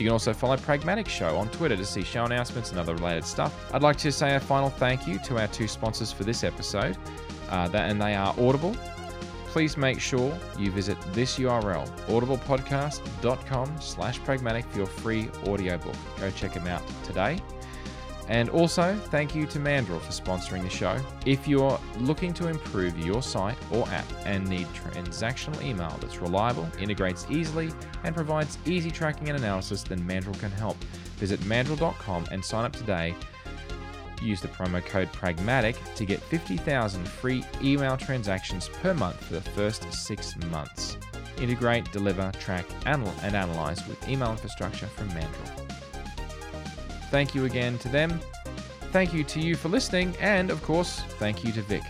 You 0.00 0.06
can 0.06 0.12
also 0.14 0.32
follow 0.32 0.56
Pragmatic 0.56 1.06
Show 1.06 1.36
on 1.36 1.50
Twitter 1.50 1.76
to 1.76 1.84
see 1.84 2.02
show 2.02 2.24
announcements 2.24 2.70
and 2.70 2.78
other 2.78 2.94
related 2.94 3.22
stuff. 3.22 3.54
I'd 3.74 3.82
like 3.82 3.98
to 3.98 4.10
say 4.10 4.34
a 4.34 4.40
final 4.40 4.70
thank 4.70 5.06
you 5.06 5.18
to 5.18 5.38
our 5.38 5.46
two 5.48 5.68
sponsors 5.68 6.10
for 6.10 6.24
this 6.24 6.42
episode, 6.42 6.96
uh, 7.50 7.68
that, 7.68 7.90
and 7.90 8.00
they 8.00 8.14
are 8.14 8.34
Audible. 8.38 8.74
Please 9.48 9.76
make 9.76 10.00
sure 10.00 10.34
you 10.58 10.70
visit 10.70 10.96
this 11.12 11.38
URL, 11.38 11.86
audiblepodcast.com 12.06 13.78
slash 13.78 14.18
pragmatic 14.20 14.64
for 14.66 14.78
your 14.78 14.86
free 14.86 15.28
audiobook. 15.46 15.96
Go 16.18 16.30
check 16.30 16.54
them 16.54 16.66
out 16.66 16.82
today. 17.04 17.38
And 18.30 18.48
also, 18.48 18.94
thank 19.06 19.34
you 19.34 19.44
to 19.46 19.58
Mandrill 19.58 19.98
for 19.98 20.12
sponsoring 20.12 20.62
the 20.62 20.70
show. 20.70 20.96
If 21.26 21.48
you're 21.48 21.80
looking 21.98 22.32
to 22.34 22.46
improve 22.46 22.96
your 22.96 23.22
site 23.22 23.58
or 23.72 23.88
app 23.88 24.06
and 24.24 24.48
need 24.48 24.68
transactional 24.68 25.60
email 25.60 25.98
that's 26.00 26.18
reliable, 26.18 26.68
integrates 26.78 27.26
easily, 27.28 27.72
and 28.04 28.14
provides 28.14 28.56
easy 28.66 28.92
tracking 28.92 29.30
and 29.30 29.36
analysis, 29.36 29.82
then 29.82 30.06
Mandrill 30.06 30.38
can 30.38 30.52
help. 30.52 30.76
Visit 31.16 31.40
mandrill.com 31.40 32.26
and 32.30 32.42
sign 32.44 32.64
up 32.64 32.72
today. 32.72 33.16
Use 34.22 34.40
the 34.40 34.48
promo 34.48 34.84
code 34.84 35.12
PRAGMATIC 35.12 35.96
to 35.96 36.04
get 36.04 36.22
50,000 36.22 37.08
free 37.08 37.42
email 37.60 37.96
transactions 37.96 38.68
per 38.68 38.94
month 38.94 39.24
for 39.24 39.34
the 39.34 39.40
first 39.40 39.92
six 39.92 40.36
months. 40.50 40.98
Integrate, 41.40 41.90
deliver, 41.90 42.30
track, 42.38 42.66
and 42.86 43.04
analyze 43.34 43.84
with 43.88 44.08
email 44.08 44.30
infrastructure 44.30 44.86
from 44.86 45.08
Mandrill. 45.08 45.69
Thank 47.10 47.34
you 47.34 47.44
again 47.44 47.78
to 47.78 47.88
them. 47.88 48.20
Thank 48.92 49.12
you 49.12 49.24
to 49.24 49.40
you 49.40 49.56
for 49.56 49.68
listening. 49.68 50.16
And 50.20 50.50
of 50.50 50.62
course, 50.62 51.00
thank 51.18 51.44
you 51.44 51.52
to 51.52 51.62
Vic. 51.62 51.82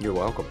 you're 0.00 0.14
welcome. 0.14 0.46